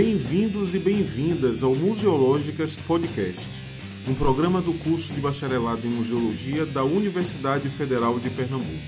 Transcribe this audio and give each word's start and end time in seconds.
Bem-vindos 0.00 0.76
e 0.76 0.78
bem-vindas 0.78 1.64
ao 1.64 1.74
Museológicas 1.74 2.76
Podcast, 2.76 3.48
um 4.06 4.14
programa 4.14 4.62
do 4.62 4.72
curso 4.74 5.12
de 5.12 5.20
bacharelado 5.20 5.84
em 5.88 5.90
Museologia 5.90 6.64
da 6.64 6.84
Universidade 6.84 7.68
Federal 7.68 8.20
de 8.20 8.30
Pernambuco. 8.30 8.80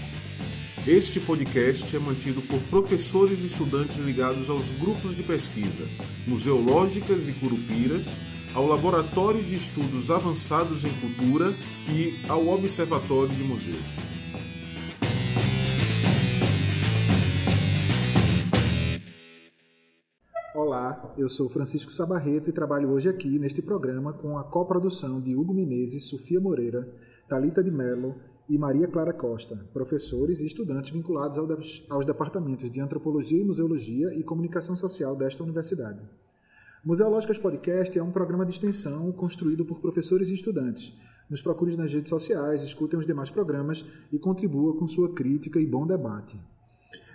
Este 0.87 1.19
podcast 1.19 1.97
é 1.97 1.99
mantido 1.99 2.41
por 2.43 2.61
professores 2.61 3.43
e 3.43 3.49
estudantes 3.49 3.97
ligados 3.97 4.49
aos 4.49 4.71
grupos 4.71 5.17
de 5.17 5.25
pesquisa 5.25 5.89
Museológicas 6.29 7.27
e 7.27 7.33
Curupiras, 7.33 8.21
ao 8.55 8.69
Laboratório 8.69 9.43
de 9.43 9.57
Estudos 9.57 10.13
Avançados 10.13 10.85
em 10.85 10.93
Cultura 11.01 11.57
e 11.89 12.21
ao 12.29 12.47
Observatório 12.47 13.35
de 13.35 13.43
Museus. 13.43 13.97
Olá, 20.91 21.15
eu 21.17 21.29
sou 21.29 21.49
Francisco 21.49 21.93
Sabarreto 21.93 22.51
e 22.51 22.53
trabalho 22.53 22.91
hoje 22.91 23.09
aqui 23.09 23.39
neste 23.39 23.63
programa 23.63 24.13
com 24.13 24.37
a 24.37 24.43
coprodução 24.43 25.21
de 25.21 25.37
Hugo 25.37 25.55
Menezes, 25.55 26.03
Sofia 26.03 26.41
Moreira, 26.41 26.93
Talita 27.29 27.63
de 27.63 27.71
Mello 27.71 28.17
e 28.49 28.59
Maria 28.59 28.89
Clara 28.89 29.13
Costa, 29.13 29.55
professores 29.73 30.41
e 30.41 30.47
estudantes 30.47 30.91
vinculados 30.91 31.39
aos 31.89 32.05
departamentos 32.05 32.69
de 32.69 32.81
Antropologia 32.81 33.41
e 33.41 33.45
Museologia 33.45 34.13
e 34.15 34.25
Comunicação 34.25 34.75
Social 34.75 35.15
desta 35.15 35.45
universidade. 35.45 36.01
Museológicas 36.85 37.39
Podcast 37.39 37.97
é 37.97 38.03
um 38.03 38.11
programa 38.11 38.45
de 38.45 38.51
extensão 38.51 39.13
construído 39.13 39.65
por 39.65 39.81
professores 39.81 40.29
e 40.31 40.35
estudantes. 40.35 40.93
Nos 41.31 41.41
procure 41.41 41.77
nas 41.77 41.93
redes 41.93 42.11
sociais, 42.11 42.65
escutem 42.65 42.99
os 42.99 43.07
demais 43.07 43.31
programas 43.31 43.87
e 44.11 44.19
contribua 44.19 44.77
com 44.77 44.89
sua 44.89 45.15
crítica 45.15 45.61
e 45.61 45.67
bom 45.67 45.87
debate. 45.87 46.37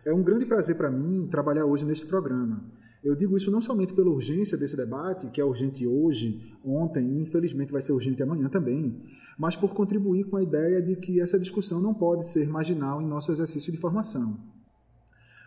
É 0.06 0.14
um 0.14 0.24
grande 0.24 0.46
prazer 0.46 0.78
para 0.78 0.90
mim 0.90 1.28
trabalhar 1.28 1.66
hoje 1.66 1.86
neste 1.86 2.06
programa. 2.06 2.85
Eu 3.06 3.16
digo 3.16 3.38
isso 3.38 3.52
não 3.52 3.62
somente 3.62 3.94
pela 3.94 4.10
urgência 4.10 4.58
desse 4.58 4.76
debate, 4.76 5.28
que 5.28 5.40
é 5.40 5.46
urgente 5.46 5.86
hoje, 5.86 6.52
ontem 6.66 7.06
e 7.08 7.22
infelizmente 7.22 7.72
vai 7.72 7.80
ser 7.80 7.92
urgente 7.92 8.24
amanhã 8.24 8.50
também, 8.50 9.00
mas 9.38 9.56
por 9.56 9.76
contribuir 9.76 10.24
com 10.24 10.38
a 10.38 10.42
ideia 10.42 10.82
de 10.82 10.96
que 10.96 11.22
essa 11.22 11.38
discussão 11.38 11.80
não 11.80 11.94
pode 11.94 12.28
ser 12.28 12.50
marginal 12.50 13.04
em 13.04 13.08
nosso 13.08 13.32
exercício 13.32 13.72
de 13.72 13.78
formação. 13.78 14.40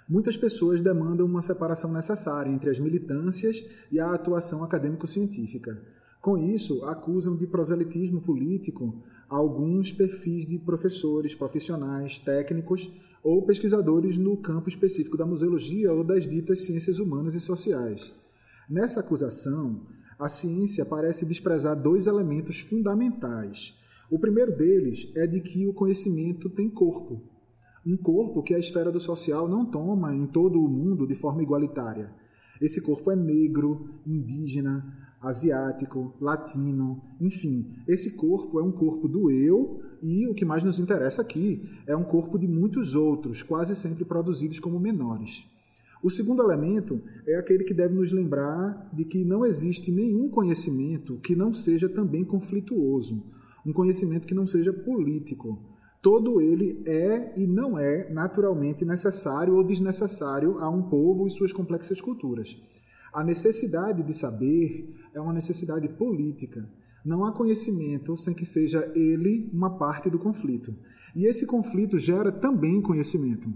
Muitas 0.09 0.37
pessoas 0.37 0.81
demandam 0.81 1.27
uma 1.27 1.43
separação 1.43 1.93
necessária 1.93 2.49
entre 2.49 2.71
as 2.71 2.79
militâncias 2.79 3.67
e 3.91 3.99
a 3.99 4.15
atuação 4.15 4.63
acadêmico-científica. 4.63 5.83
Com 6.23 6.39
isso, 6.39 6.85
acusam 6.85 7.37
de 7.37 7.49
proselitismo 7.49 8.21
político 8.21 9.03
alguns 9.29 9.91
perfis 9.91 10.47
de 10.47 10.61
professores, 10.61 11.35
profissionais, 11.35 12.21
técnicos 12.21 12.89
ou 13.23 13.45
pesquisadores 13.45 14.17
no 14.17 14.37
campo 14.37 14.69
específico 14.69 15.17
da 15.17 15.27
museologia 15.27 15.93
ou 15.93 16.05
das 16.05 16.27
ditas 16.27 16.65
ciências 16.65 16.99
humanas 16.99 17.35
e 17.35 17.41
sociais. 17.41 18.15
Nessa 18.69 19.01
acusação, 19.01 19.87
a 20.19 20.29
ciência 20.29 20.85
parece 20.85 21.25
desprezar 21.25 21.81
dois 21.81 22.07
elementos 22.07 22.61
fundamentais. 22.61 23.79
O 24.11 24.19
primeiro 24.19 24.57
deles 24.57 25.13
é 25.15 25.27
de 25.27 25.41
que 25.41 25.67
o 25.67 25.75
conhecimento 25.75 26.49
tem 26.51 26.69
corpo, 26.69 27.23
um 27.87 27.97
corpo 27.97 28.43
que 28.43 28.55
a 28.55 28.59
esfera 28.59 28.93
do 28.93 29.01
social 29.01 29.49
não 29.49 29.65
toma 29.65 30.15
em 30.15 30.27
todo 30.27 30.61
o 30.61 30.69
mundo 30.69 31.07
de 31.07 31.15
forma 31.15 31.43
igualitária. 31.43 32.13
Esse 32.61 32.83
corpo 32.83 33.11
é 33.11 33.17
negro, 33.17 33.89
indígena, 34.07 34.85
asiático, 35.21 36.15
latino, 36.21 37.03
enfim, 37.21 37.75
esse 37.87 38.17
corpo 38.17 38.61
é 38.61 38.63
um 38.63 38.73
corpo 38.73 39.09
do 39.09 39.31
eu 39.31 39.81
e 40.03 40.27
o 40.27 40.35
que 40.35 40.45
mais 40.45 40.65
nos 40.65 40.79
interessa 40.79 41.23
aqui 41.23 41.63
é 41.87 41.97
um 41.97 42.05
corpo 42.05 42.39
de 42.39 42.47
muitos 42.47 42.95
outros, 42.95 43.43
quase 43.43 43.75
sempre 43.77 44.05
produzidos 44.05 44.59
como 44.59 44.79
menores. 44.79 45.45
O 46.03 46.11
segundo 46.11 46.43
elemento 46.43 47.03
é 47.27 47.37
aquele 47.37 47.65
que 47.65 47.75
deve 47.75 47.95
nos 47.95 48.13
lembrar 48.13 48.89
de 48.93 49.05
que 49.05 49.25
não 49.25 49.45
existe 49.45 49.91
nenhum 49.91 50.29
conhecimento 50.29 51.19
que 51.19 51.35
não 51.35 51.53
seja 51.53 51.89
também 51.89 52.25
conflituoso, 52.25 53.25
um 53.67 53.73
conhecimento 53.73 54.27
que 54.27 54.35
não 54.35 54.47
seja 54.47 54.73
político 54.73 55.59
todo 56.01 56.41
ele 56.41 56.83
é 56.87 57.33
e 57.37 57.47
não 57.47 57.79
é 57.79 58.09
naturalmente 58.11 58.85
necessário 58.85 59.57
ou 59.57 59.65
desnecessário 59.65 60.59
a 60.59 60.69
um 60.69 60.83
povo 60.83 61.27
e 61.27 61.31
suas 61.31 61.53
complexas 61.53 62.01
culturas. 62.01 62.57
A 63.13 63.25
necessidade 63.25 64.03
de 64.03 64.15
saber 64.15 64.95
é 65.13 65.21
uma 65.21 65.33
necessidade 65.33 65.89
política. 65.89 66.69
Não 67.09 67.25
há 67.25 67.33
conhecimento 67.33 68.15
sem 68.19 68.35
que 68.35 68.45
seja 68.45 68.93
ele 68.95 69.49
uma 69.51 69.79
parte 69.79 70.11
do 70.11 70.19
conflito. 70.19 70.75
E 71.17 71.25
esse 71.25 71.47
conflito 71.47 71.99
gera 71.99 72.31
também 72.31 72.83
conhecimento. 72.83 73.51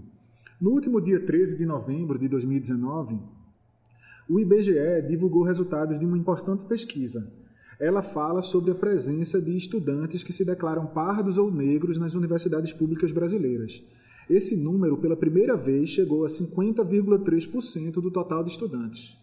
No 0.59 0.71
último 0.71 0.99
dia 0.99 1.23
13 1.23 1.59
de 1.59 1.65
novembro 1.65 2.17
de 2.17 2.27
2019, 2.27 3.19
o 4.27 4.39
IBGE 4.39 5.07
divulgou 5.07 5.43
resultados 5.43 5.99
de 5.99 6.05
uma 6.05 6.17
importante 6.17 6.65
pesquisa 6.65 7.31
ela 7.79 8.01
fala 8.01 8.41
sobre 8.41 8.71
a 8.71 8.75
presença 8.75 9.41
de 9.41 9.55
estudantes 9.57 10.23
que 10.23 10.31
se 10.31 10.45
declaram 10.45 10.85
pardos 10.85 11.37
ou 11.37 11.51
negros 11.51 11.97
nas 11.97 12.15
universidades 12.15 12.71
públicas 12.71 13.11
brasileiras. 13.11 13.83
Esse 14.29 14.55
número, 14.55 14.97
pela 14.97 15.17
primeira 15.17 15.57
vez, 15.57 15.89
chegou 15.89 16.23
a 16.23 16.29
50,3% 16.29 17.93
do 17.95 18.09
total 18.09 18.41
de 18.41 18.51
estudantes. 18.51 19.17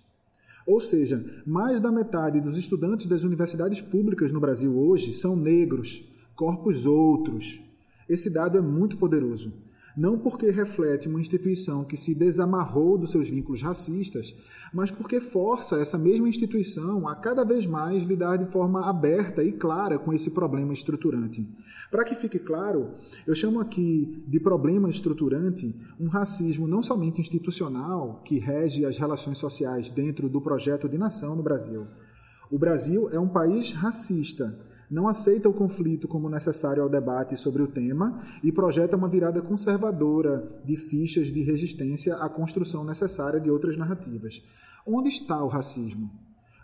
Ou 0.70 0.80
seja, 0.80 1.24
mais 1.44 1.80
da 1.80 1.90
metade 1.90 2.40
dos 2.40 2.56
estudantes 2.56 3.06
das 3.06 3.24
universidades 3.24 3.80
públicas 3.80 4.30
no 4.30 4.38
Brasil 4.38 4.78
hoje 4.78 5.12
são 5.12 5.34
negros, 5.34 6.08
corpos 6.36 6.86
outros. 6.86 7.60
Esse 8.08 8.30
dado 8.30 8.56
é 8.56 8.60
muito 8.60 8.96
poderoso 8.96 9.52
não 9.96 10.18
porque 10.18 10.50
reflete 10.50 11.08
uma 11.08 11.20
instituição 11.20 11.84
que 11.84 11.96
se 11.96 12.14
desamarrou 12.14 12.96
dos 12.96 13.10
seus 13.10 13.28
vínculos 13.28 13.62
racistas, 13.62 14.34
mas 14.72 14.90
porque 14.90 15.20
força 15.20 15.80
essa 15.80 15.98
mesma 15.98 16.28
instituição 16.28 17.08
a 17.08 17.14
cada 17.14 17.44
vez 17.44 17.66
mais 17.66 18.04
lidar 18.04 18.36
de 18.36 18.46
forma 18.46 18.88
aberta 18.88 19.42
e 19.42 19.52
clara 19.52 19.98
com 19.98 20.12
esse 20.12 20.30
problema 20.30 20.72
estruturante. 20.72 21.46
Para 21.90 22.04
que 22.04 22.14
fique 22.14 22.38
claro, 22.38 22.94
eu 23.26 23.34
chamo 23.34 23.60
aqui 23.60 24.24
de 24.26 24.38
problema 24.38 24.88
estruturante 24.88 25.74
um 25.98 26.08
racismo 26.08 26.66
não 26.66 26.82
somente 26.82 27.20
institucional, 27.20 28.22
que 28.24 28.38
rege 28.38 28.84
as 28.84 28.96
relações 28.98 29.38
sociais 29.38 29.90
dentro 29.90 30.28
do 30.28 30.40
projeto 30.40 30.88
de 30.88 30.96
nação 30.96 31.34
no 31.34 31.42
Brasil. 31.42 31.86
O 32.50 32.58
Brasil 32.58 33.08
é 33.10 33.18
um 33.18 33.28
país 33.28 33.72
racista 33.72 34.58
não 34.90 35.06
aceita 35.06 35.48
o 35.48 35.54
conflito 35.54 36.08
como 36.08 36.28
necessário 36.28 36.82
ao 36.82 36.88
debate 36.88 37.36
sobre 37.36 37.62
o 37.62 37.68
tema 37.68 38.20
e 38.42 38.50
projeta 38.50 38.96
uma 38.96 39.08
virada 39.08 39.40
conservadora 39.40 40.60
de 40.64 40.74
fichas 40.74 41.28
de 41.28 41.42
resistência 41.42 42.16
à 42.16 42.28
construção 42.28 42.84
necessária 42.84 43.38
de 43.38 43.50
outras 43.50 43.76
narrativas. 43.76 44.42
Onde 44.84 45.08
está 45.08 45.42
o 45.44 45.48
racismo? 45.48 46.10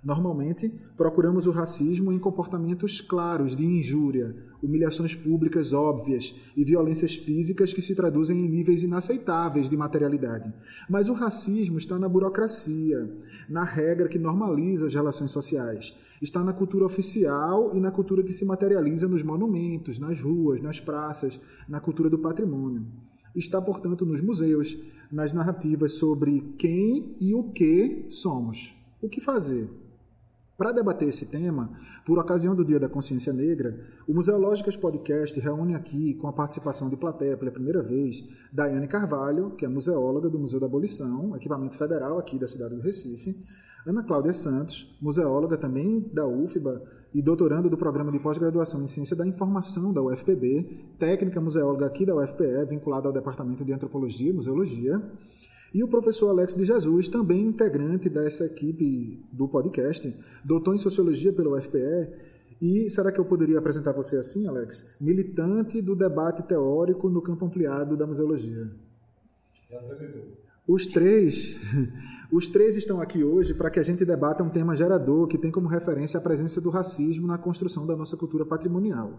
Normalmente, 0.06 0.72
procuramos 0.96 1.48
o 1.48 1.50
racismo 1.50 2.12
em 2.12 2.18
comportamentos 2.18 3.00
claros 3.00 3.56
de 3.56 3.64
injúria, 3.64 4.36
humilhações 4.62 5.16
públicas 5.16 5.72
óbvias 5.72 6.32
e 6.56 6.64
violências 6.64 7.16
físicas 7.16 7.74
que 7.74 7.82
se 7.82 7.94
traduzem 7.94 8.38
em 8.38 8.48
níveis 8.48 8.84
inaceitáveis 8.84 9.68
de 9.68 9.76
materialidade. 9.76 10.52
Mas 10.88 11.08
o 11.08 11.14
racismo 11.14 11.76
está 11.76 11.98
na 11.98 12.08
burocracia, 12.08 13.10
na 13.48 13.64
regra 13.64 14.08
que 14.08 14.18
normaliza 14.18 14.86
as 14.86 14.94
relações 14.94 15.32
sociais. 15.32 15.92
Está 16.20 16.42
na 16.42 16.52
cultura 16.52 16.84
oficial 16.84 17.70
e 17.74 17.80
na 17.80 17.90
cultura 17.90 18.22
que 18.22 18.32
se 18.32 18.44
materializa 18.44 19.08
nos 19.08 19.22
monumentos, 19.22 19.98
nas 19.98 20.20
ruas, 20.20 20.60
nas 20.60 20.80
praças, 20.80 21.40
na 21.68 21.80
cultura 21.80 22.08
do 22.08 22.18
patrimônio. 22.18 22.86
Está, 23.34 23.60
portanto, 23.60 24.06
nos 24.06 24.22
museus, 24.22 24.78
nas 25.12 25.32
narrativas 25.32 25.92
sobre 25.92 26.54
quem 26.58 27.16
e 27.20 27.34
o 27.34 27.50
que 27.50 28.06
somos. 28.08 28.74
O 29.00 29.08
que 29.08 29.20
fazer? 29.20 29.68
Para 30.56 30.72
debater 30.72 31.06
esse 31.06 31.26
tema, 31.26 31.70
por 32.06 32.18
ocasião 32.18 32.54
do 32.54 32.64
Dia 32.64 32.80
da 32.80 32.88
Consciência 32.88 33.30
Negra, 33.30 33.78
o 34.08 34.14
Museológicas 34.14 34.74
Podcast 34.74 35.38
reúne 35.38 35.74
aqui, 35.74 36.14
com 36.14 36.28
a 36.28 36.32
participação 36.32 36.88
de 36.88 36.96
plateia 36.96 37.36
pela 37.36 37.50
primeira 37.50 37.82
vez, 37.82 38.26
Daiane 38.50 38.88
Carvalho, 38.88 39.50
que 39.50 39.66
é 39.66 39.68
museóloga 39.68 40.30
do 40.30 40.38
Museu 40.38 40.58
da 40.58 40.64
Abolição, 40.64 41.36
equipamento 41.36 41.76
federal 41.76 42.18
aqui 42.18 42.38
da 42.38 42.46
cidade 42.46 42.74
do 42.74 42.80
Recife, 42.80 43.36
Ana 43.86 44.02
Cláudia 44.02 44.32
Santos, 44.32 44.92
museóloga 45.00 45.56
também 45.56 46.00
da 46.12 46.26
UFBA 46.26 46.82
e 47.14 47.22
doutoranda 47.22 47.70
do 47.70 47.78
programa 47.78 48.10
de 48.10 48.18
pós-graduação 48.18 48.82
em 48.82 48.88
Ciência 48.88 49.14
da 49.14 49.24
Informação 49.24 49.92
da 49.92 50.02
UFPB, 50.02 50.96
técnica 50.98 51.40
museóloga 51.40 51.86
aqui 51.86 52.04
da 52.04 52.16
UFPE, 52.16 52.64
vinculada 52.68 53.06
ao 53.06 53.12
Departamento 53.12 53.64
de 53.64 53.72
Antropologia 53.72 54.30
e 54.30 54.32
Museologia, 54.32 55.00
e 55.72 55.84
o 55.84 55.88
professor 55.88 56.30
Alex 56.30 56.56
de 56.56 56.64
Jesus, 56.64 57.08
também 57.08 57.46
integrante 57.46 58.08
dessa 58.08 58.46
equipe 58.46 59.24
do 59.32 59.46
podcast, 59.46 60.12
doutor 60.44 60.74
em 60.74 60.78
Sociologia 60.78 61.32
pela 61.32 61.56
UFPE, 61.56 62.10
e 62.60 62.90
será 62.90 63.12
que 63.12 63.20
eu 63.20 63.24
poderia 63.24 63.60
apresentar 63.60 63.92
você 63.92 64.16
assim, 64.16 64.48
Alex? 64.48 64.96
Militante 65.00 65.80
do 65.80 65.94
debate 65.94 66.42
teórico 66.42 67.08
no 67.08 67.22
campo 67.22 67.44
ampliado 67.44 67.96
da 67.96 68.04
museologia. 68.04 68.68
Já 69.70 69.78
apresentou. 69.78 70.45
Os 70.68 70.84
três, 70.88 71.56
os 72.32 72.48
três 72.48 72.76
estão 72.76 73.00
aqui 73.00 73.22
hoje 73.22 73.54
para 73.54 73.70
que 73.70 73.78
a 73.78 73.84
gente 73.84 74.04
debata 74.04 74.42
um 74.42 74.50
tema 74.50 74.74
gerador 74.74 75.28
que 75.28 75.38
tem 75.38 75.50
como 75.50 75.68
referência 75.68 76.18
a 76.18 76.20
presença 76.20 76.60
do 76.60 76.70
racismo 76.70 77.24
na 77.24 77.38
construção 77.38 77.86
da 77.86 77.94
nossa 77.94 78.16
cultura 78.16 78.44
patrimonial. 78.44 79.12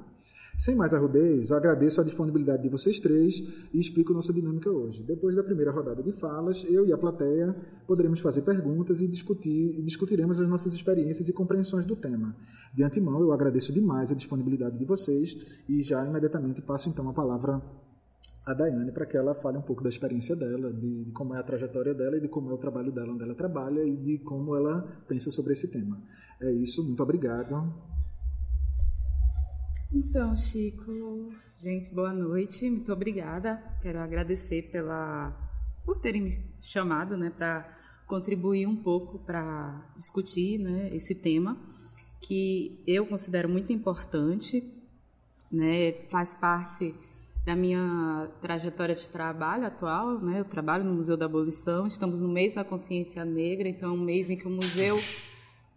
Sem 0.57 0.75
mais 0.75 0.93
arrudeios, 0.93 1.53
agradeço 1.53 2.01
a 2.01 2.03
disponibilidade 2.03 2.63
de 2.63 2.69
vocês 2.69 2.99
três 2.99 3.37
e 3.71 3.79
explico 3.79 4.11
nossa 4.11 4.33
dinâmica 4.33 4.69
hoje. 4.69 5.03
Depois 5.03 5.37
da 5.37 5.43
primeira 5.43 5.71
rodada 5.71 6.03
de 6.03 6.11
falas, 6.11 6.65
eu 6.67 6.85
e 6.85 6.91
a 6.91 6.97
plateia 6.97 7.55
poderemos 7.85 8.19
fazer 8.19 8.41
perguntas 8.41 9.01
e 9.01 9.07
discutir 9.07 9.81
discutiremos 9.83 10.41
as 10.41 10.49
nossas 10.49 10.73
experiências 10.73 11.29
e 11.29 11.33
compreensões 11.33 11.85
do 11.85 11.95
tema. 11.95 12.35
De 12.73 12.83
antemão, 12.83 13.21
eu 13.21 13.31
agradeço 13.31 13.71
demais 13.71 14.11
a 14.11 14.15
disponibilidade 14.15 14.77
de 14.77 14.83
vocês 14.83 15.37
e 15.69 15.81
já 15.81 16.05
imediatamente 16.05 16.61
passo 16.61 16.89
então 16.89 17.07
a 17.07 17.13
palavra 17.13 17.61
a 18.47 18.53
Daiane 18.53 18.93
para 18.93 19.05
que 19.05 19.17
ela 19.17 19.35
fale 19.35 19.57
um 19.57 19.61
pouco 19.61 19.83
da 19.83 19.89
experiência 19.89 20.33
dela, 20.33 20.71
de, 20.71 21.03
de, 21.03 21.11
como 21.11 21.35
é 21.35 21.39
a 21.39 21.43
trajetória 21.43 21.93
dela 21.93 22.15
e 22.15 22.21
de 22.21 22.29
como 22.29 22.49
é 22.49 22.53
o 22.53 22.57
trabalho 22.57 22.93
dela, 22.93 23.11
onde 23.11 23.21
ela 23.21 23.35
trabalha 23.35 23.83
e 23.83 23.93
de 23.97 24.19
como 24.19 24.55
ela 24.55 24.81
pensa 25.05 25.29
sobre 25.29 25.51
esse 25.51 25.67
tema. 25.67 26.01
É 26.39 26.49
isso, 26.53 26.81
muito 26.81 27.03
obrigado. 27.03 27.73
Então, 29.93 30.33
Chico, 30.33 31.29
gente, 31.59 31.93
boa 31.93 32.13
noite, 32.13 32.69
muito 32.69 32.93
obrigada. 32.93 33.61
Quero 33.81 33.99
agradecer 33.99 34.69
pela 34.71 35.35
por 35.83 35.99
terem 35.99 36.21
me 36.21 36.45
chamado, 36.61 37.17
né, 37.17 37.29
para 37.29 37.69
contribuir 38.05 38.65
um 38.65 38.77
pouco 38.77 39.19
para 39.19 39.91
discutir, 39.93 40.57
né, 40.57 40.89
esse 40.95 41.15
tema 41.15 41.57
que 42.21 42.81
eu 42.87 43.05
considero 43.05 43.49
muito 43.49 43.73
importante, 43.73 44.73
né, 45.51 45.93
faz 46.09 46.33
parte 46.33 46.95
da 47.47 47.55
minha 47.55 48.29
trajetória 48.41 48.93
de 48.93 49.09
trabalho 49.09 49.65
atual, 49.65 50.19
né? 50.19 50.41
Eu 50.41 50.43
trabalho 50.43 50.83
no 50.83 50.93
Museu 50.93 51.15
da 51.15 51.27
Abolição, 51.27 51.87
estamos 51.87 52.19
no 52.19 52.27
mês 52.27 52.55
da 52.55 52.63
consciência 52.65 53.23
negra, 53.23 53.69
então 53.69 53.91
é 53.91 53.93
um 53.93 54.03
mês 54.03 54.29
em 54.29 54.35
que 54.35 54.45
o 54.45 54.49
museu 54.49 54.99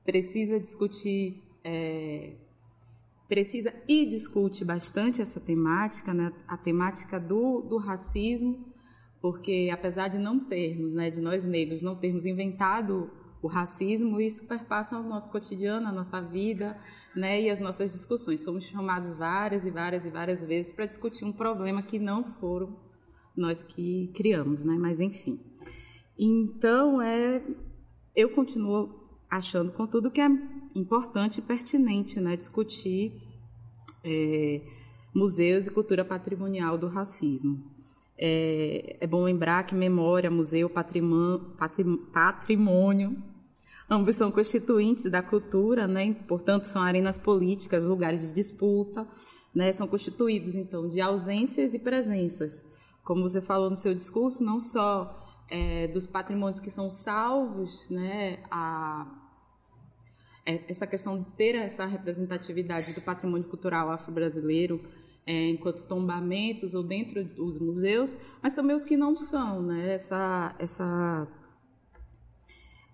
precisa 0.05 0.59
discutir 0.59 1.41
é, 1.63 2.33
precisa 3.29 3.73
e 3.87 4.05
discute 4.05 4.65
bastante 4.65 5.23
essa 5.23 5.39
temática, 5.39 6.13
né, 6.13 6.33
a 6.49 6.57
temática 6.57 7.21
do, 7.21 7.61
do 7.61 7.77
racismo, 7.77 8.67
porque 9.21 9.71
apesar 9.73 10.09
de 10.09 10.19
não 10.19 10.41
termos, 10.41 10.93
né, 10.93 11.09
de 11.09 11.21
nós 11.21 11.47
negros 11.47 11.85
não 11.85 11.95
termos 11.95 12.27
inventado 12.27 13.09
o 13.43 13.49
racismo, 13.49 14.21
isso 14.21 14.47
perpassa 14.47 14.99
o 14.99 15.03
nosso 15.03 15.31
cotidiano, 15.31 15.89
a 15.89 15.93
nossa 15.93 16.21
vida, 16.21 16.79
né, 17.17 17.41
e 17.41 17.51
as 17.51 17.61
nossas 17.61 17.91
discussões. 17.91 18.43
Somos 18.43 18.65
chamados 18.65 19.15
várias 19.15 19.65
e 19.65 19.71
várias 19.71 20.05
e 20.05 20.11
várias 20.11 20.45
vezes 20.45 20.73
para 20.73 20.87
discutir 20.87 21.25
um 21.25 21.33
problema 21.33 21.83
que 21.83 21.99
não 21.99 22.25
foram 22.25 22.77
nós 23.37 23.63
que 23.63 24.11
criamos, 24.15 24.65
né, 24.65 24.77
mas 24.79 25.01
enfim. 25.01 25.41
Então, 26.19 27.01
é, 27.01 27.43
eu 28.15 28.29
continuo 28.31 29.01
achando, 29.31 29.73
contudo, 29.73 30.11
que 30.11 30.21
é 30.21 30.29
importante 30.75 31.39
e 31.39 31.43
pertinente 31.43 32.21
né, 32.21 32.37
discutir 32.37 33.13
é, 34.05 34.61
museus 35.15 35.67
e 35.67 35.71
cultura 35.71 36.05
patrimonial 36.05 36.77
do 36.77 36.89
racismo. 36.89 37.65
É, 38.19 38.99
é, 39.01 39.07
bom 39.07 39.23
lembrar 39.23 39.65
que 39.65 39.75
memória, 39.75 40.31
museu, 40.31 40.69
patrimônio, 40.69 41.57
patrimônio, 42.13 43.17
ambos 43.91 44.17
são 44.17 44.31
constituintes 44.31 45.11
da 45.11 45.23
cultura, 45.23 45.87
né? 45.87 46.15
portanto, 46.29 46.65
são 46.65 46.83
arenas 46.83 47.19
políticas, 47.19 47.83
lugares 47.83 48.21
de 48.21 48.33
disputa, 48.33 49.07
né? 49.55 49.73
são 49.73 49.89
constituídos, 49.89 50.55
então, 50.55 50.89
de 50.89 51.01
ausências 51.01 51.75
e 51.75 51.79
presenças. 51.79 52.65
Como 53.03 53.23
você 53.23 53.41
falou 53.41 53.69
no 53.69 53.77
seu 53.77 53.95
discurso, 53.95 54.45
não 54.45 54.61
só 54.61 55.19
é, 55.51 55.89
dos 55.89 56.07
patrimônios 56.07 56.61
que 56.61 56.71
são 56.71 56.89
salvos, 56.89 57.91
né? 57.91 58.39
a 58.51 59.17
é, 60.47 60.65
essa 60.69 60.87
questão 60.87 61.19
de 61.19 61.27
ter 61.33 61.55
essa 61.55 61.85
representatividade 61.85 62.95
do 62.95 63.03
patrimônio 63.03 63.47
cultural 63.47 63.91
afro-brasileiro 63.91 64.81
é, 65.27 65.49
enquanto 65.49 65.87
tombamentos 65.87 66.75
ou 66.75 66.83
dentro 66.83 67.23
dos 67.23 67.59
museus, 67.59 68.17
mas 68.43 68.53
também 68.55 68.75
os 68.75 68.83
que 68.83 68.97
não 68.97 69.15
são, 69.17 69.63
né? 69.63 69.95
Essa, 69.95 70.55
essa, 70.59 71.29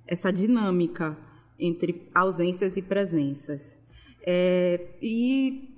essa 0.07 0.33
dinâmica 0.33 1.17
entre 1.59 2.09
ausências 2.15 2.77
e 2.77 2.83
presenças. 2.83 3.79
É, 4.27 4.89
e, 5.01 5.71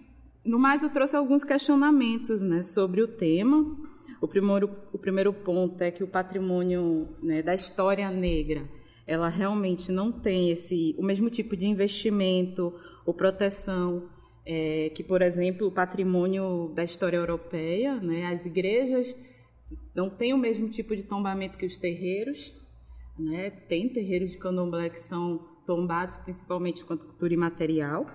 no 0.44 0.58
mais, 0.58 0.82
eu 0.82 0.90
trouxe 0.90 1.16
alguns 1.16 1.44
questionamentos 1.44 2.42
né, 2.42 2.62
sobre 2.62 3.02
o 3.02 3.08
tema. 3.08 3.76
O 4.20 4.26
primeiro, 4.26 4.70
o 4.92 4.98
primeiro 4.98 5.32
ponto 5.32 5.80
é 5.82 5.90
que 5.90 6.02
o 6.02 6.08
patrimônio 6.08 7.08
né, 7.22 7.42
da 7.42 7.54
história 7.54 8.10
negra 8.10 8.68
ela 9.08 9.30
realmente 9.30 9.90
não 9.90 10.12
tem 10.12 10.50
esse 10.50 10.94
o 10.98 11.02
mesmo 11.02 11.30
tipo 11.30 11.56
de 11.56 11.66
investimento 11.66 12.74
ou 13.06 13.14
proteção 13.14 14.06
é, 14.44 14.90
que, 14.94 15.02
por 15.02 15.22
exemplo, 15.22 15.66
o 15.66 15.72
patrimônio 15.72 16.72
da 16.74 16.84
história 16.84 17.16
europeia, 17.16 17.96
né? 17.96 18.26
As 18.26 18.44
igrejas 18.44 19.16
não 19.94 20.10
têm 20.10 20.34
o 20.34 20.38
mesmo 20.38 20.68
tipo 20.68 20.94
de 20.94 21.04
tombamento 21.04 21.56
que 21.56 21.66
os 21.66 21.78
terreiros, 21.78 22.54
né? 23.18 23.50
Tem 23.50 23.88
terreiros 23.88 24.30
de 24.30 24.38
candomblé 24.38 24.88
que 24.88 25.00
são 25.00 25.38
tombados 25.66 26.16
principalmente 26.18 26.84
quanto 26.84 27.06
cultura 27.06 27.34
imaterial. 27.34 28.06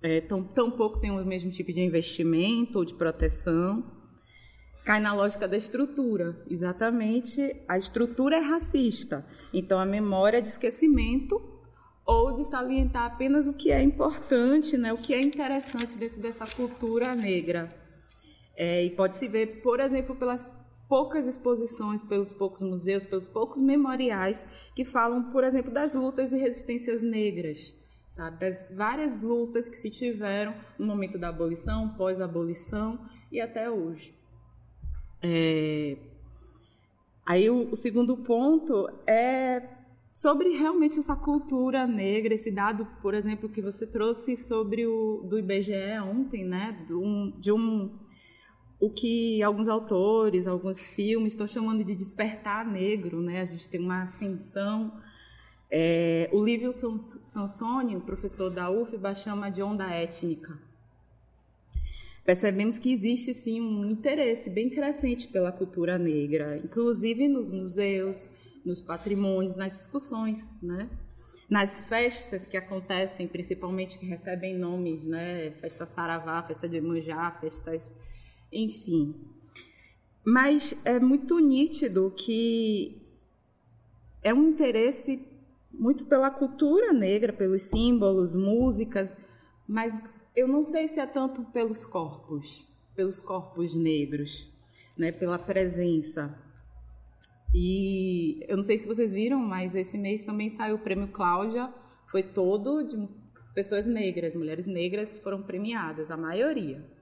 É, 0.00 0.20
tão, 0.20 0.44
tampouco 0.44 1.00
tem 1.00 1.10
o 1.10 1.24
mesmo 1.24 1.50
tipo 1.50 1.72
de 1.72 1.80
investimento 1.80 2.78
ou 2.78 2.84
de 2.84 2.94
proteção 2.94 3.98
cai 4.88 5.00
na 5.00 5.12
lógica 5.12 5.46
da 5.46 5.54
estrutura. 5.54 6.42
Exatamente, 6.48 7.54
a 7.68 7.76
estrutura 7.76 8.36
é 8.36 8.40
racista. 8.40 9.22
Então, 9.52 9.78
a 9.78 9.84
memória 9.84 10.38
é 10.38 10.40
de 10.40 10.48
esquecimento 10.48 11.38
ou 12.06 12.32
de 12.32 12.42
salientar 12.42 13.04
apenas 13.04 13.48
o 13.48 13.52
que 13.52 13.70
é 13.70 13.82
importante, 13.82 14.78
né, 14.78 14.90
o 14.90 14.96
que 14.96 15.12
é 15.12 15.20
interessante 15.20 15.98
dentro 15.98 16.22
dessa 16.22 16.46
cultura 16.46 17.14
negra. 17.14 17.68
É, 18.56 18.82
e 18.82 18.88
pode 18.88 19.18
se 19.18 19.28
ver, 19.28 19.60
por 19.60 19.78
exemplo, 19.78 20.16
pelas 20.16 20.56
poucas 20.88 21.26
exposições, 21.26 22.02
pelos 22.02 22.32
poucos 22.32 22.62
museus, 22.62 23.04
pelos 23.04 23.28
poucos 23.28 23.60
memoriais 23.60 24.48
que 24.74 24.84
falam, 24.84 25.30
por 25.30 25.44
exemplo, 25.44 25.70
das 25.70 25.94
lutas 25.94 26.32
e 26.32 26.38
resistências 26.38 27.02
negras, 27.02 27.74
sabe, 28.08 28.40
das 28.40 28.64
várias 28.74 29.20
lutas 29.20 29.68
que 29.68 29.76
se 29.76 29.90
tiveram 29.90 30.54
no 30.78 30.86
momento 30.86 31.18
da 31.18 31.28
abolição, 31.28 31.90
pós-abolição 31.90 32.98
e 33.30 33.40
até 33.40 33.70
hoje. 33.70 34.14
É... 35.22 35.98
Aí 37.26 37.50
o, 37.50 37.70
o 37.70 37.76
segundo 37.76 38.16
ponto 38.16 38.88
é 39.06 39.76
sobre 40.14 40.48
realmente 40.56 40.98
essa 40.98 41.14
cultura 41.14 41.86
negra, 41.86 42.34
esse 42.34 42.50
dado, 42.50 42.86
por 43.02 43.12
exemplo, 43.12 43.48
que 43.48 43.60
você 43.60 43.86
trouxe 43.86 44.36
sobre 44.36 44.86
o 44.86 45.22
do 45.28 45.38
IBGE 45.38 46.00
ontem, 46.02 46.44
né, 46.44 46.84
um, 46.90 47.30
de 47.38 47.52
um 47.52 47.98
o 48.80 48.90
que 48.90 49.42
alguns 49.42 49.68
autores, 49.68 50.46
alguns 50.46 50.84
filmes 50.84 51.32
estão 51.32 51.46
chamando 51.46 51.84
de 51.84 51.94
despertar 51.94 52.66
negro, 52.66 53.20
né? 53.20 53.40
A 53.40 53.44
gente 53.44 53.68
tem 53.68 53.80
uma 53.80 54.02
ascensão. 54.02 54.92
É, 55.70 56.30
o 56.32 56.44
Lívio 56.44 56.72
Sansoni, 56.72 58.00
professor 58.00 58.50
da 58.50 58.70
UFBA, 58.70 59.14
chama 59.14 59.50
de 59.50 59.62
onda 59.62 59.90
étnica 59.90 60.68
percebemos 62.28 62.78
que 62.78 62.92
existe 62.92 63.32
sim 63.32 63.58
um 63.58 63.86
interesse 63.86 64.50
bem 64.50 64.68
crescente 64.68 65.28
pela 65.28 65.50
cultura 65.50 65.96
negra, 65.96 66.58
inclusive 66.58 67.26
nos 67.26 67.48
museus, 67.48 68.28
nos 68.62 68.82
patrimônios, 68.82 69.56
nas 69.56 69.72
discussões, 69.72 70.54
né? 70.62 70.90
Nas 71.48 71.84
festas 71.84 72.46
que 72.46 72.58
acontecem, 72.58 73.26
principalmente 73.26 73.98
que 73.98 74.04
recebem 74.04 74.58
nomes, 74.58 75.08
né? 75.08 75.52
Festa 75.52 75.86
Saravá, 75.86 76.42
festa 76.42 76.68
de 76.68 76.76
Emanjá, 76.76 77.30
festas, 77.40 77.90
enfim. 78.52 79.14
Mas 80.24 80.74
é 80.84 80.98
muito 81.00 81.38
nítido 81.38 82.12
que 82.16 83.00
é 84.22 84.32
um 84.34 84.48
interesse 84.48 85.26
muito 85.72 86.04
pela 86.06 86.30
cultura 86.30 86.92
negra, 86.92 87.32
pelos 87.32 87.62
símbolos, 87.62 88.34
músicas, 88.34 89.16
mas 89.66 90.02
eu 90.34 90.48
não 90.48 90.62
sei 90.62 90.88
se 90.88 91.00
é 91.00 91.06
tanto 91.06 91.44
pelos 91.46 91.86
corpos, 91.86 92.66
pelos 92.94 93.20
corpos 93.20 93.74
negros, 93.74 94.48
né, 94.96 95.12
pela 95.12 95.38
presença. 95.38 96.36
E 97.54 98.44
eu 98.48 98.56
não 98.56 98.62
sei 98.62 98.76
se 98.76 98.86
vocês 98.86 99.12
viram, 99.12 99.38
mas 99.38 99.74
esse 99.74 99.96
mês 99.96 100.24
também 100.24 100.50
saiu 100.50 100.76
o 100.76 100.80
prêmio 100.80 101.08
Cláudia, 101.08 101.72
foi 102.06 102.22
todo 102.22 102.82
de 102.82 103.08
pessoas 103.54 103.86
negras, 103.86 104.34
mulheres 104.34 104.66
negras 104.66 105.16
foram 105.16 105.42
premiadas, 105.42 106.10
a 106.10 106.16
maioria. 106.16 106.97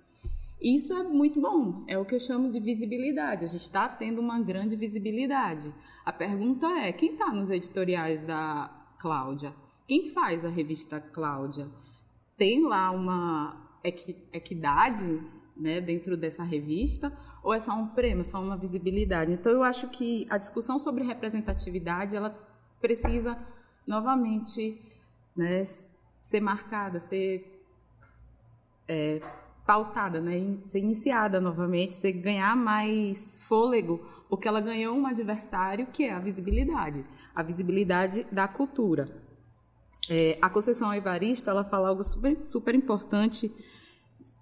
Isso 0.61 0.93
é 0.95 1.03
muito 1.03 1.41
bom, 1.41 1.85
é 1.87 1.99
o 1.99 2.05
que 2.05 2.15
eu 2.15 2.21
chamo 2.21 2.51
de 2.51 2.61
visibilidade. 2.61 3.45
A 3.45 3.49
gente 3.49 3.63
está 3.63 3.89
tendo 3.89 4.21
uma 4.21 4.41
grande 4.41 4.75
visibilidade. 4.75 5.73
A 6.05 6.13
pergunta 6.13 6.67
é: 6.67 6.93
quem 6.93 7.13
está 7.13 7.33
nos 7.33 7.51
editoriais 7.51 8.25
da 8.25 8.71
Cláudia? 8.99 9.55
Quem 9.87 10.07
faz 10.07 10.45
a 10.45 10.49
revista 10.49 11.01
Cláudia? 11.01 11.71
tem 12.37 12.63
lá 12.67 12.91
uma 12.91 13.57
equidade 14.33 15.23
né, 15.57 15.81
dentro 15.81 16.17
dessa 16.17 16.43
revista, 16.43 17.13
ou 17.43 17.55
é 17.55 17.61
só 17.61 17.73
um 17.73 17.89
prêmio, 17.89 18.25
só 18.25 18.41
uma 18.41 18.57
visibilidade? 18.57 19.33
Então, 19.33 19.51
eu 19.51 19.63
acho 19.63 19.89
que 19.89 20.27
a 20.29 20.37
discussão 20.37 20.79
sobre 20.79 21.03
representatividade 21.03 22.15
ela 22.15 22.31
precisa 22.81 23.39
novamente 23.87 24.81
né, 25.35 25.65
ser 26.23 26.41
marcada, 26.41 27.01
ser 27.01 27.65
é, 28.87 29.21
pautada, 29.67 30.21
né? 30.21 30.59
ser 30.65 30.79
iniciada 30.79 31.41
novamente, 31.41 31.95
ser 31.95 32.13
ganhar 32.13 32.57
mais 32.57 33.41
fôlego, 33.43 34.07
porque 34.29 34.47
ela 34.47 34.61
ganhou 34.61 34.97
um 34.97 35.07
adversário 35.07 35.87
que 35.93 36.05
é 36.05 36.13
a 36.13 36.21
visibilidade, 36.21 37.03
a 37.35 37.43
visibilidade 37.43 38.25
da 38.31 38.47
cultura. 38.47 39.09
É, 40.09 40.39
a 40.41 40.49
Conceição 40.49 40.95
Evaristo 40.95 41.51
ela 41.51 41.65
fala 41.65 41.89
algo 41.89 42.05
super, 42.05 42.47
super 42.47 42.75
importante 42.77 43.53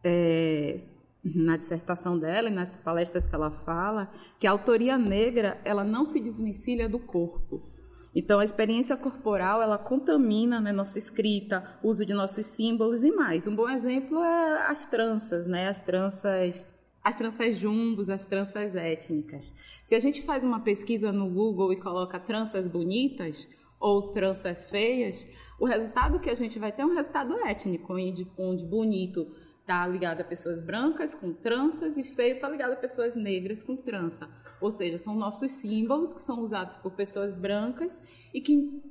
é, 0.04 0.76
na 1.24 1.56
dissertação 1.56 2.18
dela 2.18 2.50
e 2.50 2.52
nas 2.52 2.76
palestras 2.76 3.26
que 3.26 3.34
ela 3.34 3.50
fala, 3.50 4.10
que 4.38 4.46
a 4.46 4.50
autoria 4.50 4.98
negra 4.98 5.58
ela 5.64 5.82
não 5.82 6.04
se 6.04 6.20
desvencilha 6.20 6.86
do 6.86 6.98
corpo. 6.98 7.73
Então, 8.14 8.38
a 8.38 8.44
experiência 8.44 8.96
corporal, 8.96 9.60
ela 9.60 9.76
contamina 9.76 10.60
né, 10.60 10.70
nossa 10.70 10.98
escrita, 10.98 11.78
uso 11.82 12.06
de 12.06 12.14
nossos 12.14 12.46
símbolos 12.46 13.02
e 13.02 13.10
mais. 13.10 13.46
Um 13.46 13.56
bom 13.56 13.68
exemplo 13.68 14.22
é 14.22 14.66
as 14.68 14.86
tranças, 14.86 15.46
né? 15.46 15.68
As 15.68 15.80
tranças 15.80 16.66
as 17.02 17.16
tranças 17.16 17.58
jumbos, 17.58 18.08
as 18.08 18.26
tranças 18.26 18.74
étnicas. 18.74 19.52
Se 19.84 19.94
a 19.94 19.98
gente 19.98 20.22
faz 20.22 20.42
uma 20.42 20.60
pesquisa 20.60 21.12
no 21.12 21.28
Google 21.28 21.70
e 21.70 21.76
coloca 21.76 22.18
tranças 22.18 22.66
bonitas 22.66 23.46
ou 23.78 24.10
tranças 24.10 24.66
feias, 24.70 25.26
o 25.60 25.66
resultado 25.66 26.18
que 26.18 26.30
a 26.30 26.34
gente 26.34 26.58
vai 26.58 26.72
ter 26.72 26.80
é 26.80 26.86
um 26.86 26.94
resultado 26.94 27.34
étnico, 27.46 27.92
onde 27.92 28.64
bonito 28.64 29.30
está 29.64 29.86
ligado 29.86 30.20
a 30.20 30.24
pessoas 30.24 30.60
brancas 30.60 31.14
com 31.14 31.32
tranças 31.32 31.96
e 31.96 32.04
feio 32.04 32.34
está 32.34 32.48
ligado 32.50 32.74
a 32.74 32.76
pessoas 32.76 33.16
negras 33.16 33.62
com 33.62 33.74
trança. 33.74 34.28
Ou 34.60 34.70
seja, 34.70 34.98
são 34.98 35.14
nossos 35.14 35.50
símbolos 35.52 36.12
que 36.12 36.20
são 36.20 36.40
usados 36.40 36.76
por 36.76 36.92
pessoas 36.92 37.34
brancas 37.34 38.00
e 38.32 38.42
que 38.42 38.82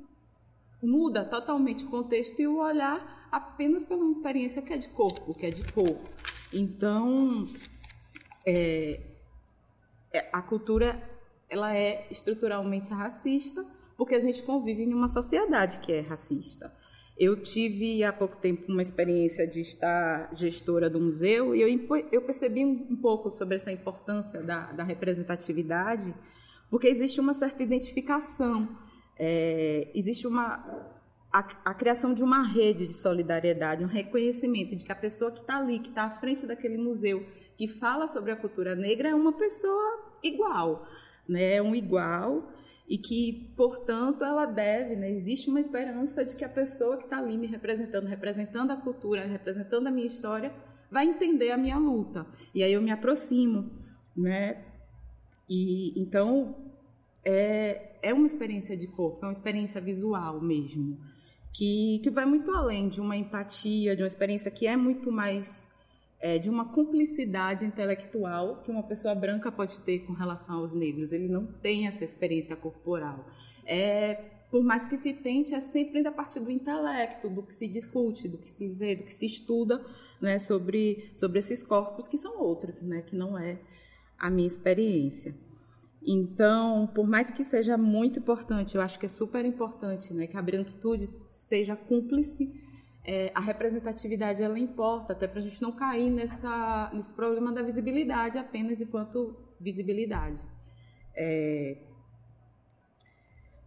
muda 0.82 1.24
totalmente 1.24 1.84
o 1.84 1.88
contexto 1.88 2.40
e 2.40 2.48
o 2.48 2.58
olhar 2.58 3.28
apenas 3.30 3.84
pela 3.84 4.04
experiência 4.10 4.60
que 4.62 4.72
é 4.72 4.76
de 4.76 4.88
corpo, 4.88 5.32
que 5.32 5.46
é 5.46 5.50
de 5.50 5.62
cor. 5.72 5.96
Então, 6.52 7.48
é, 8.44 9.00
é, 10.12 10.28
a 10.32 10.42
cultura 10.42 11.00
ela 11.48 11.72
é 11.72 12.08
estruturalmente 12.10 12.92
racista 12.92 13.64
porque 13.96 14.16
a 14.16 14.20
gente 14.20 14.42
convive 14.42 14.82
em 14.82 14.92
uma 14.92 15.06
sociedade 15.06 15.78
que 15.78 15.92
é 15.92 16.00
racista. 16.00 16.74
Eu 17.16 17.40
tive 17.40 18.02
há 18.02 18.12
pouco 18.12 18.36
tempo 18.36 18.70
uma 18.72 18.82
experiência 18.82 19.46
de 19.46 19.60
estar 19.60 20.34
gestora 20.34 20.90
do 20.90 21.00
museu 21.00 21.54
e 21.54 21.62
eu, 21.62 21.68
eu 22.10 22.22
percebi 22.22 22.64
um, 22.64 22.96
pouco 22.96 23.30
sobre 23.30 23.54
essa 23.54 23.70
importância 23.70 24.42
da, 24.42 24.72
da 24.72 24.82
representatividade, 24.82 26.12
porque 26.68 26.88
existe 26.88 27.20
uma 27.20 27.32
certa 27.32 27.62
identificação, 27.62 28.68
é, 29.16 29.92
existe 29.94 30.26
uma 30.26 30.92
a, 31.32 31.40
a, 31.64 31.74
criação 31.74 32.14
de 32.14 32.22
uma 32.22 32.42
rede 32.42 32.86
de 32.86 32.94
solidariedade, 32.94 33.84
um 33.84 33.88
reconhecimento 33.88 34.74
de 34.74 34.84
que 34.84 34.92
a 34.92 34.96
pessoa 34.96 35.32
que 35.32 35.40
está 35.40 35.58
ali, 35.58 35.80
que 35.80 35.88
está 35.88 36.04
à 36.04 36.10
frente 36.10 36.46
daquele 36.46 36.78
museu, 36.78 37.26
que 37.56 37.66
fala 37.66 38.06
sobre 38.06 38.30
a 38.30 38.36
cultura 38.36 38.76
negra, 38.76 39.08
é 39.08 39.14
uma 39.14 39.32
pessoa 39.32 40.16
igual, 40.22 40.86
né? 41.28 41.60
um 41.60 41.74
igual 41.74 42.52
e 42.88 42.98
que, 42.98 43.54
portanto, 43.56 44.24
ela 44.24 44.44
deve, 44.44 44.94
né, 44.94 45.10
existe 45.10 45.48
uma 45.48 45.58
esperança 45.58 46.24
de 46.24 46.36
que 46.36 46.44
a 46.44 46.48
pessoa 46.48 46.98
que 46.98 47.04
está 47.04 47.18
ali 47.18 47.38
me 47.38 47.46
representando, 47.46 48.06
representando 48.06 48.70
a 48.72 48.76
cultura, 48.76 49.24
representando 49.24 49.86
a 49.86 49.90
minha 49.90 50.06
história, 50.06 50.52
vai 50.90 51.06
entender 51.06 51.50
a 51.50 51.56
minha 51.56 51.78
luta. 51.78 52.26
E 52.54 52.62
aí 52.62 52.72
eu 52.72 52.82
me 52.82 52.90
aproximo, 52.90 53.70
né? 54.14 54.64
E 55.48 55.98
então 56.00 56.72
é, 57.24 57.98
é 58.02 58.12
uma 58.12 58.26
experiência 58.26 58.76
de 58.76 58.86
corpo, 58.86 59.18
é 59.22 59.28
uma 59.28 59.32
experiência 59.32 59.80
visual 59.80 60.40
mesmo, 60.40 60.98
que, 61.54 62.00
que 62.02 62.10
vai 62.10 62.26
muito 62.26 62.50
além 62.50 62.88
de 62.88 63.00
uma 63.00 63.16
empatia, 63.16 63.96
de 63.96 64.02
uma 64.02 64.08
experiência 64.08 64.50
que 64.50 64.66
é 64.66 64.76
muito 64.76 65.10
mais 65.10 65.66
é, 66.24 66.38
de 66.38 66.48
uma 66.48 66.64
cumplicidade 66.64 67.66
intelectual 67.66 68.62
que 68.62 68.70
uma 68.70 68.82
pessoa 68.82 69.14
branca 69.14 69.52
pode 69.52 69.78
ter 69.82 70.06
com 70.06 70.14
relação 70.14 70.60
aos 70.60 70.74
negros. 70.74 71.12
Ele 71.12 71.28
não 71.28 71.44
tem 71.44 71.86
essa 71.86 72.02
experiência 72.02 72.56
corporal. 72.56 73.26
É, 73.66 74.14
por 74.50 74.64
mais 74.64 74.86
que 74.86 74.96
se 74.96 75.12
tente, 75.12 75.54
é 75.54 75.60
sempre 75.60 76.02
da 76.02 76.10
parte 76.10 76.40
do 76.40 76.50
intelecto, 76.50 77.28
do 77.28 77.42
que 77.42 77.54
se 77.54 77.68
discute, 77.68 78.26
do 78.26 78.38
que 78.38 78.50
se 78.50 78.66
vê, 78.68 78.96
do 78.96 79.02
que 79.02 79.12
se 79.12 79.26
estuda 79.26 79.84
né, 80.18 80.38
sobre, 80.38 81.10
sobre 81.14 81.40
esses 81.40 81.62
corpos 81.62 82.08
que 82.08 82.16
são 82.16 82.40
outros, 82.40 82.80
né, 82.80 83.02
que 83.02 83.14
não 83.14 83.38
é 83.38 83.58
a 84.18 84.30
minha 84.30 84.46
experiência. 84.46 85.34
Então, 86.02 86.86
por 86.86 87.06
mais 87.06 87.30
que 87.30 87.44
seja 87.44 87.76
muito 87.76 88.18
importante, 88.18 88.76
eu 88.76 88.80
acho 88.80 88.98
que 88.98 89.04
é 89.04 89.10
super 89.10 89.44
importante 89.44 90.14
né, 90.14 90.26
que 90.26 90.38
a 90.38 90.42
branquitude 90.42 91.10
seja 91.28 91.76
cúmplice 91.76 92.50
é, 93.04 93.30
a 93.34 93.40
representatividade 93.40 94.42
ela 94.42 94.58
importa, 94.58 95.12
até 95.12 95.28
para 95.28 95.38
a 95.38 95.42
gente 95.42 95.60
não 95.60 95.72
cair 95.72 96.10
nessa, 96.10 96.90
nesse 96.94 97.12
problema 97.12 97.52
da 97.52 97.62
visibilidade 97.62 98.38
apenas 98.38 98.80
enquanto 98.80 99.36
visibilidade. 99.60 100.44
É, 101.14 101.76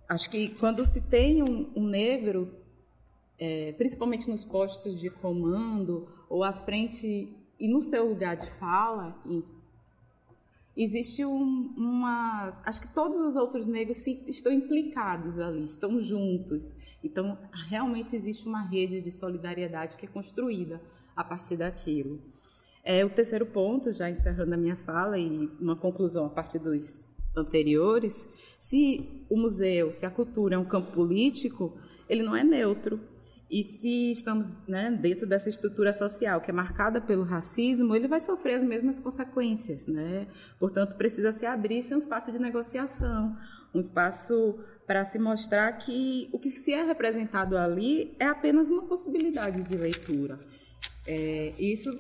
acho 0.10 0.30
que 0.30 0.50
quando 0.50 0.86
se 0.86 1.02
tem 1.02 1.44
um, 1.44 1.72
um 1.76 1.88
negro, 1.88 2.52
é, 3.38 3.74
principalmente 3.74 4.30
nos 4.30 4.44
postos 4.44 5.00
de 5.00 5.10
comando 5.10 6.08
ou 6.28 6.44
à 6.44 6.52
frente 6.52 7.32
e 7.60 7.68
no 7.68 7.82
seu 7.82 8.10
lugar 8.10 8.36
de 8.36 8.50
fala, 8.52 9.22
existe 10.78 11.26
um, 11.26 11.74
uma. 11.76 12.62
Acho 12.64 12.82
que 12.82 12.88
todos 12.94 13.20
os 13.20 13.36
outros 13.36 13.68
negros 13.68 13.98
se, 13.98 14.24
estão 14.28 14.52
implicados 14.52 15.40
ali, 15.40 15.64
estão 15.64 16.00
juntos. 16.00 16.76
Então, 17.04 17.38
realmente 17.70 18.16
existe 18.16 18.48
uma 18.48 18.62
rede 18.62 19.02
de 19.02 19.12
solidariedade 19.12 19.98
que 19.98 20.06
é 20.06 20.10
construída 20.10 20.82
a 21.16 21.24
partir 21.24 21.58
daquilo. 21.58 22.22
É, 22.84 23.04
o 23.04 23.10
terceiro 23.10 23.46
ponto, 23.46 23.92
já 23.92 24.10
encerrando 24.10 24.54
a 24.54 24.58
minha 24.58 24.78
fala 24.78 25.18
e 25.18 25.50
uma 25.60 25.76
conclusão 25.76 26.26
a 26.26 26.30
partir 26.30 26.60
dos 26.60 27.06
anteriores, 27.36 28.28
se 28.60 29.26
o 29.30 29.38
museu, 29.38 29.92
se 29.92 30.06
a 30.06 30.10
cultura 30.10 30.56
é 30.56 30.58
um 30.58 30.66
campo 30.66 30.92
político, 30.92 31.78
ele 32.08 32.24
não 32.24 32.36
é 32.36 32.44
neutro. 32.44 33.00
E 33.50 33.64
se 33.64 34.12
estamos 34.12 34.54
né, 34.68 34.92
dentro 34.92 35.26
dessa 35.26 35.50
estrutura 35.50 35.94
social 35.94 36.42
que 36.42 36.52
é 36.52 36.54
marcada 36.54 37.00
pelo 37.00 37.24
racismo, 37.24 37.96
ele 37.96 38.08
vai 38.08 38.20
sofrer 38.20 38.56
as 38.56 38.64
mesmas 38.64 39.00
consequências. 39.00 39.88
Né? 39.88 40.28
Portanto, 40.60 40.96
precisa 40.98 41.32
se 41.32 41.46
abrir 41.46 41.82
ser 41.82 41.96
um 41.96 42.00
espaço 42.00 42.32
de 42.32 42.40
negociação, 42.40 43.38
um 43.74 43.80
espaço 43.80 44.60
para 44.86 45.06
se 45.06 45.18
mostrar 45.18 45.72
que 45.74 46.30
o 46.32 46.40
que 46.40 46.50
se 46.50 46.74
é 46.74 46.84
representado 46.84 47.58
ali 47.58 48.16
é 48.20 48.26
apenas 48.26 48.70
uma 48.70 48.84
possibilidade 48.84 49.64
de 49.64 49.76
leitura. 49.78 50.40
É, 51.06 51.54
isso, 51.58 51.98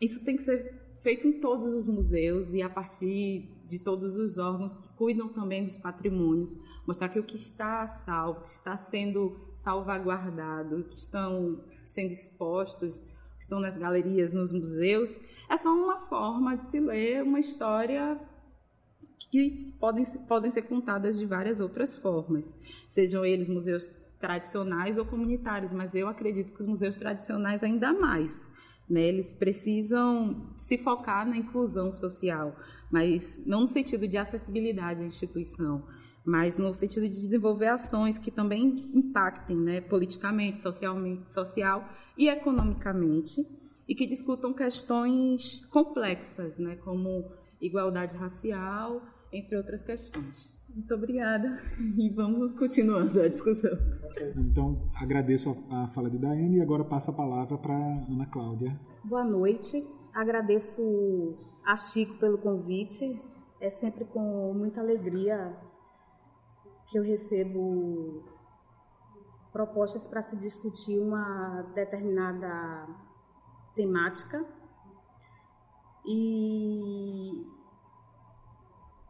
isso 0.00 0.24
tem 0.24 0.36
que 0.36 0.42
ser 0.42 0.82
feito 1.00 1.28
em 1.28 1.40
todos 1.40 1.74
os 1.74 1.86
museus 1.86 2.54
e 2.54 2.62
a 2.62 2.70
partir 2.70 3.53
de 3.64 3.78
todos 3.78 4.16
os 4.16 4.38
órgãos 4.38 4.76
que 4.76 4.88
cuidam 4.90 5.28
também 5.28 5.64
dos 5.64 5.78
patrimônios, 5.78 6.56
mostrar 6.86 7.08
que 7.08 7.18
o 7.18 7.24
que 7.24 7.36
está 7.36 7.86
salvo, 7.88 8.42
que 8.42 8.50
está 8.50 8.76
sendo 8.76 9.40
salvaguardado, 9.56 10.84
que 10.84 10.94
estão 10.94 11.60
sendo 11.86 12.12
expostos, 12.12 13.00
que 13.00 13.42
estão 13.42 13.60
nas 13.60 13.76
galerias, 13.76 14.32
nos 14.32 14.52
museus, 14.52 15.20
é 15.48 15.56
só 15.56 15.72
uma 15.74 15.98
forma 15.98 16.56
de 16.56 16.62
se 16.62 16.78
ler 16.78 17.22
uma 17.22 17.40
história 17.40 18.20
que 19.30 19.74
podem, 19.80 20.04
podem 20.28 20.50
ser 20.50 20.62
contadas 20.62 21.18
de 21.18 21.24
várias 21.24 21.60
outras 21.60 21.94
formas, 21.94 22.54
sejam 22.88 23.24
eles 23.24 23.48
museus 23.48 23.90
tradicionais 24.20 24.98
ou 24.98 25.04
comunitários, 25.04 25.72
mas 25.72 25.94
eu 25.94 26.08
acredito 26.08 26.52
que 26.52 26.60
os 26.60 26.66
museus 26.66 26.96
tradicionais 26.96 27.64
ainda 27.64 27.92
mais 27.92 28.46
né? 28.88 29.02
Eles 29.02 29.32
precisam 29.32 30.52
se 30.56 30.76
focar 30.76 31.26
na 31.26 31.36
inclusão 31.36 31.92
social, 31.92 32.56
mas 32.94 33.42
não 33.44 33.62
no 33.62 33.66
sentido 33.66 34.06
de 34.06 34.16
acessibilidade 34.16 35.02
à 35.02 35.04
instituição, 35.04 35.84
mas 36.24 36.56
no 36.56 36.72
sentido 36.72 37.08
de 37.08 37.20
desenvolver 37.20 37.66
ações 37.66 38.20
que 38.20 38.30
também 38.30 38.76
impactem 38.94 39.56
né, 39.56 39.80
politicamente, 39.80 40.60
socialmente, 40.60 41.32
social 41.32 41.88
e 42.16 42.28
economicamente, 42.28 43.44
e 43.88 43.96
que 43.96 44.06
discutam 44.06 44.54
questões 44.54 45.66
complexas, 45.72 46.60
né, 46.60 46.76
como 46.76 47.32
igualdade 47.60 48.16
racial, 48.16 49.02
entre 49.32 49.56
outras 49.56 49.82
questões. 49.82 50.52
Muito 50.68 50.94
obrigada 50.94 51.50
e 51.98 52.08
vamos 52.10 52.52
continuando 52.52 53.20
a 53.20 53.26
discussão. 53.26 53.76
Então, 54.36 54.88
agradeço 54.94 55.50
a, 55.68 55.88
fala 55.88 56.08
de 56.08 56.16
Daiane 56.16 56.58
e 56.58 56.62
agora 56.62 56.84
passo 56.84 57.10
a 57.10 57.14
palavra 57.14 57.58
para 57.58 57.74
Ana 57.74 58.26
Cláudia. 58.26 58.78
Boa 59.04 59.24
noite, 59.24 59.84
agradeço 60.14 61.36
a 61.64 61.76
Chico 61.76 62.16
pelo 62.18 62.38
convite. 62.38 63.20
É 63.60 63.70
sempre 63.70 64.04
com 64.04 64.52
muita 64.54 64.80
alegria 64.80 65.56
que 66.86 66.98
eu 66.98 67.02
recebo 67.02 68.22
propostas 69.52 70.06
para 70.06 70.20
se 70.20 70.36
discutir 70.36 70.98
uma 70.98 71.62
determinada 71.74 72.86
temática. 73.74 74.44
E 76.06 77.46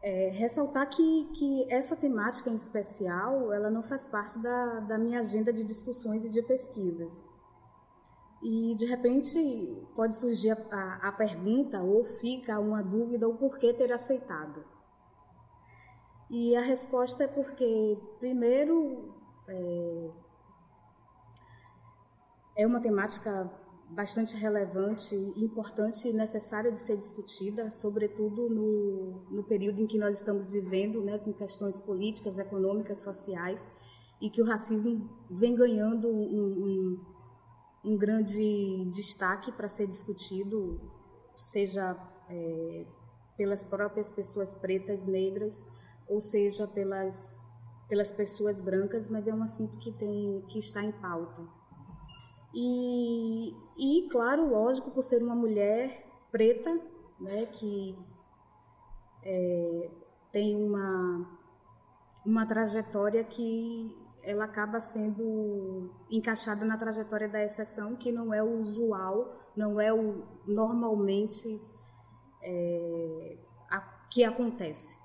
é, 0.01 0.29
ressaltar 0.29 0.87
que, 0.87 1.25
que 1.33 1.73
essa 1.73 1.95
temática 1.95 2.49
em 2.49 2.55
especial, 2.55 3.51
ela 3.51 3.69
não 3.69 3.81
faz 3.81 4.07
parte 4.07 4.39
da, 4.39 4.79
da 4.81 4.97
minha 4.97 5.19
agenda 5.19 5.51
de 5.51 5.63
discussões 5.63 6.23
e 6.23 6.29
de 6.29 6.41
pesquisas. 6.43 7.25
E 8.43 8.75
de 8.75 8.85
repente 8.85 9.87
pode 9.95 10.15
surgir 10.15 10.51
a, 10.51 10.57
a, 10.71 11.09
a 11.09 11.11
pergunta 11.11 11.81
ou 11.81 12.03
fica 12.03 12.59
uma 12.59 12.83
dúvida 12.83 13.27
o 13.27 13.35
porquê 13.35 13.73
ter 13.73 13.91
aceitado. 13.91 14.63
E 16.29 16.55
a 16.55 16.61
resposta 16.61 17.23
é 17.23 17.27
porque, 17.27 17.97
primeiro, 18.19 19.15
é, 19.47 20.09
é 22.57 22.67
uma 22.67 22.81
temática 22.81 23.51
bastante 23.89 24.35
relevante, 24.35 25.15
importante 25.37 26.07
e 26.07 26.13
necessária 26.13 26.71
de 26.71 26.79
ser 26.79 26.97
discutida, 26.97 27.69
sobretudo 27.69 28.49
no, 28.49 29.25
no 29.29 29.43
período 29.43 29.81
em 29.81 29.87
que 29.87 29.97
nós 29.97 30.17
estamos 30.17 30.49
vivendo, 30.49 31.03
né, 31.03 31.19
com 31.19 31.31
questões 31.31 31.79
políticas, 31.79 32.39
econômicas, 32.39 33.03
sociais, 33.03 33.71
e 34.19 34.29
que 34.29 34.41
o 34.41 34.45
racismo 34.45 35.09
vem 35.29 35.55
ganhando 35.55 36.07
um, 36.07 36.65
um, 36.65 37.05
um 37.85 37.97
grande 37.97 38.85
destaque 38.91 39.51
para 39.51 39.69
ser 39.69 39.87
discutido, 39.87 40.81
seja 41.35 41.95
é, 42.29 42.85
pelas 43.37 43.63
próprias 43.63 44.11
pessoas 44.11 44.53
pretas, 44.53 45.05
negras, 45.05 45.65
ou 46.07 46.19
seja 46.19 46.67
pelas 46.67 47.45
pelas 47.87 48.11
pessoas 48.11 48.59
brancas, 48.59 49.07
mas 49.07 49.27
é 49.27 49.33
um 49.33 49.43
assunto 49.43 49.77
que 49.77 49.91
tem 49.91 50.43
que 50.47 50.57
está 50.57 50.83
em 50.83 50.91
pauta. 50.91 51.43
E, 52.53 53.53
e 53.77 54.07
claro, 54.09 54.49
lógico, 54.49 54.89
por 54.89 55.03
ser 55.03 55.21
uma 55.21 55.35
mulher 55.35 56.05
preta, 56.31 56.81
né, 57.19 57.45
que 57.45 57.97
é, 59.23 59.91
tem 60.31 60.55
uma, 60.55 61.39
uma 62.25 62.45
trajetória 62.45 63.23
que 63.23 63.95
ela 64.25 64.45
acaba 64.45 64.79
sendo 64.79 65.91
encaixada 66.09 66.65
na 66.65 66.77
trajetória 66.77 67.29
da 67.29 67.43
exceção, 67.43 67.95
que 67.95 68.11
não 68.11 68.33
é 68.33 68.41
o 68.41 68.59
usual, 68.59 69.51
não 69.55 69.79
é 69.79 69.93
o 69.93 70.23
normalmente 70.47 71.61
é, 72.41 73.37
a, 73.69 73.79
que 74.09 74.23
acontece. 74.23 74.99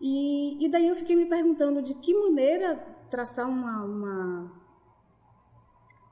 E, 0.00 0.64
e 0.64 0.68
daí 0.68 0.88
eu 0.88 0.96
fiquei 0.96 1.14
me 1.14 1.26
perguntando 1.26 1.80
de 1.80 1.94
que 1.94 2.12
maneira 2.12 2.76
traçar 3.08 3.48
uma, 3.48 3.84
uma 3.84 4.52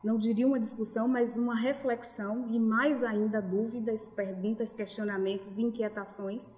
não 0.04 0.16
diria 0.16 0.46
uma 0.46 0.60
discussão, 0.60 1.08
mas 1.08 1.36
uma 1.36 1.56
reflexão 1.56 2.46
e 2.48 2.60
mais 2.60 3.02
ainda 3.02 3.42
dúvidas, 3.42 4.08
perguntas, 4.08 4.72
questionamentos, 4.72 5.58
inquietações, 5.58 6.54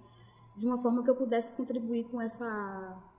de 0.55 0.67
uma 0.67 0.77
forma 0.77 1.03
que 1.03 1.09
eu 1.09 1.15
pudesse 1.15 1.51
contribuir 1.53 2.03
com 2.05 2.21
essa 2.21 3.10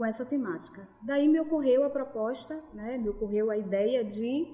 com 0.00 0.06
essa 0.06 0.24
temática. 0.24 0.88
Daí 1.02 1.28
me 1.28 1.38
ocorreu 1.38 1.84
a 1.84 1.90
proposta, 1.90 2.58
né, 2.72 2.96
me 2.96 3.10
ocorreu 3.10 3.50
a 3.50 3.58
ideia 3.58 4.02
de 4.02 4.50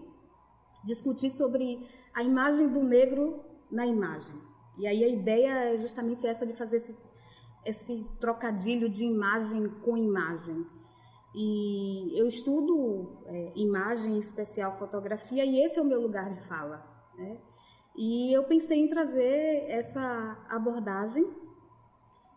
discutir 0.85 1.31
sobre 1.31 1.89
a 2.13 2.21
imagem 2.21 2.67
do 2.67 2.83
negro 2.83 3.45
na 3.71 3.87
imagem. 3.87 4.35
E 4.77 4.89
aí 4.89 5.05
a 5.05 5.09
ideia 5.09 5.73
é 5.73 5.79
justamente 5.79 6.27
essa 6.27 6.45
de 6.45 6.53
fazer 6.53 6.79
esse, 6.79 6.99
esse 7.65 8.05
trocadilho 8.19 8.89
de 8.89 9.05
imagem 9.05 9.69
com 9.85 9.97
imagem. 9.97 10.67
E 11.33 12.21
eu 12.21 12.27
estudo 12.27 13.23
é, 13.27 13.53
imagem, 13.55 14.17
em 14.17 14.19
especial 14.19 14.73
fotografia, 14.73 15.45
e 15.45 15.61
esse 15.63 15.79
é 15.79 15.83
o 15.83 15.87
meu 15.87 16.01
lugar 16.01 16.29
de 16.29 16.41
fala. 16.41 16.85
Né? 17.17 17.41
E 17.97 18.37
eu 18.37 18.43
pensei 18.49 18.81
em 18.81 18.89
trazer 18.89 19.67
essa 19.69 20.45
abordagem 20.51 21.25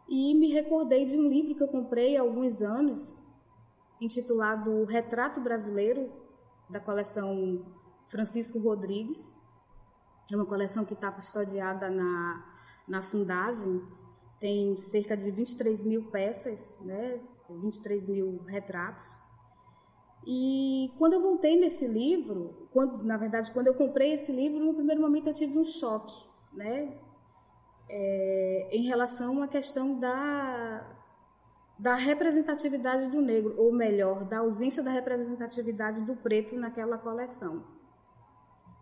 e 0.10 0.34
me 0.34 0.48
recordei 0.48 1.06
de 1.06 1.18
um 1.18 1.30
livro 1.30 1.54
que 1.56 1.62
eu 1.62 1.68
comprei 1.68 2.18
há 2.18 2.22
alguns 2.22 2.62
anos, 2.62 3.16
intitulado 4.02 4.84
Retrato 4.86 5.40
Brasileiro, 5.40 6.12
da 6.68 6.80
coleção 6.80 7.64
Francisco 8.08 8.58
Rodrigues. 8.58 9.32
É 10.32 10.36
uma 10.36 10.46
coleção 10.46 10.84
que 10.84 10.94
está 10.94 11.12
custodiada 11.12 11.90
na, 11.92 12.44
na 12.88 13.02
Fundagem, 13.04 13.82
tem 14.40 14.76
cerca 14.78 15.16
de 15.16 15.30
23 15.30 15.84
mil 15.84 16.10
peças, 16.10 16.80
né? 16.82 17.22
23 17.50 18.08
mil 18.08 18.42
retratos. 18.48 19.06
E 20.26 20.92
quando 20.98 21.14
eu 21.14 21.22
voltei 21.22 21.60
nesse 21.60 21.88
livro, 21.88 22.68
quando, 22.72 23.04
na 23.04 23.18
verdade, 23.18 23.52
quando 23.52 23.68
eu 23.68 23.74
comprei 23.74 24.14
esse 24.14 24.32
livro, 24.32 24.64
no 24.64 24.74
primeiro 24.74 25.02
momento 25.02 25.28
eu 25.28 25.34
tive 25.34 25.58
um 25.58 25.64
choque, 25.64 26.14
né? 26.54 26.98
É, 27.92 28.70
em 28.72 28.84
relação 28.84 29.42
à 29.42 29.48
questão 29.48 30.00
da, 30.00 30.96
da 31.78 31.96
representatividade 31.96 33.08
do 33.08 33.22
negro, 33.22 33.56
ou 33.58 33.74
melhor, 33.74 34.26
da 34.26 34.40
ausência 34.40 34.84
da 34.84 34.92
representatividade 34.92 36.02
do 36.02 36.16
preto 36.16 36.56
naquela 36.56 36.98
coleção. 36.98 37.64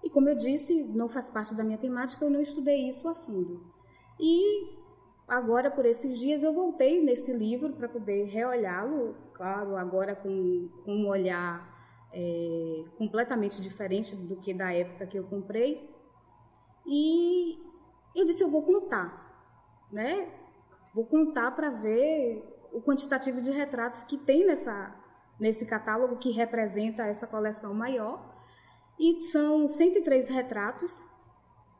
E 0.03 0.09
como 0.09 0.29
eu 0.29 0.35
disse, 0.35 0.83
não 0.83 1.07
faz 1.07 1.29
parte 1.29 1.55
da 1.55 1.63
minha 1.63 1.77
temática, 1.77 2.25
eu 2.25 2.29
não 2.29 2.41
estudei 2.41 2.87
isso 2.87 3.07
a 3.07 3.13
fundo. 3.13 3.73
E 4.19 4.77
agora, 5.27 5.69
por 5.69 5.85
esses 5.85 6.17
dias, 6.17 6.43
eu 6.43 6.53
voltei 6.53 7.03
nesse 7.03 7.31
livro 7.31 7.73
para 7.73 7.87
poder 7.87 8.25
reolhá-lo, 8.25 9.15
claro, 9.33 9.75
agora 9.75 10.15
com, 10.15 10.69
com 10.83 10.91
um 10.91 11.07
olhar 11.07 11.77
é, 12.13 12.83
completamente 12.97 13.61
diferente 13.61 14.15
do 14.15 14.37
que 14.37 14.53
da 14.53 14.73
época 14.73 15.05
que 15.05 15.17
eu 15.17 15.23
comprei. 15.25 15.89
E 16.85 17.59
eu 18.17 18.25
disse, 18.25 18.43
eu 18.43 18.49
vou 18.49 18.63
contar, 18.63 19.87
né? 19.91 20.31
Vou 20.93 21.05
contar 21.05 21.51
para 21.51 21.69
ver 21.69 22.43
o 22.71 22.81
quantitativo 22.81 23.39
de 23.39 23.51
retratos 23.51 24.01
que 24.01 24.17
tem 24.17 24.45
nessa, 24.45 24.95
nesse 25.39 25.65
catálogo 25.65 26.17
que 26.17 26.31
representa 26.31 27.03
essa 27.03 27.27
coleção 27.27 27.73
maior. 27.73 28.35
E 28.99 29.21
são 29.21 29.67
103 29.67 30.27
retratos 30.29 31.05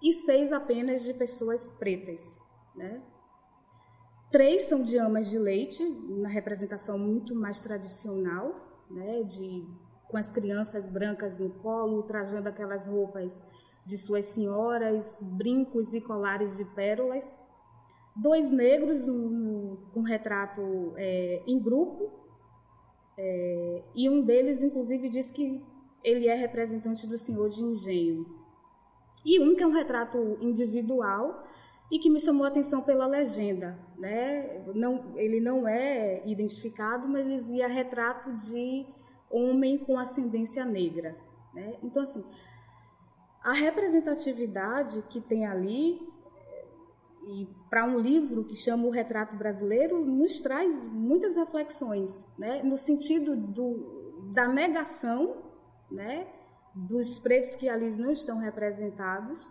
e 0.01 0.13
seis 0.13 0.53
apenas 0.53 1.03
de 1.03 1.13
pessoas 1.13 1.67
pretas, 1.67 2.39
né? 2.75 2.97
Três 4.31 4.63
são 4.63 4.83
de 4.83 4.97
amas 4.97 5.29
de 5.29 5.39
leite, 5.39 5.83
na 5.83 6.29
representação 6.29 6.99
muito 6.99 7.33
mais 7.33 7.61
tradicional, 7.61 8.85
né, 8.91 9.23
de, 9.23 9.65
com 10.09 10.17
as 10.17 10.31
crianças 10.31 10.89
brancas 10.89 11.39
no 11.39 11.49
colo, 11.49 12.03
trajando 12.03 12.49
aquelas 12.49 12.85
roupas 12.85 13.41
de 13.87 13.97
suas 13.97 14.25
senhoras, 14.25 15.23
brincos 15.23 15.93
e 15.93 16.01
colares 16.01 16.57
de 16.57 16.65
pérolas. 16.65 17.37
Dois 18.13 18.51
negros 18.51 19.05
no, 19.05 19.29
no, 19.29 19.77
com 19.93 20.01
retrato 20.01 20.93
é, 20.97 21.41
em 21.47 21.57
grupo, 21.57 22.11
é, 23.17 23.83
e 23.95 24.09
um 24.09 24.21
deles, 24.21 24.61
inclusive, 24.61 25.09
diz 25.09 25.31
que 25.31 25.63
ele 26.03 26.27
é 26.27 26.35
representante 26.35 27.07
do 27.07 27.17
senhor 27.17 27.49
de 27.49 27.63
engenho. 27.63 28.25
E 29.25 29.39
um 29.39 29.55
que 29.55 29.63
é 29.63 29.67
um 29.67 29.71
retrato 29.71 30.37
individual, 30.41 31.47
e 31.89 31.97
que 31.97 32.09
me 32.09 32.19
chamou 32.19 32.43
a 32.43 32.49
atenção 32.49 32.81
pela 32.81 33.07
legenda. 33.07 33.79
Né? 33.97 34.63
Não, 34.75 35.17
ele 35.17 35.39
não 35.39 35.67
é 35.67 36.21
identificado, 36.27 37.07
mas 37.07 37.27
dizia 37.27 37.67
retrato 37.67 38.35
de 38.35 38.85
homem 39.29 39.77
com 39.77 39.97
ascendência 39.97 40.65
negra. 40.65 41.17
Né? 41.53 41.77
Então, 41.81 42.03
assim, 42.03 42.23
a 43.47 43.53
representatividade 43.53 45.01
que 45.03 45.21
tem 45.21 45.45
ali, 45.45 46.05
e 47.29 47.47
para 47.69 47.85
um 47.85 47.97
livro 47.97 48.43
que 48.43 48.57
chama 48.57 48.85
O 48.85 48.89
Retrato 48.89 49.37
Brasileiro, 49.37 50.05
nos 50.05 50.41
traz 50.41 50.83
muitas 50.83 51.37
reflexões, 51.37 52.25
né? 52.37 52.61
no 52.61 52.75
sentido 52.75 53.37
do, 53.37 54.33
da 54.33 54.49
negação 54.49 55.45
né? 55.89 56.27
dos 56.75 57.19
pretos 57.19 57.55
que 57.55 57.69
ali 57.69 57.89
não 57.97 58.11
estão 58.11 58.37
representados 58.37 59.49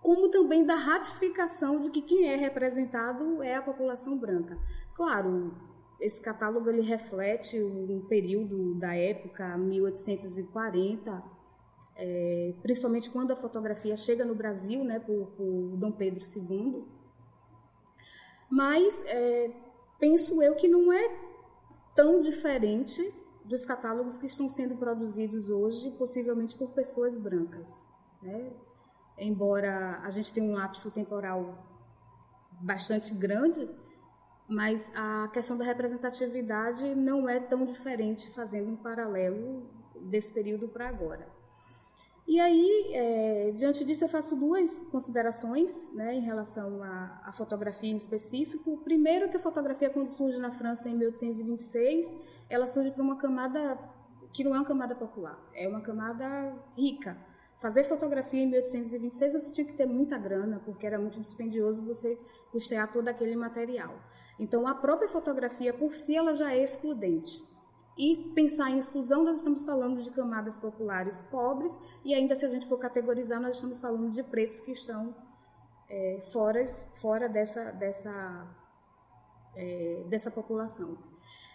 como 0.00 0.30
também 0.30 0.64
da 0.64 0.76
ratificação 0.76 1.78
de 1.78 1.90
que 1.90 2.00
quem 2.00 2.28
é 2.28 2.36
representado 2.36 3.42
é 3.42 3.56
a 3.56 3.62
população 3.62 4.16
branca. 4.16 4.56
Claro, 4.94 5.54
esse 6.00 6.22
catálogo 6.22 6.70
ele 6.70 6.80
reflete 6.80 7.62
um 7.62 8.06
período 8.08 8.76
da 8.76 8.94
época 8.94 9.58
1840, 9.58 11.35
é, 11.96 12.54
principalmente 12.62 13.10
quando 13.10 13.32
a 13.32 13.36
fotografia 13.36 13.96
chega 13.96 14.24
no 14.24 14.34
Brasil, 14.34 14.84
né, 14.84 15.00
por, 15.00 15.28
por 15.36 15.76
Dom 15.76 15.92
Pedro 15.92 16.22
II. 16.24 16.84
Mas 18.50 19.02
é, 19.06 19.50
penso 19.98 20.42
eu 20.42 20.54
que 20.54 20.68
não 20.68 20.92
é 20.92 21.10
tão 21.94 22.20
diferente 22.20 23.12
dos 23.44 23.64
catálogos 23.64 24.18
que 24.18 24.26
estão 24.26 24.48
sendo 24.48 24.76
produzidos 24.76 25.48
hoje, 25.48 25.90
possivelmente 25.92 26.54
por 26.56 26.70
pessoas 26.70 27.16
brancas. 27.16 27.86
Né? 28.22 28.52
embora 29.18 30.00
a 30.02 30.10
gente 30.10 30.32
tenha 30.32 30.46
um 30.46 30.54
lapso 30.54 30.90
temporal 30.90 31.66
bastante 32.60 33.14
grande, 33.14 33.68
mas 34.48 34.92
a 34.94 35.28
questão 35.28 35.56
da 35.56 35.64
representatividade 35.64 36.94
não 36.94 37.28
é 37.28 37.40
tão 37.40 37.64
diferente, 37.64 38.30
fazendo 38.30 38.70
um 38.70 38.76
paralelo 38.76 39.68
desse 40.02 40.32
período 40.32 40.68
para 40.68 40.88
agora. 40.88 41.28
E 42.26 42.40
aí, 42.40 42.90
é, 42.92 43.52
diante 43.52 43.84
disso, 43.84 44.04
eu 44.04 44.08
faço 44.08 44.34
duas 44.34 44.80
considerações 44.90 45.88
né, 45.92 46.14
em 46.14 46.20
relação 46.20 46.82
à, 46.82 47.20
à, 47.24 47.32
fotografia 47.32 47.90
em 47.90 47.96
específico. 47.96 48.78
Primeiro, 48.78 49.28
que 49.28 49.36
a 49.36 49.40
fotografia, 49.40 49.88
quando 49.90 50.10
surge 50.10 50.38
na 50.38 50.50
França 50.50 50.88
em 50.88 50.96
1826, 50.96 52.16
ela 52.50 52.66
surge 52.66 52.90
para 52.90 53.02
uma 53.02 53.16
camada 53.16 53.78
que 54.32 54.42
não 54.42 54.54
é 54.54 54.58
uma 54.58 54.66
camada 54.66 54.94
popular, 54.94 55.38
é 55.54 55.66
uma 55.66 55.80
camada 55.80 56.54
rica, 56.76 57.16
fazer 57.56 57.84
fotografia 57.84 58.42
em 58.42 58.46
1826 58.46 59.32
você 59.32 59.52
tinha 59.52 59.66
que 59.66 59.72
ter 59.72 59.86
muita 59.86 60.18
grana, 60.18 60.60
porque 60.64 60.86
era 60.86 60.98
muito 60.98 61.18
dispendioso 61.18 61.82
você 61.84 62.18
custear 62.50 62.90
todo 62.92 63.08
aquele 63.08 63.34
material. 63.34 63.94
Então, 64.38 64.66
a 64.66 64.74
própria 64.74 65.08
fotografia 65.08 65.72
por 65.72 65.94
si 65.94 66.14
ela 66.14 66.34
já 66.34 66.52
é 66.52 66.62
excludente. 66.62 67.42
E 67.96 68.30
pensar 68.34 68.70
em 68.70 68.78
exclusão, 68.78 69.24
nós 69.24 69.38
estamos 69.38 69.64
falando 69.64 70.02
de 70.02 70.10
camadas 70.10 70.58
populares 70.58 71.22
pobres, 71.30 71.78
e 72.04 72.14
ainda 72.14 72.34
se 72.34 72.44
a 72.44 72.48
gente 72.48 72.66
for 72.68 72.78
categorizar, 72.78 73.40
nós 73.40 73.56
estamos 73.56 73.80
falando 73.80 74.10
de 74.10 74.22
pretos 74.22 74.60
que 74.60 74.72
estão 74.72 75.14
é, 75.88 76.20
fora, 76.32 76.66
fora 76.94 77.28
dessa, 77.28 77.70
dessa, 77.72 78.46
é, 79.56 80.04
dessa 80.08 80.30
população. 80.30 80.98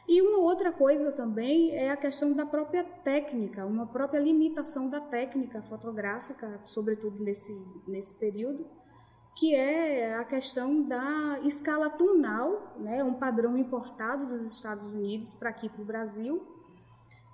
E 0.08 0.20
uma 0.22 0.40
outra 0.40 0.72
coisa 0.72 1.12
também 1.12 1.76
é 1.76 1.92
a 1.92 1.98
questão 1.98 2.34
da 2.34 2.46
própria 2.46 2.84
técnica, 2.84 3.66
uma 3.66 3.86
própria 3.86 4.20
limitação 4.20 4.90
da 4.90 5.00
técnica 5.00 5.62
fotográfica, 5.62 6.60
sobretudo 6.66 7.24
nesse, 7.24 7.54
nesse 7.88 8.14
período, 8.16 8.68
que 9.36 9.56
é 9.56 10.16
a 10.16 10.24
questão 10.24 10.84
da 10.84 11.40
escala 11.44 11.90
tonal, 11.90 12.76
né, 12.78 13.04
um 13.04 13.14
padrão 13.14 13.58
importado 13.58 14.28
dos 14.28 14.42
Estados 14.42 14.86
Unidos 14.88 15.34
para 15.34 15.50
aqui 15.50 15.70
para 15.70 15.82
o 15.82 15.86
Brasil. 15.86 16.38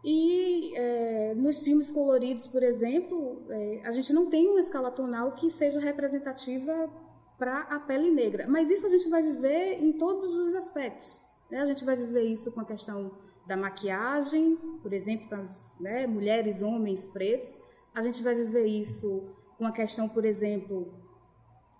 E 0.03 0.73
é, 0.75 1.33
nos 1.35 1.61
filmes 1.61 1.91
coloridos, 1.91 2.47
por 2.47 2.63
exemplo, 2.63 3.45
é, 3.49 3.81
a 3.83 3.91
gente 3.91 4.13
não 4.13 4.29
tem 4.29 4.47
uma 4.47 4.59
escala 4.59 4.91
tonal 4.91 5.33
que 5.33 5.49
seja 5.49 5.79
representativa 5.79 6.89
para 7.37 7.61
a 7.61 7.79
pele 7.79 8.09
negra. 8.11 8.45
Mas 8.47 8.71
isso 8.71 8.85
a 8.85 8.89
gente 8.89 9.09
vai 9.09 9.21
viver 9.21 9.83
em 9.83 9.91
todos 9.93 10.37
os 10.37 10.53
aspectos. 10.53 11.21
Né? 11.49 11.59
A 11.59 11.65
gente 11.65 11.83
vai 11.83 11.95
viver 11.95 12.23
isso 12.23 12.51
com 12.51 12.61
a 12.61 12.65
questão 12.65 13.11
da 13.45 13.57
maquiagem, 13.57 14.57
por 14.81 14.93
exemplo, 14.93 15.29
para 15.29 15.39
as 15.39 15.73
né, 15.79 16.07
mulheres, 16.07 16.61
homens 16.61 17.07
pretos. 17.07 17.61
A 17.93 18.01
gente 18.01 18.21
vai 18.21 18.35
viver 18.35 18.65
isso 18.65 19.23
com 19.57 19.65
a 19.65 19.71
questão, 19.71 20.07
por 20.07 20.25
exemplo, 20.25 20.93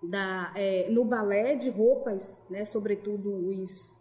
da, 0.01 0.51
é, 0.55 0.89
no 0.89 1.03
balé 1.03 1.55
de 1.55 1.69
roupas, 1.69 2.41
né, 2.49 2.63
sobretudo 2.65 3.29
os, 3.49 3.99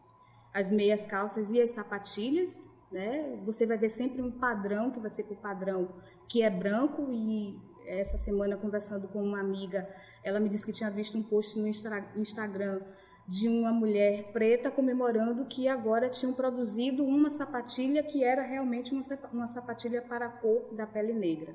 as 0.52 0.70
meias 0.70 1.06
calças 1.06 1.50
e 1.50 1.60
as 1.60 1.70
sapatilhas. 1.70 2.66
Né? 2.90 3.40
Você 3.44 3.66
vai 3.66 3.78
ver 3.78 3.88
sempre 3.88 4.22
um 4.22 4.30
padrão, 4.30 4.90
que 4.90 5.00
vai 5.00 5.10
ser 5.10 5.26
o 5.28 5.36
padrão 5.36 5.88
que 6.28 6.42
é 6.42 6.50
branco 6.50 7.08
e 7.10 7.58
essa 7.86 8.18
semana 8.18 8.56
conversando 8.56 9.08
com 9.08 9.22
uma 9.22 9.40
amiga, 9.40 9.86
ela 10.24 10.40
me 10.40 10.48
disse 10.48 10.66
que 10.66 10.72
tinha 10.72 10.90
visto 10.90 11.16
um 11.16 11.22
post 11.22 11.58
no 11.58 11.68
Instagram 11.68 12.80
de 13.28 13.48
uma 13.48 13.72
mulher 13.72 14.32
preta 14.32 14.70
comemorando 14.70 15.46
que 15.46 15.66
agora 15.66 16.08
tinham 16.08 16.32
produzido 16.32 17.04
uma 17.04 17.28
sapatilha 17.30 18.02
que 18.02 18.22
era 18.22 18.42
realmente 18.42 18.94
uma 19.32 19.46
sapatilha 19.46 20.02
para 20.02 20.26
a 20.26 20.30
cor 20.30 20.74
da 20.74 20.86
pele 20.86 21.12
negra. 21.12 21.54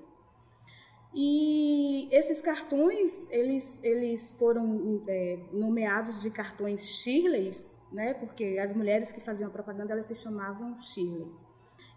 E 1.13 2.07
esses 2.11 2.41
cartões, 2.41 3.27
eles, 3.29 3.81
eles 3.83 4.31
foram 4.39 5.03
é, 5.07 5.39
nomeados 5.51 6.21
de 6.21 6.31
cartões 6.31 6.87
Shirley, 6.87 7.51
né, 7.91 8.13
porque 8.13 8.57
as 8.61 8.73
mulheres 8.73 9.11
que 9.11 9.19
faziam 9.19 9.49
a 9.49 9.51
propaganda, 9.51 9.91
elas 9.91 10.05
se 10.05 10.15
chamavam 10.15 10.79
Shirley. 10.79 11.29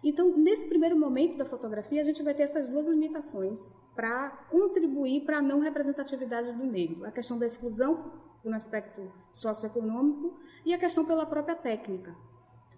Então, 0.03 0.37
nesse 0.37 0.67
primeiro 0.67 0.99
momento 0.99 1.39
da 1.39 1.45
fotografia, 1.45 2.01
a 2.01 2.05
gente 2.05 2.23
vai 2.23 2.35
ter 2.35 2.43
essas 2.43 2.69
duas 2.69 2.87
limitações 2.89 3.73
para 3.95 4.31
contribuir 4.51 5.25
para 5.25 5.39
a 5.39 5.43
não 5.43 5.61
representatividade 5.61 6.53
do 6.53 6.65
negro. 6.65 7.07
A 7.07 7.11
questão 7.11 7.39
da 7.39 7.47
exclusão, 7.47 8.13
no 8.45 8.55
aspecto 8.55 9.11
socioeconômico, 9.31 10.39
e 10.67 10.75
a 10.75 10.79
questão 10.79 11.07
pela 11.07 11.25
própria 11.25 11.55
técnica. 11.55 12.15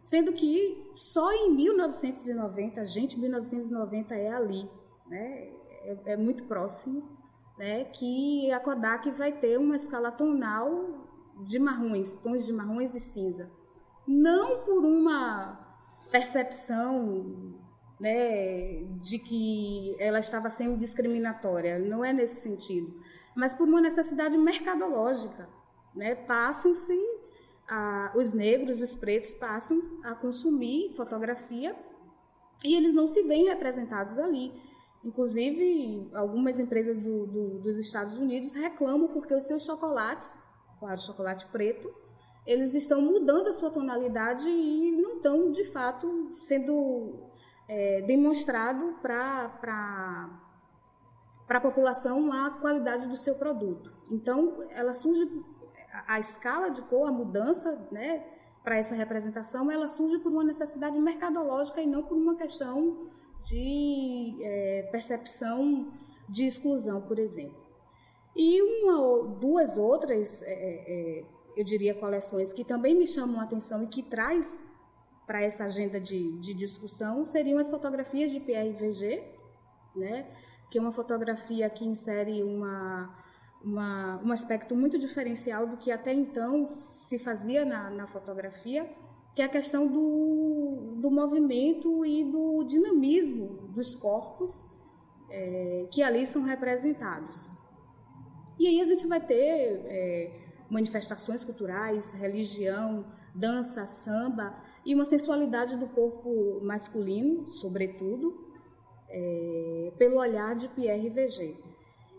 Sendo 0.03 0.33
que 0.33 0.87
só 0.95 1.33
em 1.33 1.53
1990, 1.53 2.85
gente, 2.85 3.19
1990 3.19 4.15
é 4.15 4.29
ali, 4.29 4.71
né? 5.09 5.51
É, 5.87 6.13
é 6.13 6.17
muito 6.17 6.45
próximo, 6.45 7.17
né, 7.57 7.85
que 7.85 8.51
a 8.51 8.61
Kodak 8.61 9.11
vai 9.13 9.33
ter 9.33 9.59
uma 9.59 9.77
escala 9.77 10.11
tonal 10.11 11.07
de 11.45 11.59
marrons, 11.59 12.15
tons 12.17 12.45
de 12.45 12.53
marrons 12.53 12.95
e 12.95 13.01
cinza. 13.01 13.51
Não 14.07 14.65
por 14.65 14.85
uma 14.85 15.59
percepção 16.11 17.55
né, 18.01 18.85
de 19.01 19.19
que 19.19 19.97
ela 19.99 20.19
estava 20.19 20.51
sendo 20.51 20.79
discriminatória, 20.79 21.79
não 21.79 22.05
é 22.05 22.13
nesse 22.13 22.43
sentido, 22.43 22.95
mas 23.35 23.55
por 23.55 23.69
uma 23.69 23.81
necessidade 23.81 24.37
mercadológica. 24.37 25.49
Né? 25.95 26.15
Passam-se, 26.15 26.99
os 28.15 28.33
negros, 28.33 28.81
os 28.81 28.95
pretos 28.95 29.35
passam 29.35 29.83
a 30.05 30.15
consumir 30.15 30.95
fotografia 30.95 31.75
e 32.65 32.75
eles 32.75 32.95
não 32.95 33.07
se 33.07 33.23
veem 33.23 33.49
representados 33.49 34.19
ali. 34.19 34.53
Inclusive, 35.07 36.11
algumas 36.13 36.59
empresas 36.59 36.97
do, 36.97 37.27
do, 37.29 37.59
dos 37.61 37.79
Estados 37.79 38.19
Unidos 38.19 38.53
reclamam 38.53 39.07
porque 39.07 39.33
os 39.33 39.47
seus 39.47 39.65
chocolates, 39.65 40.37
claro, 40.81 41.01
chocolate 41.01 41.47
preto, 41.47 41.89
eles 42.45 42.75
estão 42.75 43.01
mudando 43.01 43.47
a 43.47 43.53
sua 43.53 43.71
tonalidade 43.71 44.49
e 44.49 44.91
não 45.01 45.19
estão, 45.19 45.53
de 45.53 45.65
fato, 45.67 46.35
sendo 46.41 47.23
é, 47.69 48.03
demonstrado 48.03 48.95
para 49.01 50.41
a 51.51 51.61
população 51.61 52.33
a 52.33 52.59
qualidade 52.61 53.07
do 53.07 53.17
seu 53.17 53.37
produto. 53.37 53.93
Então, 54.11 54.61
ela 54.71 54.93
surge, 54.93 55.25
a 56.09 56.19
escala 56.19 56.69
de 56.69 56.83
cor, 56.83 57.09
a 57.09 57.13
mudança, 57.13 57.87
né, 57.93 58.27
para 58.65 58.77
essa 58.77 58.97
representação, 58.97 59.71
ela 59.71 59.87
surge 59.87 60.19
por 60.19 60.33
uma 60.33 60.43
necessidade 60.43 60.99
mercadológica 60.99 61.81
e 61.81 61.87
não 61.87 62.03
por 62.03 62.17
uma 62.17 62.35
questão 62.35 63.09
de 63.41 64.39
é, 64.43 64.89
percepção 64.91 65.93
de 66.29 66.45
exclusão, 66.45 67.01
por 67.03 67.19
exemplo. 67.19 67.67
E 68.35 68.61
uma, 68.61 69.37
duas 69.39 69.77
outras, 69.79 70.43
é, 70.43 70.53
é, 70.53 71.25
eu 71.57 71.65
diria, 71.65 71.95
coleções 71.95 72.53
que 72.53 72.65
também 72.65 72.95
me 72.95 73.07
chamam 73.07 73.41
a 73.41 73.45
atenção 73.45 73.83
e 73.83 73.87
que 73.87 74.03
traz 74.03 74.63
para 75.27 75.41
essa 75.41 75.65
agenda 75.65 75.99
de, 75.99 76.39
de, 76.39 76.55
discussão 76.55 77.25
seriam 77.25 77.59
as 77.59 77.71
fotografias 77.71 78.31
de 78.31 78.39
PRVG, 78.39 79.25
né? 79.97 80.31
que 80.71 80.79
é 80.79 80.81
uma 80.81 80.93
fotografia 80.93 81.69
que 81.71 81.85
insere 81.85 82.43
uma, 82.43 83.17
uma, 83.63 84.21
um 84.23 84.33
aspecto 84.33 84.77
muito 84.77 84.99
diferencial 84.99 85.67
do 85.67 85.77
que 85.77 85.91
até 85.91 86.13
então 86.13 86.69
se 86.69 87.19
fazia 87.19 87.65
na, 87.65 87.91
na 87.91 88.07
fotografia, 88.07 88.89
que 89.37 89.43
é 89.43 89.45
a 89.45 89.49
questão 89.51 89.87
do, 89.87 90.97
do 90.97 91.11
movimento 91.11 92.07
e 92.07 92.25
do 92.25 92.65
dinamismo 92.65 93.69
dos 93.69 93.95
corpos 93.95 94.65
é, 95.29 95.87
que 95.91 96.03
ali 96.03 96.25
são 96.25 96.43
representados. 96.43 97.47
E 98.59 98.67
aí 98.67 98.81
a 98.81 98.85
gente 98.85 99.07
vai 99.07 99.21
ter 99.21 99.37
é, 99.37 100.41
manifestações 100.71 101.45
culturais, 101.45 102.15
religião, 102.15 103.05
dança, 103.35 103.85
samba 103.85 104.57
e 104.87 104.95
uma 104.95 105.05
sensualidade 105.05 105.77
do 105.77 105.87
corpo 105.87 106.59
masculino, 106.63 107.51
sobretudo, 107.51 108.43
é, 109.11 109.93
pelo 109.99 110.17
olhar 110.17 110.55
de 110.55 110.67
Pierre 110.69 111.11
Verger. 111.11 111.59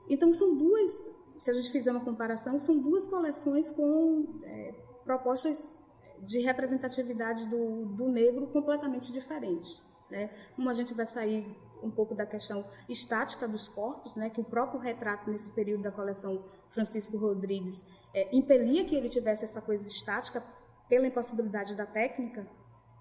Então 0.07 0.31
são 0.31 0.55
duas, 0.55 1.03
se 1.39 1.49
a 1.49 1.53
gente 1.55 1.71
fizer 1.71 1.89
uma 1.89 2.05
comparação, 2.05 2.59
são 2.59 2.77
duas 2.77 3.07
coleções 3.07 3.71
com 3.71 4.39
é, 4.43 4.75
propostas 5.03 5.75
de 6.21 6.39
representatividade 6.41 7.47
do, 7.47 7.85
do 7.85 8.07
negro 8.09 8.47
completamente 8.47 9.11
diferente. 9.11 9.83
Né? 10.09 10.29
Uma 10.57 10.71
a 10.71 10.73
gente 10.73 10.93
vai 10.93 11.05
sair 11.05 11.45
um 11.83 11.91
pouco 11.91 12.15
da 12.15 12.25
questão 12.25 12.63
estática 12.89 13.47
dos 13.47 13.67
corpos, 13.67 14.15
né, 14.15 14.29
que 14.29 14.41
o 14.41 14.43
próprio 14.43 14.79
retrato 14.79 15.29
nesse 15.29 15.51
período 15.51 15.83
da 15.83 15.91
coleção 15.91 16.43
Francisco 16.69 17.17
Rodrigues 17.17 17.85
é, 18.13 18.35
impelia 18.35 18.83
que 18.85 18.95
ele 18.95 19.09
tivesse 19.09 19.43
essa 19.43 19.61
coisa 19.61 19.87
estática 19.87 20.43
pela 20.89 21.05
impossibilidade 21.05 21.75
da 21.75 21.85
técnica. 21.85 22.43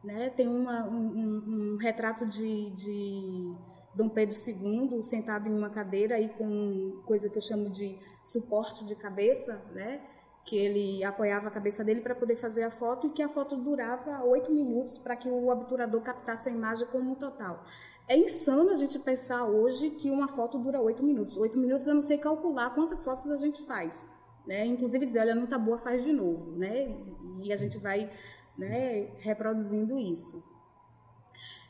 Né? 0.05 0.31
Tem 0.31 0.47
uma, 0.47 0.87
um, 0.87 0.97
um, 0.97 1.73
um, 1.73 1.77
retrato 1.79 2.27
de, 2.27 2.71
de 2.71 3.55
Dom 3.95 4.09
Pedro 4.09 4.37
II 4.37 5.03
sentado 5.03 5.49
em 5.49 5.55
uma 5.55 5.71
cadeira 5.71 6.17
aí 6.17 6.29
com 6.29 7.03
coisa 7.07 7.31
que 7.31 7.39
eu 7.39 7.43
chamo 7.43 7.71
de 7.71 7.99
suporte 8.25 8.85
de 8.85 8.95
cabeça, 8.95 9.57
né? 9.73 10.01
Que 10.47 10.57
ele 10.57 11.03
apoiava 11.03 11.49
a 11.49 11.51
cabeça 11.51 11.83
dele 11.83 12.01
para 12.01 12.15
poder 12.15 12.37
fazer 12.37 12.63
a 12.63 12.71
foto 12.71 13.09
e 13.09 13.11
que 13.11 13.21
a 13.21 13.29
foto 13.29 13.57
durava 13.57 14.23
oito 14.25 14.53
minutos 14.53 14.97
para 14.97 15.17
que 15.17 15.29
o 15.29 15.49
obturador 15.49 16.01
captasse 16.01 16.49
a 16.49 16.53
imagem 16.53 16.87
como 16.87 17.11
um 17.11 17.15
total. 17.17 17.65
É 18.09 18.17
insano 18.17 18.71
a 18.71 18.75
gente 18.75 18.97
pensar 19.01 19.45
hoje 19.45 19.91
que 19.91 20.09
uma 20.09 20.29
foto 20.29 20.57
dura 20.57 20.81
oito 20.81 21.03
minutos. 21.03 21.37
Oito 21.37 21.59
minutos 21.59 21.89
eu 21.89 21.95
não 21.95 22.01
sei 22.01 22.17
calcular 22.17 22.71
quantas 22.71 23.03
fotos 23.03 23.29
a 23.29 23.37
gente 23.37 23.61
faz. 23.65 24.09
Né? 24.47 24.65
Inclusive 24.65 25.05
dizer, 25.05 25.19
olha, 25.19 25.35
não 25.35 25.45
está 25.45 25.59
boa, 25.59 25.77
faz 25.77 26.05
de 26.05 26.13
novo. 26.13 26.53
Né? 26.53 26.97
E 27.43 27.53
a 27.53 27.57
gente 27.57 27.77
vai 27.79 28.09
né, 28.57 29.11
reproduzindo 29.19 29.99
isso. 29.99 30.56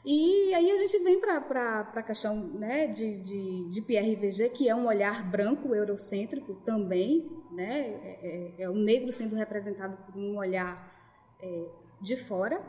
E 0.08 0.54
aí 0.54 0.70
a 0.70 0.76
gente 0.76 1.00
vem 1.00 1.18
para 1.18 1.80
a 1.80 2.02
questão 2.04 2.36
né, 2.36 2.86
de, 2.86 3.16
de, 3.22 3.68
de 3.68 3.82
Pierre 3.82 4.14
VG, 4.14 4.50
que 4.50 4.68
é 4.68 4.74
um 4.74 4.86
olhar 4.86 5.28
branco, 5.28 5.74
eurocêntrico 5.74 6.54
também, 6.64 7.28
né, 7.50 7.88
é, 8.04 8.20
é, 8.22 8.62
é 8.62 8.70
o 8.70 8.74
negro 8.74 9.10
sendo 9.10 9.34
representado 9.34 9.96
por 10.06 10.16
um 10.16 10.36
olhar 10.36 10.94
é, 11.42 11.68
de 12.00 12.16
fora, 12.16 12.64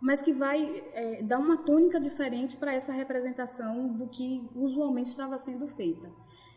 mas 0.00 0.22
que 0.22 0.32
vai 0.32 0.82
dar 1.22 1.38
uma 1.38 1.56
tônica 1.58 2.00
diferente 2.00 2.56
para 2.56 2.74
essa 2.74 2.92
representação 2.92 3.86
do 3.86 4.08
que 4.08 4.50
usualmente 4.56 5.10
estava 5.10 5.38
sendo 5.38 5.68
feita. 5.68 6.10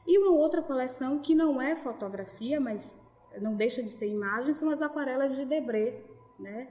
E 0.07 0.17
uma 0.17 0.31
outra 0.31 0.63
coleção 0.63 1.19
que 1.19 1.35
não 1.35 1.61
é 1.61 1.75
fotografia, 1.75 2.59
mas 2.59 2.99
não 3.39 3.55
deixa 3.55 3.83
de 3.83 3.91
ser 3.91 4.09
imagem, 4.09 4.55
são 4.55 4.71
as 4.71 4.81
aquarelas 4.81 5.35
de 5.35 5.45
Debré, 5.45 6.01
né? 6.39 6.69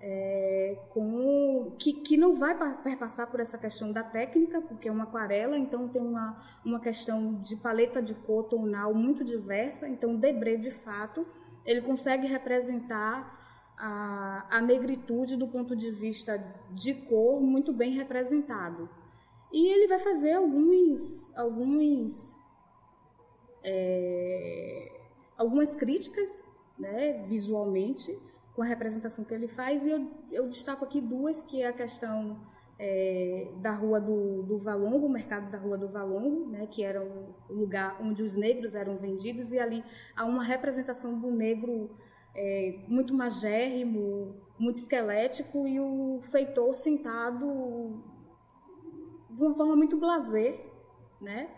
É, 0.00 0.78
com, 0.90 1.74
que, 1.76 1.92
que 1.92 2.16
não 2.16 2.36
vai 2.36 2.56
perpassar 2.82 3.28
por 3.28 3.40
essa 3.40 3.58
questão 3.58 3.90
da 3.90 4.04
técnica, 4.04 4.60
porque 4.60 4.88
é 4.88 4.92
uma 4.92 5.04
aquarela, 5.04 5.58
então 5.58 5.88
tem 5.88 6.00
uma, 6.00 6.40
uma 6.64 6.78
questão 6.78 7.34
de 7.40 7.56
paleta 7.56 8.00
de 8.00 8.14
cor 8.14 8.44
tonal 8.44 8.94
muito 8.94 9.24
diversa. 9.24 9.88
Então, 9.88 10.14
Debré, 10.14 10.56
de 10.56 10.70
fato, 10.70 11.26
ele 11.64 11.80
consegue 11.82 12.28
representar 12.28 13.36
a, 13.76 14.46
a 14.50 14.60
negritude 14.60 15.36
do 15.36 15.48
ponto 15.48 15.74
de 15.74 15.90
vista 15.90 16.38
de 16.70 16.94
cor 16.94 17.40
muito 17.40 17.72
bem 17.72 17.92
representado. 17.92 18.88
E 19.52 19.68
ele 19.68 19.88
vai 19.88 19.98
fazer 19.98 20.32
alguns, 20.32 21.36
alguns 21.36 22.36
é, 23.64 24.92
algumas 25.36 25.74
críticas 25.74 26.44
né, 26.78 27.24
visualmente 27.26 28.18
com 28.58 28.62
a 28.62 28.66
representação 28.66 29.24
que 29.24 29.32
ele 29.32 29.46
faz 29.46 29.86
e 29.86 29.90
eu, 29.90 30.10
eu 30.32 30.48
destaco 30.48 30.84
aqui 30.84 31.00
duas 31.00 31.44
que 31.44 31.62
é 31.62 31.68
a 31.68 31.72
questão 31.72 32.44
é, 32.76 33.52
da 33.58 33.70
rua 33.70 34.00
do, 34.00 34.42
do 34.42 34.58
Valongo, 34.58 35.06
o 35.06 35.08
mercado 35.08 35.48
da 35.48 35.56
rua 35.56 35.78
do 35.78 35.88
Valongo, 35.88 36.50
né, 36.50 36.66
que 36.66 36.82
era 36.82 37.00
o 37.00 37.36
lugar 37.48 37.96
onde 38.00 38.20
os 38.20 38.36
negros 38.36 38.74
eram 38.74 38.96
vendidos 38.96 39.52
e 39.52 39.60
ali 39.60 39.84
há 40.16 40.24
uma 40.24 40.42
representação 40.42 41.16
do 41.20 41.30
negro 41.30 41.96
é, 42.34 42.80
muito 42.88 43.14
magérrimo, 43.14 44.34
muito 44.58 44.78
esquelético 44.78 45.64
e 45.68 45.78
o 45.78 46.18
feitor 46.20 46.74
sentado 46.74 48.02
de 49.30 49.40
uma 49.40 49.54
forma 49.54 49.76
muito 49.76 49.96
blazer, 49.96 50.66
né, 51.20 51.48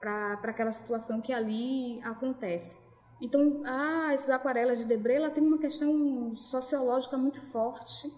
para 0.00 0.40
aquela 0.44 0.72
situação 0.72 1.20
que 1.20 1.30
ali 1.30 2.00
acontece. 2.02 2.87
Então, 3.20 3.62
ah, 3.64 4.10
essas 4.12 4.30
aquarelas 4.30 4.78
de 4.78 4.86
Debré, 4.86 5.14
ela 5.14 5.30
tem 5.30 5.42
uma 5.42 5.58
questão 5.58 6.34
sociológica 6.36 7.18
muito 7.18 7.40
forte, 7.40 8.12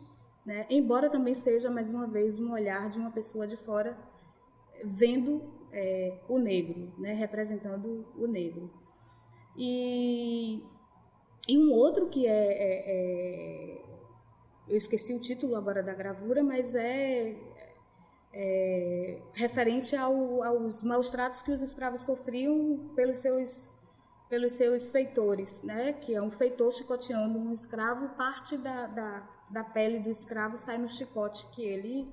né? 0.45 0.67
embora 0.69 1.09
também 1.09 1.33
seja, 1.35 1.71
mais 1.71 1.91
uma 1.91 2.07
vez, 2.07 2.39
um 2.39 2.53
olhar 2.53 2.89
de 2.91 2.99
uma 2.99 3.11
pessoa 3.11 3.47
de 3.47 3.57
fora 3.57 3.97
vendo 4.85 5.43
é, 5.73 6.19
o 6.29 6.39
negro, 6.39 6.93
né? 6.99 7.15
representando 7.15 8.07
o 8.17 8.27
negro. 8.27 8.71
E, 9.57 10.63
e 11.49 11.59
um 11.59 11.73
outro 11.73 12.09
que 12.09 12.27
é, 12.27 12.33
é, 12.33 12.85
é, 12.87 13.83
Eu 14.69 14.77
esqueci 14.77 15.15
o 15.15 15.19
título 15.19 15.57
agora 15.57 15.83
da 15.83 15.95
gravura, 15.95 16.43
mas 16.43 16.75
é, 16.75 17.37
é 18.33 19.23
referente 19.33 19.97
ao, 19.97 20.43
aos 20.43 20.83
maus 20.83 21.09
tratos 21.11 21.41
que 21.43 21.51
os 21.51 21.63
escravos 21.63 22.03
sofriam 22.03 22.91
pelos 22.95 23.19
seus 23.19 23.73
pelos 24.31 24.53
seus 24.53 24.91
feitores, 24.91 25.61
né? 25.63 25.93
que 25.93 26.15
é 26.15 26.23
um 26.23 26.31
feitor 26.31 26.73
chicoteando 26.73 27.37
um 27.37 27.51
escravo, 27.51 28.11
parte 28.11 28.57
da, 28.57 28.87
da, 28.87 29.29
da 29.51 29.65
pele 29.65 29.99
do 29.99 30.09
escravo 30.09 30.57
sai 30.57 30.79
no 30.79 30.89
chicote 30.89 31.49
que 31.49 31.63
ele 31.63 32.09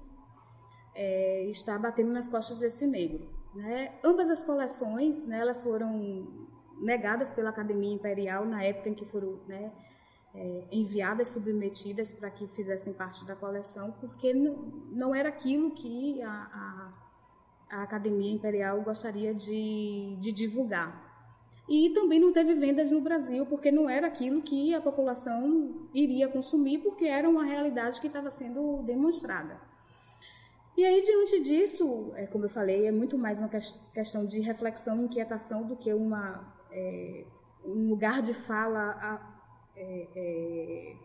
é, 0.95 1.43
está 1.43 1.77
batendo 1.77 2.11
nas 2.11 2.27
costas 2.27 2.59
desse 2.59 2.87
negro. 2.87 3.29
Né? 3.53 3.93
Ambas 4.03 4.31
as 4.31 4.43
coleções, 4.43 5.27
né, 5.27 5.39
elas 5.39 5.61
foram 5.61 6.47
negadas 6.81 7.29
pela 7.31 7.51
Academia 7.51 7.93
Imperial 7.93 8.45
na 8.45 8.63
época 8.63 8.89
em 8.89 8.95
que 8.95 9.05
foram 9.05 9.39
né, 9.47 9.71
é, 10.33 10.63
enviadas, 10.71 11.27
submetidas 11.29 12.11
para 12.11 12.31
que 12.31 12.47
fizessem 12.47 12.93
parte 12.93 13.23
da 13.25 13.35
coleção, 13.35 13.91
porque 13.91 14.33
não, 14.33 14.55
não 14.91 15.13
era 15.13 15.29
aquilo 15.29 15.69
que 15.69 16.19
a, 16.23 16.31
a, 17.69 17.77
a 17.77 17.83
Academia 17.83 18.31
Imperial 18.31 18.81
gostaria 18.81 19.35
de, 19.35 20.17
de 20.19 20.31
divulgar. 20.31 21.06
E 21.67 21.89
também 21.89 22.19
não 22.19 22.31
teve 22.31 22.53
vendas 22.53 22.89
no 22.91 23.01
Brasil, 23.01 23.45
porque 23.45 23.71
não 23.71 23.89
era 23.89 24.07
aquilo 24.07 24.41
que 24.41 24.73
a 24.73 24.79
população 24.79 25.89
iria 25.93 26.29
consumir, 26.29 26.79
porque 26.79 27.05
era 27.05 27.29
uma 27.29 27.43
realidade 27.43 27.99
que 27.99 28.07
estava 28.07 28.31
sendo 28.31 28.83
demonstrada. 28.83 29.59
E 30.77 30.85
aí, 30.85 31.01
diante 31.01 31.41
disso, 31.41 32.11
é, 32.15 32.25
como 32.27 32.45
eu 32.45 32.49
falei, 32.49 32.87
é 32.87 32.91
muito 32.91 33.17
mais 33.17 33.39
uma 33.39 33.49
questão 33.49 34.25
de 34.25 34.39
reflexão 34.39 35.01
e 35.01 35.05
inquietação 35.05 35.65
do 35.65 35.75
que 35.75 35.91
uma, 35.93 36.55
é, 36.71 37.25
um 37.65 37.89
lugar 37.89 38.21
de 38.21 38.33
fala 38.33 38.91
a, 38.91 39.41
é, 39.75 40.07
é, 40.15 40.95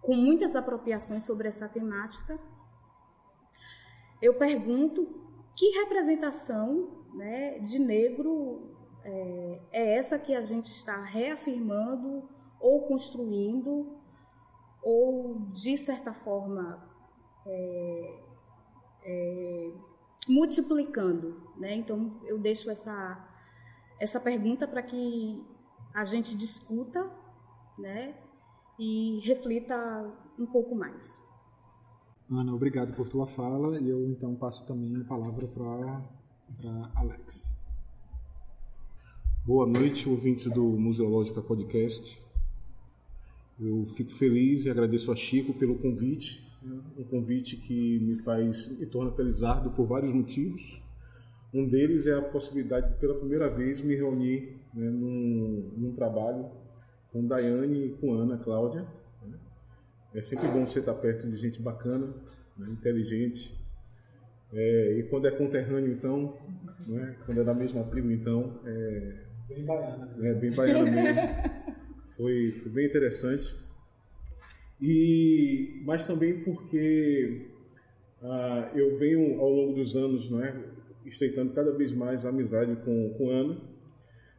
com 0.00 0.14
muitas 0.14 0.56
apropriações 0.56 1.24
sobre 1.24 1.48
essa 1.48 1.68
temática. 1.68 2.40
Eu 4.22 4.34
pergunto 4.34 5.06
que 5.54 5.78
representação 5.80 7.04
né, 7.14 7.58
de 7.58 7.78
negro 7.78 8.77
é, 9.08 9.60
é 9.72 9.94
essa 9.96 10.18
que 10.18 10.34
a 10.34 10.42
gente 10.42 10.66
está 10.66 11.00
reafirmando 11.00 12.28
ou 12.60 12.82
construindo 12.86 13.96
ou 14.82 15.40
de 15.50 15.76
certa 15.76 16.12
forma 16.12 16.86
é, 17.46 18.20
é, 19.04 19.72
multiplicando, 20.28 21.50
né? 21.56 21.74
Então 21.74 22.20
eu 22.26 22.38
deixo 22.38 22.70
essa 22.70 23.24
essa 23.98 24.20
pergunta 24.20 24.68
para 24.68 24.82
que 24.82 25.44
a 25.94 26.04
gente 26.04 26.36
discuta, 26.36 27.10
né? 27.78 28.14
E 28.78 29.20
reflita 29.24 29.74
um 30.38 30.46
pouco 30.46 30.74
mais. 30.74 31.02
Ana, 32.30 32.54
obrigado 32.54 32.94
por 32.94 33.08
tua 33.08 33.26
fala 33.26 33.80
e 33.80 33.88
eu 33.88 34.06
então 34.06 34.36
passo 34.36 34.66
também 34.66 35.00
a 35.00 35.04
palavra 35.04 35.48
para 35.48 36.92
Alex. 36.94 37.58
Boa 39.48 39.66
noite, 39.66 40.06
ouvintes 40.06 40.44
do 40.52 40.62
Museológica 40.62 41.40
Podcast. 41.40 42.22
Eu 43.58 43.86
fico 43.86 44.10
feliz 44.10 44.66
e 44.66 44.70
agradeço 44.70 45.10
a 45.10 45.16
Chico 45.16 45.54
pelo 45.54 45.78
convite, 45.78 46.46
um 46.98 47.02
convite 47.04 47.56
que 47.56 47.98
me 48.00 48.16
faz, 48.16 48.68
me 48.78 48.84
torna 48.84 49.10
felizardo 49.10 49.70
por 49.70 49.86
vários 49.86 50.12
motivos. 50.12 50.82
Um 51.54 51.66
deles 51.66 52.06
é 52.06 52.12
a 52.12 52.20
possibilidade 52.20 52.90
de, 52.90 53.00
pela 53.00 53.14
primeira 53.14 53.48
vez, 53.48 53.80
me 53.80 53.94
reunir 53.94 54.54
né, 54.74 54.90
num, 54.90 55.72
num, 55.78 55.94
trabalho 55.94 56.50
com 57.10 57.26
Daiane 57.26 57.86
e 57.86 57.90
com 57.92 58.12
Ana 58.12 58.36
Cláudia. 58.36 58.86
Né. 59.26 59.38
É 60.12 60.20
sempre 60.20 60.46
bom 60.48 60.66
você 60.66 60.80
estar 60.80 60.92
perto 60.92 61.26
de 61.26 61.38
gente 61.38 61.62
bacana, 61.62 62.14
né, 62.54 62.68
inteligente. 62.68 63.58
É, 64.52 64.98
e 64.98 65.04
quando 65.04 65.26
é 65.26 65.30
conterrâneo, 65.30 65.90
então, 65.90 66.36
né, 66.86 67.16
quando 67.24 67.40
é 67.40 67.44
da 67.44 67.54
mesma 67.54 67.82
tribo, 67.84 68.10
então, 68.10 68.60
é, 68.66 69.27
Bem 69.48 69.64
baiana. 69.64 70.06
Mesmo. 70.06 70.26
É, 70.26 70.34
bem 70.34 70.52
baiana 70.52 70.90
mesmo. 70.90 71.20
foi, 72.16 72.52
foi 72.52 72.72
bem 72.72 72.86
interessante. 72.86 73.56
E, 74.80 75.82
mas 75.84 76.06
também 76.06 76.44
porque 76.44 77.50
ah, 78.22 78.70
eu 78.74 78.96
venho 78.98 79.40
ao 79.40 79.50
longo 79.50 79.74
dos 79.74 79.96
anos 79.96 80.30
não 80.30 80.42
é, 80.42 80.54
estreitando 81.04 81.52
cada 81.52 81.72
vez 81.72 81.92
mais 81.92 82.26
a 82.26 82.28
amizade 82.28 82.76
com, 82.76 83.14
com 83.14 83.30
Ana. 83.30 83.60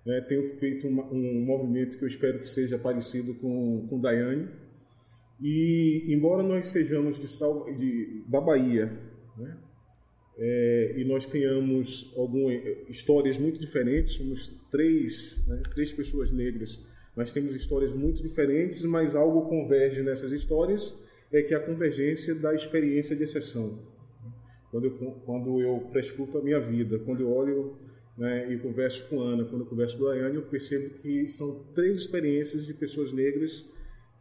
Né, 0.05 0.21
tenho 0.21 0.43
feito 0.57 0.87
um, 0.87 0.99
um, 1.11 1.45
movimento 1.45 1.97
que 1.97 2.03
eu 2.03 2.07
espero 2.07 2.39
que 2.39 2.47
seja 2.47 2.77
parecido 2.77 3.33
com, 3.35 3.85
com 3.87 3.99
Daiane. 3.99 4.47
E, 5.41 6.05
embora 6.09 6.41
nós 6.41 6.67
sejamos 6.67 7.19
de, 7.19 7.75
de 7.75 8.23
da 8.27 8.39
Bahia, 8.39 8.87
né, 9.37 9.57
é, 10.41 10.93
e 10.95 11.03
nós 11.03 11.27
tenhamos 11.27 12.13
algumas 12.15 12.63
histórias 12.87 13.37
muito 13.37 13.59
diferentes, 13.59 14.13
somos 14.13 14.49
três, 14.71 15.37
né, 15.45 15.61
três 15.73 15.91
pessoas 15.91 16.31
negras, 16.31 16.79
nós 17.15 17.33
temos 17.33 17.53
histórias 17.53 17.93
muito 17.93 18.23
diferentes, 18.23 18.85
mas 18.85 19.17
algo 19.17 19.49
converge 19.49 20.01
nessas 20.01 20.31
histórias, 20.31 20.95
é 21.29 21.41
que 21.41 21.53
é 21.53 21.57
a 21.57 21.59
convergência 21.59 22.33
da 22.33 22.55
experiência 22.55 23.15
de 23.15 23.23
exceção. 23.23 23.79
Quando 24.71 24.85
eu, 24.85 24.91
quando 25.25 25.61
eu 25.61 25.89
prescruto 25.91 26.37
a 26.37 26.41
minha 26.41 26.59
vida, 26.59 26.97
quando 26.99 27.19
eu 27.19 27.29
olho 27.29 27.77
né, 28.17 28.49
e 28.49 28.57
converso 28.57 29.09
com 29.09 29.19
Ana, 29.19 29.43
quando 29.43 29.63
eu 29.63 29.67
converso 29.67 29.97
com 29.97 30.07
a 30.07 30.11
Daiane, 30.11 30.35
eu 30.35 30.43
percebo 30.43 30.91
que 30.95 31.27
são 31.27 31.65
três 31.73 31.97
experiências 31.97 32.65
de 32.65 32.73
pessoas 32.73 33.11
negras 33.11 33.65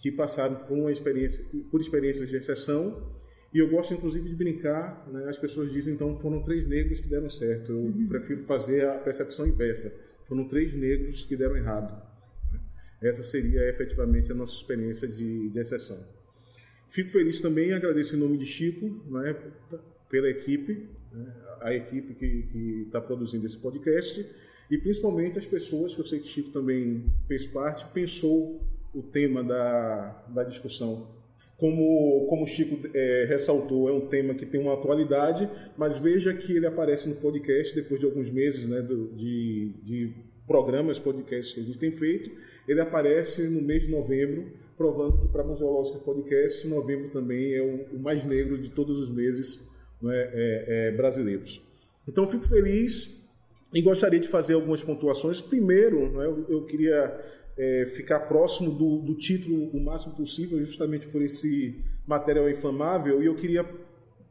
que 0.01 0.11
passaram 0.11 0.57
por 0.67 0.77
uma 0.77 0.91
experiência, 0.91 1.45
por 1.71 1.81
experiências 1.81 2.29
de 2.29 2.37
exceção 2.37 3.17
e 3.53 3.59
eu 3.59 3.69
gosto, 3.69 3.95
inclusive, 3.95 4.29
de 4.29 4.35
brincar. 4.35 5.07
Né? 5.11 5.25
As 5.29 5.39
pessoas 5.39 5.73
dizem, 5.73 5.95
então, 5.95 6.15
foram 6.15 6.43
três 6.43 6.67
negros 6.67 7.01
que 7.01 7.09
deram 7.09 7.31
certo. 7.31 7.73
Eu 7.73 7.79
uhum. 7.79 8.07
prefiro 8.07 8.41
fazer 8.43 8.87
a 8.87 8.95
percepção 8.99 9.47
inversa. 9.47 9.93
Foram 10.25 10.47
três 10.47 10.75
negros 10.75 11.25
que 11.25 11.37
deram 11.37 11.57
errado. 11.57 11.93
Né? 12.53 12.61
Essa 13.01 13.23
seria, 13.23 13.67
efetivamente, 13.69 14.31
a 14.31 14.35
nossa 14.35 14.55
experiência 14.55 15.09
de, 15.09 15.49
de 15.49 15.59
exceção. 15.59 15.99
Fico 16.89 17.11
feliz 17.11 17.41
também 17.41 17.73
agradeço 17.73 18.17
em 18.17 18.19
nome 18.19 18.39
de 18.39 18.47
Chico, 18.47 19.05
né, 19.11 19.37
pela 20.09 20.29
equipe, 20.29 20.89
né, 21.13 21.35
a 21.61 21.75
equipe 21.75 22.15
que 22.15 22.85
está 22.87 22.99
produzindo 22.99 23.45
esse 23.45 23.59
podcast, 23.59 24.25
e 24.71 24.79
principalmente 24.79 25.39
as 25.39 25.45
pessoas, 25.45 25.95
que 25.95 26.01
eu 26.01 26.07
sei 26.07 26.19
que 26.19 26.27
Chico 26.27 26.49
também 26.51 27.05
fez 27.27 27.45
parte, 27.45 27.87
pensou 27.93 28.63
o 28.95 29.03
tema 29.03 29.45
da, 29.45 30.25
da 30.29 30.45
discussão 30.45 31.18
como, 31.59 32.25
como 32.29 32.45
o 32.45 32.47
Chico 32.47 32.79
é, 32.95 33.27
ressaltou, 33.29 33.89
é 33.89 33.93
um 33.93 34.07
tema 34.07 34.33
que 34.33 34.47
tem 34.47 34.61
uma 34.61 34.75
atualidade, 34.75 35.51
mas 35.77 35.99
veja 35.99 36.33
que 36.33 36.57
ele 36.57 36.67
aparece 36.67 37.09
no 37.09 37.17
podcast 37.17 37.75
depois 37.75 37.99
de 37.99 38.07
alguns 38.07 38.31
meses 38.31 38.67
né, 38.69 38.81
do, 38.81 39.09
de, 39.09 39.73
de 39.83 40.15
programas, 40.47 41.01
podcasts 41.01 41.53
que 41.53 41.61
a 41.61 41.65
gente 41.65 41.79
tem 41.79 41.91
feito. 41.91 42.31
Ele 42.67 42.81
aparece 42.81 43.43
no 43.43 43.61
mês 43.61 43.83
de 43.83 43.91
novembro, 43.91 44.53
provando 44.77 45.19
que 45.19 45.29
para 45.33 45.43
a 45.43 45.47
Museológica 45.47 45.99
Podcast, 45.99 46.65
novembro 46.69 47.11
também 47.11 47.53
é 47.53 47.61
o, 47.61 47.97
o 47.97 47.99
mais 47.99 48.25
negro 48.25 48.57
de 48.57 48.71
todos 48.71 48.97
os 48.97 49.11
meses 49.11 49.61
né, 50.01 50.15
é, 50.15 50.65
é, 50.69 50.93
brasileiros. 50.93 51.61
Então, 52.07 52.25
fico 52.29 52.47
feliz 52.47 53.18
e 53.73 53.83
gostaria 53.83 54.19
de 54.19 54.29
fazer 54.29 54.55
algumas 54.55 54.83
pontuações. 54.83 55.41
Primeiro, 55.41 56.13
né, 56.13 56.25
eu, 56.25 56.47
eu, 56.49 56.65
queria 56.65 57.21
é, 57.57 57.85
ficar 57.85 58.21
próximo 58.21 58.71
do, 58.71 58.99
do, 58.99 59.15
título 59.15 59.69
o 59.71 59.81
máximo 59.81 60.15
possível, 60.15 60.59
justamente 60.61 61.07
por 61.07 61.21
esse 61.23 61.85
material 62.07 62.49
inflamável, 62.49 63.23
e 63.23 63.27
eu 63.27 63.35
queria 63.35 63.69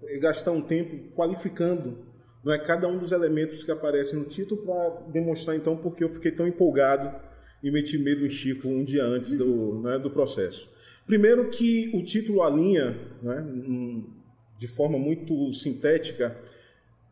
é, 0.03 0.17
gastar 0.17 0.51
um 0.51 0.61
tempo 0.61 1.13
qualificando 1.15 2.05
não 2.43 2.53
é, 2.53 2.59
cada 2.59 2.87
um 2.87 2.97
dos 2.97 3.11
elementos 3.11 3.63
que 3.63 3.71
aparecem 3.71 4.17
no 4.17 4.25
título 4.25 4.61
para 4.63 4.89
demonstrar, 5.11 5.55
então, 5.55 5.75
porque 5.75 6.03
eu 6.03 6.09
fiquei 6.09 6.31
tão 6.31 6.47
empolgado 6.47 7.13
e 7.61 7.69
meti 7.69 7.97
medo 7.97 8.25
em 8.25 8.29
Chico 8.29 8.67
um 8.67 8.83
dia 8.83 9.03
antes 9.03 9.33
do, 9.33 9.81
né, 9.81 9.99
do 9.99 10.09
processo. 10.09 10.69
Primeiro 11.05 11.49
que 11.49 11.91
o 11.93 12.03
título 12.03 12.41
alinha, 12.41 12.97
né, 13.21 13.45
de 14.57 14.67
forma 14.67 14.97
muito 14.97 15.51
sintética, 15.53 16.37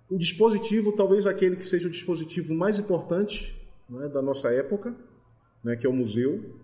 o 0.10 0.18
dispositivo, 0.18 0.92
talvez 0.92 1.26
aquele 1.26 1.56
que 1.56 1.66
seja 1.66 1.88
o 1.88 1.92
dispositivo 1.92 2.54
mais 2.54 2.78
importante 2.78 3.60
né, 3.90 4.08
da 4.08 4.22
nossa 4.22 4.52
época, 4.52 4.96
né, 5.64 5.76
que 5.76 5.86
é 5.86 5.90
o 5.90 5.94
museu. 5.94 6.56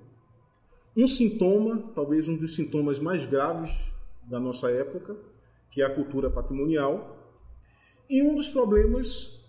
Um 0.96 1.08
sintoma, 1.08 1.92
talvez 1.96 2.28
um 2.28 2.36
dos 2.36 2.56
sintomas 2.56 3.00
mais 3.00 3.26
graves 3.26 3.92
da 4.24 4.40
nossa 4.40 4.70
época, 4.70 5.16
que 5.72 5.82
é 5.82 5.86
a 5.86 5.94
cultura 5.94 6.30
patrimonial. 6.30 7.18
E 8.10 8.22
um 8.22 8.36
dos 8.36 8.50
problemas 8.50 9.40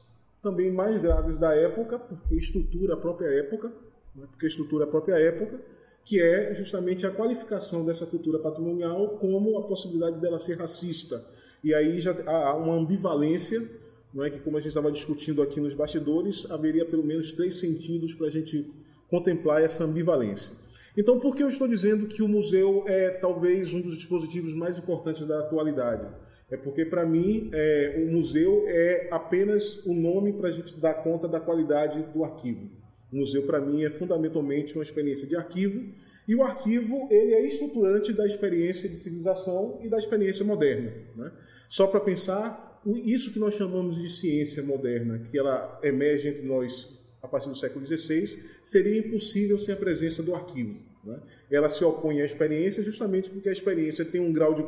também 0.43 0.73
mais 0.73 1.01
graves 1.01 1.39
da 1.39 1.55
época, 1.55 1.99
porque 1.99 2.35
estrutura 2.35 2.95
a 2.95 2.97
própria 2.97 3.27
época, 3.27 3.69
né, 4.15 4.27
porque 4.31 4.47
estrutura 4.47 4.85
a 4.85 4.89
própria 4.89 5.17
época, 5.17 5.61
que 6.05 6.21
é 6.21 6.53
justamente 6.55 7.07
a 7.07 7.11
qualificação 7.11 7.85
dessa 7.85 8.07
cultura 8.07 8.39
patrimonial 8.39 9.19
como 9.19 9.57
a 9.59 9.67
possibilidade 9.67 10.21
dela 10.21 10.39
ser 10.39 10.59
racista. 10.59 11.25
E 11.63 11.73
aí 11.75 12.01
já 12.01 12.13
há 12.27 12.57
uma 12.57 12.75
ambivalência 12.75 13.82
não 14.13 14.25
é 14.25 14.31
que 14.31 14.41
como 14.41 14.57
a 14.57 14.61
gente 14.61 14.69
estava 14.69 14.93
discutindo 14.93 15.41
aqui 15.41 15.61
nos 15.61 15.75
bastidores, 15.75 16.51
haveria 16.51 16.85
pelo 16.85 17.05
menos 17.05 17.33
três 17.33 17.59
sentidos 17.59 18.15
para 18.15 18.27
a 18.27 18.31
gente 18.31 18.71
contemplar 19.09 19.63
essa 19.63 19.85
ambivalência. 19.85 20.55
Então, 20.97 21.19
por 21.19 21.35
que 21.35 21.43
eu 21.43 21.49
estou 21.49 21.67
dizendo 21.67 22.07
que 22.07 22.23
o 22.23 22.29
museu 22.29 22.85
é 22.87 23.11
talvez 23.11 23.73
um 23.73 23.81
dos 23.81 23.97
dispositivos 23.97 24.55
mais 24.55 24.79
importantes 24.79 25.27
da 25.27 25.39
atualidade? 25.41 26.07
É 26.51 26.57
porque, 26.57 26.85
para 26.85 27.07
mim, 27.07 27.49
é, 27.53 28.05
o 28.07 28.13
museu 28.13 28.65
é 28.69 29.09
apenas 29.11 29.87
o 29.87 29.95
nome 29.95 30.35
para 30.35 30.51
a 30.51 30.53
gente 30.53 30.79
dar 30.79 30.95
conta 30.95 31.27
da 31.27 31.41
qualidade 31.41 32.03
do 32.13 32.23
arquivo. 32.25 32.71
O 33.11 33.17
museu, 33.17 33.43
para 33.45 33.59
mim, 33.59 33.85
é 33.85 33.91
fundamentalmente 33.91 34.75
uma 34.75 34.83
experiência 34.83 35.27
de 35.27 35.35
arquivo, 35.35 35.83
e 36.29 36.35
o 36.35 36.43
arquivo 36.43 37.09
ele 37.11 37.35
é 37.35 37.47
estruturante 37.47 38.13
da 38.13 38.27
experiência 38.27 38.89
de 38.89 38.97
civilização 38.97 39.79
e 39.83 39.89
da 39.89 39.97
experiência 39.97 40.45
moderna. 40.45 40.93
Né? 41.17 41.33
Só 41.69 41.87
para 41.87 42.01
pensar, 42.01 42.72
isso 43.05 43.33
que 43.33 43.39
nós 43.39 43.55
chamamos 43.55 44.01
de 44.01 44.09
ciência 44.09 44.63
moderna, 44.63 45.21
que 45.31 45.39
ela 45.39 45.79
emerge 45.83 46.29
entre 46.29 46.43
nós 46.43 47.01
a 47.23 47.29
partir 47.29 47.49
do 47.49 47.55
século 47.55 47.87
XVI, 47.87 48.43
seria 48.63 48.99
impossível 48.99 49.57
sem 49.57 49.75
a 49.75 49.79
presença 49.79 50.23
do 50.23 50.35
arquivo. 50.35 50.77
Né? 51.05 51.19
Ela 51.51 51.69
se 51.69 51.85
opõe 51.85 52.21
à 52.21 52.25
experiência 52.25 52.83
justamente 52.83 53.31
porque 53.31 53.49
a 53.49 53.53
experiência 53.53 54.05
tem 54.05 54.21
um 54.21 54.33
grau 54.33 54.55
de 54.55 54.63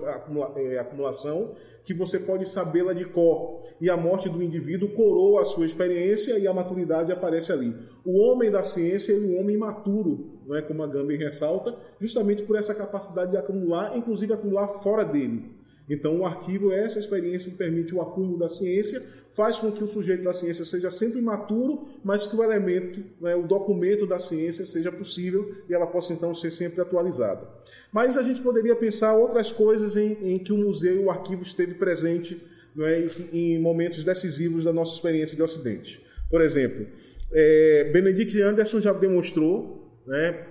é, 0.61 0.79
acumulação 0.79 1.55
que 1.85 1.92
você 1.92 2.18
pode 2.18 2.48
sabê-la 2.48 2.92
de 2.92 3.05
cor. 3.05 3.62
E 3.81 3.90
a 3.90 3.96
morte 3.96 4.29
do 4.29 4.42
indivíduo 4.42 4.88
coroa 4.90 5.42
a 5.42 5.44
sua 5.44 5.64
experiência 5.64 6.38
e 6.38 6.46
a 6.46 6.53
maturidade 6.53 7.12
aparece 7.12 7.53
ali. 7.53 7.74
O 8.05 8.18
homem 8.18 8.50
da 8.50 8.62
ciência 8.62 9.12
é 9.12 9.16
um 9.16 9.38
homem 9.38 9.57
maturo, 9.57 10.40
não 10.46 10.57
é 10.57 10.62
como 10.62 10.83
a 10.83 10.87
Gamben 10.87 11.18
ressalta, 11.18 11.77
justamente 12.00 12.42
por 12.42 12.57
essa 12.57 12.74
capacidade 12.74 13.33
de 13.33 13.37
acumular, 13.37 13.96
inclusive 13.96 14.33
acumular 14.33 14.68
fora 14.68 15.05
dele. 15.05 15.44
Então, 15.88 16.20
o 16.20 16.27
arquivo 16.27 16.73
é 16.73 16.83
essa 16.83 16.99
experiência 16.99 17.51
que 17.51 17.59
permite 17.59 17.94
o 17.94 18.01
acúmulo 18.01 18.38
da 18.38 18.49
ciência, 18.49 19.03
faz 19.33 19.59
com 19.59 19.70
que 19.70 19.85
o 19.85 19.87
sujeito 19.87 20.23
da 20.23 20.33
ciência 20.33 20.64
seja 20.64 20.90
sempre 20.90 21.18
imaturo, 21.18 21.87
mas 22.03 22.27
que 22.27 22.35
o 22.35 22.42
elemento, 22.42 23.03
né, 23.20 23.35
o 23.37 23.42
documento 23.42 24.07
da 24.07 24.18
ciência 24.18 24.64
seja 24.64 24.90
possível 24.90 25.55
e 25.68 25.75
ela 25.75 25.87
possa 25.87 26.12
então 26.12 26.35
ser 26.35 26.51
sempre 26.51 26.81
atualizada. 26.81 27.47
Mas 27.92 28.16
a 28.16 28.23
gente 28.23 28.40
poderia 28.40 28.75
pensar 28.75 29.14
outras 29.14 29.53
coisas 29.53 29.97
em, 29.97 30.16
em 30.23 30.38
que 30.38 30.53
o 30.53 30.57
museu 30.57 30.94
e 30.94 31.05
o 31.05 31.11
arquivo 31.11 31.42
esteve 31.42 31.75
presente 31.75 32.40
né, 32.75 33.11
em 33.33 33.59
momentos 33.61 34.03
decisivos 34.03 34.64
da 34.64 34.73
nossa 34.73 34.94
experiência 34.94 35.37
de 35.37 35.42
Ocidente. 35.42 36.03
Por 36.31 36.40
exemplo, 36.40 36.87
é, 37.31 37.90
Benedict 37.92 38.40
Anderson 38.40 38.81
já 38.81 38.92
demonstrou, 38.92 39.92
né, 40.07 40.47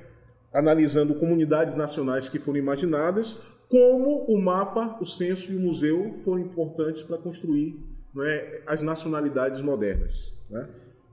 analisando 0.53 1.15
comunidades 1.15 1.75
nacionais 1.75 2.29
que 2.29 2.37
foram 2.37 2.59
imaginadas, 2.59 3.41
como 3.69 4.25
o 4.25 4.39
mapa, 4.39 4.97
o 5.01 5.05
censo 5.05 5.51
e 5.51 5.55
o 5.55 5.59
museu 5.59 6.13
foram 6.23 6.39
importantes 6.39 7.03
para 7.03 7.17
construir 7.17 7.79
é, 8.21 8.61
as 8.67 8.81
nacionalidades 8.81 9.61
modernas. 9.61 10.33
Né? 10.49 10.67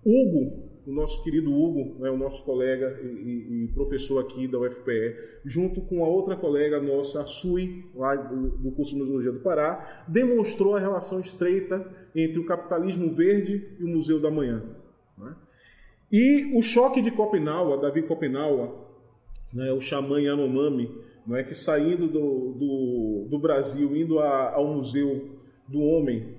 Hugo, 0.05 0.71
o 0.87 0.93
nosso 0.93 1.23
querido 1.23 1.53
Hugo, 1.53 2.05
é 2.05 2.11
o 2.11 2.17
nosso 2.17 2.45
colega 2.45 3.01
e, 3.03 3.65
e, 3.65 3.69
professor 3.75 4.19
aqui 4.19 4.49
da 4.49 4.59
UFPE, 4.59 5.17
junto 5.45 5.81
com 5.83 6.05
a 6.05 6.09
outra 6.09 6.37
colega 6.37 6.81
nossa, 6.81 7.23
a 7.23 7.27
Sui, 7.27 7.85
lá 7.95 8.15
do, 8.17 8.51
do 8.51 8.71
curso 8.73 8.93
de 8.93 8.99
Museologia 8.99 9.33
do 9.33 9.41
Pará, 9.41 10.05
demonstrou 10.09 10.75
a 10.75 10.81
relação 10.81 11.21
estreita 11.21 11.87
entre 12.15 12.39
o 12.39 12.47
capitalismo 12.47 13.11
verde 13.11 13.77
e 13.79 13.85
o 13.85 13.89
Museu 13.89 14.21
da 14.21 14.31
Manhã. 14.31 14.63
Né? 15.17 15.35
E 16.11 16.59
o 16.59 16.63
choque 16.63 17.01
de 17.01 17.11
Copenhague, 17.11 17.81
Davi 17.81 18.03
Copenhague, 18.03 18.71
né, 19.53 19.73
o 19.73 19.81
xamã 19.81 20.21
Yanomami, 20.21 20.93
não 21.31 21.37
é 21.37 21.45
que 21.45 21.55
saindo 21.55 22.09
do, 22.09 22.55
do, 22.55 23.29
do 23.31 23.39
Brasil, 23.39 23.97
indo 23.97 24.19
a, 24.19 24.53
ao 24.53 24.67
Museu 24.67 25.39
do 25.69 25.81
Homem 25.81 26.35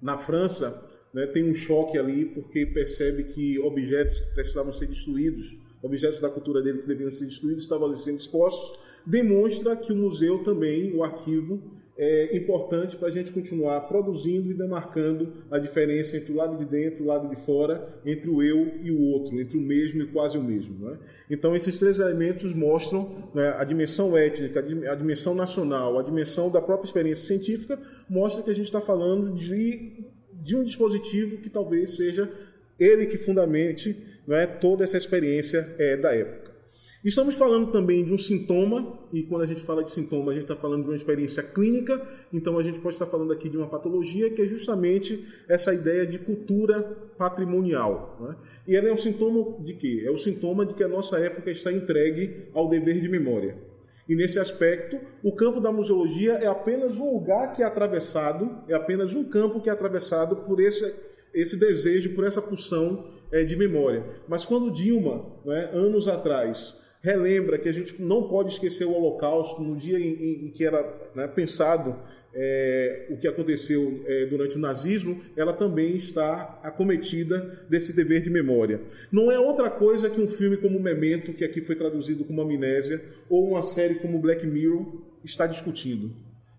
na 0.00 0.16
França, 0.16 0.88
né, 1.12 1.26
tem 1.26 1.44
um 1.44 1.54
choque 1.54 1.98
ali 1.98 2.24
porque 2.24 2.64
percebe 2.64 3.24
que 3.24 3.58
objetos 3.58 4.20
que 4.20 4.32
precisavam 4.32 4.72
ser 4.72 4.86
destruídos, 4.86 5.54
objetos 5.82 6.18
da 6.18 6.30
cultura 6.30 6.62
dele 6.62 6.78
que 6.78 6.86
deveriam 6.86 7.10
ser 7.10 7.26
destruídos, 7.26 7.64
estavam 7.64 7.88
ali 7.88 7.98
sendo 7.98 8.16
expostos, 8.16 8.78
demonstra 9.04 9.76
que 9.76 9.92
o 9.92 9.96
museu 9.96 10.42
também, 10.42 10.96
o 10.96 11.04
arquivo, 11.04 11.62
é 12.02 12.34
importante 12.34 12.96
para 12.96 13.08
a 13.08 13.10
gente 13.10 13.30
continuar 13.30 13.78
produzindo 13.82 14.50
e 14.50 14.54
demarcando 14.54 15.34
a 15.50 15.58
diferença 15.58 16.16
entre 16.16 16.32
o 16.32 16.34
lado 16.34 16.56
de 16.56 16.64
dentro 16.64 17.00
e 17.00 17.02
o 17.02 17.06
lado 17.06 17.28
de 17.28 17.36
fora, 17.36 18.00
entre 18.06 18.30
o 18.30 18.42
eu 18.42 18.72
e 18.82 18.90
o 18.90 19.02
outro, 19.02 19.38
entre 19.38 19.58
o 19.58 19.60
mesmo 19.60 20.00
e 20.00 20.06
quase 20.06 20.38
o 20.38 20.42
mesmo. 20.42 20.88
Né? 20.88 20.96
Então, 21.28 21.54
esses 21.54 21.78
três 21.78 22.00
elementos 22.00 22.54
mostram 22.54 23.28
né, 23.34 23.54
a 23.58 23.64
dimensão 23.64 24.16
étnica, 24.16 24.60
a 24.60 24.94
dimensão 24.94 25.34
nacional, 25.34 25.98
a 25.98 26.02
dimensão 26.02 26.50
da 26.50 26.62
própria 26.62 26.86
experiência 26.88 27.26
científica, 27.26 27.78
mostra 28.08 28.42
que 28.42 28.50
a 28.50 28.54
gente 28.54 28.64
está 28.64 28.80
falando 28.80 29.34
de, 29.34 30.02
de 30.32 30.56
um 30.56 30.64
dispositivo 30.64 31.36
que 31.36 31.50
talvez 31.50 31.96
seja 31.96 32.32
ele 32.78 33.04
que 33.04 33.18
fundamente 33.18 33.94
né, 34.26 34.46
toda 34.46 34.84
essa 34.84 34.96
experiência 34.96 35.74
é, 35.78 35.98
da 35.98 36.14
época. 36.14 36.39
Estamos 37.02 37.34
falando 37.34 37.72
também 37.72 38.04
de 38.04 38.12
um 38.12 38.18
sintoma, 38.18 39.00
e 39.10 39.22
quando 39.22 39.40
a 39.40 39.46
gente 39.46 39.62
fala 39.62 39.82
de 39.82 39.90
sintoma, 39.90 40.32
a 40.32 40.34
gente 40.34 40.42
está 40.42 40.54
falando 40.54 40.82
de 40.82 40.90
uma 40.90 40.96
experiência 40.96 41.42
clínica, 41.42 42.06
então 42.30 42.58
a 42.58 42.62
gente 42.62 42.78
pode 42.78 42.94
estar 42.94 43.06
falando 43.06 43.32
aqui 43.32 43.48
de 43.48 43.56
uma 43.56 43.68
patologia 43.68 44.28
que 44.28 44.42
é 44.42 44.46
justamente 44.46 45.26
essa 45.48 45.72
ideia 45.72 46.06
de 46.06 46.18
cultura 46.18 46.82
patrimonial. 47.16 48.18
Né? 48.20 48.36
E 48.68 48.76
ela 48.76 48.88
é 48.88 48.92
um 48.92 48.96
sintoma 48.96 49.62
de 49.64 49.72
quê? 49.74 50.02
É 50.04 50.10
o 50.10 50.18
sintoma 50.18 50.66
de 50.66 50.74
que 50.74 50.84
a 50.84 50.88
nossa 50.88 51.18
época 51.18 51.50
está 51.50 51.72
entregue 51.72 52.48
ao 52.52 52.68
dever 52.68 53.00
de 53.00 53.08
memória. 53.08 53.56
E 54.06 54.14
nesse 54.14 54.38
aspecto, 54.38 55.00
o 55.24 55.34
campo 55.34 55.58
da 55.58 55.72
museologia 55.72 56.32
é 56.32 56.48
apenas 56.48 56.98
um 56.98 57.14
lugar 57.14 57.54
que 57.54 57.62
é 57.62 57.64
atravessado, 57.64 58.58
é 58.68 58.74
apenas 58.74 59.14
um 59.14 59.24
campo 59.24 59.60
que 59.62 59.70
é 59.70 59.72
atravessado 59.72 60.36
por 60.36 60.60
esse, 60.60 60.94
esse 61.32 61.56
desejo, 61.56 62.14
por 62.14 62.24
essa 62.24 62.42
pulsão 62.42 63.06
é, 63.32 63.42
de 63.42 63.56
memória. 63.56 64.04
Mas 64.28 64.44
quando 64.44 64.70
Dilma, 64.70 65.24
né, 65.46 65.70
anos 65.72 66.06
atrás, 66.06 66.78
relembra 67.00 67.58
que 67.58 67.68
a 67.68 67.72
gente 67.72 68.00
não 68.00 68.28
pode 68.28 68.52
esquecer 68.52 68.84
o 68.84 68.92
Holocausto 68.92 69.62
no 69.62 69.76
dia 69.76 69.98
em, 69.98 70.46
em 70.46 70.50
que 70.50 70.64
era 70.64 70.82
né, 71.14 71.26
pensado 71.26 71.96
é, 72.32 73.06
o 73.10 73.16
que 73.16 73.26
aconteceu 73.26 74.02
é, 74.06 74.26
durante 74.26 74.56
o 74.56 74.60
nazismo, 74.60 75.20
ela 75.36 75.52
também 75.52 75.96
está 75.96 76.60
acometida 76.62 77.64
desse 77.68 77.92
dever 77.92 78.22
de 78.22 78.30
memória. 78.30 78.80
Não 79.10 79.30
é 79.30 79.38
outra 79.38 79.68
coisa 79.68 80.08
que 80.08 80.20
um 80.20 80.28
filme 80.28 80.56
como 80.56 80.78
Memento, 80.78 81.32
que 81.32 81.44
aqui 81.44 81.60
foi 81.60 81.74
traduzido 81.74 82.24
como 82.24 82.40
Amnésia, 82.40 83.02
ou 83.28 83.48
uma 83.48 83.62
série 83.62 83.96
como 83.96 84.18
Black 84.18 84.46
Mirror, 84.46 85.02
está 85.24 85.46
discutindo. 85.46 86.10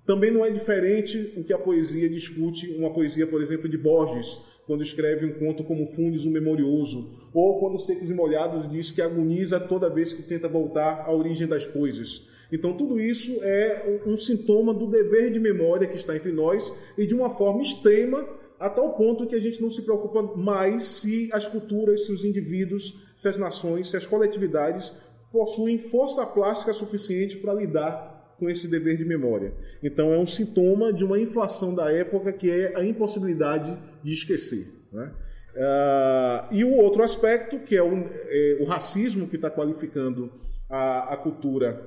Também 0.05 0.31
não 0.31 0.43
é 0.43 0.49
diferente 0.49 1.33
o 1.37 1.43
que 1.43 1.53
a 1.53 1.57
poesia 1.57 2.09
discute, 2.09 2.69
uma 2.77 2.91
poesia, 2.91 3.25
por 3.25 3.39
exemplo, 3.39 3.69
de 3.69 3.77
Borges, 3.77 4.41
quando 4.71 4.83
escreve 4.83 5.25
um 5.25 5.33
conto 5.33 5.65
como 5.65 5.85
Fundes, 5.85 6.23
o 6.23 6.31
Memorioso, 6.31 7.09
ou 7.33 7.59
quando 7.59 7.77
Secos 7.77 8.09
e 8.09 8.13
Molhados 8.13 8.69
diz 8.69 8.89
que 8.89 9.01
agoniza 9.01 9.59
toda 9.59 9.89
vez 9.89 10.13
que 10.13 10.23
tenta 10.23 10.47
voltar 10.47 11.03
à 11.05 11.13
origem 11.13 11.45
das 11.45 11.67
coisas. 11.67 12.25
Então, 12.49 12.71
tudo 12.77 12.97
isso 12.97 13.37
é 13.43 13.99
um 14.05 14.15
sintoma 14.15 14.73
do 14.73 14.87
dever 14.87 15.29
de 15.29 15.41
memória 15.41 15.89
que 15.89 15.97
está 15.97 16.15
entre 16.15 16.31
nós 16.31 16.73
e 16.97 17.05
de 17.05 17.13
uma 17.13 17.29
forma 17.29 17.61
extrema, 17.61 18.25
a 18.57 18.69
tal 18.69 18.93
ponto 18.93 19.27
que 19.27 19.35
a 19.35 19.39
gente 19.41 19.61
não 19.61 19.69
se 19.69 19.81
preocupa 19.81 20.21
mais 20.37 20.83
se 20.83 21.27
as 21.33 21.45
culturas, 21.45 22.05
se 22.05 22.13
os 22.13 22.23
indivíduos, 22.23 22.97
se 23.13 23.27
as 23.27 23.37
nações, 23.37 23.89
se 23.89 23.97
as 23.97 24.05
coletividades 24.07 25.01
possuem 25.33 25.77
força 25.79 26.25
plástica 26.25 26.71
suficiente 26.71 27.35
para 27.35 27.53
lidar 27.53 28.10
com 28.41 28.49
esse 28.49 28.67
dever 28.67 28.97
de 28.97 29.05
memória. 29.05 29.53
Então, 29.83 30.11
é 30.11 30.17
um 30.17 30.25
sintoma 30.25 30.91
de 30.91 31.05
uma 31.05 31.19
inflação 31.19 31.75
da 31.75 31.91
época 31.91 32.33
que 32.33 32.49
é 32.49 32.75
a 32.75 32.83
impossibilidade 32.83 33.77
de 34.01 34.11
esquecer. 34.11 34.65
Né? 34.91 35.11
Uh, 35.53 36.55
e 36.55 36.63
o 36.63 36.73
outro 36.73 37.03
aspecto, 37.03 37.59
que 37.59 37.77
é 37.77 37.83
o, 37.83 37.93
é, 37.93 38.57
o 38.59 38.65
racismo 38.65 39.27
que 39.27 39.35
está 39.35 39.51
qualificando 39.51 40.31
a, 40.67 41.13
a 41.13 41.17
cultura 41.17 41.85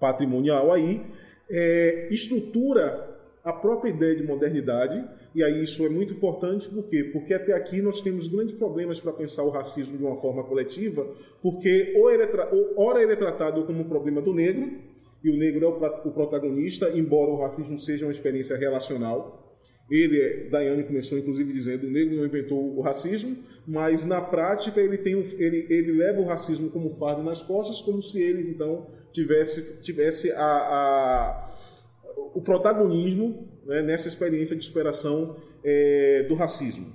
patrimonial 0.00 0.72
aí, 0.72 1.02
é, 1.50 2.08
estrutura 2.10 3.14
a 3.44 3.52
própria 3.52 3.90
ideia 3.90 4.16
de 4.16 4.24
modernidade, 4.24 5.04
e 5.34 5.44
aí 5.44 5.62
isso 5.62 5.84
é 5.84 5.90
muito 5.90 6.14
importante, 6.14 6.70
por 6.70 6.84
quê? 6.88 7.04
Porque 7.12 7.34
até 7.34 7.52
aqui 7.52 7.82
nós 7.82 8.00
temos 8.00 8.28
grandes 8.28 8.54
problemas 8.54 8.98
para 8.98 9.12
pensar 9.12 9.42
o 9.42 9.50
racismo 9.50 9.98
de 9.98 10.02
uma 10.02 10.16
forma 10.16 10.42
coletiva, 10.42 11.06
porque 11.42 11.92
ou 11.98 12.10
ele 12.10 12.22
é, 12.22 12.30
ora 12.76 13.02
ele 13.02 13.12
é 13.12 13.16
tratado 13.16 13.62
como 13.64 13.82
um 13.82 13.88
problema 13.88 14.22
do 14.22 14.32
negro, 14.32 14.95
e 15.22 15.30
o 15.30 15.36
negro 15.36 15.64
é 15.64 15.68
o, 15.68 16.08
o 16.08 16.12
protagonista, 16.12 16.90
embora 16.90 17.30
o 17.30 17.40
racismo 17.40 17.78
seja 17.78 18.06
uma 18.06 18.12
experiência 18.12 18.56
relacional, 18.56 19.58
ele, 19.90 20.48
Daiane 20.50 20.82
começou 20.82 21.16
inclusive 21.16 21.52
dizendo, 21.52 21.86
o 21.86 21.90
negro 21.90 22.16
não 22.16 22.26
inventou 22.26 22.76
o 22.76 22.80
racismo, 22.80 23.36
mas 23.66 24.04
na 24.04 24.20
prática 24.20 24.80
ele, 24.80 24.98
tem 24.98 25.14
um, 25.14 25.22
ele, 25.38 25.66
ele 25.70 25.92
leva 25.92 26.20
o 26.20 26.24
racismo 26.24 26.70
como 26.70 26.90
fardo 26.90 27.22
nas 27.22 27.42
costas, 27.42 27.80
como 27.80 28.02
se 28.02 28.20
ele 28.20 28.50
então 28.50 28.88
tivesse, 29.12 29.80
tivesse 29.80 30.32
a, 30.32 30.42
a 30.42 31.50
o 32.34 32.40
protagonismo 32.42 33.48
né, 33.64 33.80
nessa 33.80 34.08
experiência 34.08 34.54
de 34.54 34.62
superação 34.62 35.36
é, 35.64 36.24
do 36.28 36.34
racismo. 36.34 36.94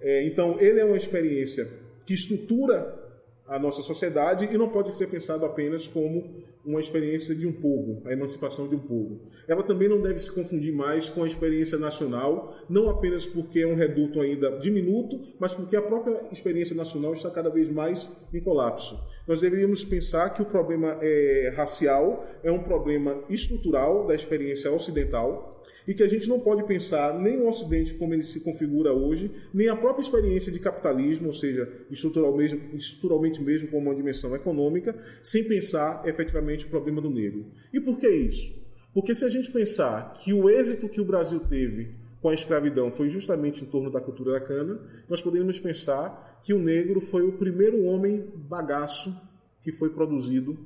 É, 0.00 0.24
então, 0.24 0.60
ele 0.60 0.80
é 0.80 0.84
uma 0.84 0.96
experiência 0.96 1.66
que 2.04 2.12
estrutura 2.12 3.01
a 3.46 3.58
nossa 3.58 3.82
sociedade 3.82 4.48
e 4.50 4.56
não 4.56 4.68
pode 4.68 4.94
ser 4.94 5.08
pensado 5.08 5.44
apenas 5.44 5.86
como 5.86 6.42
uma 6.64 6.78
experiência 6.78 7.34
de 7.34 7.46
um 7.46 7.52
povo, 7.52 8.00
a 8.06 8.12
emancipação 8.12 8.68
de 8.68 8.76
um 8.76 8.78
povo. 8.78 9.20
Ela 9.48 9.62
também 9.62 9.88
não 9.88 10.00
deve 10.00 10.18
se 10.20 10.32
confundir 10.32 10.72
mais 10.72 11.10
com 11.10 11.24
a 11.24 11.26
experiência 11.26 11.76
nacional, 11.76 12.56
não 12.68 12.88
apenas 12.88 13.26
porque 13.26 13.60
é 13.60 13.66
um 13.66 13.74
reduto 13.74 14.20
ainda 14.20 14.58
diminuto, 14.58 15.20
mas 15.38 15.52
porque 15.52 15.76
a 15.76 15.82
própria 15.82 16.24
experiência 16.30 16.76
nacional 16.76 17.12
está 17.12 17.30
cada 17.30 17.50
vez 17.50 17.68
mais 17.68 18.16
em 18.32 18.40
colapso. 18.40 18.98
Nós 19.26 19.40
deveríamos 19.40 19.84
pensar 19.84 20.30
que 20.30 20.42
o 20.42 20.44
problema 20.44 20.98
é, 21.00 21.52
racial 21.56 22.26
é 22.42 22.50
um 22.50 22.62
problema 22.62 23.22
estrutural 23.28 24.06
da 24.06 24.14
experiência 24.14 24.70
ocidental, 24.70 25.52
e 25.86 25.94
que 25.94 26.02
a 26.02 26.08
gente 26.08 26.28
não 26.28 26.40
pode 26.40 26.64
pensar 26.64 27.18
nem 27.18 27.38
o 27.38 27.48
Ocidente 27.48 27.94
como 27.94 28.14
ele 28.14 28.22
se 28.22 28.40
configura 28.40 28.92
hoje, 28.92 29.30
nem 29.52 29.68
a 29.68 29.76
própria 29.76 30.02
experiência 30.02 30.52
de 30.52 30.58
capitalismo, 30.58 31.28
ou 31.28 31.32
seja, 31.32 31.68
estruturalmente, 31.90 32.60
estruturalmente 32.74 33.42
mesmo 33.42 33.68
como 33.68 33.88
uma 33.88 33.94
dimensão 33.94 34.34
econômica, 34.34 34.94
sem 35.22 35.44
pensar 35.44 36.02
efetivamente 36.06 36.66
o 36.66 36.68
problema 36.68 37.00
do 37.00 37.10
negro. 37.10 37.46
E 37.72 37.80
por 37.80 37.98
que 37.98 38.08
isso? 38.08 38.54
Porque 38.94 39.14
se 39.14 39.24
a 39.24 39.28
gente 39.28 39.50
pensar 39.50 40.12
que 40.14 40.32
o 40.32 40.48
êxito 40.48 40.88
que 40.88 41.00
o 41.00 41.04
Brasil 41.04 41.40
teve 41.40 41.94
com 42.20 42.28
a 42.28 42.34
escravidão 42.34 42.90
foi 42.90 43.08
justamente 43.08 43.64
em 43.64 43.66
torno 43.66 43.90
da 43.90 44.00
cultura 44.00 44.32
da 44.32 44.40
cana, 44.40 44.80
nós 45.08 45.20
poderíamos 45.20 45.58
pensar 45.58 46.31
que 46.42 46.52
o 46.52 46.58
negro 46.58 47.00
foi 47.00 47.22
o 47.22 47.32
primeiro 47.32 47.84
homem 47.84 48.24
bagaço 48.34 49.14
que 49.62 49.70
foi 49.70 49.90
produzido 49.90 50.58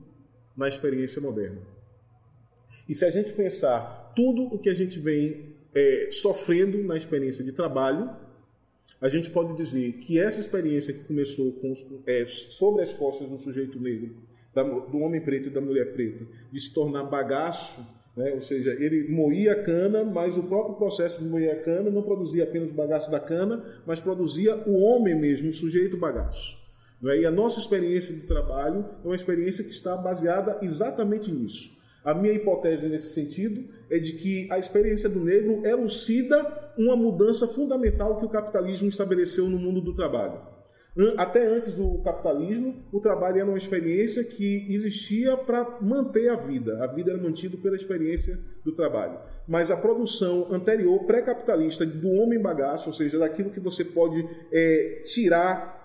na 0.56 0.68
experiência 0.68 1.20
moderna. 1.20 1.60
E 2.88 2.94
se 2.94 3.04
a 3.04 3.10
gente 3.10 3.32
pensar 3.32 4.12
tudo 4.14 4.44
o 4.44 4.58
que 4.58 4.68
a 4.68 4.74
gente 4.74 4.98
vem 4.98 5.54
é, 5.74 6.08
sofrendo 6.10 6.82
na 6.82 6.96
experiência 6.96 7.44
de 7.44 7.52
trabalho, 7.52 8.10
a 9.00 9.08
gente 9.08 9.30
pode 9.30 9.54
dizer 9.54 9.94
que 9.94 10.18
essa 10.18 10.40
experiência 10.40 10.94
que 10.94 11.04
começou 11.04 11.52
com, 11.52 11.74
é, 12.06 12.24
sobre 12.24 12.82
as 12.82 12.92
costas 12.92 13.28
do 13.28 13.38
sujeito 13.38 13.78
negro, 13.78 14.16
da, 14.54 14.62
do 14.62 14.98
homem 14.98 15.20
preto 15.20 15.48
e 15.48 15.52
da 15.52 15.60
mulher 15.60 15.92
preta, 15.92 16.26
de 16.50 16.60
se 16.60 16.72
tornar 16.72 17.04
bagaço, 17.04 17.86
né? 18.16 18.32
ou 18.32 18.40
seja, 18.40 18.72
ele 18.72 19.08
moía 19.08 19.52
a 19.52 19.62
cana, 19.62 20.02
mas 20.02 20.38
o 20.38 20.44
próprio 20.44 20.76
processo 20.76 21.22
de 21.22 21.28
moer 21.28 21.52
a 21.52 21.62
cana 21.62 21.90
não 21.90 22.02
produzia 22.02 22.44
apenas 22.44 22.70
o 22.70 22.74
bagaço 22.74 23.10
da 23.10 23.20
cana, 23.20 23.62
mas 23.84 24.00
produzia 24.00 24.56
o 24.66 24.80
homem 24.80 25.14
mesmo, 25.14 25.50
o 25.50 25.52
sujeito 25.52 25.96
bagaço. 25.96 26.56
É? 27.04 27.20
E 27.20 27.26
a 27.26 27.30
nossa 27.30 27.60
experiência 27.60 28.14
de 28.14 28.22
trabalho 28.22 28.86
é 29.04 29.06
uma 29.06 29.14
experiência 29.14 29.62
que 29.62 29.70
está 29.70 29.94
baseada 29.96 30.58
exatamente 30.62 31.30
nisso. 31.30 31.76
A 32.02 32.14
minha 32.14 32.32
hipótese 32.32 32.88
nesse 32.88 33.12
sentido 33.12 33.64
é 33.90 33.98
de 33.98 34.12
que 34.12 34.46
a 34.50 34.58
experiência 34.58 35.08
do 35.08 35.20
negro 35.20 35.66
elucida 35.66 36.72
uma 36.78 36.96
mudança 36.96 37.46
fundamental 37.48 38.18
que 38.18 38.24
o 38.24 38.28
capitalismo 38.28 38.88
estabeleceu 38.88 39.50
no 39.50 39.58
mundo 39.58 39.80
do 39.80 39.94
trabalho. 39.94 40.55
Até 41.18 41.46
antes 41.46 41.74
do 41.74 41.98
capitalismo, 41.98 42.74
o 42.90 43.00
trabalho 43.00 43.36
era 43.36 43.46
uma 43.46 43.58
experiência 43.58 44.24
que 44.24 44.66
existia 44.70 45.36
para 45.36 45.78
manter 45.80 46.30
a 46.30 46.36
vida. 46.36 46.82
A 46.82 46.86
vida 46.86 47.10
era 47.10 47.22
mantida 47.22 47.56
pela 47.58 47.76
experiência 47.76 48.38
do 48.64 48.72
trabalho. 48.72 49.18
Mas 49.46 49.70
a 49.70 49.76
produção 49.76 50.48
anterior, 50.50 51.04
pré-capitalista, 51.04 51.84
do 51.84 52.08
homem 52.08 52.40
bagaço, 52.40 52.88
ou 52.88 52.94
seja, 52.94 53.18
daquilo 53.18 53.50
que 53.50 53.60
você 53.60 53.84
pode 53.84 54.26
é, 54.50 55.02
tirar 55.04 55.76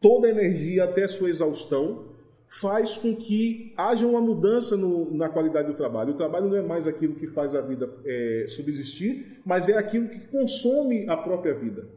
toda 0.00 0.26
a 0.26 0.30
energia 0.30 0.84
até 0.84 1.06
sua 1.06 1.28
exaustão, 1.28 2.16
faz 2.48 2.96
com 2.96 3.14
que 3.14 3.72
haja 3.76 4.06
uma 4.06 4.20
mudança 4.20 4.76
no, 4.76 5.14
na 5.14 5.28
qualidade 5.28 5.68
do 5.68 5.74
trabalho. 5.74 6.14
O 6.14 6.16
trabalho 6.16 6.48
não 6.48 6.56
é 6.56 6.62
mais 6.62 6.88
aquilo 6.88 7.14
que 7.14 7.28
faz 7.28 7.54
a 7.54 7.60
vida 7.60 7.88
é, 8.04 8.44
subsistir, 8.48 9.40
mas 9.44 9.68
é 9.68 9.76
aquilo 9.76 10.08
que 10.08 10.18
consome 10.18 11.08
a 11.08 11.16
própria 11.16 11.54
vida. 11.54 11.88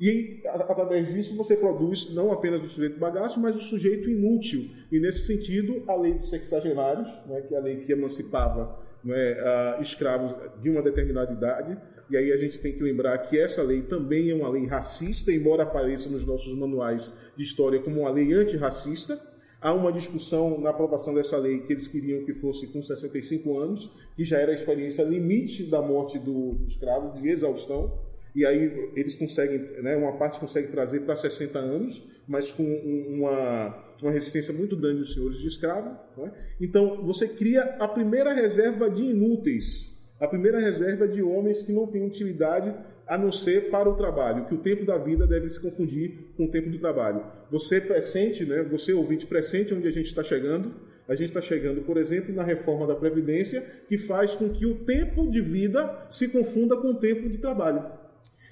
E 0.00 0.42
através 0.46 1.12
disso 1.12 1.36
você 1.36 1.56
produz 1.56 2.12
não 2.14 2.32
apenas 2.32 2.64
o 2.64 2.68
sujeito 2.68 2.98
bagaço, 2.98 3.40
mas 3.40 3.56
o 3.56 3.60
sujeito 3.60 4.10
inútil. 4.10 4.68
E 4.90 4.98
nesse 4.98 5.26
sentido, 5.26 5.82
a 5.86 5.94
lei 5.94 6.14
dos 6.14 6.30
sexagenários, 6.30 7.08
né, 7.26 7.42
que 7.42 7.54
é 7.54 7.58
a 7.58 7.60
lei 7.60 7.76
que 7.78 7.92
emancipava 7.92 8.78
né, 9.04 9.80
escravos 9.80 10.34
de 10.60 10.70
uma 10.70 10.82
determinada 10.82 11.32
idade, 11.32 11.78
e 12.10 12.16
aí 12.16 12.32
a 12.32 12.36
gente 12.36 12.58
tem 12.58 12.72
que 12.72 12.82
lembrar 12.82 13.16
que 13.18 13.38
essa 13.38 13.62
lei 13.62 13.82
também 13.82 14.30
é 14.30 14.34
uma 14.34 14.48
lei 14.48 14.66
racista, 14.66 15.32
embora 15.32 15.62
apareça 15.62 16.08
nos 16.08 16.26
nossos 16.26 16.54
manuais 16.54 17.14
de 17.36 17.44
história 17.44 17.80
como 17.80 18.00
uma 18.00 18.10
lei 18.10 18.32
antirracista, 18.32 19.18
Há 19.64 19.72
uma 19.72 19.90
discussão 19.90 20.60
na 20.60 20.68
aprovação 20.68 21.14
dessa 21.14 21.38
lei 21.38 21.60
que 21.60 21.72
eles 21.72 21.88
queriam 21.88 22.22
que 22.22 22.34
fosse 22.34 22.66
com 22.66 22.82
65 22.82 23.58
anos, 23.58 23.90
que 24.14 24.22
já 24.22 24.38
era 24.38 24.52
a 24.52 24.54
experiência 24.54 25.02
limite 25.02 25.64
da 25.70 25.80
morte 25.80 26.18
do 26.18 26.58
escravo, 26.66 27.18
de 27.18 27.26
exaustão. 27.26 27.98
E 28.34 28.44
aí 28.44 28.90
eles 28.96 29.16
conseguem, 29.16 29.58
né, 29.80 29.96
uma 29.96 30.16
parte 30.16 30.40
consegue 30.40 30.68
trazer 30.68 31.00
para 31.00 31.14
60 31.14 31.58
anos, 31.58 32.02
mas 32.26 32.50
com 32.50 32.64
uma, 32.64 33.94
uma 34.02 34.10
resistência 34.10 34.52
muito 34.52 34.76
grande 34.76 34.98
dos 34.98 35.14
senhores 35.14 35.38
de 35.38 35.46
escravo. 35.46 35.96
Né? 36.16 36.32
Então 36.60 37.04
você 37.04 37.28
cria 37.28 37.62
a 37.78 37.86
primeira 37.86 38.32
reserva 38.32 38.90
de 38.90 39.04
inúteis, 39.04 39.94
a 40.18 40.26
primeira 40.26 40.58
reserva 40.58 41.06
de 41.06 41.22
homens 41.22 41.62
que 41.62 41.72
não 41.72 41.86
têm 41.86 42.04
utilidade 42.04 42.74
a 43.06 43.18
não 43.18 43.30
ser 43.30 43.70
para 43.70 43.88
o 43.88 43.96
trabalho, 43.96 44.46
que 44.46 44.54
o 44.54 44.58
tempo 44.58 44.84
da 44.84 44.96
vida 44.96 45.26
deve 45.26 45.48
se 45.48 45.60
confundir 45.60 46.32
com 46.36 46.46
o 46.46 46.50
tempo 46.50 46.70
do 46.70 46.78
trabalho. 46.78 47.24
Você 47.50 47.80
pressente, 47.80 48.44
né, 48.44 48.62
você 48.62 48.92
ouvinte, 48.92 49.26
pressente 49.26 49.74
onde 49.74 49.86
a 49.86 49.92
gente 49.92 50.06
está 50.06 50.22
chegando. 50.22 50.74
A 51.06 51.14
gente 51.14 51.28
está 51.28 51.42
chegando, 51.42 51.82
por 51.82 51.98
exemplo, 51.98 52.34
na 52.34 52.42
reforma 52.42 52.86
da 52.86 52.94
Previdência, 52.94 53.60
que 53.86 53.98
faz 53.98 54.34
com 54.34 54.48
que 54.48 54.64
o 54.64 54.74
tempo 54.86 55.28
de 55.28 55.38
vida 55.38 56.06
se 56.08 56.28
confunda 56.28 56.78
com 56.78 56.92
o 56.92 56.94
tempo 56.94 57.28
de 57.28 57.36
trabalho. 57.36 57.84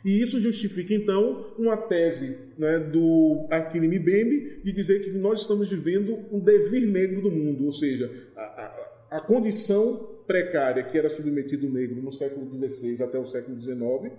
E 0.05 0.21
isso 0.21 0.41
justifica, 0.41 0.93
então, 0.93 1.55
uma 1.57 1.77
tese 1.77 2.37
né, 2.59 2.79
do 2.79 3.47
Aquile 3.51 3.87
Mbembe 3.87 4.61
de 4.65 4.73
dizer 4.73 5.01
que 5.01 5.11
nós 5.11 5.43
estamos 5.43 5.69
vivendo 5.71 6.19
um 6.33 6.41
devir 6.41 6.87
negro 6.87 7.23
do 7.23 7.31
mundo, 7.31 7.65
ou 7.65 7.73
seja, 7.73 8.11
a, 8.37 8.41
a, 8.43 9.19
a 9.19 9.21
condição 9.21 10.09
precária 10.27 10.83
que 10.83 10.99
era 10.99 11.09
submetido 11.09 11.69
o 11.69 11.73
negro 11.73 12.03
no 12.03 12.11
século 12.11 12.51
XVI 12.57 13.03
até 13.03 13.19
o 13.19 13.25
século 13.25 13.61
XIX, 13.61 14.13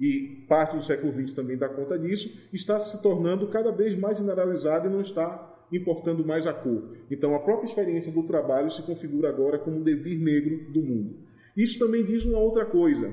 e 0.00 0.44
parte 0.48 0.76
do 0.76 0.82
século 0.82 1.12
XX 1.12 1.32
também 1.32 1.56
dá 1.56 1.68
conta 1.68 1.96
disso, 1.96 2.48
está 2.52 2.76
se 2.78 3.00
tornando 3.00 3.46
cada 3.46 3.70
vez 3.70 3.94
mais 3.96 4.18
generalizada 4.18 4.88
e 4.88 4.90
não 4.90 5.00
está 5.00 5.50
importando 5.70 6.26
mais 6.26 6.46
a 6.46 6.52
cor. 6.52 6.96
Então, 7.08 7.34
a 7.34 7.38
própria 7.38 7.66
experiência 7.66 8.12
do 8.12 8.24
trabalho 8.24 8.68
se 8.68 8.82
configura 8.82 9.28
agora 9.28 9.58
como 9.58 9.78
um 9.78 9.82
devir 9.82 10.18
negro 10.18 10.72
do 10.72 10.82
mundo. 10.82 11.16
Isso 11.56 11.78
também 11.78 12.04
diz 12.04 12.24
uma 12.24 12.38
outra 12.38 12.64
coisa, 12.64 13.12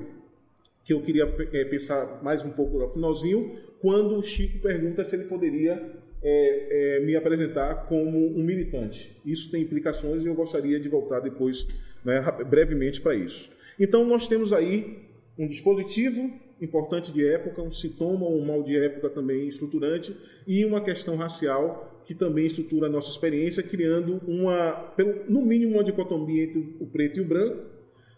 que 0.84 0.92
eu 0.92 1.00
queria 1.00 1.24
é, 1.52 1.64
pensar 1.64 2.20
mais 2.22 2.44
um 2.44 2.50
pouco 2.50 2.78
no 2.78 2.88
finalzinho, 2.88 3.56
quando 3.80 4.16
o 4.16 4.22
Chico 4.22 4.58
pergunta 4.58 5.04
se 5.04 5.16
ele 5.16 5.24
poderia 5.24 6.00
é, 6.22 6.96
é, 6.96 7.00
me 7.00 7.16
apresentar 7.16 7.86
como 7.86 8.18
um 8.36 8.42
militante. 8.42 9.16
Isso 9.24 9.50
tem 9.50 9.62
implicações 9.62 10.24
e 10.24 10.28
eu 10.28 10.34
gostaria 10.34 10.78
de 10.78 10.88
voltar 10.88 11.20
depois, 11.20 11.66
né, 12.04 12.20
brevemente, 12.48 13.00
para 13.00 13.14
isso. 13.14 13.50
Então, 13.78 14.04
nós 14.04 14.26
temos 14.26 14.52
aí 14.52 15.08
um 15.38 15.46
dispositivo 15.46 16.30
importante 16.60 17.10
de 17.10 17.26
época, 17.26 17.62
um 17.62 17.70
sintoma, 17.70 18.26
um 18.26 18.44
mal 18.44 18.62
de 18.62 18.76
época 18.76 19.08
também 19.08 19.46
estruturante 19.46 20.14
e 20.46 20.64
uma 20.64 20.82
questão 20.82 21.16
racial 21.16 22.02
que 22.04 22.14
também 22.14 22.46
estrutura 22.46 22.86
a 22.86 22.90
nossa 22.90 23.10
experiência, 23.10 23.62
criando 23.62 24.20
uma, 24.26 24.92
no 25.28 25.42
mínimo, 25.42 25.74
uma 25.74 25.84
dicotomia 25.84 26.44
entre 26.44 26.76
o 26.78 26.86
preto 26.86 27.18
e 27.18 27.22
o 27.22 27.24
branco, 27.24 27.64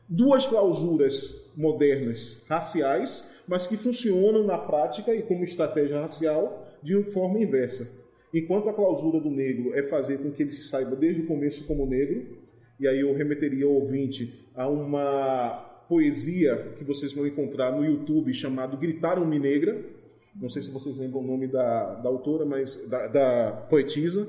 duas 0.08 0.46
clausuras 0.46 1.41
modernas 1.56 2.42
raciais, 2.48 3.26
mas 3.46 3.66
que 3.66 3.76
funcionam 3.76 4.44
na 4.44 4.58
prática 4.58 5.14
e 5.14 5.22
como 5.22 5.44
estratégia 5.44 6.00
racial 6.00 6.66
de 6.82 7.02
forma 7.04 7.38
inversa. 7.40 7.88
Enquanto 8.32 8.68
a 8.68 8.72
clausura 8.72 9.20
do 9.20 9.30
negro 9.30 9.74
é 9.74 9.82
fazer 9.82 10.18
com 10.18 10.30
que 10.30 10.42
ele 10.42 10.50
se 10.50 10.68
saiba 10.68 10.96
desde 10.96 11.22
o 11.22 11.26
começo 11.26 11.66
como 11.66 11.86
negro, 11.86 12.26
e 12.80 12.88
aí 12.88 13.00
eu 13.00 13.14
remeteria 13.14 13.68
o 13.68 13.74
ouvinte 13.74 14.50
a 14.54 14.68
uma 14.68 15.84
poesia 15.88 16.74
que 16.78 16.84
vocês 16.84 17.12
vão 17.12 17.26
encontrar 17.26 17.70
no 17.72 17.84
YouTube 17.84 18.32
chamado 18.32 18.76
Gritaram-me 18.76 19.38
Negra. 19.38 19.84
Não 20.34 20.48
sei 20.48 20.62
se 20.62 20.70
vocês 20.70 20.98
lembram 20.98 21.20
o 21.20 21.26
nome 21.26 21.46
da, 21.46 21.94
da 21.96 22.08
autora, 22.08 22.46
mas 22.46 22.76
da, 22.88 23.06
da 23.06 23.52
poetisa. 23.68 24.26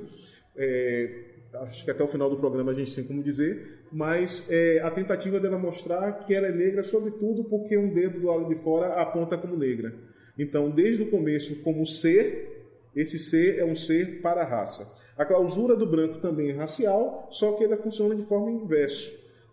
É, 0.56 1.32
acho 1.62 1.86
que 1.86 1.92
até 1.92 2.04
o 2.04 2.08
final 2.08 2.30
do 2.30 2.38
programa 2.38 2.72
a 2.72 2.74
gente 2.74 2.94
tem 2.94 3.04
como 3.04 3.24
dizer, 3.24 3.83
mas 3.94 4.48
é, 4.50 4.80
a 4.80 4.90
tentativa 4.90 5.40
dela 5.40 5.60
mostrar 5.60 6.12
que 6.14 6.34
ela 6.34 6.48
é 6.48 6.52
negra, 6.52 6.82
sobretudo 6.82 7.44
porque 7.44 7.78
um 7.78 7.94
dedo 7.94 8.20
do 8.20 8.26
lado 8.26 8.50
de 8.50 8.56
fora 8.56 8.96
aponta 8.96 9.38
como 9.38 9.56
negra. 9.56 9.94
Então, 10.38 10.72
desde 10.72 11.04
o 11.04 11.12
começo, 11.12 11.62
como 11.62 11.86
ser, 11.86 12.90
esse 12.96 13.20
ser 13.20 13.60
é 13.60 13.64
um 13.64 13.76
ser 13.76 14.20
para 14.20 14.42
a 14.42 14.46
raça. 14.46 14.92
A 15.16 15.24
clausura 15.24 15.76
do 15.76 15.86
branco 15.86 16.20
também 16.20 16.50
é 16.50 16.54
racial, 16.54 17.28
só 17.30 17.52
que 17.52 17.64
ela 17.64 17.78
funciona 17.78 18.16
de 18.16 18.24
forma 18.24 18.50
inversa. 18.50 19.12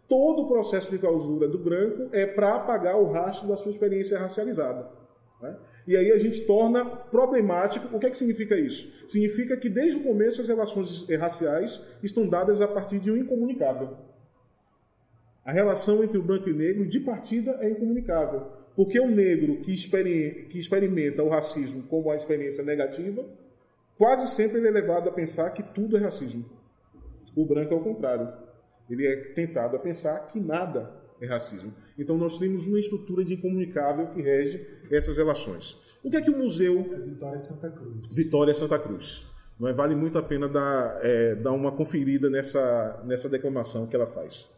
Todo 0.09 0.45
o 0.45 0.49
processo 0.49 0.91
de 0.91 0.97
clausura 0.97 1.47
do 1.47 1.59
branco 1.59 2.09
é 2.11 2.25
para 2.25 2.55
apagar 2.55 2.99
o 2.99 3.13
rastro 3.13 3.47
da 3.47 3.57
sua 3.57 3.71
experiência 3.71 4.19
racializada. 4.19 4.89
Né? 5.43 5.55
E 5.87 5.99
aí 5.99 6.11
a 6.11 6.17
gente 6.17 6.47
torna 6.47 6.87
problemático. 6.87 7.95
O 7.95 8.01
que 8.01 8.07
é 8.07 8.11
que 8.11 8.17
significa 8.17 8.57
isso? 8.57 8.91
Significa 9.07 9.55
que 9.55 9.69
desde 9.69 10.01
o 10.01 10.03
começo 10.03 10.41
as 10.41 10.49
relações 10.49 11.07
raciais 11.11 11.87
estão 12.03 12.27
dadas 12.27 12.63
a 12.63 12.67
partir 12.67 12.99
de 12.99 13.11
um 13.11 13.19
incomunicável. 13.19 14.09
A 15.45 15.53
relação 15.53 16.05
entre 16.05 16.19
o 16.19 16.23
branco 16.23 16.49
e 16.49 16.53
o 16.53 16.57
negro, 16.57 16.87
de 16.87 17.01
partida, 17.01 17.57
é 17.61 17.71
incomunicável. 17.71 18.47
Porque 18.77 19.01
o 19.01 19.11
negro 19.11 19.57
que, 19.63 19.75
que 20.49 20.59
experimenta 20.59 21.23
o 21.23 21.29
racismo 21.29 21.83
como 21.85 22.09
uma 22.09 22.17
experiência 22.17 22.65
negativa, 22.65 23.25
quase 23.99 24.29
sempre 24.29 24.59
ele 24.59 24.69
é 24.69 24.71
levado 24.71 25.09
a 25.09 25.13
pensar 25.13 25.51
que 25.51 25.63
tudo 25.63 25.97
é 25.97 26.01
racismo. 26.01 26.45
O 27.35 27.45
branco 27.45 27.75
é 27.75 27.77
o 27.77 27.81
contrário. 27.81 28.33
Ele 28.89 29.07
é 29.07 29.17
tentado 29.35 29.77
a 29.77 29.79
pensar 29.79 30.27
que 30.29 30.41
nada 30.41 30.91
é 31.21 31.27
racismo. 31.27 31.73
Então 31.99 32.17
nós 32.17 32.39
temos 32.39 32.67
uma 32.67 32.79
estrutura 32.79 33.25
de 33.25 33.35
incomunicável 33.35 34.09
que 34.09 34.23
rege 34.23 34.67
essas 34.91 35.17
relações. 35.17 35.79
O 36.03 36.11
que 36.11 36.17
é 36.17 36.21
que 36.21 36.31
o 36.31 36.39
museu. 36.39 36.91
É 36.93 36.99
Vitória 36.99 37.39
Santa 37.39 37.71
Cruz. 37.71 38.15
Vitória 38.15 38.55
Santa 38.55 38.79
Cruz. 38.79 39.27
Não 39.59 39.69
é? 39.69 39.73
Vale 39.73 39.95
muito 39.95 40.17
a 40.17 40.23
pena 40.23 40.49
dar, 40.49 40.99
é, 41.03 41.35
dar 41.35 41.53
uma 41.53 41.71
conferida 41.71 42.31
nessa, 42.31 43.03
nessa 43.05 43.29
declamação 43.29 43.87
que 43.87 43.95
ela 43.95 44.07
faz. 44.07 44.51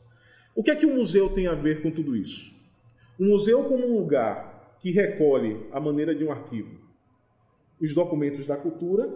O 0.55 0.63
que 0.63 0.71
é 0.71 0.77
que 0.77 0.87
o 0.87 0.95
museu 0.95 1.31
tem 1.31 1.47
a 1.47 1.55
ver 1.55 1.83
com 1.83 1.91
tudo 1.91 2.15
isso? 2.15 2.55
O 3.19 3.25
museu, 3.25 3.65
como 3.65 3.87
um 3.87 3.99
lugar 3.99 4.77
que 4.81 4.91
recolhe, 4.91 5.67
a 5.71 5.81
maneira 5.81 6.15
de 6.15 6.25
um 6.25 6.31
arquivo, 6.31 6.81
os 7.81 7.95
documentos 7.95 8.47
da 8.47 8.57
cultura, 8.57 9.13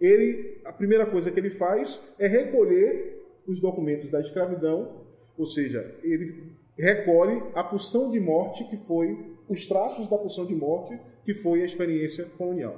ele, 0.00 0.60
a 0.64 0.72
primeira 0.72 1.06
coisa 1.06 1.30
que 1.30 1.40
ele 1.40 1.50
faz 1.50 2.14
é 2.18 2.26
recolher 2.26 3.24
os 3.46 3.60
documentos 3.60 4.10
da 4.10 4.20
escravidão, 4.20 5.06
ou 5.38 5.46
seja, 5.46 5.94
ele 6.02 6.52
recolhe 6.78 7.42
a 7.54 7.64
pulsão 7.64 8.10
de 8.10 8.20
morte 8.20 8.64
que 8.64 8.76
foi, 8.76 9.36
os 9.48 9.66
traços 9.66 10.08
da 10.08 10.18
pulsão 10.18 10.44
de 10.44 10.54
morte 10.54 10.98
que 11.24 11.32
foi 11.32 11.62
a 11.62 11.64
experiência 11.64 12.24
colonial. 12.36 12.76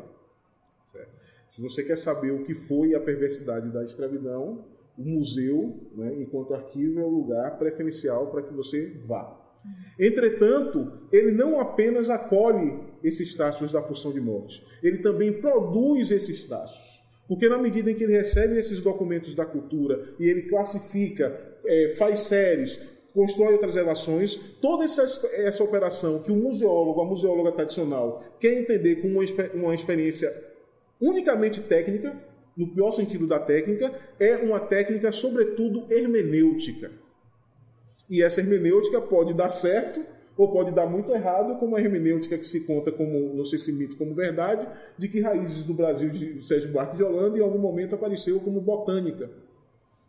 Certo? 0.93 1.11
Se 1.49 1.61
você 1.61 1.83
quer 1.83 1.97
saber 1.97 2.31
o 2.31 2.45
que 2.45 2.55
foi 2.55 2.95
a 2.95 3.01
perversidade 3.01 3.71
da 3.71 3.83
escravidão, 3.83 4.65
o 4.99 5.09
museu, 5.09 5.89
né, 5.95 6.15
enquanto 6.19 6.55
arquivo, 6.55 6.99
é 6.99 7.05
o 7.05 7.09
lugar 7.09 7.57
preferencial 7.59 8.27
para 8.27 8.43
que 8.43 8.53
você 8.53 9.01
vá. 9.07 9.39
Entretanto, 9.99 10.93
ele 11.13 11.33
não 11.33 11.61
apenas 11.61 12.11
acolhe 12.11 12.79
esses 13.03 13.35
traços 13.35 13.73
da 13.73 13.81
pulsão 13.81 14.13
de 14.13 14.21
morte, 14.21 14.65
ele 14.83 14.99
também 14.99 15.41
produz 15.41 16.11
esses 16.11 16.47
traços. 16.47 16.99
Porque 17.29 17.49
na 17.49 17.59
medida 17.59 17.91
em 17.91 17.95
que 17.95 18.05
ele 18.05 18.17
recebe 18.17 18.57
esses 18.57 18.81
documentos 18.81 19.35
da 19.35 19.45
cultura 19.45 20.15
e 20.19 20.27
ele 20.27 20.43
classifica, 20.43 21.39
é, 21.65 21.89
faz 21.99 22.21
séries, 22.21 22.89
constrói 23.13 23.53
outras 23.53 23.75
relações, 23.75 24.37
toda 24.61 24.85
essa, 24.85 25.03
essa 25.35 25.63
operação 25.63 26.23
que 26.23 26.33
o 26.33 26.37
museólogo, 26.37 27.01
a 27.01 27.05
museóloga 27.05 27.53
tradicional, 27.53 28.25
quer 28.41 28.55
entender 28.55 28.97
como 28.97 29.21
uma, 29.21 29.25
uma 29.55 29.75
experiência 29.75 30.33
unicamente 31.01 31.61
técnica, 31.61 32.17
no 32.59 32.67
pior 32.67 32.91
sentido 32.91 33.25
da 33.25 33.39
técnica, 33.39 33.95
é 34.19 34.37
uma 34.37 34.59
técnica, 34.59 35.13
sobretudo, 35.13 35.87
hermenêutica. 35.89 36.91
E 38.11 38.21
essa 38.21 38.41
hermenêutica 38.41 39.01
pode 39.01 39.33
dar 39.33 39.49
certo 39.49 40.05
ou 40.37 40.51
pode 40.51 40.73
dar 40.73 40.87
muito 40.87 41.13
errado, 41.13 41.59
como 41.59 41.77
a 41.77 41.81
hermenêutica 41.81 42.37
que 42.37 42.47
se 42.47 42.61
conta 42.61 42.91
como, 42.91 43.35
não 43.35 43.45
sei 43.45 43.59
se 43.61 43.73
mito 43.73 43.97
como 43.97 44.13
verdade, 44.13 44.67
de 44.97 45.09
que 45.09 45.21
raízes 45.21 45.63
do 45.63 45.73
Brasil 45.73 46.11
de 46.11 46.45
Sérgio 46.45 46.71
Buarque 46.71 46.97
de 46.97 47.05
Holanda 47.05 47.39
em 47.39 47.43
algum 47.43 47.59
momento 47.59 47.95
apareceu 47.95 48.41
como 48.41 48.61
botânica 48.61 49.31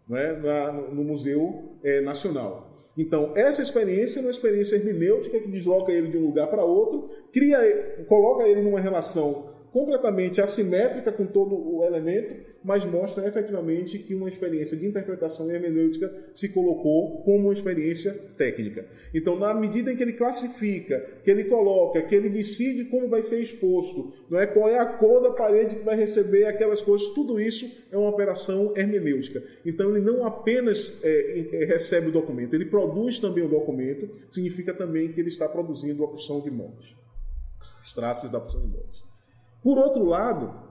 né, 0.07 0.33
na, 0.33 0.71
no 0.71 1.03
Museu 1.03 1.75
é, 1.83 2.01
Nacional. 2.01 2.67
Então, 2.97 3.31
essa 3.35 3.61
experiência 3.61 4.19
é 4.19 4.21
uma 4.21 4.31
experiência 4.31 4.75
hermenêutica 4.75 5.39
que 5.39 5.47
desloca 5.47 5.91
ele 5.91 6.09
de 6.09 6.17
um 6.17 6.25
lugar 6.25 6.47
para 6.47 6.63
outro, 6.63 7.09
cria, 7.31 8.05
coloca 8.07 8.47
ele 8.47 8.61
numa 8.61 8.79
relação 8.79 9.58
completamente 9.71 10.41
assimétrica 10.41 11.11
com 11.11 11.25
todo 11.25 11.55
o 11.55 11.83
elemento, 11.83 12.49
mas 12.63 12.85
mostra 12.85 13.25
efetivamente 13.27 13.99
que 13.99 14.13
uma 14.13 14.27
experiência 14.27 14.75
de 14.75 14.85
interpretação 14.85 15.49
hermenêutica 15.49 16.11
se 16.33 16.49
colocou 16.49 17.23
como 17.23 17.45
uma 17.45 17.53
experiência 17.53 18.11
técnica. 18.37 18.85
Então, 19.13 19.37
na 19.37 19.53
medida 19.53 19.91
em 19.91 19.95
que 19.95 20.03
ele 20.03 20.13
classifica, 20.13 20.99
que 21.23 21.31
ele 21.31 21.45
coloca, 21.45 22.01
que 22.01 22.15
ele 22.15 22.29
decide 22.29 22.85
como 22.85 23.07
vai 23.07 23.21
ser 23.21 23.41
exposto, 23.41 24.13
não 24.29 24.39
é 24.39 24.47
qual 24.47 24.69
é 24.69 24.79
a 24.79 24.85
cor 24.85 25.21
da 25.21 25.31
parede 25.31 25.75
que 25.75 25.85
vai 25.85 25.95
receber 25.95 26.45
aquelas 26.45 26.81
coisas, 26.81 27.09
tudo 27.09 27.39
isso 27.39 27.69
é 27.91 27.97
uma 27.97 28.09
operação 28.09 28.73
hermenêutica. 28.75 29.41
Então, 29.65 29.89
ele 29.89 30.03
não 30.03 30.25
apenas 30.25 30.99
é, 31.03 31.47
é, 31.51 31.65
recebe 31.65 32.07
o 32.07 32.11
documento, 32.11 32.55
ele 32.55 32.65
produz 32.65 33.19
também 33.19 33.43
o 33.43 33.49
documento, 33.49 34.09
significa 34.29 34.73
também 34.73 35.11
que 35.11 35.19
ele 35.19 35.29
está 35.29 35.47
produzindo 35.47 36.03
a 36.03 36.07
porção 36.07 36.41
de 36.41 36.51
morte, 36.51 36.97
os 37.81 37.93
traços 37.93 38.29
da 38.29 38.39
porção 38.39 38.61
de 38.61 38.67
morte. 38.67 39.08
Por 39.61 39.77
outro 39.77 40.05
lado, 40.05 40.69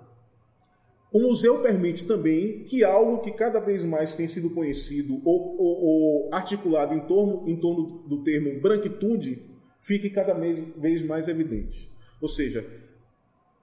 o 1.13 1.21
museu 1.21 1.63
permite 1.63 2.07
também 2.07 2.65
que 2.65 2.85
algo 2.85 3.21
que 3.21 3.31
cada 3.31 3.61
vez 3.61 3.85
mais 3.85 4.15
tem 4.15 4.27
sido 4.27 4.51
conhecido 4.51 5.21
ou, 5.25 5.57
ou, 5.59 5.85
ou 5.85 6.35
articulado 6.35 6.95
em 6.95 7.01
torno, 7.01 7.49
em 7.49 7.57
torno 7.57 8.03
do 8.07 8.23
termo 8.23 8.61
branquitude 8.61 9.43
fique 9.81 10.11
cada 10.11 10.35
vez 10.35 11.03
mais 11.03 11.29
evidente. 11.29 11.91
Ou 12.21 12.29
seja, 12.29 12.67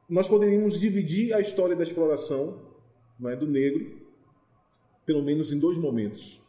nós 0.10 0.28
poderíamos 0.28 0.80
dividir 0.80 1.34
a 1.34 1.40
história 1.40 1.76
da 1.76 1.84
exploração 1.84 2.62
é, 3.26 3.36
do 3.36 3.48
negro, 3.48 4.02
pelo 5.06 5.22
menos 5.22 5.54
em 5.54 5.60
dois 5.60 5.78
momentos. 5.78 6.42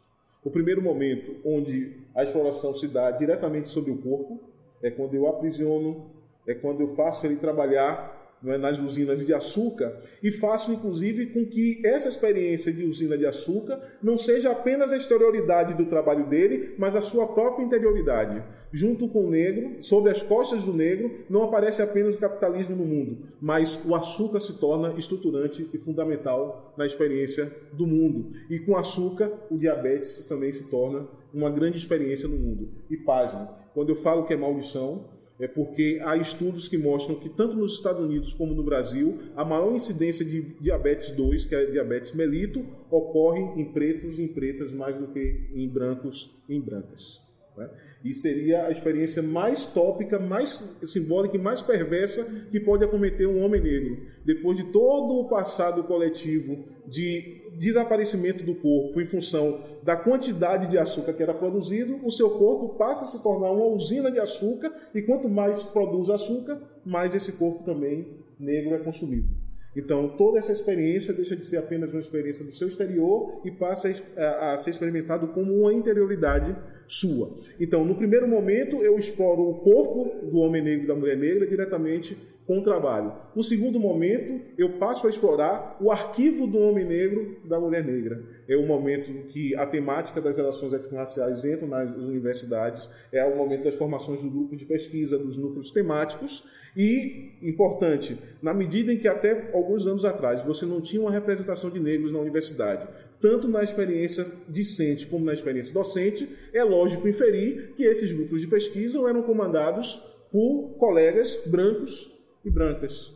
O 0.43 0.49
primeiro 0.49 0.81
momento, 0.81 1.35
onde 1.43 1.97
a 2.15 2.23
exploração 2.23 2.73
se 2.73 2.87
dá 2.87 3.11
diretamente 3.11 3.67
sobre 3.69 3.91
o 3.91 3.97
corpo, 3.97 4.39
é 4.81 4.89
quando 4.89 5.13
eu 5.13 5.27
aprisiono, 5.27 6.11
é 6.47 6.53
quando 6.53 6.81
eu 6.81 6.87
faço 6.87 7.25
ele 7.25 7.35
trabalhar 7.35 8.16
é, 8.45 8.57
nas 8.57 8.79
usinas 8.79 9.25
de 9.25 9.33
açúcar 9.33 9.99
e 10.21 10.29
faço 10.29 10.71
inclusive 10.71 11.27
com 11.27 11.45
que 11.45 11.81
essa 11.83 12.07
experiência 12.07 12.71
de 12.71 12.83
usina 12.83 13.17
de 13.17 13.25
açúcar 13.25 13.81
não 14.01 14.17
seja 14.17 14.51
apenas 14.51 14.93
a 14.93 14.97
exterioridade 14.97 15.73
do 15.73 15.85
trabalho 15.85 16.27
dele, 16.27 16.75
mas 16.77 16.95
a 16.95 17.01
sua 17.01 17.27
própria 17.27 17.63
interioridade. 17.63 18.43
Junto 18.71 19.07
com 19.07 19.25
o 19.25 19.29
negro, 19.29 19.77
sob 19.81 20.09
as 20.09 20.21
costas 20.21 20.63
do 20.63 20.73
negro, 20.73 21.09
não 21.29 21.43
aparece 21.43 21.81
apenas 21.81 22.15
o 22.15 22.19
capitalismo 22.19 22.75
no 22.75 22.85
mundo, 22.85 23.17
mas 23.41 23.83
o 23.85 23.95
açúcar 23.95 24.39
se 24.39 24.59
torna 24.59 24.93
estruturante 24.97 25.69
e 25.73 25.77
fundamental 25.77 26.73
na 26.77 26.85
experiência 26.85 27.51
do 27.73 27.87
mundo. 27.87 28.33
E 28.49 28.59
com 28.59 28.75
açúcar, 28.75 29.31
o 29.49 29.57
diabetes 29.57 30.23
também 30.27 30.51
se 30.51 30.65
torna 30.65 31.07
uma 31.33 31.49
grande 31.49 31.77
experiência 31.77 32.27
no 32.27 32.37
mundo. 32.37 32.69
E 32.89 32.97
página. 32.97 33.49
Quando 33.73 33.89
eu 33.89 33.95
falo 33.95 34.25
que 34.25 34.33
é 34.33 34.37
maldição, 34.37 35.05
é 35.39 35.47
porque 35.47 35.99
há 36.03 36.17
estudos 36.17 36.67
que 36.67 36.77
mostram 36.77 37.19
que 37.19 37.29
tanto 37.29 37.55
nos 37.55 37.73
Estados 37.75 38.03
Unidos 38.03 38.33
como 38.33 38.53
no 38.53 38.63
Brasil, 38.63 39.19
a 39.35 39.45
maior 39.45 39.73
incidência 39.73 40.25
de 40.25 40.41
diabetes 40.59 41.11
2, 41.11 41.45
que 41.45 41.55
é 41.55 41.65
diabetes 41.65 42.13
melito, 42.13 42.65
ocorre 42.89 43.41
em 43.59 43.65
pretos 43.71 44.17
e 44.17 44.23
em 44.23 44.27
pretas 44.27 44.71
mais 44.71 44.97
do 44.97 45.07
que 45.07 45.49
em 45.53 45.67
brancos 45.67 46.35
e 46.49 46.55
em 46.55 46.61
brancas. 46.61 47.21
Né? 47.55 47.69
E 48.07 48.13
seria 48.13 48.67
a 48.67 48.71
experiência 48.71 49.21
mais 49.21 49.65
tópica, 49.65 50.17
mais 50.17 50.77
simbólica 50.83 51.35
e 51.35 51.41
mais 51.41 51.61
perversa 51.61 52.23
que 52.49 52.57
pode 52.57 52.81
acometer 52.81 53.27
um 53.27 53.43
homem 53.43 53.61
negro. 53.61 53.97
Depois 54.23 54.55
de 54.55 54.63
todo 54.71 55.19
o 55.19 55.27
passado 55.27 55.83
coletivo 55.83 56.63
de 56.87 57.41
desaparecimento 57.57 58.45
do 58.45 58.55
corpo 58.55 59.01
em 59.01 59.05
função 59.05 59.61
da 59.83 59.97
quantidade 59.97 60.67
de 60.67 60.77
açúcar 60.77 61.11
que 61.11 61.21
era 61.21 61.33
produzido, 61.33 61.99
o 62.01 62.09
seu 62.09 62.29
corpo 62.29 62.77
passa 62.77 63.03
a 63.03 63.07
se 63.09 63.21
tornar 63.21 63.51
uma 63.51 63.65
usina 63.65 64.09
de 64.09 64.21
açúcar 64.21 64.73
e 64.95 65.01
quanto 65.01 65.27
mais 65.27 65.61
produz 65.61 66.09
açúcar, 66.09 66.61
mais 66.85 67.13
esse 67.13 67.33
corpo 67.33 67.65
também 67.65 68.07
negro 68.39 68.73
é 68.73 68.77
consumido. 68.77 69.46
Então, 69.77 70.09
toda 70.17 70.39
essa 70.39 70.51
experiência 70.51 71.13
deixa 71.13 71.35
de 71.35 71.45
ser 71.45 71.57
apenas 71.57 71.93
uma 71.93 71.99
experiência 71.99 72.43
do 72.43 72.51
seu 72.51 72.67
exterior 72.67 73.39
e 73.45 73.51
passa 73.51 73.91
a, 74.17 74.57
ser 74.57 74.71
experimentado 74.71 75.27
como 75.27 75.53
uma 75.53 75.71
interioridade 75.71 76.55
sua. 76.87 77.35
Então, 77.59 77.85
no 77.85 77.93
primeiro 77.93 78.27
momento, 78.27 78.77
eu 78.77 78.97
exploro 78.97 79.43
o 79.43 79.59
corpo 79.59 80.25
do 80.25 80.39
homem 80.39 80.63
negro 80.63 80.85
e 80.85 80.87
da 80.87 80.95
mulher 80.95 81.15
negra 81.15 81.45
diretamente 81.45 82.17
com 82.47 82.59
o 82.59 82.63
trabalho. 82.63 83.13
No 83.35 83.43
segundo 83.43 83.77
momento, 83.77 84.41
eu 84.57 84.79
passo 84.79 85.05
a 85.05 85.09
explorar 85.09 85.77
o 85.79 85.91
arquivo 85.91 86.47
do 86.47 86.57
homem 86.57 86.85
negro 86.85 87.37
da 87.43 87.59
mulher 87.59 87.85
negra. 87.85 88.23
É 88.47 88.55
o 88.55 88.65
momento 88.65 89.27
que 89.27 89.53
a 89.55 89.65
temática 89.67 90.21
das 90.21 90.37
relações 90.37 90.73
étnico-raciais 90.73 91.43
entra 91.43 91.67
nas 91.67 91.91
universidades, 91.91 92.89
é 93.11 93.23
o 93.25 93.35
momento 93.35 93.65
das 93.65 93.75
formações 93.75 94.21
do 94.21 94.29
grupo 94.29 94.55
de 94.55 94.65
pesquisa, 94.65 95.19
dos 95.19 95.37
núcleos 95.37 95.69
temáticos, 95.69 96.45
e, 96.77 97.31
importante, 97.41 98.19
na 98.39 98.53
medida 98.53 98.93
em 98.93 98.99
que 98.99 99.07
até 99.07 99.49
alguns 99.51 99.87
anos 99.87 100.05
atrás 100.05 100.43
você 100.43 100.63
não 100.63 100.79
tinha 100.79 101.01
uma 101.01 101.11
representação 101.11 101.71
de 101.71 101.79
negros 101.79 102.11
na 102.11 102.19
universidade, 102.19 102.87
tanto 103.19 103.47
na 103.47 103.63
experiência 103.63 104.27
discente 104.47 105.07
como 105.07 105.25
na 105.25 105.33
experiência 105.33 105.73
docente, 105.73 106.29
é 106.53 106.63
lógico 106.63 107.07
inferir 107.07 107.73
que 107.75 107.83
esses 107.83 108.11
grupos 108.11 108.41
de 108.41 108.47
pesquisa 108.47 108.99
eram 109.09 109.23
comandados 109.23 109.99
por 110.31 110.75
colegas 110.77 111.41
brancos 111.47 112.11
e 112.45 112.49
brancas. 112.51 113.11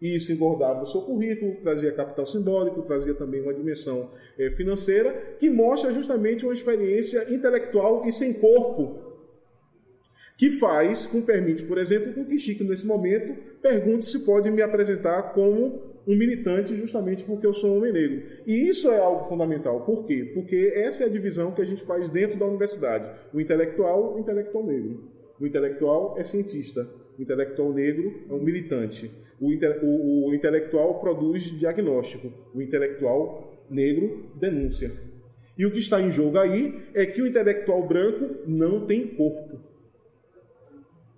E 0.00 0.14
isso 0.14 0.32
engordava 0.32 0.82
o 0.82 0.86
seu 0.86 1.02
currículo, 1.02 1.56
trazia 1.62 1.90
capital 1.90 2.26
simbólico, 2.26 2.82
trazia 2.82 3.14
também 3.14 3.40
uma 3.40 3.54
dimensão 3.54 4.10
é, 4.38 4.50
financeira, 4.50 5.36
que 5.40 5.50
mostra 5.50 5.90
justamente 5.92 6.44
uma 6.44 6.52
experiência 6.52 7.32
intelectual 7.34 8.06
e 8.06 8.12
sem 8.12 8.34
corpo, 8.34 9.03
que 10.36 10.50
faz, 10.50 11.06
que 11.06 11.20
permite, 11.20 11.62
por 11.62 11.78
exemplo, 11.78 12.12
com 12.12 12.24
que 12.24 12.38
Chico, 12.38 12.64
nesse 12.64 12.86
momento, 12.86 13.34
pergunte 13.62 14.06
se 14.06 14.20
pode 14.20 14.50
me 14.50 14.62
apresentar 14.62 15.32
como 15.32 15.94
um 16.06 16.16
militante 16.16 16.76
justamente 16.76 17.24
porque 17.24 17.46
eu 17.46 17.52
sou 17.52 17.70
um 17.70 17.78
homem 17.78 17.92
negro. 17.92 18.22
E 18.46 18.68
isso 18.68 18.90
é 18.90 18.98
algo 18.98 19.24
fundamental. 19.24 19.80
Por 19.82 20.04
quê? 20.04 20.30
Porque 20.34 20.72
essa 20.74 21.04
é 21.04 21.06
a 21.06 21.10
divisão 21.10 21.52
que 21.52 21.62
a 21.62 21.64
gente 21.64 21.82
faz 21.82 22.08
dentro 22.08 22.38
da 22.38 22.46
universidade. 22.46 23.10
O 23.32 23.40
intelectual, 23.40 24.16
o 24.16 24.18
intelectual 24.18 24.66
negro. 24.66 25.04
O 25.40 25.46
intelectual 25.46 26.14
é 26.18 26.22
cientista. 26.22 26.88
O 27.18 27.22
intelectual 27.22 27.72
negro 27.72 28.12
é 28.28 28.32
um 28.32 28.42
militante. 28.42 29.10
O, 29.40 29.52
inte 29.52 29.66
o, 29.82 30.28
o 30.28 30.34
intelectual 30.34 31.00
produz 31.00 31.44
diagnóstico. 31.44 32.32
O 32.54 32.60
intelectual 32.60 33.64
negro 33.70 34.30
denuncia. 34.34 34.90
E 35.56 35.64
o 35.64 35.70
que 35.70 35.78
está 35.78 36.00
em 36.00 36.10
jogo 36.10 36.38
aí 36.38 36.82
é 36.92 37.06
que 37.06 37.22
o 37.22 37.26
intelectual 37.26 37.86
branco 37.86 38.42
não 38.46 38.86
tem 38.86 39.06
corpo. 39.08 39.73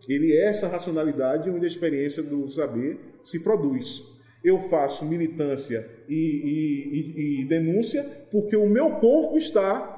Ele 0.09 0.33
é 0.33 0.47
essa 0.47 0.69
racionalidade 0.69 1.51
onde 1.51 1.65
a 1.65 1.69
experiência 1.69 2.23
do 2.23 2.49
saber 2.49 2.99
se 3.23 3.43
produz. 3.43 4.05
Eu 4.45 4.61
faço 4.61 5.05
militância 5.05 5.89
e, 6.09 6.15
e, 6.15 7.41
e, 7.41 7.41
e 7.41 7.45
denúncia 7.45 8.05
porque 8.31 8.57
o 8.57 8.69
meu 8.69 8.93
corpo 8.97 9.37
está 9.37 9.97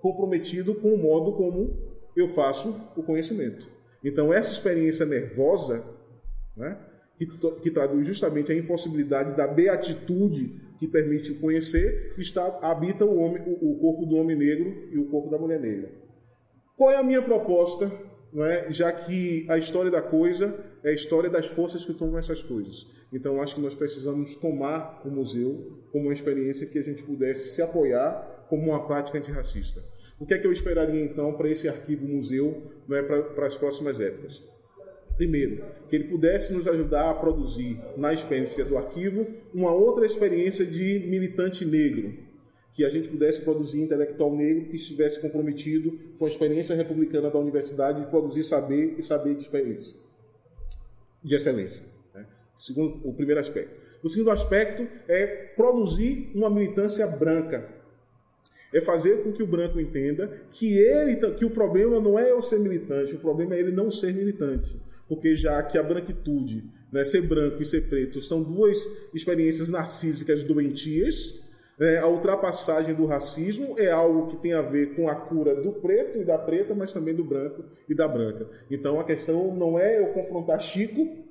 comprometido 0.00 0.74
com 0.74 0.92
o 0.92 0.98
modo 0.98 1.32
como 1.32 1.74
eu 2.14 2.28
faço 2.28 2.78
o 2.94 3.02
conhecimento. 3.02 3.66
Então, 4.04 4.32
essa 4.32 4.52
experiência 4.52 5.06
nervosa, 5.06 5.82
né, 6.54 6.78
que, 7.16 7.26
que, 7.62 7.70
traduz 7.70 8.06
justamente 8.06 8.52
a 8.52 8.54
impossibilidade 8.54 9.34
da 9.34 9.46
beatitude 9.46 10.60
que 10.78 10.86
permite 10.86 11.32
conhecer, 11.34 12.14
está, 12.18 12.58
habita 12.60 13.04
o, 13.04 13.18
homem, 13.18 13.42
o, 13.46 13.70
o 13.72 13.78
corpo 13.78 14.04
do 14.04 14.16
homem 14.16 14.36
negro 14.36 14.88
e 14.92 14.98
o 14.98 15.06
corpo 15.06 15.30
da 15.30 15.38
mulher 15.38 15.58
negra. 15.58 15.90
Qual 16.76 16.90
é 16.90 16.96
a 16.96 17.02
minha 17.02 17.22
proposta 17.22 17.90
é? 18.42 18.70
já 18.70 18.90
que 18.90 19.46
a 19.48 19.56
história 19.56 19.90
da 19.90 20.02
coisa 20.02 20.58
é 20.82 20.90
a 20.90 20.94
história 20.94 21.30
das 21.30 21.46
forças 21.46 21.84
que 21.84 21.94
tomam 21.94 22.18
essas 22.18 22.42
coisas. 22.42 22.86
Então, 23.12 23.40
acho 23.40 23.54
que 23.54 23.60
nós 23.60 23.74
precisamos 23.74 24.34
tomar 24.34 25.02
o 25.04 25.10
museu 25.10 25.78
como 25.92 26.06
uma 26.06 26.12
experiência 26.12 26.66
que 26.66 26.78
a 26.78 26.82
gente 26.82 27.02
pudesse 27.04 27.54
se 27.54 27.62
apoiar 27.62 28.46
como 28.48 28.70
uma 28.70 28.86
prática 28.86 29.18
antirracista. 29.18 29.80
O 30.18 30.26
que 30.26 30.34
é 30.34 30.38
que 30.38 30.46
eu 30.46 30.52
esperaria, 30.52 31.00
então, 31.00 31.32
para 31.34 31.48
esse 31.48 31.68
arquivo 31.68 32.08
museu 32.08 32.72
é, 32.90 33.02
para, 33.02 33.22
para 33.22 33.46
as 33.46 33.56
próximas 33.56 34.00
épocas? 34.00 34.42
Primeiro, 35.16 35.64
que 35.88 35.94
ele 35.94 36.04
pudesse 36.08 36.52
nos 36.52 36.66
ajudar 36.66 37.10
a 37.10 37.14
produzir, 37.14 37.78
na 37.96 38.12
experiência 38.12 38.64
do 38.64 38.76
arquivo, 38.76 39.26
uma 39.52 39.72
outra 39.72 40.04
experiência 40.04 40.66
de 40.66 41.06
militante 41.06 41.64
negro, 41.64 42.14
que 42.74 42.84
a 42.84 42.88
gente 42.88 43.08
pudesse 43.08 43.40
produzir 43.40 43.80
intelectual 43.80 44.34
negro 44.34 44.66
que 44.66 44.74
estivesse 44.74 45.20
comprometido 45.20 45.96
com 46.18 46.24
a 46.24 46.28
experiência 46.28 46.74
republicana 46.74 47.30
da 47.30 47.38
universidade 47.38 48.00
de 48.00 48.10
produzir 48.10 48.42
saber 48.42 48.96
e 48.98 49.02
saber 49.02 49.36
de 49.36 49.42
experiência, 49.42 50.00
de 51.22 51.36
excelência. 51.36 51.84
Né? 52.12 52.26
Segundo, 52.58 53.00
o 53.08 53.14
primeiro 53.14 53.40
aspecto. 53.40 53.84
O 54.02 54.08
segundo 54.08 54.32
aspecto 54.32 54.86
é 55.08 55.26
produzir 55.56 56.32
uma 56.34 56.50
militância 56.50 57.06
branca. 57.06 57.72
É 58.72 58.80
fazer 58.80 59.22
com 59.22 59.32
que 59.32 59.42
o 59.42 59.46
branco 59.46 59.80
entenda 59.80 60.42
que 60.50 60.76
ele 60.76 61.16
que 61.34 61.44
o 61.44 61.50
problema 61.50 62.00
não 62.00 62.18
é 62.18 62.32
eu 62.32 62.42
ser 62.42 62.58
militante, 62.58 63.14
o 63.14 63.20
problema 63.20 63.54
é 63.54 63.60
ele 63.60 63.70
não 63.70 63.88
ser 63.88 64.12
militante. 64.12 64.76
Porque 65.08 65.36
já 65.36 65.62
que 65.62 65.78
a 65.78 65.82
branquitude, 65.82 66.64
né, 66.90 67.04
ser 67.04 67.22
branco 67.22 67.62
e 67.62 67.64
ser 67.64 67.88
preto, 67.88 68.20
são 68.20 68.42
duas 68.42 68.84
experiências 69.14 69.70
narcísicas 69.70 70.42
doentias, 70.42 71.43
é, 71.78 71.98
a 71.98 72.06
ultrapassagem 72.06 72.94
do 72.94 73.04
racismo 73.04 73.78
é 73.78 73.90
algo 73.90 74.28
que 74.28 74.36
tem 74.36 74.52
a 74.52 74.62
ver 74.62 74.94
com 74.94 75.08
a 75.08 75.14
cura 75.14 75.54
do 75.60 75.72
preto 75.72 76.18
e 76.18 76.24
da 76.24 76.38
preta, 76.38 76.74
mas 76.74 76.92
também 76.92 77.14
do 77.14 77.24
branco 77.24 77.64
e 77.88 77.94
da 77.94 78.06
branca. 78.06 78.46
Então 78.70 79.00
a 79.00 79.04
questão 79.04 79.54
não 79.54 79.78
é 79.78 79.98
eu 79.98 80.06
confrontar 80.08 80.60
Chico 80.60 81.24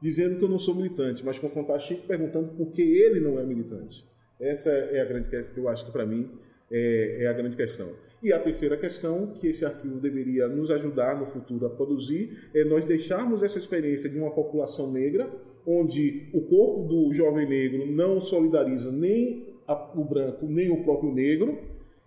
dizendo 0.00 0.38
que 0.38 0.44
eu 0.44 0.48
não 0.48 0.58
sou 0.58 0.74
militante, 0.74 1.24
mas 1.24 1.38
confrontar 1.38 1.78
Chico 1.80 2.06
perguntando 2.06 2.48
por 2.54 2.72
que 2.72 2.82
ele 2.82 3.20
não 3.20 3.38
é 3.38 3.44
militante. 3.44 4.06
Essa 4.40 4.70
é 4.70 5.00
a 5.00 5.04
grande 5.04 5.28
questão, 5.28 5.52
eu 5.56 5.68
acho 5.68 5.84
que 5.84 5.92
para 5.92 6.06
mim 6.06 6.30
é, 6.70 7.24
é 7.24 7.26
a 7.26 7.32
grande 7.32 7.56
questão. 7.56 7.90
E 8.22 8.32
a 8.32 8.38
terceira 8.38 8.76
questão 8.76 9.28
que 9.28 9.48
esse 9.48 9.64
arquivo 9.64 9.98
deveria 9.98 10.46
nos 10.46 10.70
ajudar 10.70 11.18
no 11.18 11.26
futuro 11.26 11.66
a 11.66 11.70
produzir 11.70 12.50
é 12.54 12.64
nós 12.64 12.84
deixarmos 12.84 13.42
essa 13.42 13.58
experiência 13.58 14.08
de 14.08 14.18
uma 14.18 14.30
população 14.30 14.90
negra, 14.92 15.28
onde 15.66 16.28
o 16.32 16.42
corpo 16.42 16.86
do 16.86 17.12
jovem 17.12 17.48
negro 17.48 17.86
não 17.86 18.20
solidariza 18.20 18.92
nem 18.92 19.49
o 19.94 20.04
branco 20.04 20.46
nem 20.46 20.70
o 20.70 20.82
próprio 20.82 21.12
negro, 21.12 21.58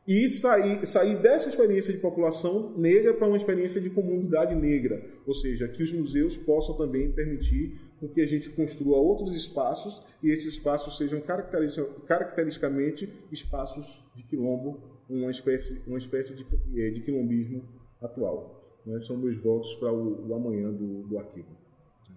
e 0.05 0.29
sair, 0.29 0.85
sair 0.85 1.21
dessa 1.21 1.47
experiência 1.47 1.93
de 1.93 1.99
população 1.99 2.77
negra 2.77 3.13
para 3.13 3.27
uma 3.27 3.37
experiência 3.37 3.79
de 3.79 3.89
comunidade 3.89 4.53
negra, 4.53 5.01
ou 5.25 5.33
seja, 5.33 5.67
que 5.67 5.81
os 5.81 5.93
museus 5.93 6.35
possam 6.35 6.75
também 6.75 7.11
permitir 7.11 7.79
que 8.13 8.21
a 8.21 8.25
gente 8.25 8.49
construa 8.49 8.97
outros 8.97 9.33
espaços 9.33 10.03
e 10.21 10.29
esses 10.29 10.55
espaços 10.55 10.97
sejam 10.97 11.21
caracteristicamente 11.21 13.09
espaços 13.31 14.03
de 14.13 14.23
quilombo, 14.23 14.77
uma 15.09 15.31
espécie, 15.31 15.81
uma 15.87 15.97
espécie 15.97 16.35
de, 16.35 16.45
eh, 16.75 16.89
de 16.89 16.99
quilombismo 16.99 17.63
atual. 18.01 18.81
Né? 18.85 18.99
São 18.99 19.15
meus 19.15 19.37
votos 19.37 19.73
para 19.75 19.93
o, 19.93 20.27
o 20.27 20.35
amanhã 20.35 20.69
do, 20.69 21.03
do 21.03 21.17
arquivo 21.17 21.63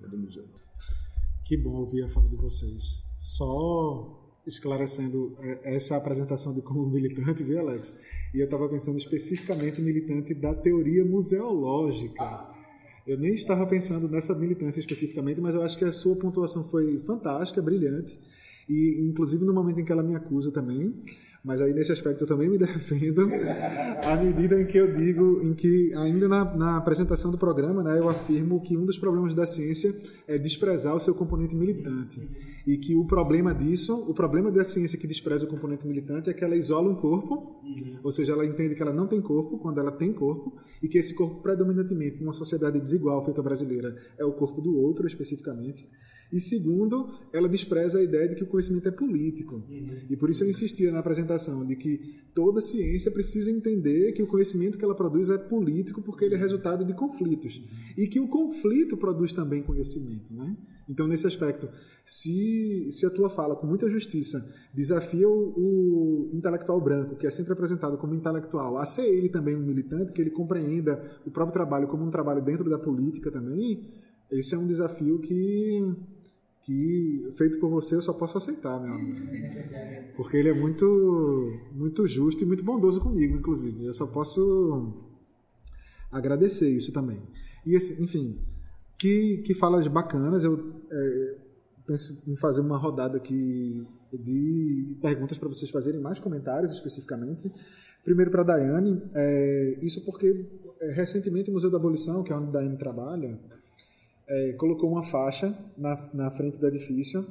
do 0.08 0.18
museu. 0.18 0.44
Que 1.44 1.56
bom 1.56 1.80
ouvir 1.80 2.04
a 2.04 2.08
fala 2.08 2.28
de 2.28 2.36
vocês. 2.36 3.04
Só 3.20 4.25
esclarecendo 4.46 5.34
é, 5.40 5.74
essa 5.76 5.96
apresentação 5.96 6.54
de 6.54 6.62
como 6.62 6.88
militante, 6.88 7.42
viu, 7.42 7.58
Alex? 7.58 7.96
E 8.32 8.38
eu 8.38 8.44
estava 8.44 8.68
pensando 8.68 8.96
especificamente 8.96 9.82
militante 9.82 10.32
da 10.34 10.54
teoria 10.54 11.04
museológica. 11.04 12.54
Eu 13.06 13.18
nem 13.18 13.34
estava 13.34 13.66
pensando 13.66 14.08
nessa 14.08 14.34
militância 14.34 14.80
especificamente, 14.80 15.40
mas 15.40 15.54
eu 15.54 15.62
acho 15.62 15.78
que 15.78 15.84
a 15.84 15.92
sua 15.92 16.16
pontuação 16.16 16.64
foi 16.64 17.00
fantástica, 17.06 17.62
brilhante. 17.62 18.18
E, 18.68 19.00
inclusive, 19.08 19.44
no 19.44 19.54
momento 19.54 19.80
em 19.80 19.84
que 19.84 19.92
ela 19.92 20.02
me 20.02 20.14
acusa 20.14 20.50
também, 20.50 20.92
mas 21.46 21.62
aí 21.62 21.72
nesse 21.72 21.92
aspecto 21.92 22.24
eu 22.24 22.26
também 22.26 22.50
me 22.50 22.58
defendo 22.58 23.30
à 24.04 24.16
medida 24.16 24.60
em 24.60 24.66
que 24.66 24.76
eu 24.76 24.92
digo, 24.92 25.40
em 25.44 25.54
que 25.54 25.94
ainda 25.94 26.26
na, 26.26 26.44
na, 26.56 26.76
apresentação 26.76 27.30
do 27.30 27.38
programa, 27.38 27.84
né, 27.84 28.00
eu 28.00 28.08
afirmo 28.08 28.60
que 28.60 28.76
um 28.76 28.84
dos 28.84 28.98
problemas 28.98 29.32
da 29.32 29.46
ciência 29.46 29.94
é 30.26 30.36
desprezar 30.36 30.92
o 30.96 30.98
seu 30.98 31.14
componente 31.14 31.54
militante. 31.54 32.20
E 32.66 32.76
que 32.76 32.96
o 32.96 33.06
problema 33.06 33.54
disso, 33.54 33.94
o 33.94 34.12
problema 34.12 34.50
da 34.50 34.64
ciência 34.64 34.98
que 34.98 35.06
despreza 35.06 35.46
o 35.46 35.48
componente 35.48 35.86
militante 35.86 36.28
é 36.28 36.32
que 36.32 36.42
ela 36.42 36.56
isola 36.56 36.90
um 36.90 36.96
corpo, 36.96 37.62
ou 38.02 38.10
seja, 38.10 38.32
ela 38.32 38.44
entende 38.44 38.74
que 38.74 38.82
ela 38.82 38.92
não 38.92 39.06
tem 39.06 39.20
corpo 39.20 39.56
quando 39.58 39.78
ela 39.78 39.92
tem 39.92 40.12
corpo 40.12 40.56
e 40.82 40.88
que 40.88 40.98
esse 40.98 41.14
corpo 41.14 41.40
predominantemente 41.42 42.20
numa 42.20 42.32
sociedade 42.32 42.80
desigual 42.80 43.24
feita 43.24 43.40
brasileira 43.40 43.96
é 44.18 44.24
o 44.24 44.32
corpo 44.32 44.60
do 44.60 44.76
outro 44.76 45.06
especificamente 45.06 45.88
E 46.32 46.40
segundo, 46.40 47.08
ela 47.32 47.48
despreza 47.48 47.98
a 47.98 48.02
ideia 48.02 48.28
de 48.28 48.34
que 48.34 48.42
o 48.42 48.46
conhecimento 48.46 48.88
é 48.88 48.90
político. 48.90 49.56
Uhum. 49.56 50.06
E 50.10 50.16
por 50.16 50.28
isso 50.28 50.42
eu 50.42 50.48
insistia 50.48 50.90
na 50.90 50.98
apresentação 50.98 51.64
de 51.64 51.76
que 51.76 51.98
toda 52.34 52.60
ciência 52.60 53.10
precisa 53.10 53.50
entender 53.50 54.12
que 54.12 54.22
o 54.22 54.26
conhecimento 54.26 54.76
que 54.76 54.84
ela 54.84 54.94
produz 54.94 55.30
é 55.30 55.38
político 55.38 56.02
porque 56.02 56.24
ele 56.24 56.34
é 56.34 56.38
resultado 56.38 56.84
de 56.84 56.94
conflitos. 56.94 57.62
E 57.96 58.06
que 58.06 58.18
o 58.18 58.28
conflito 58.28 58.96
produz 58.96 59.32
também 59.32 59.62
conhecimento. 59.62 60.34
Né? 60.34 60.56
Então, 60.88 61.06
nesse 61.06 61.26
aspecto, 61.26 61.68
se, 62.04 62.88
se 62.90 63.06
a 63.06 63.10
tua 63.10 63.28
fala 63.28 63.56
com 63.56 63.66
muita 63.66 63.88
justiça 63.88 64.46
desafia 64.72 65.28
o, 65.28 65.32
o 65.32 66.30
intelectual 66.32 66.80
branco, 66.80 67.16
que 67.16 67.26
é 67.26 67.30
sempre 67.30 67.52
apresentado 67.52 67.98
como 67.98 68.14
intelectual, 68.14 68.78
a 68.78 68.86
ser 68.86 69.06
ele 69.06 69.28
também 69.28 69.56
um 69.56 69.64
militante, 69.64 70.12
que 70.12 70.20
ele 70.20 70.30
compreenda 70.30 71.20
o 71.24 71.30
próprio 71.30 71.52
trabalho 71.52 71.88
como 71.88 72.04
um 72.04 72.10
trabalho 72.10 72.42
dentro 72.42 72.68
da 72.70 72.78
política 72.78 73.30
também, 73.30 73.88
esse 74.30 74.54
é 74.54 74.58
um 74.58 74.66
desafio 74.66 75.18
que 75.20 75.94
que 76.66 77.30
feito 77.38 77.60
por 77.60 77.70
você 77.70 77.94
eu 77.94 78.02
só 78.02 78.12
posso 78.12 78.36
aceitar, 78.36 78.80
meu 78.80 78.92
amigo. 78.92 79.20
Porque 80.16 80.36
ele 80.36 80.48
é 80.48 80.52
muito, 80.52 80.84
muito 81.72 82.04
justo 82.08 82.42
e 82.42 82.46
muito 82.46 82.64
bondoso 82.64 83.00
comigo, 83.00 83.36
inclusive. 83.36 83.84
Eu 83.84 83.92
só 83.92 84.04
posso 84.04 84.92
agradecer 86.10 86.68
isso 86.68 86.92
também. 86.92 87.22
E, 87.64 87.76
esse, 87.76 88.02
enfim, 88.02 88.40
que, 88.98 89.42
que 89.46 89.54
falas 89.54 89.86
bacanas. 89.86 90.42
Eu 90.42 90.82
é, 90.90 91.36
penso 91.86 92.20
em 92.26 92.34
fazer 92.34 92.62
uma 92.62 92.76
rodada 92.76 93.16
aqui 93.16 93.86
de 94.12 94.96
perguntas 95.00 95.38
para 95.38 95.48
vocês 95.48 95.70
fazerem 95.70 96.00
mais 96.00 96.18
comentários 96.18 96.72
especificamente. 96.72 97.48
Primeiro 98.02 98.32
para 98.32 98.42
a 98.42 98.44
Daiane, 98.44 99.02
é, 99.14 99.78
isso 99.82 100.04
porque 100.04 100.48
é, 100.80 100.90
recentemente 100.90 101.48
o 101.48 101.52
Museu 101.52 101.70
da 101.70 101.76
Abolição, 101.76 102.24
que 102.24 102.32
é 102.32 102.36
onde 102.36 102.48
a 102.48 102.52
Daiane 102.52 102.76
trabalha, 102.76 103.38
é, 104.28 104.52
colocou 104.54 104.90
uma 104.90 105.02
faixa 105.02 105.56
na, 105.76 106.10
na 106.12 106.30
frente 106.30 106.58
do 106.58 106.66
edifício 106.66 107.24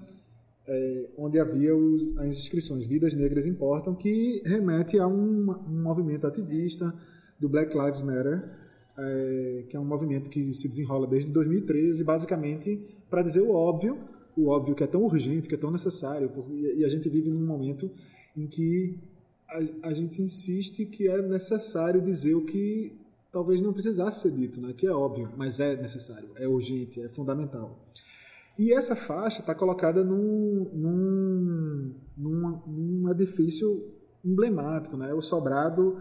é, 0.67 1.09
onde 1.17 1.39
havia 1.39 1.75
o, 1.75 2.15
as 2.17 2.37
inscrições 2.37 2.85
Vidas 2.85 3.13
Negras 3.13 3.45
Importam, 3.45 3.93
que 3.93 4.41
remete 4.45 4.97
a 4.99 5.07
um, 5.07 5.51
um 5.51 5.83
movimento 5.83 6.25
ativista 6.25 6.93
do 7.39 7.47
Black 7.47 7.77
Lives 7.77 8.01
Matter, 8.01 8.49
é, 8.97 9.65
que 9.69 9.75
é 9.75 9.79
um 9.79 9.85
movimento 9.85 10.29
que 10.29 10.53
se 10.53 10.67
desenrola 10.67 11.05
desde 11.05 11.31
2013, 11.31 12.03
basicamente 12.03 12.81
para 13.09 13.21
dizer 13.21 13.41
o 13.41 13.51
óbvio, 13.51 13.99
o 14.35 14.47
óbvio 14.47 14.75
que 14.75 14.83
é 14.83 14.87
tão 14.87 15.03
urgente, 15.03 15.47
que 15.47 15.55
é 15.55 15.57
tão 15.57 15.71
necessário, 15.71 16.31
e 16.75 16.83
a 16.83 16.89
gente 16.89 17.07
vive 17.09 17.29
num 17.29 17.45
momento 17.45 17.91
em 18.35 18.47
que 18.47 18.97
a, 19.49 19.89
a 19.89 19.93
gente 19.93 20.21
insiste 20.21 20.85
que 20.85 21.07
é 21.07 21.21
necessário 21.21 22.01
dizer 22.01 22.33
o 22.33 22.43
que 22.43 22.93
talvez 23.35 23.61
não 23.61 23.73
precisasse 23.73 24.21
ser 24.21 24.31
dito, 24.31 24.61
né? 24.61 24.71
que 24.71 24.87
é 24.87 24.91
óbvio, 24.91 25.29
mas 25.35 25.59
é 25.59 25.75
necessário, 25.75 26.29
é 26.37 26.47
urgente, 26.47 27.01
é 27.01 27.09
fundamental. 27.09 27.85
E 28.57 28.73
essa 28.73 28.95
faixa 28.95 29.41
está 29.41 29.53
colocada 29.53 30.05
num, 30.05 30.71
num, 30.73 32.55
num, 32.65 33.11
edifício 33.11 33.67
emblemático, 34.23 34.95
né? 34.95 35.13
o 35.13 35.21
Sobrado 35.21 35.97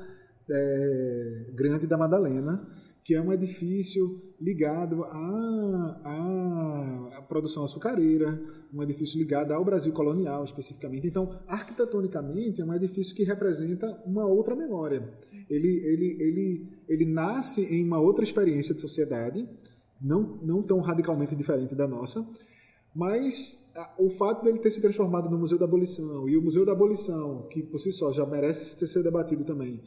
é, 0.48 1.50
Grande 1.56 1.88
da 1.88 1.98
Madalena, 1.98 2.68
que 3.02 3.16
é 3.16 3.20
um 3.20 3.32
edifício 3.32 4.22
ligado 4.40 5.02
à, 5.02 6.00
à, 6.04 7.22
produção 7.28 7.64
açucareira, 7.64 8.40
um 8.72 8.80
edifício 8.80 9.18
ligado 9.18 9.50
ao 9.50 9.64
Brasil 9.64 9.92
colonial 9.92 10.44
especificamente. 10.44 11.08
Então, 11.08 11.36
arquitetonicamente, 11.48 12.62
é 12.62 12.64
um 12.64 12.72
edifício 12.72 13.12
que 13.16 13.24
representa 13.24 13.88
uma 14.06 14.24
outra 14.24 14.54
memória 14.54 15.02
ele, 15.48 15.68
ele, 15.84 16.16
ele, 16.20 16.68
ele 16.88 17.04
nasce 17.04 17.62
em 17.62 17.84
uma 17.84 18.00
outra 18.00 18.24
experiência 18.24 18.74
de 18.74 18.80
sociedade, 18.80 19.48
não, 20.00 20.38
não 20.42 20.62
tão 20.62 20.80
radicalmente 20.80 21.34
diferente 21.34 21.74
da 21.74 21.86
nossa, 21.86 22.26
mas 22.94 23.58
o 23.98 24.08
fato 24.08 24.44
dele 24.44 24.58
ter 24.58 24.70
se 24.70 24.80
transformado 24.80 25.28
no 25.28 25.38
Museu 25.38 25.58
da 25.58 25.64
Abolição, 25.64 26.28
e 26.28 26.36
o 26.36 26.42
Museu 26.42 26.64
da 26.64 26.72
Abolição, 26.72 27.46
que 27.50 27.62
por 27.62 27.78
si 27.78 27.92
só 27.92 28.12
já 28.12 28.24
merece 28.24 28.86
ser 28.86 29.02
debatido 29.02 29.44
também, 29.44 29.80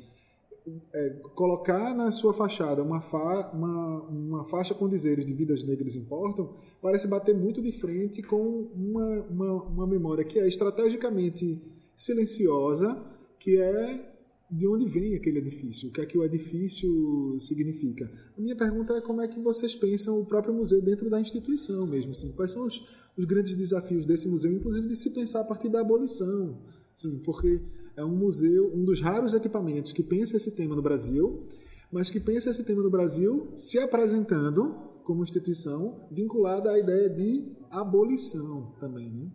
é, 0.94 1.10
colocar 1.34 1.96
na 1.96 2.12
sua 2.12 2.34
fachada 2.34 2.84
uma, 2.84 3.00
fa 3.00 3.52
uma, 3.54 4.02
uma, 4.04 4.46
faixa 4.46 4.76
com 4.76 4.90
dizeres 4.90 5.26
de 5.26 5.34
vidas 5.34 5.64
negras 5.64 5.96
importam, 5.96 6.54
parece 6.82 7.08
bater 7.08 7.34
muito 7.34 7.62
de 7.62 7.72
frente 7.72 8.22
com 8.22 8.70
uma, 8.76 9.22
uma, 9.30 9.64
uma 9.64 9.88
memória 9.88 10.26
que 10.26 10.40
é 10.40 10.46
estrategicamente 10.46 11.62
silenciosa, 11.96 13.02
que 13.40 13.58
é 13.58 14.17
de 14.50 14.68
onde 14.68 14.86
vem 14.86 15.16
aquele 15.16 15.40
edifício, 15.40 15.90
o 15.90 15.92
que 15.92 16.00
é 16.00 16.06
que 16.06 16.18
o 16.18 16.24
edifício 16.24 17.36
significa. 17.40 18.10
A 18.38 18.42
minha 18.42 18.56
pergunta 18.56 18.94
é 18.94 19.02
como 19.02 19.22
é 19.22 19.28
que 19.28 19.40
vocês 19.40 19.76
pensam 19.76 20.20
o 20.20 20.26
próprio 20.26 20.54
museu 20.54 20.82
dentro 20.82 21.10
da 21.10 21.20
instituição 21.20 21.86
mesmo, 21.86 22.12
assim, 22.12 22.32
quais 22.32 22.52
são 22.52 22.66
os, 22.66 22.82
os 23.18 23.26
grandes 23.26 23.56
desafios 23.56 24.06
desse 24.06 24.28
museu, 24.30 24.52
inclusive 24.52 24.88
de 24.88 24.96
se 24.96 25.10
pensar 25.10 25.42
a 25.42 25.44
partir 25.44 25.68
da 25.68 25.82
abolição, 25.82 26.62
assim, 26.96 27.20
porque 27.20 27.62
é 27.98 28.06
um 28.06 28.16
museu, 28.16 28.72
um 28.74 28.86
dos 28.86 29.02
raros 29.02 29.34
equipamentos 29.34 29.92
que 29.92 30.04
pensa 30.04 30.38
esse 30.38 30.52
tema 30.52 30.76
no 30.76 30.82
Brasil, 30.82 31.44
mas 31.92 32.10
que 32.10 32.20
pensa 32.20 32.50
esse 32.50 32.64
tema 32.64 32.82
no 32.82 32.90
Brasil 32.90 33.50
se 33.56 33.80
apresentando 33.80 34.76
como 35.04 35.24
instituição 35.24 36.08
vinculada 36.12 36.72
à 36.72 36.80
ideia 36.80 37.10
de 37.10 37.52
abolição 37.70 38.74
também, 38.80 39.10
né? 39.10 39.32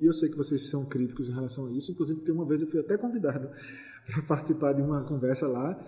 E 0.00 0.06
eu 0.06 0.12
sei 0.12 0.30
que 0.30 0.36
vocês 0.36 0.68
são 0.68 0.84
críticos 0.86 1.28
em 1.28 1.32
relação 1.32 1.66
a 1.66 1.72
isso, 1.72 1.92
inclusive 1.92 2.20
porque 2.20 2.32
uma 2.32 2.46
vez 2.46 2.62
eu 2.62 2.68
fui 2.68 2.80
até 2.80 2.96
convidado 2.96 3.50
para 4.06 4.22
participar 4.22 4.72
de 4.72 4.82
uma 4.82 5.04
conversa 5.04 5.46
lá 5.46 5.78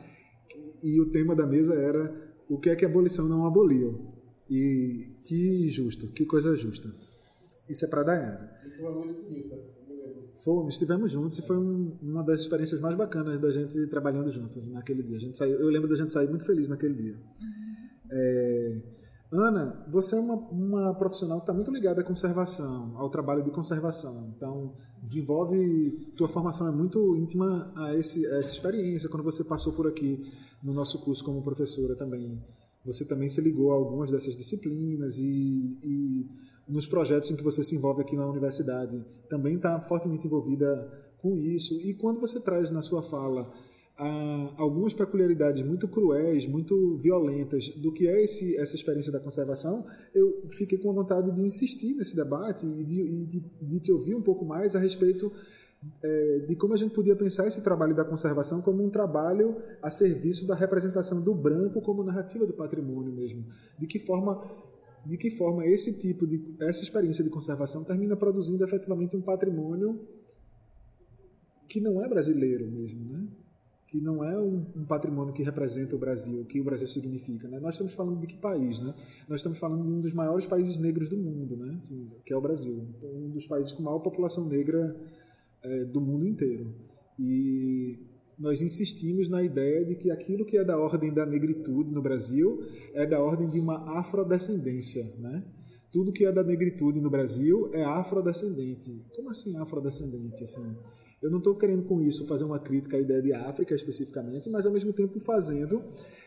e 0.82 1.00
o 1.00 1.10
tema 1.10 1.34
da 1.34 1.46
mesa 1.46 1.74
era 1.74 2.12
o 2.48 2.58
que 2.58 2.68
é 2.70 2.76
que 2.76 2.84
a 2.84 2.88
abolição 2.88 3.28
não 3.28 3.46
aboliu. 3.46 4.12
E 4.50 5.16
que 5.24 5.70
justo, 5.70 6.08
que 6.08 6.26
coisa 6.26 6.54
justa. 6.54 6.92
Isso 7.68 7.86
é 7.86 7.88
para 7.88 8.02
Dayana. 8.02 8.50
E 8.66 8.70
foi 8.70 8.84
uma 8.84 9.04
noite 9.06 9.22
bonita. 9.22 9.56
Fomos, 10.44 10.74
estivemos 10.74 11.10
juntos 11.12 11.38
e 11.38 11.42
foi 11.42 11.56
um, 11.56 11.96
uma 12.02 12.22
das 12.22 12.40
experiências 12.40 12.80
mais 12.80 12.96
bacanas 12.96 13.38
da 13.38 13.48
gente 13.50 13.86
trabalhando 13.86 14.30
juntos 14.32 14.66
naquele 14.68 15.02
dia. 15.02 15.16
A 15.16 15.20
gente 15.20 15.36
saiu, 15.36 15.58
eu 15.58 15.68
lembro 15.68 15.88
da 15.88 15.94
gente 15.94 16.12
sair 16.12 16.28
muito 16.28 16.44
feliz 16.44 16.68
naquele 16.68 16.94
dia. 16.94 17.16
É, 18.10 18.76
Ana, 19.32 19.82
você 19.88 20.14
é 20.14 20.18
uma, 20.18 20.34
uma 20.34 20.94
profissional 20.94 21.38
que 21.38 21.44
está 21.44 21.54
muito 21.54 21.70
ligada 21.70 22.02
à 22.02 22.04
conservação, 22.04 22.92
ao 22.96 23.08
trabalho 23.08 23.42
de 23.42 23.50
conservação. 23.50 24.30
Então, 24.36 24.74
desenvolve. 25.02 26.12
Tua 26.16 26.28
formação 26.28 26.68
é 26.68 26.70
muito 26.70 27.16
íntima 27.16 27.72
a, 27.74 27.94
esse, 27.96 28.26
a 28.26 28.36
essa 28.36 28.52
experiência. 28.52 29.08
Quando 29.08 29.22
você 29.22 29.42
passou 29.42 29.72
por 29.72 29.86
aqui 29.86 30.22
no 30.62 30.74
nosso 30.74 30.98
curso 30.98 31.24
como 31.24 31.42
professora 31.42 31.96
também, 31.96 32.38
você 32.84 33.06
também 33.06 33.28
se 33.30 33.40
ligou 33.40 33.72
a 33.72 33.74
algumas 33.74 34.10
dessas 34.10 34.36
disciplinas 34.36 35.18
e, 35.18 35.78
e 35.82 36.26
nos 36.68 36.86
projetos 36.86 37.30
em 37.30 37.36
que 37.36 37.42
você 37.42 37.64
se 37.64 37.74
envolve 37.74 38.02
aqui 38.02 38.14
na 38.14 38.26
universidade 38.26 39.02
também 39.30 39.56
está 39.56 39.80
fortemente 39.80 40.26
envolvida 40.26 40.90
com 41.22 41.38
isso. 41.38 41.80
E 41.80 41.94
quando 41.94 42.20
você 42.20 42.38
traz 42.38 42.70
na 42.70 42.82
sua 42.82 43.02
fala 43.02 43.50
algumas 44.56 44.94
peculiaridades 44.94 45.62
muito 45.62 45.86
cruéis, 45.88 46.46
muito 46.46 46.96
violentas 46.98 47.68
do 47.70 47.92
que 47.92 48.08
é 48.08 48.22
esse, 48.22 48.56
essa 48.56 48.74
experiência 48.74 49.12
da 49.12 49.20
conservação, 49.20 49.84
eu 50.14 50.48
fiquei 50.50 50.78
com 50.78 50.92
vontade 50.92 51.30
de 51.30 51.40
insistir 51.40 51.94
nesse 51.94 52.16
debate 52.16 52.66
e 52.66 52.84
de, 52.84 53.26
de, 53.26 53.40
de 53.40 53.80
te 53.80 53.92
ouvir 53.92 54.14
um 54.14 54.22
pouco 54.22 54.44
mais 54.44 54.74
a 54.74 54.78
respeito 54.78 55.32
é, 56.02 56.38
de 56.48 56.54
como 56.54 56.74
a 56.74 56.76
gente 56.76 56.94
podia 56.94 57.16
pensar 57.16 57.46
esse 57.46 57.60
trabalho 57.60 57.94
da 57.94 58.04
conservação 58.04 58.60
como 58.60 58.84
um 58.84 58.90
trabalho 58.90 59.56
a 59.82 59.90
serviço 59.90 60.46
da 60.46 60.54
representação 60.54 61.20
do 61.20 61.34
branco 61.34 61.80
como 61.80 62.04
narrativa 62.04 62.46
do 62.46 62.52
patrimônio 62.52 63.12
mesmo. 63.12 63.44
De 63.78 63.86
que 63.86 63.98
forma 63.98 64.42
de 65.04 65.16
que 65.16 65.30
forma 65.30 65.66
esse 65.66 65.98
tipo 65.98 66.24
de 66.24 66.54
essa 66.60 66.82
experiência 66.82 67.24
de 67.24 67.30
conservação 67.30 67.82
termina 67.82 68.16
produzindo 68.16 68.62
efetivamente 68.62 69.16
um 69.16 69.20
patrimônio 69.20 70.00
que 71.68 71.80
não 71.80 72.04
é 72.04 72.08
brasileiro 72.08 72.70
mesmo, 72.70 73.04
né? 73.10 73.26
Que 73.92 74.00
não 74.00 74.24
é 74.24 74.40
um, 74.40 74.64
um, 74.74 74.86
patrimônio 74.86 75.34
que 75.34 75.42
representa 75.42 75.94
o 75.94 75.98
Brasil, 75.98 76.40
o 76.40 76.46
que 76.46 76.58
o 76.58 76.64
Brasil 76.64 76.88
significa. 76.88 77.46
Né? 77.46 77.60
Nós 77.60 77.74
estamos 77.74 77.92
falando 77.92 78.18
de 78.18 78.26
que 78.26 78.38
país? 78.38 78.80
Né? 78.80 78.94
Nós 79.28 79.40
estamos 79.40 79.58
falando 79.58 79.84
de 79.84 79.92
um 79.92 80.00
dos 80.00 80.14
maiores 80.14 80.46
países 80.46 80.78
negros 80.78 81.10
do 81.10 81.16
mundo, 81.18 81.58
né? 81.58 81.76
Assim, 81.78 82.10
que 82.24 82.32
é 82.32 82.36
o 82.36 82.40
Brasil. 82.40 82.88
Um 83.02 83.28
dos 83.28 83.46
países 83.46 83.74
com 83.74 83.82
maior 83.82 83.98
população 83.98 84.48
negra 84.48 84.98
é, 85.62 85.84
do 85.84 86.00
mundo 86.00 86.26
inteiro. 86.26 86.74
E 87.18 87.98
nós 88.38 88.62
insistimos 88.62 89.28
na 89.28 89.42
ideia 89.42 89.84
de 89.84 89.94
que 89.94 90.10
aquilo 90.10 90.46
que 90.46 90.56
é 90.56 90.64
da 90.64 90.78
ordem 90.78 91.12
da 91.12 91.26
negritude 91.26 91.92
no 91.92 92.00
Brasil 92.00 92.62
é 92.94 93.06
da 93.06 93.20
ordem 93.22 93.50
de 93.50 93.60
uma 93.60 94.00
afrodescendência. 94.00 95.04
Né? 95.18 95.44
Tudo 95.90 96.12
que 96.12 96.24
é 96.24 96.32
da 96.32 96.42
negritude 96.42 96.98
no 96.98 97.10
Brasil 97.10 97.70
é 97.74 97.84
afrodescendente. 97.84 99.04
Como 99.14 99.28
assim 99.28 99.54
afrodescendente? 99.58 100.44
Assim, 100.44 100.74
eu 101.22 101.30
não 101.30 101.38
estou 101.38 101.54
querendo 101.54 101.84
com 101.84 102.02
isso 102.02 102.26
fazer 102.26 102.44
uma 102.44 102.58
crítica 102.58 102.96
à 102.96 103.00
ideia 103.00 103.22
de 103.22 103.32
África 103.32 103.74
especificamente, 103.74 104.50
mas 104.50 104.66
ao 104.66 104.72
mesmo 104.72 104.92
tempo 104.92 105.20
fazendo 105.20 105.82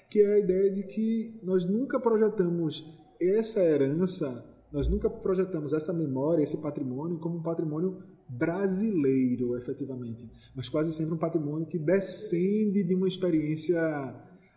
que 0.10 0.22
é 0.22 0.36
a 0.36 0.40
ideia 0.40 0.72
de 0.72 0.84
que 0.84 1.40
nós 1.44 1.66
nunca 1.66 2.00
projetamos 2.00 2.86
essa 3.20 3.62
herança, 3.62 4.46
nós 4.72 4.88
nunca 4.88 5.10
projetamos 5.10 5.74
essa 5.74 5.92
memória, 5.92 6.44
esse 6.44 6.58
patrimônio 6.58 7.18
como 7.18 7.38
um 7.38 7.42
patrimônio 7.42 7.98
brasileiro, 8.28 9.58
efetivamente, 9.58 10.30
mas 10.56 10.70
quase 10.70 10.94
sempre 10.94 11.14
um 11.14 11.18
patrimônio 11.18 11.68
que 11.68 11.78
descende 11.78 12.84
de 12.84 12.96
uma 12.96 13.08
experiência 13.08 13.80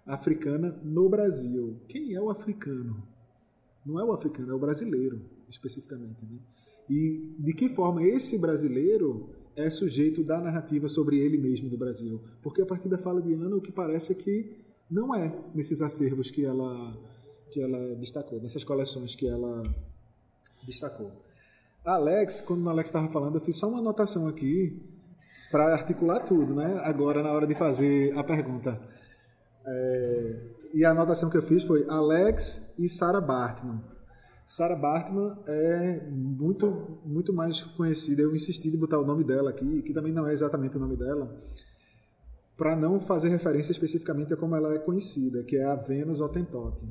africana 0.06 0.80
no 0.82 1.08
Brasil. 1.08 1.80
Quem 1.86 2.14
é 2.14 2.20
o 2.20 2.30
africano? 2.30 3.02
Não 3.84 4.00
é 4.00 4.04
o 4.04 4.12
africano, 4.12 4.52
é 4.52 4.54
o 4.54 4.58
brasileiro. 4.58 5.20
especificamente. 5.48 6.24
Né? 6.24 6.38
E 6.90 7.34
de 7.38 7.52
que 7.52 7.68
forma 7.68 8.02
esse 8.02 8.38
brasileiro 8.38 9.30
é 9.58 9.68
sujeito 9.68 10.22
da 10.22 10.40
narrativa 10.40 10.88
sobre 10.88 11.18
ele 11.18 11.36
mesmo 11.36 11.68
do 11.68 11.76
Brasil? 11.76 12.20
Porque 12.42 12.62
a 12.62 12.66
partir 12.66 12.88
da 12.88 12.96
fala 12.96 13.20
de 13.20 13.34
Ana, 13.34 13.56
o 13.56 13.60
que 13.60 13.72
parece 13.72 14.12
é 14.12 14.14
que 14.14 14.56
não 14.88 15.12
é 15.14 15.34
nesses 15.52 15.82
acervos 15.82 16.30
que 16.30 16.44
ela, 16.44 16.96
que 17.50 17.60
ela 17.60 17.96
destacou, 17.96 18.40
nessas 18.40 18.62
coleções 18.62 19.16
que 19.16 19.28
ela 19.28 19.62
destacou. 20.64 21.10
Alex, 21.84 22.40
quando 22.40 22.64
o 22.64 22.68
Alex 22.68 22.88
estava 22.88 23.08
falando, 23.08 23.34
eu 23.34 23.40
fiz 23.40 23.56
só 23.56 23.68
uma 23.68 23.80
anotação 23.80 24.28
aqui 24.28 24.80
para 25.50 25.72
articular 25.72 26.20
tudo, 26.20 26.54
né? 26.54 26.80
Agora, 26.84 27.22
na 27.22 27.32
hora 27.32 27.46
de 27.46 27.54
fazer 27.54 28.16
a 28.16 28.22
pergunta. 28.22 28.80
É, 29.66 30.40
e 30.72 30.84
a 30.84 30.90
anotação 30.90 31.28
que 31.30 31.36
eu 31.36 31.42
fiz 31.42 31.64
foi 31.64 31.84
Alex 31.88 32.74
e 32.78 32.88
Sarah 32.88 33.20
Bartman. 33.20 33.80
Sarah 34.48 34.74
Bartman 34.74 35.36
é 35.46 36.08
muito, 36.10 36.98
muito 37.04 37.34
mais 37.34 37.60
conhecida. 37.60 38.22
Eu 38.22 38.34
insisti 38.34 38.70
de 38.70 38.78
botar 38.78 38.98
o 38.98 39.04
nome 39.04 39.22
dela 39.22 39.50
aqui, 39.50 39.82
que 39.82 39.92
também 39.92 40.10
não 40.10 40.26
é 40.26 40.32
exatamente 40.32 40.78
o 40.78 40.80
nome 40.80 40.96
dela, 40.96 41.38
para 42.56 42.74
não 42.74 42.98
fazer 42.98 43.28
referência 43.28 43.72
especificamente 43.72 44.32
a 44.32 44.38
como 44.38 44.56
ela 44.56 44.74
é 44.74 44.78
conhecida, 44.78 45.44
que 45.44 45.54
é 45.54 45.64
a 45.64 45.74
Venus 45.74 46.22
Hottentot. 46.22 46.82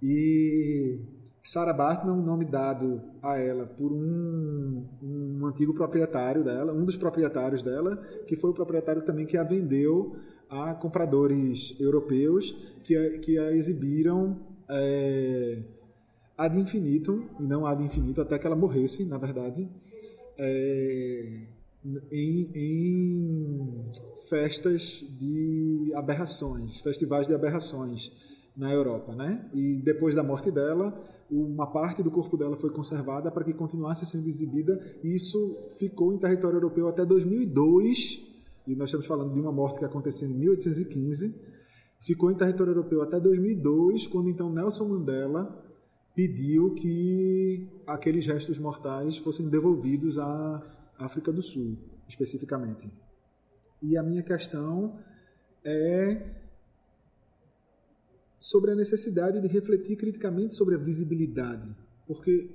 E 0.00 1.00
Sarah 1.42 1.72
Bartman 1.72 2.14
é 2.14 2.16
um 2.16 2.22
nome 2.22 2.44
dado 2.44 3.02
a 3.20 3.36
ela 3.36 3.66
por 3.66 3.90
um, 3.90 4.86
um 5.02 5.44
antigo 5.44 5.74
proprietário 5.74 6.44
dela, 6.44 6.72
um 6.72 6.84
dos 6.84 6.96
proprietários 6.96 7.64
dela, 7.64 7.96
que 8.28 8.36
foi 8.36 8.50
o 8.50 8.54
proprietário 8.54 9.02
também 9.02 9.26
que 9.26 9.36
a 9.36 9.42
vendeu 9.42 10.14
a 10.48 10.72
compradores 10.74 11.74
europeus 11.80 12.52
que 12.84 12.96
a, 12.96 13.18
que 13.18 13.38
a 13.38 13.52
exibiram 13.52 14.38
é, 14.68 15.62
ad 16.44 16.58
infinitum, 16.58 17.28
e 17.38 17.46
não 17.46 17.64
ad 17.64 17.82
infinito, 17.82 18.20
até 18.20 18.38
que 18.38 18.46
ela 18.46 18.56
morresse, 18.56 19.04
na 19.04 19.16
verdade, 19.16 19.68
é, 20.36 21.46
em, 22.10 22.50
em 22.54 23.84
festas 24.28 25.04
de 25.18 25.92
aberrações, 25.94 26.80
festivais 26.80 27.28
de 27.28 27.34
aberrações 27.34 28.12
na 28.56 28.72
Europa, 28.72 29.14
né? 29.14 29.48
E 29.54 29.76
depois 29.82 30.16
da 30.16 30.22
morte 30.22 30.50
dela, 30.50 30.92
uma 31.30 31.66
parte 31.66 32.02
do 32.02 32.10
corpo 32.10 32.36
dela 32.36 32.56
foi 32.56 32.70
conservada 32.70 33.30
para 33.30 33.44
que 33.44 33.52
continuasse 33.52 34.04
sendo 34.04 34.26
exibida, 34.26 34.78
e 35.02 35.14
isso 35.14 35.38
ficou 35.78 36.12
em 36.12 36.18
território 36.18 36.56
europeu 36.56 36.88
até 36.88 37.04
2002, 37.04 38.20
e 38.66 38.74
nós 38.74 38.88
estamos 38.88 39.06
falando 39.06 39.32
de 39.32 39.40
uma 39.40 39.52
morte 39.52 39.78
que 39.78 39.84
aconteceu 39.84 40.28
em 40.28 40.34
1815, 40.34 41.34
ficou 42.00 42.32
em 42.32 42.34
território 42.34 42.72
europeu 42.72 43.00
até 43.00 43.20
2002, 43.20 44.08
quando 44.08 44.28
então 44.28 44.52
Nelson 44.52 44.88
Mandela 44.88 45.61
pediu 46.14 46.74
que 46.74 47.68
aqueles 47.86 48.26
restos 48.26 48.58
mortais 48.58 49.16
fossem 49.16 49.48
devolvidos 49.48 50.18
à 50.18 50.62
África 50.98 51.32
do 51.32 51.42
Sul, 51.42 51.78
especificamente. 52.08 52.90
E 53.82 53.96
a 53.96 54.02
minha 54.02 54.22
questão 54.22 54.98
é 55.64 56.40
sobre 58.38 58.72
a 58.72 58.74
necessidade 58.74 59.40
de 59.40 59.48
refletir 59.48 59.96
criticamente 59.96 60.54
sobre 60.54 60.74
a 60.74 60.78
visibilidade, 60.78 61.74
porque 62.06 62.50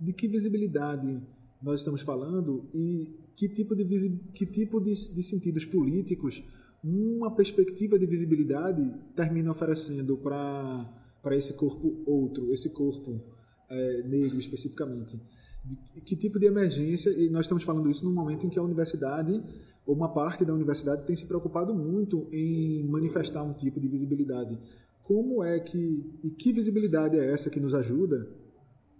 de 0.00 0.12
que 0.12 0.26
visibilidade 0.26 1.22
nós 1.62 1.80
estamos 1.80 2.02
falando 2.02 2.68
e 2.74 3.14
que 3.36 3.48
tipo 3.48 3.74
de, 3.74 3.84
que 4.32 4.44
tipo 4.44 4.80
de, 4.80 4.90
de 4.90 5.22
sentidos 5.22 5.64
políticos 5.64 6.42
uma 6.82 7.34
perspectiva 7.34 7.98
de 7.98 8.06
visibilidade 8.06 8.94
termina 9.16 9.50
oferecendo 9.50 10.18
para 10.18 11.03
para 11.24 11.36
esse 11.36 11.54
corpo 11.54 12.04
outro, 12.06 12.52
esse 12.52 12.70
corpo 12.70 13.20
é, 13.68 14.02
negro 14.04 14.38
especificamente. 14.38 15.20
De, 15.64 15.76
que 16.02 16.14
tipo 16.14 16.38
de 16.38 16.46
emergência, 16.46 17.10
e 17.10 17.28
nós 17.30 17.46
estamos 17.46 17.64
falando 17.64 17.90
isso 17.90 18.04
num 18.04 18.14
momento 18.14 18.46
em 18.46 18.50
que 18.50 18.58
a 18.58 18.62
universidade, 18.62 19.42
ou 19.84 19.96
uma 19.96 20.12
parte 20.14 20.44
da 20.44 20.54
universidade, 20.54 21.04
tem 21.04 21.16
se 21.16 21.26
preocupado 21.26 21.74
muito 21.74 22.28
em 22.30 22.84
manifestar 22.84 23.42
um 23.42 23.54
tipo 23.54 23.80
de 23.80 23.88
visibilidade 23.88 24.56
como 25.04 25.44
é 25.44 25.60
que 25.60 26.02
e 26.24 26.30
que 26.30 26.50
visibilidade 26.50 27.18
é 27.18 27.30
essa 27.30 27.50
que 27.50 27.60
nos 27.60 27.74
ajuda? 27.74 28.26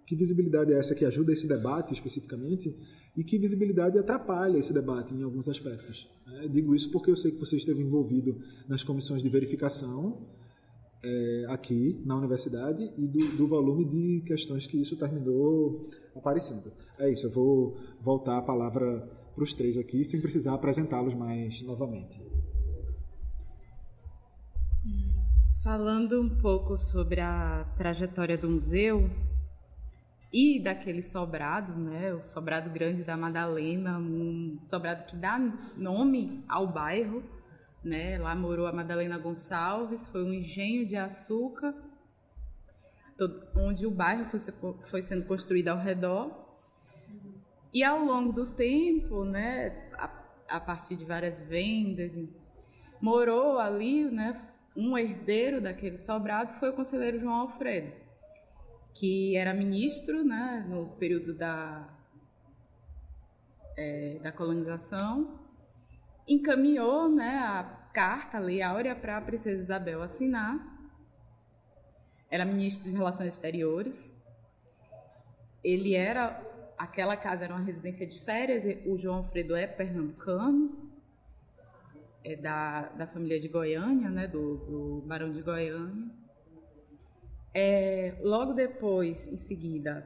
Que 0.05 0.15
visibilidade 0.15 0.71
é 0.71 0.77
essa 0.77 0.93
que 0.93 1.03
ajuda 1.03 1.33
esse 1.33 1.47
debate 1.47 1.93
especificamente? 1.93 2.77
E 3.17 3.23
que 3.23 3.39
visibilidade 3.39 3.97
atrapalha 3.97 4.59
esse 4.59 4.71
debate 4.71 5.15
em 5.15 5.23
alguns 5.23 5.49
aspectos? 5.49 6.07
É, 6.33 6.47
digo 6.47 6.75
isso 6.75 6.91
porque 6.91 7.09
eu 7.09 7.15
sei 7.15 7.31
que 7.31 7.39
você 7.39 7.57
esteve 7.57 7.81
envolvido 7.81 8.39
nas 8.67 8.83
comissões 8.83 9.23
de 9.23 9.29
verificação 9.29 10.27
é, 11.05 11.45
aqui 11.49 12.01
na 12.03 12.15
universidade 12.15 12.91
e 12.97 13.07
do, 13.07 13.37
do, 13.37 13.47
volume 13.47 13.85
de 13.85 14.23
questões 14.25 14.65
que 14.65 14.81
isso 14.81 14.97
terminou 14.97 15.87
aparecendo. 16.15 16.71
É 16.97 17.11
isso, 17.11 17.27
eu 17.27 17.31
vou 17.31 17.77
voltar 18.01 18.37
a 18.37 18.41
palavra 18.41 19.07
para 19.35 19.43
os 19.43 19.53
três 19.53 19.77
aqui, 19.77 20.03
sem 20.03 20.19
precisar 20.19 20.55
apresentá-los 20.55 21.13
mais 21.13 21.61
novamente. 21.61 22.19
Falando 25.63 26.21
um 26.21 26.29
pouco 26.41 26.75
sobre 26.75 27.21
a 27.21 27.65
trajetória 27.77 28.37
do 28.37 28.49
museu 28.49 29.09
e 30.33 30.59
daquele 30.59 31.01
sobrado, 31.01 31.73
né, 31.73 32.13
o 32.13 32.23
sobrado 32.23 32.69
grande 32.69 33.03
da 33.03 33.15
Madalena, 33.15 33.97
um 33.99 34.57
sobrado 34.63 35.05
que 35.05 35.15
dá 35.15 35.39
nome 35.77 36.43
ao 36.47 36.67
bairro, 36.67 37.23
né? 37.85 38.17
Lá 38.17 38.35
morou 38.35 38.65
a 38.65 38.73
Madalena 38.73 39.17
Gonçalves, 39.19 40.07
foi 40.07 40.23
um 40.23 40.33
engenho 40.33 40.87
de 40.87 40.95
açúcar, 40.95 41.73
onde 43.55 43.85
o 43.85 43.91
bairro 43.91 44.25
foi, 44.89 45.01
sendo 45.01 45.25
construído 45.25 45.67
ao 45.67 45.77
redor. 45.77 46.43
E 47.71 47.83
ao 47.83 48.03
longo 48.03 48.33
do 48.33 48.47
tempo, 48.47 49.23
né, 49.23 49.89
a, 49.93 50.09
a 50.49 50.59
partir 50.59 50.95
de 50.95 51.05
várias 51.05 51.43
vendas, 51.43 52.17
morou 52.99 53.59
ali, 53.59 54.05
né, 54.05 54.41
um 54.75 54.97
herdeiro 54.97 55.61
daquele 55.61 55.97
sobrado 55.97 56.53
foi 56.53 56.69
o 56.69 56.73
conselheiro 56.73 57.19
João 57.19 57.33
Alfredo, 57.33 57.93
que 58.93 59.35
era 59.37 59.53
ministro 59.53 60.23
né, 60.23 60.65
no 60.67 60.87
período 60.97 61.33
da, 61.33 61.87
é, 63.77 64.19
da 64.21 64.31
colonização, 64.31 65.44
encaminhou 66.27 67.09
né, 67.09 67.37
a 67.37 67.63
carta, 67.93 68.37
a 68.37 68.39
Lei 68.39 68.61
Áurea, 68.61 68.95
para 68.95 69.17
a 69.17 69.21
princesa 69.21 69.61
Isabel 69.61 70.01
assinar. 70.01 70.75
Era 72.29 72.43
ministro 72.45 72.89
de 72.89 72.95
Relações 72.95 73.33
Exteriores. 73.33 74.13
Ele 75.63 75.95
era. 75.95 76.41
Aquela 76.77 77.15
casa 77.15 77.45
era 77.45 77.53
uma 77.53 77.63
residência 77.63 78.05
de 78.05 78.19
férias. 78.19 78.63
O 78.85 78.97
João 78.97 79.17
Alfredo 79.17 79.55
é 79.55 79.65
pernambucano, 79.65 80.91
é 82.23 82.35
da, 82.35 82.89
da 82.89 83.07
família 83.07 83.39
de 83.39 83.47
Goiânia, 83.47 84.09
né, 84.09 84.27
do, 84.27 84.57
do 84.57 85.03
Barão 85.07 85.31
de 85.31 85.41
Goiânia. 85.41 86.11
É, 87.53 88.17
logo 88.19 88.51
depois, 88.51 89.27
em 89.29 89.37
seguida, 89.37 90.05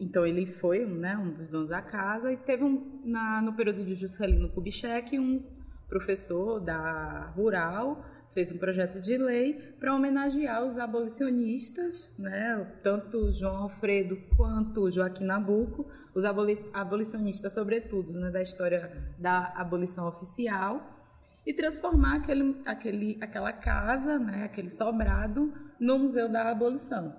então 0.00 0.24
ele 0.26 0.46
foi 0.46 0.84
né, 0.86 1.16
um 1.16 1.30
dos 1.32 1.50
donos 1.50 1.68
da 1.68 1.82
casa 1.82 2.32
e 2.32 2.36
teve 2.36 2.64
um, 2.64 3.00
na, 3.04 3.42
no 3.42 3.54
período 3.54 3.84
de 3.84 3.94
Juscelino 3.94 4.48
Kubitschek 4.48 5.18
um 5.18 5.42
professor 5.88 6.60
da 6.60 7.32
Rural 7.36 8.02
fez 8.32 8.52
um 8.52 8.58
projeto 8.58 9.00
de 9.00 9.16
lei 9.16 9.54
para 9.78 9.94
homenagear 9.94 10.64
os 10.64 10.78
abolicionistas, 10.78 12.14
né, 12.18 12.64
tanto 12.82 13.32
João 13.32 13.64
Alfredo 13.64 14.16
quanto 14.36 14.90
Joaquim 14.90 15.24
Nabuco, 15.24 15.86
os 16.14 16.24
abolicionistas, 16.24 17.52
sobretudo, 17.52 18.12
né, 18.12 18.30
da 18.30 18.40
história 18.40 19.14
da 19.18 19.52
abolição 19.56 20.06
oficial, 20.06 20.96
e 21.44 21.52
transformar 21.52 22.16
aquele, 22.16 22.56
aquele, 22.64 23.18
aquela 23.20 23.52
casa, 23.52 24.18
né, 24.18 24.44
aquele 24.44 24.70
sobrado, 24.70 25.52
no 25.80 25.98
Museu 25.98 26.28
da 26.28 26.50
Abolição, 26.50 27.16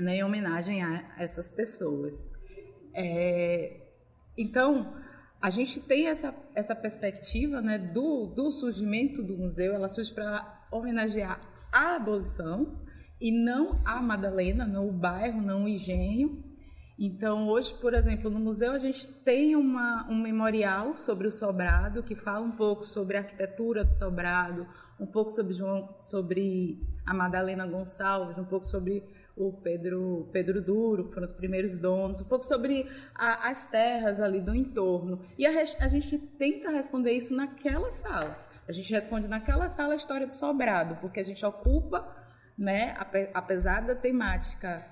né, 0.00 0.16
em 0.16 0.24
homenagem 0.24 0.82
a 0.82 1.14
essas 1.18 1.50
pessoas. 1.50 2.28
É, 2.94 3.80
então, 4.36 4.94
a 5.40 5.50
gente 5.50 5.80
tem 5.80 6.08
essa, 6.08 6.34
essa 6.54 6.74
perspectiva 6.74 7.60
né, 7.60 7.78
do, 7.78 8.26
do 8.26 8.50
surgimento 8.50 9.22
do 9.22 9.36
museu, 9.36 9.74
ela 9.74 9.88
surge 9.88 10.12
para 10.12 10.66
homenagear 10.70 11.40
a 11.72 11.96
abolição 11.96 12.82
e 13.20 13.30
não 13.30 13.80
a 13.84 14.00
Madalena, 14.00 14.66
não 14.66 14.88
o 14.88 14.92
bairro, 14.92 15.40
não 15.40 15.64
o 15.64 15.68
engenho. 15.68 16.42
Então, 16.98 17.46
hoje, 17.46 17.72
por 17.74 17.94
exemplo, 17.94 18.28
no 18.28 18.40
museu 18.40 18.72
a 18.72 18.78
gente 18.78 19.08
tem 19.08 19.54
uma, 19.54 20.04
um 20.10 20.20
memorial 20.20 20.96
sobre 20.96 21.28
o 21.28 21.30
Sobrado, 21.30 22.02
que 22.02 22.16
fala 22.16 22.44
um 22.44 22.50
pouco 22.50 22.84
sobre 22.84 23.16
a 23.16 23.20
arquitetura 23.20 23.84
do 23.84 23.92
Sobrado, 23.92 24.66
um 24.98 25.06
pouco 25.06 25.30
sobre, 25.30 25.52
João, 25.52 25.94
sobre 26.00 26.80
a 27.06 27.14
Madalena 27.14 27.64
Gonçalves, 27.66 28.38
um 28.38 28.44
pouco 28.44 28.66
sobre 28.66 29.04
o 29.38 29.52
Pedro, 29.52 30.28
Pedro 30.32 30.60
Duro, 30.60 31.08
que 31.08 31.14
foram 31.14 31.24
os 31.24 31.32
primeiros 31.32 31.78
donos, 31.78 32.20
um 32.20 32.24
pouco 32.24 32.44
sobre 32.44 32.86
a, 33.14 33.48
as 33.48 33.66
terras 33.66 34.20
ali 34.20 34.40
do 34.40 34.54
entorno. 34.54 35.20
E 35.38 35.46
a, 35.46 35.50
a 35.50 35.88
gente 35.88 36.18
tenta 36.18 36.70
responder 36.70 37.12
isso 37.12 37.34
naquela 37.34 37.90
sala. 37.92 38.36
A 38.68 38.72
gente 38.72 38.92
responde 38.92 39.28
naquela 39.28 39.68
sala 39.68 39.94
a 39.94 39.96
história 39.96 40.26
do 40.26 40.34
sobrado, 40.34 40.96
porque 41.00 41.20
a 41.20 41.24
gente 41.24 41.44
ocupa, 41.46 42.06
né, 42.56 42.94
apesar 43.32 43.86
da 43.86 43.94
temática 43.94 44.84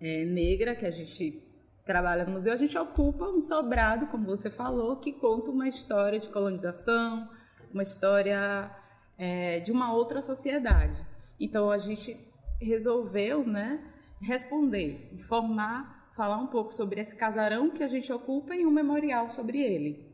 é, 0.00 0.24
negra 0.24 0.74
que 0.74 0.86
a 0.86 0.90
gente 0.90 1.46
trabalha 1.84 2.24
no 2.24 2.32
museu, 2.32 2.52
a 2.52 2.56
gente 2.56 2.76
ocupa 2.78 3.26
um 3.26 3.42
sobrado, 3.42 4.06
como 4.06 4.24
você 4.24 4.48
falou, 4.50 4.96
que 4.96 5.12
conta 5.12 5.50
uma 5.50 5.68
história 5.68 6.18
de 6.18 6.28
colonização, 6.28 7.28
uma 7.72 7.82
história 7.82 8.70
é, 9.18 9.60
de 9.60 9.70
uma 9.70 9.92
outra 9.92 10.22
sociedade. 10.22 11.04
Então 11.38 11.70
a 11.70 11.78
gente 11.78 12.18
resolveu, 12.60 13.46
né, 13.46 13.82
responder, 14.20 15.08
informar, 15.12 16.08
falar 16.12 16.36
um 16.36 16.46
pouco 16.46 16.72
sobre 16.72 17.00
esse 17.00 17.16
casarão 17.16 17.70
que 17.70 17.82
a 17.82 17.88
gente 17.88 18.12
ocupa 18.12 18.54
e 18.54 18.66
um 18.66 18.70
memorial 18.70 19.30
sobre 19.30 19.60
ele. 19.60 20.10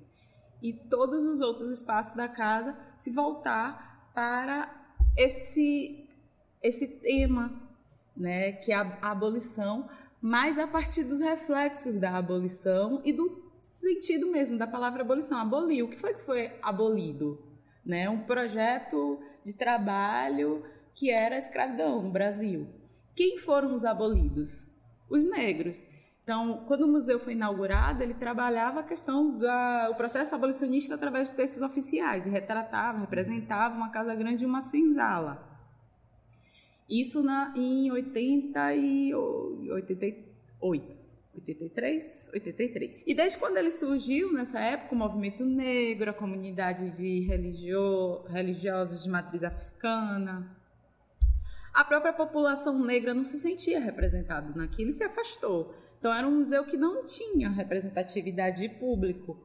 E 0.63 0.73
todos 0.73 1.25
os 1.25 1.41
outros 1.41 1.71
espaços 1.71 2.15
da 2.15 2.29
casa 2.29 2.77
se 2.99 3.11
voltar 3.11 4.11
para 4.15 4.73
esse 5.17 6.03
esse 6.63 6.89
tema, 6.89 7.53
né, 8.17 8.53
que 8.53 8.73
é 8.73 8.77
a 8.77 9.11
abolição, 9.11 9.89
mas 10.21 10.59
a 10.59 10.67
partir 10.67 11.05
dos 11.05 11.21
reflexos 11.21 11.99
da 11.99 12.17
abolição 12.17 13.01
e 13.05 13.13
do 13.13 13.47
sentido 13.61 14.31
mesmo 14.31 14.59
da 14.59 14.67
palavra 14.67 15.03
abolição, 15.03 15.39
abolir. 15.39 15.85
O 15.85 15.89
que 15.89 15.99
foi 15.99 16.15
que 16.15 16.23
foi 16.23 16.53
abolido? 16.63 17.43
Né? 17.85 18.09
Um 18.09 18.23
projeto 18.23 19.21
de 19.45 19.55
trabalho 19.57 20.65
que 20.97 21.11
era 21.11 21.37
a 21.37 21.39
escravidão 21.39 22.03
no 22.03 22.11
Brasil. 22.11 22.67
Quem 23.15 23.39
foram 23.39 23.75
os 23.75 23.85
abolidos? 23.85 24.67
Os 25.11 25.29
negros. 25.29 25.85
Então, 26.25 26.65
quando 26.67 26.83
o 26.83 26.89
museu 26.89 27.21
foi 27.21 27.35
inaugurado, 27.35 28.03
ele 28.03 28.15
trabalhava 28.15 28.81
a 28.81 28.83
questão 28.83 29.39
do 29.39 29.95
processo 29.97 30.35
abolicionista 30.35 30.95
através 30.97 31.31
de 31.31 31.37
textos 31.37 31.63
oficiais 31.63 32.27
e 32.27 32.31
retratava, 32.31 32.99
representava 32.99 33.77
uma 33.77 33.91
casa 33.91 34.15
grande 34.15 34.43
e 34.43 34.47
uma 34.47 34.61
senzala. 34.61 35.55
Isso 36.89 37.23
na, 37.23 37.53
em 37.57 37.93
80 37.93 38.75
e 38.75 39.15
88. 39.15 41.07
83? 41.37 42.31
83. 42.33 43.03
E 43.07 43.15
desde 43.15 43.39
quando 43.39 43.59
ele 43.59 43.71
surgiu, 43.71 44.33
nessa 44.33 44.59
época, 44.59 44.95
o 44.95 44.99
movimento 44.99 45.45
negro, 45.45 46.11
a 46.11 46.15
comunidade 46.15 46.91
de 46.93 47.21
religio, 47.21 48.23
religiosos 48.29 49.03
de 49.05 49.11
matriz 49.11 49.45
africana, 49.45 50.56
a 51.77 51.85
própria 51.85 52.13
população 52.15 52.83
negra 52.83 53.13
não 53.13 53.23
se 53.23 53.37
sentia 53.37 53.79
representada 53.79 54.51
naquilo 54.59 54.89
e 54.89 54.95
se 54.95 55.05
afastou. 55.05 55.75
Então 55.99 56.13
era 56.13 56.27
um 56.27 56.39
museu 56.39 56.65
que 56.65 56.75
não 56.75 57.05
tinha 57.05 57.51
representatividade 57.51 58.63
de 58.63 58.69
público. 58.79 59.37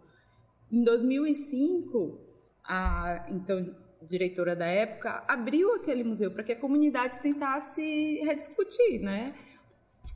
Em 0.71 0.81
2005, 0.81 2.17
a 2.63 3.25
então 3.29 3.75
diretora 4.01 4.55
da 4.55 4.65
época 4.65 5.25
abriu 5.27 5.75
aquele 5.75 6.05
museu 6.05 6.31
para 6.31 6.41
que 6.41 6.53
a 6.53 6.55
comunidade 6.55 7.19
tentasse 7.19 7.81
rediscutir, 8.23 9.01
né? 9.01 9.35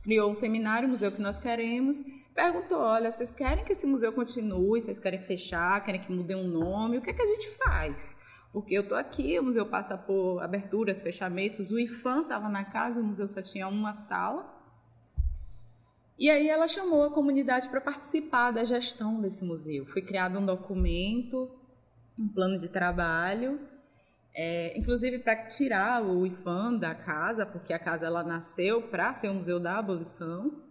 Criou 0.02 0.30
um 0.30 0.34
seminário, 0.34 0.88
o 0.88 0.90
museu 0.90 1.12
que 1.12 1.20
nós 1.20 1.38
queremos, 1.38 2.02
perguntou, 2.34 2.78
olha, 2.78 3.10
vocês 3.10 3.34
querem 3.34 3.62
que 3.62 3.72
esse 3.72 3.86
museu 3.86 4.10
continue, 4.10 4.80
vocês 4.80 4.98
querem 4.98 5.20
fechar, 5.20 5.84
querem 5.84 6.00
que 6.00 6.10
mude 6.10 6.34
um 6.34 6.48
nome, 6.48 6.96
o 6.96 7.02
que 7.02 7.10
é 7.10 7.12
que 7.12 7.22
a 7.22 7.26
gente 7.26 7.50
faz? 7.58 8.18
Porque 8.56 8.72
eu 8.72 8.80
estou 8.80 8.96
aqui, 8.96 9.38
o 9.38 9.42
museu 9.42 9.66
passa 9.66 9.98
por 9.98 10.42
aberturas, 10.42 10.98
fechamentos, 10.98 11.70
o 11.70 11.78
IFAM 11.78 12.22
estava 12.22 12.48
na 12.48 12.64
casa, 12.64 13.02
o 13.02 13.04
museu 13.04 13.28
só 13.28 13.42
tinha 13.42 13.68
uma 13.68 13.92
sala, 13.92 14.50
e 16.18 16.30
aí 16.30 16.48
ela 16.48 16.66
chamou 16.66 17.04
a 17.04 17.10
comunidade 17.10 17.68
para 17.68 17.82
participar 17.82 18.52
da 18.52 18.64
gestão 18.64 19.20
desse 19.20 19.44
museu. 19.44 19.84
Foi 19.84 20.00
criado 20.00 20.38
um 20.38 20.46
documento, 20.46 21.50
um 22.18 22.26
plano 22.28 22.58
de 22.58 22.70
trabalho, 22.70 23.60
é, 24.34 24.72
inclusive 24.78 25.18
para 25.18 25.36
tirar 25.48 26.02
o 26.02 26.26
IFAM 26.26 26.78
da 26.78 26.94
casa, 26.94 27.44
porque 27.44 27.74
a 27.74 27.78
casa 27.78 28.06
ela 28.06 28.24
nasceu 28.24 28.80
para 28.88 29.12
ser 29.12 29.28
um 29.28 29.34
museu 29.34 29.60
da 29.60 29.76
abolição. 29.76 30.62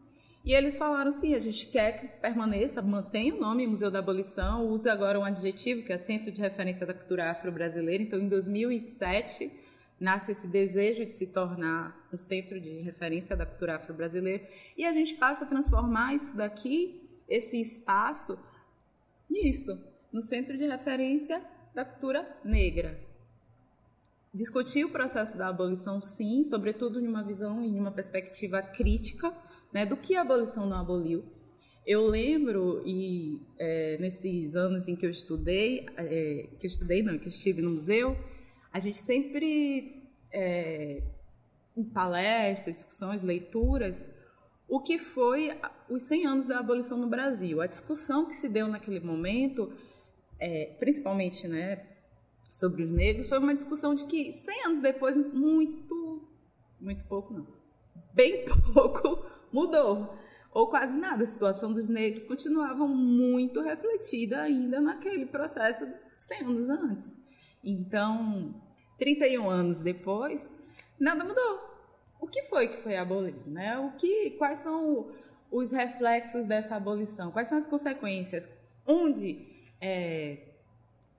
E 0.46 0.54
eles 0.54 0.78
falaram 0.78 1.12
sim, 1.12 1.34
a 1.34 1.39
gente 1.39 1.66
quer 1.66 2.00
que 2.00 2.08
permaneça, 2.08 2.80
mantenha 2.80 3.34
o 3.34 3.39
nome 3.39 3.66
Museu 3.66 3.89
da 3.89 3.98
Abolição, 3.98 4.68
use 4.68 4.88
agora 4.88 5.20
um 5.20 5.24
adjetivo 5.24 5.82
que 5.82 5.91
é 5.91 5.98
Centro 5.98 6.32
de 6.32 6.39
Referência 6.39 6.86
da 6.86 6.93
Cultura 6.93 7.32
Afro-Brasileira. 7.32 8.04
Então, 8.04 8.20
em 8.20 8.30
2007, 8.30 9.52
nasce 10.00 10.34
esse 10.34 10.48
desejo 10.48 11.04
de 11.04 11.12
se 11.12 11.26
tornar 11.26 12.08
um 12.14 12.18
centro 12.18 12.62
de 12.62 12.70
referência 12.82 13.36
da 13.36 13.43
cultura 13.43 13.78
afro-brasileira. 13.78 14.48
E 14.78 14.86
a 14.86 14.93
gente 14.93 15.16
passa 15.16 15.46
a 15.46 15.48
transformar 15.48 16.14
isso 16.14 16.38
daqui, 16.38 17.02
esse 17.28 17.60
espaço, 17.60 18.38
nisso, 19.28 19.76
no 20.14 20.22
centro 20.22 20.56
de 20.56 20.68
referência 20.68 21.41
da 21.74 21.84
cultura 21.84 22.24
negra 22.43 23.04
discutir 24.36 24.84
o 24.84 24.89
processo 24.89 25.38
da 25.38 25.48
abolição, 25.48 26.02
sim, 26.02 26.43
sobretudo 26.43 27.00
em 27.00 27.08
uma 27.08 27.24
visão 27.24 27.64
e 27.64 27.68
em 27.70 27.80
uma 27.80 27.89
perspectiva 27.89 28.62
crítica 28.62 29.34
né, 29.76 29.86
do 29.86 29.97
que 29.97 30.15
a 30.15 30.21
abolição 30.21 30.65
não 30.65 30.78
aboliu. 30.78 31.26
Eu 31.86 32.07
lembro, 32.07 32.82
e 32.86 33.41
é, 33.59 33.97
nesses 33.99 34.55
anos 34.55 34.88
em 34.88 34.95
que 34.95 35.05
eu 35.05 35.09
estudei, 35.09 35.86
é, 35.97 36.47
que 36.57 36.65
eu 36.65 36.69
estudei 36.69 37.03
não, 37.03 37.19
que 37.19 37.26
eu 37.26 37.30
estive 37.30 37.61
no 37.61 37.71
museu, 37.71 38.15
a 38.71 38.80
gente 38.80 38.97
sempre, 38.97 40.09
é, 40.32 41.03
em 41.76 41.84
palestras, 41.84 42.78
discussões, 42.78 43.21
leituras, 43.21 44.09
o 44.65 44.80
que 44.80 44.97
foi 44.97 45.51
os 45.89 46.03
100 46.03 46.26
anos 46.26 46.47
da 46.47 46.59
abolição 46.59 46.97
no 46.97 47.09
Brasil. 47.09 47.59
A 47.59 47.67
discussão 47.67 48.26
que 48.26 48.34
se 48.34 48.47
deu 48.47 48.69
naquele 48.69 49.01
momento, 49.01 49.73
é, 50.39 50.73
principalmente 50.80 51.49
né, 51.49 51.86
sobre 52.49 52.82
os 52.82 52.89
negros 52.89 53.28
foi 53.28 53.39
uma 53.39 53.53
discussão 53.53 53.93
de 53.93 54.05
que 54.05 54.32
100 54.32 54.65
anos 54.67 54.82
depois, 54.82 55.17
muito, 55.17 56.30
muito 56.80 57.03
pouco 57.07 57.34
não, 57.34 57.45
bem 58.13 58.45
pouco 58.73 59.36
mudou. 59.56 60.14
Ou 60.51 60.68
quase 60.68 60.97
nada. 60.97 61.24
A 61.24 61.26
situação 61.26 61.72
dos 61.72 61.88
negros 61.88 62.26
continuava 62.26 62.86
muito 62.86 63.62
refletida 63.62 64.41
ainda 64.41 64.82
naquele 64.82 65.26
processo 65.26 65.88
100 66.18 66.39
anos 66.41 66.70
antes. 66.70 67.18
Então, 67.64 68.62
31 68.99 69.49
anos 69.49 69.80
depois, 69.80 70.53
nada 70.99 71.24
mudou. 71.24 71.60
O 72.20 72.28
que 72.28 72.43
foi 72.43 72.68
que 72.68 72.78
foi 72.78 72.97
abolido? 72.97 73.49
Né? 73.49 73.78
O 73.78 73.91
que, 73.93 74.32
quais 74.32 74.60
são 74.60 75.12
os 75.51 75.72
reflexos 75.72 76.45
dessa 76.45 76.76
abolição? 76.76 77.32
Quais 77.32 77.47
são 77.47 77.58
as 77.58 77.68
consequências? 77.68 78.49
Onde 78.86 79.45
é, 79.82 80.53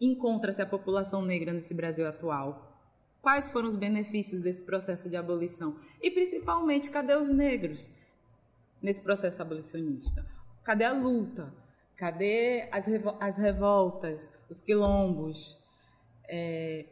encontra-se 0.00 0.62
a 0.62 0.66
população 0.66 1.22
negra 1.22 1.52
nesse 1.52 1.74
Brasil 1.74 2.06
atual? 2.06 2.66
Quais 3.20 3.50
foram 3.50 3.68
os 3.68 3.76
benefícios 3.76 4.40
desse 4.40 4.64
processo 4.64 5.10
de 5.10 5.16
abolição? 5.16 5.76
E 6.00 6.10
principalmente, 6.10 6.90
cadê 6.90 7.14
os 7.16 7.30
negros 7.30 7.90
nesse 8.82 9.02
processo 9.02 9.40
abolicionista? 9.42 10.24
Cadê 10.62 10.84
a 10.84 10.92
luta? 10.92 11.52
Cadê 11.96 12.68
as, 12.70 12.86
revol 12.86 13.16
as 13.20 13.36
revoltas, 13.36 14.32
os 14.50 14.60
quilombos? 14.60 15.58
É... 16.28 16.84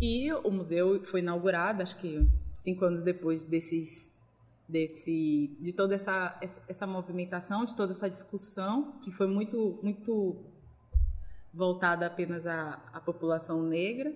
E 0.00 0.32
o 0.32 0.50
museu 0.50 1.04
foi 1.04 1.20
inaugurado, 1.20 1.82
acho 1.82 1.96
que 1.98 2.18
uns 2.18 2.46
cinco 2.54 2.86
anos 2.86 3.02
depois 3.02 3.44
desses, 3.44 4.10
desse, 4.66 5.54
de 5.60 5.72
toda 5.74 5.94
essa, 5.94 6.40
essa 6.66 6.86
movimentação, 6.86 7.66
de 7.66 7.76
toda 7.76 7.92
essa 7.92 8.08
discussão, 8.08 8.98
que 9.02 9.12
foi 9.12 9.26
muito, 9.26 9.78
muito 9.82 10.42
voltada 11.52 12.06
apenas 12.06 12.46
à, 12.46 12.82
à 12.92 13.00
população 13.00 13.62
negra, 13.62 14.14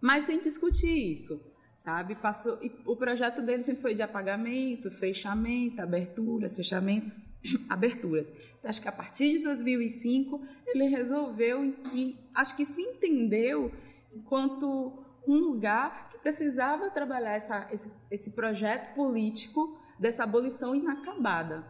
mas 0.00 0.24
sem 0.24 0.40
discutir 0.40 1.12
isso, 1.12 1.40
sabe? 1.78 2.16
Passou, 2.16 2.58
e 2.60 2.72
o 2.84 2.96
projeto 2.96 3.40
dele 3.40 3.62
sempre 3.62 3.80
foi 3.80 3.94
de 3.94 4.02
apagamento, 4.02 4.90
fechamento, 4.90 5.80
aberturas, 5.80 6.56
fechamentos, 6.56 7.22
aberturas. 7.70 8.32
Então, 8.58 8.68
acho 8.68 8.82
que 8.82 8.88
a 8.88 8.92
partir 8.92 9.38
de 9.38 9.44
2005 9.44 10.42
ele 10.66 10.86
resolveu 10.86 11.64
e 11.94 12.18
acho 12.34 12.56
que 12.56 12.66
se 12.66 12.82
entendeu 12.82 13.72
enquanto 14.12 15.04
um 15.26 15.36
lugar 15.36 16.08
que 16.10 16.18
precisava 16.18 16.90
trabalhar 16.90 17.36
essa, 17.36 17.68
esse, 17.72 17.92
esse 18.10 18.32
projeto 18.32 18.92
político 18.96 19.78
dessa 20.00 20.24
abolição 20.24 20.74
inacabada. 20.74 21.64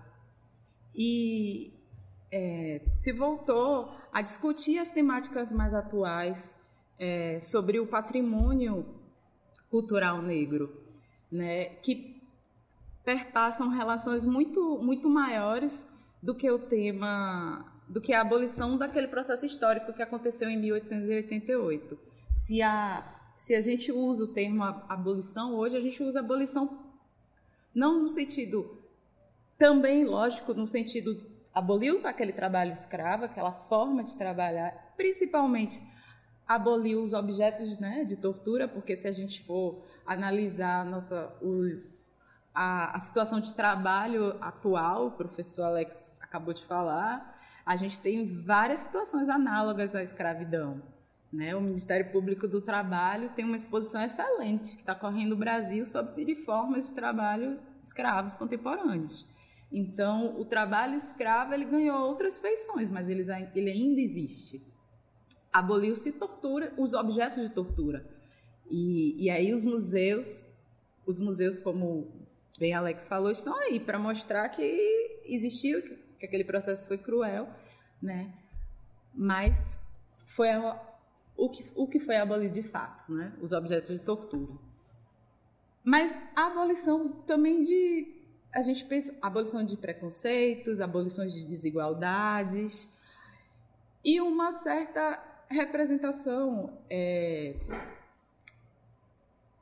E 0.94 1.74
é, 2.32 2.80
se 2.98 3.12
voltou 3.12 3.94
a 4.10 4.22
discutir 4.22 4.78
as 4.78 4.90
temáticas 4.90 5.52
mais 5.52 5.74
atuais 5.74 6.56
é, 6.98 7.38
sobre 7.40 7.78
o 7.78 7.86
patrimônio 7.86 8.97
cultural 9.70 10.22
negro, 10.22 10.72
né, 11.30 11.66
que 11.82 12.20
perpassam 13.04 13.68
relações 13.68 14.24
muito, 14.24 14.78
muito 14.82 15.08
maiores 15.08 15.88
do 16.22 16.34
que 16.34 16.50
o 16.50 16.58
tema, 16.58 17.64
do 17.88 18.00
que 18.00 18.12
a 18.12 18.20
abolição 18.20 18.76
daquele 18.76 19.08
processo 19.08 19.46
histórico 19.46 19.92
que 19.92 20.02
aconteceu 20.02 20.48
em 20.48 20.58
1888. 20.58 21.98
Se 22.30 22.60
a, 22.60 23.02
se 23.36 23.54
a 23.54 23.60
gente 23.60 23.90
usa 23.92 24.24
o 24.24 24.28
termo 24.28 24.62
abolição 24.64 25.54
hoje, 25.54 25.76
a 25.76 25.80
gente 25.80 26.02
usa 26.02 26.20
abolição 26.20 26.86
não 27.74 28.02
no 28.02 28.08
sentido 28.08 28.78
também, 29.56 30.04
lógico, 30.04 30.54
no 30.54 30.66
sentido 30.66 31.20
aboliu 31.54 32.06
aquele 32.06 32.32
trabalho 32.32 32.72
escravo, 32.72 33.24
aquela 33.24 33.52
forma 33.52 34.04
de 34.04 34.16
trabalhar, 34.16 34.94
principalmente 34.96 35.80
aboliu 36.48 37.04
os 37.04 37.12
objetos 37.12 37.78
né, 37.78 38.04
de 38.04 38.16
tortura, 38.16 38.66
porque 38.66 38.96
se 38.96 39.06
a 39.06 39.12
gente 39.12 39.42
for 39.42 39.84
analisar 40.06 40.84
nossa, 40.86 41.30
o, 41.42 41.78
a, 42.54 42.96
a 42.96 43.00
situação 43.00 43.38
de 43.38 43.54
trabalho 43.54 44.36
atual, 44.40 45.08
o 45.08 45.10
professor 45.10 45.64
Alex 45.64 46.16
acabou 46.18 46.54
de 46.54 46.64
falar, 46.64 47.38
a 47.66 47.76
gente 47.76 48.00
tem 48.00 48.26
várias 48.26 48.80
situações 48.80 49.28
análogas 49.28 49.94
à 49.94 50.02
escravidão. 50.02 50.82
Né? 51.30 51.54
O 51.54 51.60
Ministério 51.60 52.10
Público 52.10 52.48
do 52.48 52.62
Trabalho 52.62 53.30
tem 53.36 53.44
uma 53.44 53.56
exposição 53.56 54.00
excelente 54.00 54.74
que 54.74 54.80
está 54.80 54.94
correndo 54.94 55.30
no 55.30 55.36
Brasil 55.36 55.84
sobre 55.84 56.34
formas 56.34 56.88
de 56.88 56.94
trabalho 56.94 57.60
escravos 57.82 58.34
contemporâneos. 58.34 59.28
Então, 59.70 60.40
o 60.40 60.46
trabalho 60.46 60.94
escravo 60.94 61.52
ele 61.52 61.66
ganhou 61.66 62.00
outras 62.00 62.38
feições, 62.38 62.88
mas 62.88 63.06
ele 63.06 63.30
ainda 63.70 64.00
existe. 64.00 64.62
Aboliu-se 65.52 66.12
tortura, 66.12 66.72
os 66.76 66.94
objetos 66.94 67.42
de 67.42 67.50
tortura. 67.50 68.06
E, 68.70 69.24
e 69.24 69.30
aí 69.30 69.52
os 69.52 69.64
museus, 69.64 70.46
os 71.06 71.18
museus, 71.18 71.58
como 71.58 72.06
bem 72.58 72.74
Alex 72.74 73.08
falou, 73.08 73.30
estão 73.30 73.54
aí 73.56 73.80
para 73.80 73.98
mostrar 73.98 74.48
que 74.50 75.20
existiu, 75.24 75.82
que 76.18 76.26
aquele 76.26 76.44
processo 76.44 76.84
foi 76.86 76.98
cruel, 76.98 77.48
né? 78.02 78.32
Mas 79.14 79.78
foi 80.26 80.50
a, 80.50 80.80
o, 81.36 81.48
que, 81.48 81.70
o 81.74 81.86
que 81.86 81.98
foi 81.98 82.16
abolido 82.16 82.54
de 82.54 82.62
fato, 82.62 83.10
né? 83.12 83.32
Os 83.40 83.52
objetos 83.52 83.88
de 83.88 84.02
tortura. 84.02 84.52
Mas 85.82 86.18
a 86.36 86.48
abolição 86.48 87.08
também 87.26 87.62
de 87.62 88.14
a 88.52 88.62
gente 88.62 88.84
pensa 88.84 89.14
abolição 89.22 89.62
de 89.64 89.76
preconceitos, 89.76 90.80
abolições 90.80 91.32
de 91.32 91.44
desigualdades 91.44 92.88
e 94.04 94.20
uma 94.20 94.52
certa 94.52 95.22
representação 95.50 96.78
é, 96.90 97.54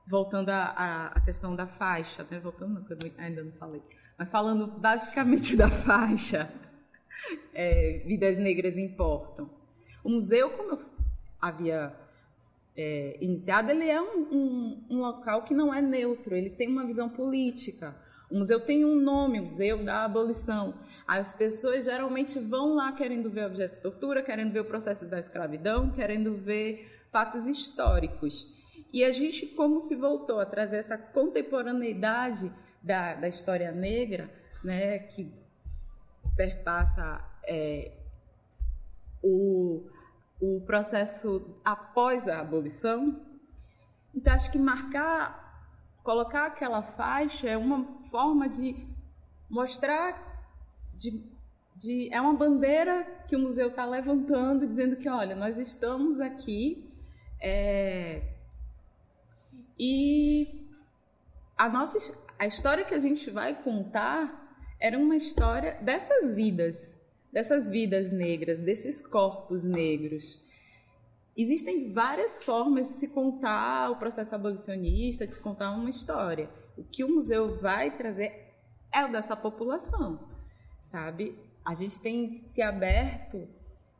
voltando 0.06 0.50
à, 0.50 1.20
questão 1.24 1.54
da 1.54 1.66
faixa, 1.66 2.26
né? 2.30 2.38
voltando, 2.38 2.84
eu 2.90 2.98
ainda 3.18 3.42
não 3.42 3.52
falei, 3.52 3.82
mas 4.18 4.30
falando 4.30 4.66
basicamente 4.66 5.54
da 5.56 5.68
faixa, 5.68 6.52
é, 7.52 8.02
vidas 8.06 8.38
negras 8.38 8.76
importam. 8.78 9.50
O 10.04 10.10
museu, 10.10 10.50
como 10.50 10.72
eu 10.72 10.78
havia 11.40 11.94
é, 12.76 13.16
iniciado, 13.20 13.70
ele 13.70 13.88
é 13.88 14.00
um, 14.00 14.20
um, 14.30 14.86
um 14.90 14.98
local 14.98 15.42
que 15.42 15.54
não 15.54 15.74
é 15.74 15.80
neutro, 15.80 16.36
ele 16.36 16.50
tem 16.50 16.68
uma 16.68 16.86
visão 16.86 17.08
política. 17.08 17.96
O 18.30 18.38
museu 18.38 18.60
tem 18.60 18.84
um 18.84 18.96
nome, 18.96 19.40
Museu 19.40 19.84
da 19.84 20.04
Abolição. 20.04 20.74
As 21.06 21.32
pessoas 21.32 21.84
geralmente 21.84 22.38
vão 22.40 22.74
lá 22.74 22.92
querendo 22.92 23.30
ver 23.30 23.46
objetos 23.46 23.76
de 23.76 23.82
tortura, 23.82 24.22
querendo 24.22 24.52
ver 24.52 24.60
o 24.60 24.64
processo 24.64 25.06
da 25.06 25.18
escravidão, 25.18 25.90
querendo 25.92 26.34
ver 26.34 27.04
fatos 27.10 27.46
históricos. 27.46 28.48
E 28.92 29.04
a 29.04 29.12
gente, 29.12 29.46
como 29.46 29.78
se 29.78 29.94
voltou 29.94 30.40
a 30.40 30.46
trazer 30.46 30.78
essa 30.78 30.98
contemporaneidade 30.98 32.52
da, 32.82 33.14
da 33.14 33.28
história 33.28 33.70
negra, 33.70 34.30
né, 34.64 34.98
que 34.98 35.32
perpassa 36.36 37.24
é, 37.46 37.92
o, 39.22 39.88
o 40.40 40.60
processo 40.66 41.60
após 41.64 42.26
a 42.26 42.40
abolição. 42.40 43.20
Então, 44.14 44.34
acho 44.34 44.50
que 44.50 44.58
marcar 44.58 45.45
colocar 46.06 46.46
aquela 46.46 46.82
faixa 46.82 47.48
é 47.48 47.56
uma 47.56 47.84
forma 48.12 48.48
de 48.48 48.76
mostrar, 49.50 50.46
de, 50.94 51.20
de, 51.74 52.08
é 52.14 52.20
uma 52.20 52.32
bandeira 52.32 53.04
que 53.26 53.34
o 53.34 53.40
museu 53.40 53.66
está 53.70 53.84
levantando, 53.84 54.68
dizendo 54.68 54.94
que, 54.94 55.08
olha, 55.08 55.34
nós 55.34 55.58
estamos 55.58 56.20
aqui 56.20 56.88
é, 57.42 58.22
e 59.76 60.70
a 61.58 61.68
nossa 61.68 62.16
a 62.38 62.46
história 62.46 62.84
que 62.84 62.94
a 62.94 63.00
gente 63.00 63.28
vai 63.28 63.60
contar 63.60 64.46
era 64.78 64.96
uma 64.96 65.16
história 65.16 65.76
dessas 65.82 66.30
vidas, 66.30 66.96
dessas 67.32 67.68
vidas 67.68 68.12
negras, 68.12 68.60
desses 68.60 69.02
corpos 69.02 69.64
negros. 69.64 70.40
Existem 71.36 71.92
várias 71.92 72.42
formas 72.42 72.88
de 72.88 73.00
se 73.00 73.08
contar 73.08 73.90
o 73.90 73.96
processo 73.96 74.34
abolicionista, 74.34 75.26
de 75.26 75.34
se 75.34 75.40
contar 75.40 75.70
uma 75.72 75.90
história. 75.90 76.48
O 76.78 76.82
que 76.82 77.04
o 77.04 77.14
museu 77.14 77.60
vai 77.60 77.94
trazer 77.94 78.54
é 78.90 79.04
o 79.04 79.12
dessa 79.12 79.36
população, 79.36 80.18
sabe? 80.80 81.38
A 81.62 81.74
gente 81.74 82.00
tem 82.00 82.42
se 82.48 82.62
aberto, 82.62 83.46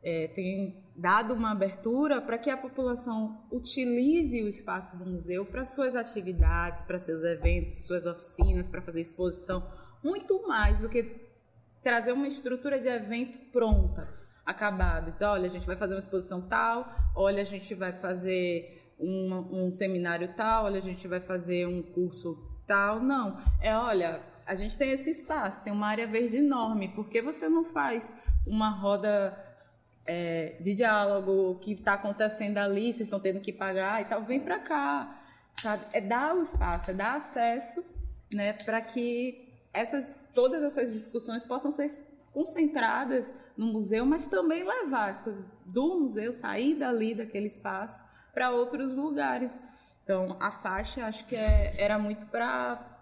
é, 0.01 0.29
tem 0.29 0.83
dado 0.95 1.35
uma 1.35 1.51
abertura 1.51 2.19
para 2.19 2.39
que 2.39 2.49
a 2.49 2.57
população 2.57 3.45
utilize 3.51 4.41
o 4.41 4.47
espaço 4.47 4.97
do 4.97 5.05
museu 5.05 5.45
para 5.45 5.63
suas 5.63 5.95
atividades, 5.95 6.81
para 6.81 6.97
seus 6.97 7.21
eventos, 7.23 7.85
suas 7.85 8.07
oficinas, 8.07 8.67
para 8.67 8.81
fazer 8.81 9.01
exposição, 9.01 9.63
muito 10.03 10.47
mais 10.47 10.81
do 10.81 10.89
que 10.89 11.03
trazer 11.83 12.13
uma 12.13 12.27
estrutura 12.27 12.79
de 12.79 12.87
evento 12.87 13.37
pronta 13.51 14.17
acabada. 14.47 15.11
Diz, 15.11 15.21
olha, 15.21 15.45
a 15.45 15.49
gente 15.49 15.67
vai 15.67 15.75
fazer 15.75 15.93
uma 15.93 15.99
exposição 15.99 16.41
tal, 16.41 16.89
olha, 17.13 17.41
a 17.41 17.45
gente 17.45 17.75
vai 17.75 17.91
fazer 17.91 18.93
um, 18.97 19.65
um 19.65 19.73
seminário 19.73 20.33
tal, 20.35 20.65
olha, 20.65 20.77
a 20.77 20.81
gente 20.81 21.05
vai 21.07 21.19
fazer 21.19 21.67
um 21.67 21.83
curso 21.83 22.41
tal. 22.65 23.01
Não, 23.01 23.37
é, 23.61 23.75
olha, 23.75 24.21
a 24.45 24.55
gente 24.55 24.77
tem 24.77 24.91
esse 24.91 25.09
espaço, 25.09 25.63
tem 25.63 25.73
uma 25.73 25.87
área 25.87 26.07
verde 26.07 26.37
enorme, 26.37 26.87
por 26.87 27.09
que 27.09 27.21
você 27.21 27.49
não 27.49 27.65
faz 27.65 28.13
uma 28.45 28.69
roda 28.69 29.37
é, 30.05 30.55
de 30.61 30.73
diálogo 30.73 31.59
que 31.59 31.73
está 31.73 31.93
acontecendo 31.93 32.57
ali, 32.57 32.93
vocês 32.93 33.01
estão 33.01 33.19
tendo 33.19 33.41
que 33.41 33.51
pagar 33.51 34.01
e 34.01 34.05
tal, 34.05 34.23
vem 34.23 34.39
para 34.39 34.59
cá, 34.59 35.21
sabe? 35.61 35.83
É 35.91 35.99
dar 35.99 36.33
o 36.33 36.41
espaço, 36.41 36.91
é 36.91 36.93
dar 36.93 37.17
acesso, 37.17 37.83
né, 38.33 38.53
para 38.53 38.79
que 38.79 39.45
essas, 39.73 40.13
todas 40.33 40.63
essas 40.63 40.93
discussões 40.93 41.43
possam 41.43 41.71
ser 41.71 41.91
concentradas 42.31 43.33
no 43.57 43.67
museu, 43.67 44.05
mas 44.05 44.27
também 44.27 44.63
levar 44.63 45.09
as 45.09 45.19
coisas 45.19 45.51
do 45.65 45.99
museu, 45.99 46.31
sair 46.31 46.75
dali 46.75 47.15
daquele 47.15 47.47
espaço 47.47 48.03
para 48.33 48.51
outros 48.51 48.93
lugares. 48.93 49.65
Então, 50.03 50.37
a 50.39 50.51
faixa 50.51 51.05
acho 51.05 51.25
que 51.25 51.35
é, 51.35 51.73
era 51.77 51.97
muito 51.97 52.27
para 52.27 52.93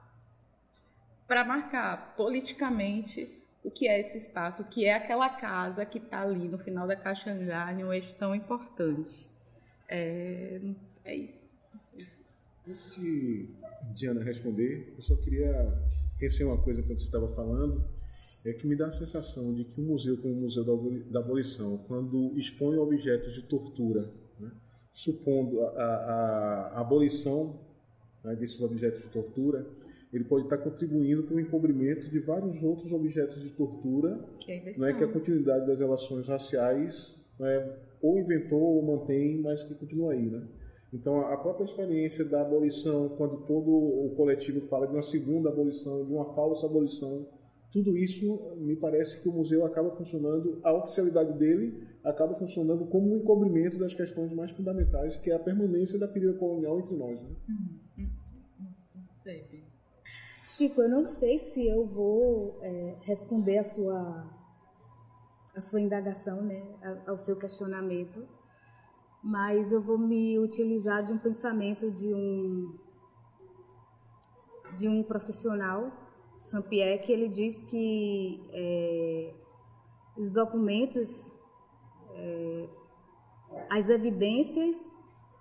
para 1.28 1.44
marcar 1.44 2.14
politicamente 2.16 3.28
o 3.64 3.72
que 3.72 3.88
é 3.88 4.00
esse 4.00 4.16
espaço, 4.16 4.62
o 4.62 4.66
que 4.66 4.86
é 4.86 4.94
aquela 4.94 5.28
casa 5.28 5.84
que 5.84 5.98
está 5.98 6.22
ali 6.22 6.48
no 6.48 6.60
final 6.60 6.88
da 6.88 6.96
Caxangá, 6.96 7.74
um 7.74 7.92
eixo 7.92 8.16
tão 8.16 8.36
importante. 8.36 9.28
É, 9.90 10.62
é 11.04 11.16
isso. 11.16 11.50
Antes 12.68 12.96
de 12.96 13.50
Diana 13.96 14.24
responder, 14.24 14.94
eu 14.96 15.02
só 15.02 15.16
queria 15.16 15.74
pensar 16.20 16.46
uma 16.46 16.58
coisa 16.58 16.84
quando 16.84 17.00
você 17.00 17.06
estava 17.06 17.28
falando 17.28 17.84
é 18.46 18.54
que 18.54 18.68
me 18.68 18.76
dá 18.76 18.88
a 18.88 18.92
sensação 18.92 19.54
de 19.54 19.64
que 19.64 19.82
um 19.82 19.86
museu 19.86 20.18
como 20.18 20.34
o 20.34 20.42
Museu 20.42 20.64
da 21.10 21.20
Abolição, 21.20 21.78
quando 21.88 22.38
expõe 22.38 22.78
objetos 22.78 23.34
de 23.34 23.44
tortura, 23.44 24.12
né, 24.40 24.52
supondo 24.94 25.62
a, 25.62 25.70
a, 25.70 26.72
a 26.76 26.82
abolição 26.82 27.60
né, 28.24 28.36
desses 28.36 28.62
objetos 28.62 29.02
de 29.02 29.10
tortura, 29.10 29.66
ele 30.14 30.24
pode 30.24 30.46
estar 30.46 30.60
contribuindo 30.60 31.24
para 31.24 31.36
o 31.36 31.40
encobrimento 31.40 32.10
de 32.10 32.20
vários 32.20 32.64
outros 32.64 32.94
objetos 32.94 33.42
de 33.42 33.50
tortura, 33.50 34.24
que, 34.40 34.62
né, 34.80 34.94
que 34.94 35.04
a 35.04 35.08
continuidade 35.08 35.66
das 35.66 35.80
relações 35.80 36.28
raciais 36.28 37.16
né, 37.40 37.78
ou 38.02 38.20
inventou 38.20 38.62
ou 38.62 38.82
mantém, 38.84 39.42
mas 39.42 39.64
que 39.64 39.74
continua 39.74 40.14
aí. 40.14 40.30
Né? 40.30 40.48
Então, 40.94 41.20
a 41.22 41.36
própria 41.36 41.66
experiência 41.66 42.24
da 42.24 42.42
abolição, 42.42 43.10
quando 43.10 43.38
todo 43.46 43.70
o 43.70 44.14
coletivo 44.16 44.62
fala 44.62 44.88
de 44.88 44.94
uma 44.94 45.02
segunda 45.02 45.50
abolição, 45.50 46.06
de 46.06 46.14
uma 46.14 46.26
falsa 46.34 46.66
abolição, 46.66 47.28
tudo 47.76 47.98
isso 47.98 48.56
me 48.56 48.74
parece 48.74 49.20
que 49.20 49.28
o 49.28 49.34
museu 49.34 49.66
acaba 49.66 49.92
funcionando, 49.92 50.62
a 50.64 50.72
oficialidade 50.72 51.38
dele 51.38 51.86
acaba 52.06 52.34
funcionando 52.34 52.86
como 52.86 53.12
um 53.12 53.18
encobrimento 53.18 53.78
das 53.78 53.94
questões 53.94 54.32
mais 54.32 54.50
fundamentais, 54.52 55.18
que 55.18 55.30
é 55.30 55.36
a 55.36 55.40
permanência 55.40 56.00
da 56.00 56.08
ferida 56.08 56.32
colonial 56.36 56.80
entre 56.80 56.96
nós. 56.96 57.22
Né? 57.22 57.36
Uhum. 57.50 58.10
Chico, 60.42 60.82
eu 60.82 60.88
não 60.88 61.06
sei 61.06 61.38
se 61.38 61.68
eu 61.68 61.86
vou 61.86 62.58
é, 62.62 62.96
responder 63.02 63.58
a 63.58 63.64
sua, 63.64 64.26
a 65.54 65.60
sua 65.60 65.82
indagação, 65.82 66.44
né, 66.44 66.64
ao 67.06 67.18
seu 67.18 67.36
questionamento, 67.36 68.26
mas 69.22 69.74
eu 69.74 69.82
vou 69.82 69.98
me 69.98 70.40
utilizar 70.40 71.04
de 71.04 71.12
um 71.12 71.18
pensamento 71.18 71.92
de 71.92 72.14
um, 72.14 72.74
de 74.78 74.88
um 74.88 75.04
profissional 75.04 76.05
Que 77.00 77.12
ele 77.12 77.30
diz 77.30 77.64
que 77.64 78.42
é, 78.52 79.34
os 80.18 80.32
documentos, 80.32 81.34
é, 82.12 82.70
as 83.70 83.90
evidências 83.90 84.94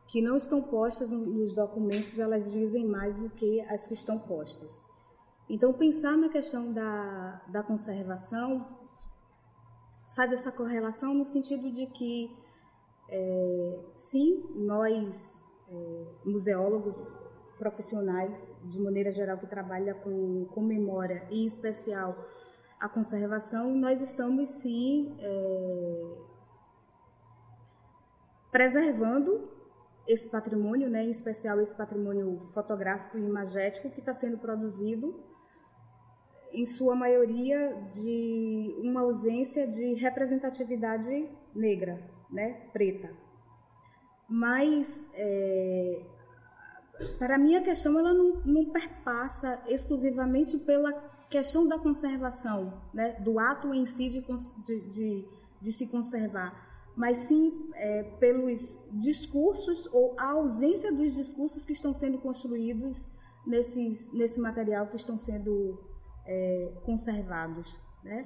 que 0.09 0.23
não 0.23 0.37
estão 0.37 0.63
postas 0.63 1.11
nos 1.11 1.55
documentos, 1.55 2.19
elas 2.19 2.51
dizem 2.53 2.87
mais 2.87 3.19
do 3.19 3.29
que 3.31 3.61
as 3.63 3.87
que 3.89 3.95
estão 3.95 4.19
postas. 4.19 4.85
Então, 5.49 5.73
pensar 5.73 6.17
na 6.17 6.29
questão 6.29 6.73
da, 6.73 7.43
da 7.49 7.63
conservação 7.63 8.65
faz 10.15 10.33
essa 10.33 10.53
correlação 10.53 11.13
no 11.13 11.25
sentido 11.25 11.71
de 11.71 11.87
que, 11.87 12.31
é, 13.11 13.81
sim, 13.97 14.43
nós, 14.55 15.51
é, 15.69 16.07
museólogos, 16.25 17.13
profissionais, 17.59 18.57
de 18.65 18.81
maneira 18.81 19.11
geral, 19.11 19.39
que 19.39 19.47
trabalham 19.47 19.99
com, 20.01 20.47
com 20.47 20.61
memória, 20.63 21.27
e 21.31 21.43
em 21.43 21.47
especial 21.47 22.17
a 22.81 22.89
conservação, 22.89 23.75
nós 23.75 24.03
estamos 24.03 24.49
sim 24.61 25.17
é, 25.19 26.17
preservando 28.51 29.51
esse 30.07 30.29
patrimônio, 30.29 30.91
né, 30.91 31.03
em 31.03 31.11
especial 31.11 31.61
esse 31.61 31.75
patrimônio 31.75 32.39
fotográfico 32.53 33.17
e 33.17 33.23
imagético 33.23 33.91
que 33.91 34.01
está 34.01 34.13
sendo 34.13 34.39
produzido, 34.39 35.19
em 36.53 36.67
sua 36.67 36.95
maioria, 36.95 37.75
de 37.91 38.77
uma 38.85 39.01
ausência 39.01 39.67
de 39.67 39.95
representatividade 39.95 41.29
negra, 41.55 41.99
né, 42.31 42.69
preta. 42.73 43.11
Mas, 44.29 45.09
é, 45.15 46.07
para 47.19 47.39
mim, 47.39 47.57
a 47.57 47.63
questão 47.63 47.99
ela 47.99 48.13
não, 48.13 48.41
não 48.45 48.65
perpassa 48.67 49.61
exclusivamente 49.67 50.59
pela 50.59 50.93
questão 51.29 51.67
da 51.67 51.79
conservação, 51.79 52.81
né, 52.93 53.13
do 53.21 53.39
ato 53.39 53.75
em 53.75 53.85
si 53.85 54.09
de, 54.09 54.21
de, 54.21 54.91
de, 54.91 55.29
de 55.61 55.73
se 55.73 55.87
conservar, 55.87 56.55
mas 56.97 57.17
sim 57.17 57.71
é, 57.75 58.05
pelos 58.21 58.79
discursos 58.93 59.87
ou 59.93 60.15
a 60.17 60.31
ausência 60.33 60.93
dos 60.93 61.15
discursos 61.15 61.65
que 61.65 61.73
estão 61.73 61.93
sendo 61.93 62.19
construídos 62.19 63.09
nesses, 63.45 64.13
nesse 64.13 64.41
material 64.41 64.87
que 64.87 64.97
estão 64.97 65.19
sendo 65.19 65.83
é, 66.25 66.73
conservados. 66.85 67.81
Né? 68.05 68.23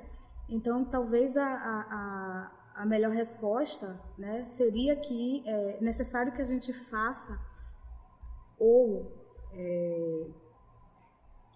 Então, 0.49 0.85
talvez 0.85 1.37
a, 1.39 1.47
a, 1.47 2.83
a 2.83 2.87
melhor 2.87 3.13
resposta 3.13 3.99
né, 4.19 4.45
seria 4.45 4.97
que 4.97 5.43
é 5.47 5.79
necessário 5.81 6.33
que 6.33 6.43
a 6.43 6.45
gente 6.45 6.73
faça 6.73 7.39
ou 8.59 9.13
é, 9.55 10.27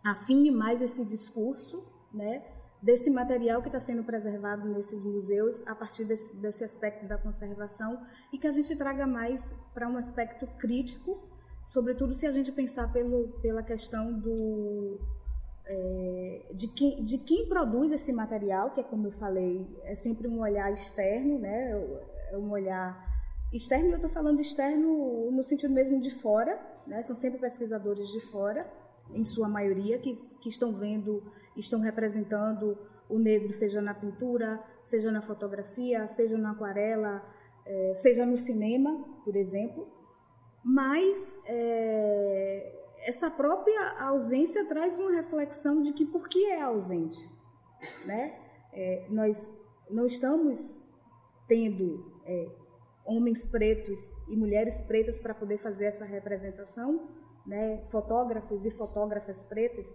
afine 0.05 0.51
mais 0.51 0.83
esse 0.83 1.05
discurso, 1.05 1.85
né, 2.13 2.45
desse 2.83 3.11
material 3.11 3.63
que 3.63 3.69
está 3.69 3.79
sendo 3.79 4.03
preservado 4.03 4.69
nesses 4.69 5.05
museus 5.05 5.65
a 5.67 5.75
partir 5.75 6.05
desse, 6.05 6.35
desse 6.37 6.65
aspecto 6.65 7.07
da 7.07 7.17
conservação 7.17 8.05
e 8.33 8.39
que 8.39 8.47
a 8.47 8.53
gente 8.53 8.75
traga 8.75 9.07
mais 9.07 9.55
para 9.73 9.89
um 9.89 9.97
aspecto 9.97 10.47
crítico, 10.59 11.23
sobretudo 11.63 12.13
se 12.13 12.27
a 12.27 12.33
gente 12.33 12.51
pensar 12.51 12.93
pelo, 12.93 13.29
pela 13.41 13.63
questão 13.63 14.13
do 14.19 14.99
é, 15.65 16.47
de, 16.53 16.67
quem, 16.69 16.97
de 17.05 17.19
quem 17.19 17.49
produz 17.49 17.93
esse 17.93 18.13
material, 18.13 18.73
que 18.73 18.81
é 18.81 18.83
como 18.83 19.07
eu 19.07 19.13
falei, 19.13 19.67
é 19.85 19.95
sempre 19.95 20.27
um 20.27 20.41
olhar 20.41 20.73
externo, 20.73 21.39
né? 21.39 21.71
É 22.33 22.37
um 22.37 22.51
olhar 22.51 23.13
externo, 23.53 23.91
eu 23.91 23.97
estou 23.97 24.11
falando 24.11 24.41
externo 24.41 25.31
no 25.31 25.45
sentido 25.45 25.73
mesmo 25.73 26.01
de 26.01 26.11
fora, 26.11 26.59
né? 26.87 27.03
São 27.03 27.15
sempre 27.17 27.41
pesquisadores 27.41 28.09
de 28.09 28.21
fora, 28.21 28.71
em 29.13 29.25
sua 29.25 29.49
maioria, 29.49 29.99
que, 29.99 30.17
que 30.41 30.49
estão 30.49 30.73
vendo, 30.73 31.23
estão 31.57 31.81
representando 31.81 32.79
o 33.09 33.19
negro, 33.19 33.53
seja 33.53 33.81
na 33.83 33.95
pintura, 33.95 34.63
seja 34.83 35.11
na 35.11 35.21
fotografia, 35.21 36.07
seja 36.07 36.39
na 36.39 36.53
aquarela, 36.53 37.23
é, 37.67 37.95
seja 37.95 38.25
no 38.25 38.39
cinema, 38.39 39.05
por 39.25 39.37
exemplo. 39.37 39.87
Mas 40.65 41.39
é, 41.47 42.83
essa 43.07 43.31
própria 43.31 44.01
ausência 44.01 44.67
traz 44.67 44.99
uma 44.99 45.13
reflexão 45.13 45.83
de 45.83 45.93
que 45.93 46.07
por 46.07 46.29
que 46.29 46.47
é 46.47 46.63
ausente, 46.63 47.31
né? 48.07 48.39
É, 48.73 49.07
nós 49.11 49.53
não 49.91 50.07
estamos 50.07 50.83
tendo 51.47 52.11
homens 53.05 53.47
pretos 53.47 53.99
e 54.29 54.37
mulheres 54.37 54.83
pretas 54.83 55.21
para 55.21 55.35
poder 55.35 55.59
fazer 55.59 55.87
essa 55.87 56.05
representação, 56.05 57.09
né, 57.47 57.83
fotógrafos 57.91 58.65
e 58.65 58.71
fotógrafas 58.71 59.43
pretas. 59.45 59.87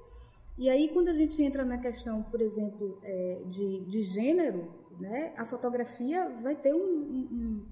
E 0.58 0.70
aí, 0.70 0.90
quando 0.94 1.10
a 1.10 1.14
gente 1.14 1.42
entra 1.42 1.64
na 1.64 1.78
questão, 1.78 2.24
por 2.24 2.42
exemplo, 2.42 3.00
é, 3.04 3.44
de, 3.46 3.86
de 3.86 4.02
gênero, 4.02 4.68
né, 5.00 5.34
a 5.38 5.46
fotografia 5.46 6.30
vai 6.42 6.56
ter 6.56 6.74
um, 6.74 6.80
um, 6.80 7.66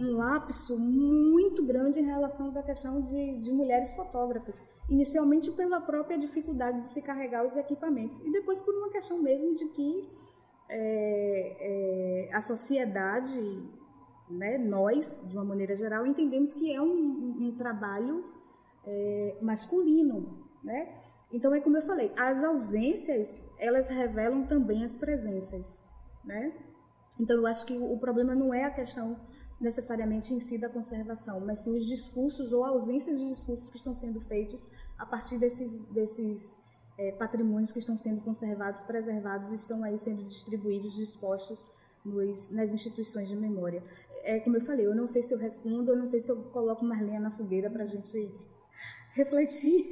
um 0.00 0.16
lapso 0.16 0.78
muito 0.78 1.64
grande 1.64 2.00
em 2.00 2.06
relação 2.06 2.50
da 2.50 2.62
questão 2.62 3.02
de, 3.02 3.36
de 3.38 3.52
mulheres 3.52 3.92
fotógrafas. 3.94 4.64
Inicialmente 4.88 5.50
pela 5.52 5.80
própria 5.80 6.18
dificuldade 6.18 6.80
de 6.80 6.92
se 6.92 7.02
carregar 7.02 7.44
os 7.44 7.54
equipamentos 7.56 8.18
e 8.20 8.32
depois 8.32 8.60
por 8.62 8.74
uma 8.74 8.88
questão 8.90 9.22
mesmo 9.22 9.54
de 9.54 9.68
que 9.68 10.08
é, 10.70 12.28
é, 12.28 12.34
a 12.34 12.40
sociedade, 12.40 13.38
né, 14.30 14.56
nós, 14.58 15.20
de 15.26 15.36
uma 15.36 15.44
maneira 15.44 15.76
geral, 15.76 16.06
entendemos 16.06 16.54
que 16.54 16.72
é 16.72 16.80
um, 16.80 17.48
um, 17.48 17.54
trabalho 17.56 18.24
é, 18.86 19.36
masculino, 19.42 20.48
né? 20.62 20.94
Então 21.32 21.54
é 21.54 21.60
como 21.60 21.76
eu 21.76 21.82
falei, 21.82 22.12
as 22.16 22.42
ausências 22.42 23.42
elas 23.58 23.88
revelam 23.88 24.46
também 24.46 24.82
as 24.82 24.96
presenças, 24.96 25.82
né? 26.24 26.52
Então 27.18 27.36
eu 27.36 27.46
acho 27.46 27.66
que 27.66 27.76
o 27.76 27.98
problema 27.98 28.34
não 28.34 28.52
é 28.52 28.64
a 28.64 28.70
questão 28.70 29.20
necessariamente 29.60 30.32
em 30.32 30.40
si 30.40 30.56
da 30.56 30.70
conservação, 30.70 31.40
mas 31.40 31.62
sim 31.62 31.74
os 31.74 31.84
discursos 31.84 32.52
ou 32.52 32.64
ausências 32.64 33.18
de 33.18 33.28
discursos 33.28 33.68
que 33.68 33.76
estão 33.76 33.92
sendo 33.92 34.20
feitos 34.20 34.66
a 34.98 35.04
partir 35.04 35.38
desses, 35.38 35.80
desses 35.86 36.56
é, 36.98 37.12
patrimônios 37.12 37.70
que 37.70 37.78
estão 37.78 37.96
sendo 37.96 38.22
conservados, 38.22 38.82
preservados, 38.82 39.52
estão 39.52 39.84
aí 39.84 39.98
sendo 39.98 40.24
distribuídos, 40.24 40.94
dispostos 40.94 41.66
nos, 42.04 42.50
nas 42.50 42.72
instituições 42.72 43.28
de 43.28 43.36
memória. 43.36 43.82
É 44.22 44.40
como 44.40 44.56
eu 44.56 44.60
falei, 44.60 44.86
eu 44.86 44.94
não 44.94 45.06
sei 45.06 45.22
se 45.22 45.34
eu 45.34 45.38
respondo, 45.38 45.92
eu 45.92 45.96
não 45.96 46.06
sei 46.06 46.20
se 46.20 46.30
eu 46.30 46.36
coloco 46.44 46.84
mais 46.84 47.00
lenha 47.00 47.20
na 47.20 47.30
fogueira 47.30 47.70
para 47.70 47.84
a 47.84 47.86
gente 47.86 48.34
refletir. 49.14 49.90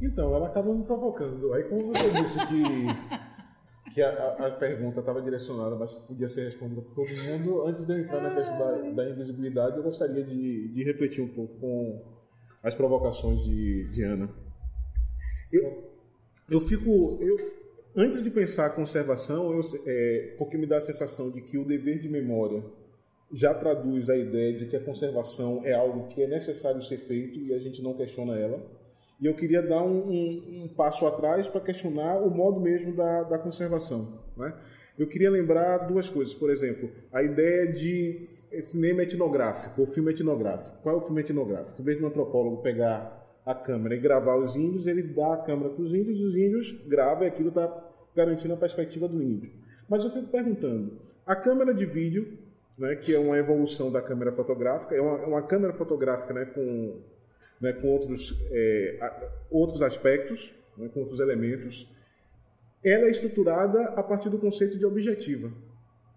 Então, 0.00 0.34
ela 0.34 0.46
acaba 0.46 0.72
me 0.72 0.82
provocando. 0.84 1.52
Aí, 1.52 1.64
como 1.64 1.88
você 1.88 2.10
disse 2.22 2.38
que, 2.46 3.92
que 3.92 4.02
a, 4.02 4.46
a 4.46 4.50
pergunta 4.52 5.00
estava 5.00 5.20
direcionada, 5.20 5.76
mas 5.76 5.92
podia 5.92 6.26
ser 6.26 6.46
respondida 6.46 6.80
por 6.80 6.94
todo 6.94 7.22
mundo, 7.24 7.66
antes 7.66 7.86
de 7.86 7.92
eu 7.92 7.98
entrar 7.98 8.22
na 8.22 8.34
questão 8.34 8.58
da, 8.58 9.02
da 9.02 9.10
invisibilidade, 9.10 9.76
eu 9.76 9.82
gostaria 9.82 10.24
de, 10.24 10.68
de 10.68 10.84
refletir 10.84 11.22
um 11.22 11.28
pouco 11.28 11.54
com 11.60 12.02
as 12.62 12.74
provocações 12.74 13.42
de, 13.44 13.90
de 13.90 14.02
Ana. 14.02 14.30
Eu, 15.52 15.90
eu 16.48 16.60
fico. 16.60 17.18
Eu, 17.20 17.59
antes 17.96 18.22
de 18.22 18.30
pensar 18.30 18.66
a 18.66 18.70
conservação, 18.70 19.52
eu, 19.52 19.60
é, 19.86 20.34
porque 20.38 20.56
me 20.56 20.66
dá 20.66 20.76
a 20.76 20.80
sensação 20.80 21.30
de 21.30 21.40
que 21.40 21.58
o 21.58 21.64
dever 21.64 21.98
de 21.98 22.08
memória 22.08 22.62
já 23.32 23.54
traduz 23.54 24.10
a 24.10 24.16
ideia 24.16 24.58
de 24.58 24.66
que 24.66 24.76
a 24.76 24.84
conservação 24.84 25.62
é 25.64 25.72
algo 25.72 26.08
que 26.08 26.22
é 26.22 26.26
necessário 26.26 26.82
ser 26.82 26.96
feito 26.98 27.38
e 27.38 27.54
a 27.54 27.58
gente 27.58 27.82
não 27.82 27.94
questiona 27.94 28.36
ela. 28.36 28.60
E 29.20 29.26
eu 29.26 29.34
queria 29.34 29.62
dar 29.62 29.82
um, 29.82 30.10
um, 30.10 30.62
um 30.64 30.68
passo 30.68 31.06
atrás 31.06 31.46
para 31.46 31.60
questionar 31.60 32.18
o 32.18 32.30
modo 32.30 32.58
mesmo 32.58 32.94
da, 32.94 33.22
da 33.24 33.38
conservação. 33.38 34.20
Né? 34.36 34.52
Eu 34.98 35.06
queria 35.06 35.30
lembrar 35.30 35.86
duas 35.86 36.08
coisas. 36.08 36.34
Por 36.34 36.50
exemplo, 36.50 36.90
a 37.12 37.22
ideia 37.22 37.70
de 37.70 38.28
cinema 38.60 39.02
etnográfico, 39.02 39.80
ou 39.80 39.86
filme 39.86 40.10
etnográfico. 40.10 40.78
Qual 40.82 40.96
é 40.96 40.98
o 40.98 41.02
filme 41.02 41.20
etnográfico? 41.20 41.80
Em 41.80 41.84
vez 41.84 41.98
de 41.98 42.04
um 42.04 42.08
antropólogo 42.08 42.62
pegar 42.62 43.19
a 43.50 43.54
câmera 43.54 43.94
e 43.94 43.98
gravar 43.98 44.36
os 44.36 44.56
índios, 44.56 44.86
ele 44.86 45.02
dá 45.02 45.34
a 45.34 45.36
câmera 45.38 45.70
para 45.70 45.82
os 45.82 45.94
índios, 45.94 46.20
os 46.20 46.36
índios 46.36 46.72
gravam 46.86 47.24
e 47.24 47.26
aquilo 47.26 47.48
está 47.48 47.90
garantindo 48.14 48.54
a 48.54 48.56
perspectiva 48.56 49.08
do 49.08 49.22
índio. 49.22 49.52
Mas 49.88 50.04
eu 50.04 50.10
fico 50.10 50.28
perguntando, 50.28 50.98
a 51.26 51.34
câmera 51.34 51.74
de 51.74 51.84
vídeo 51.84 52.38
né, 52.80 52.96
que 52.96 53.14
é 53.14 53.18
uma 53.18 53.36
evolução 53.36 53.92
da 53.92 54.00
câmera 54.00 54.32
fotográfica, 54.32 54.94
é 54.94 55.02
uma, 55.02 55.18
é 55.18 55.26
uma 55.26 55.42
câmera 55.42 55.74
fotográfica 55.74 56.32
né, 56.32 56.46
com, 56.46 57.02
né, 57.60 57.74
com 57.74 57.88
outros, 57.88 58.42
é, 58.50 59.28
outros 59.50 59.82
aspectos, 59.82 60.54
né, 60.78 60.88
com 60.88 61.00
outros 61.00 61.20
elementos. 61.20 61.86
Ela 62.82 63.04
é 63.04 63.10
estruturada 63.10 63.78
a 63.90 64.02
partir 64.02 64.30
do 64.30 64.38
conceito 64.38 64.78
de 64.78 64.86
objetiva. 64.86 65.52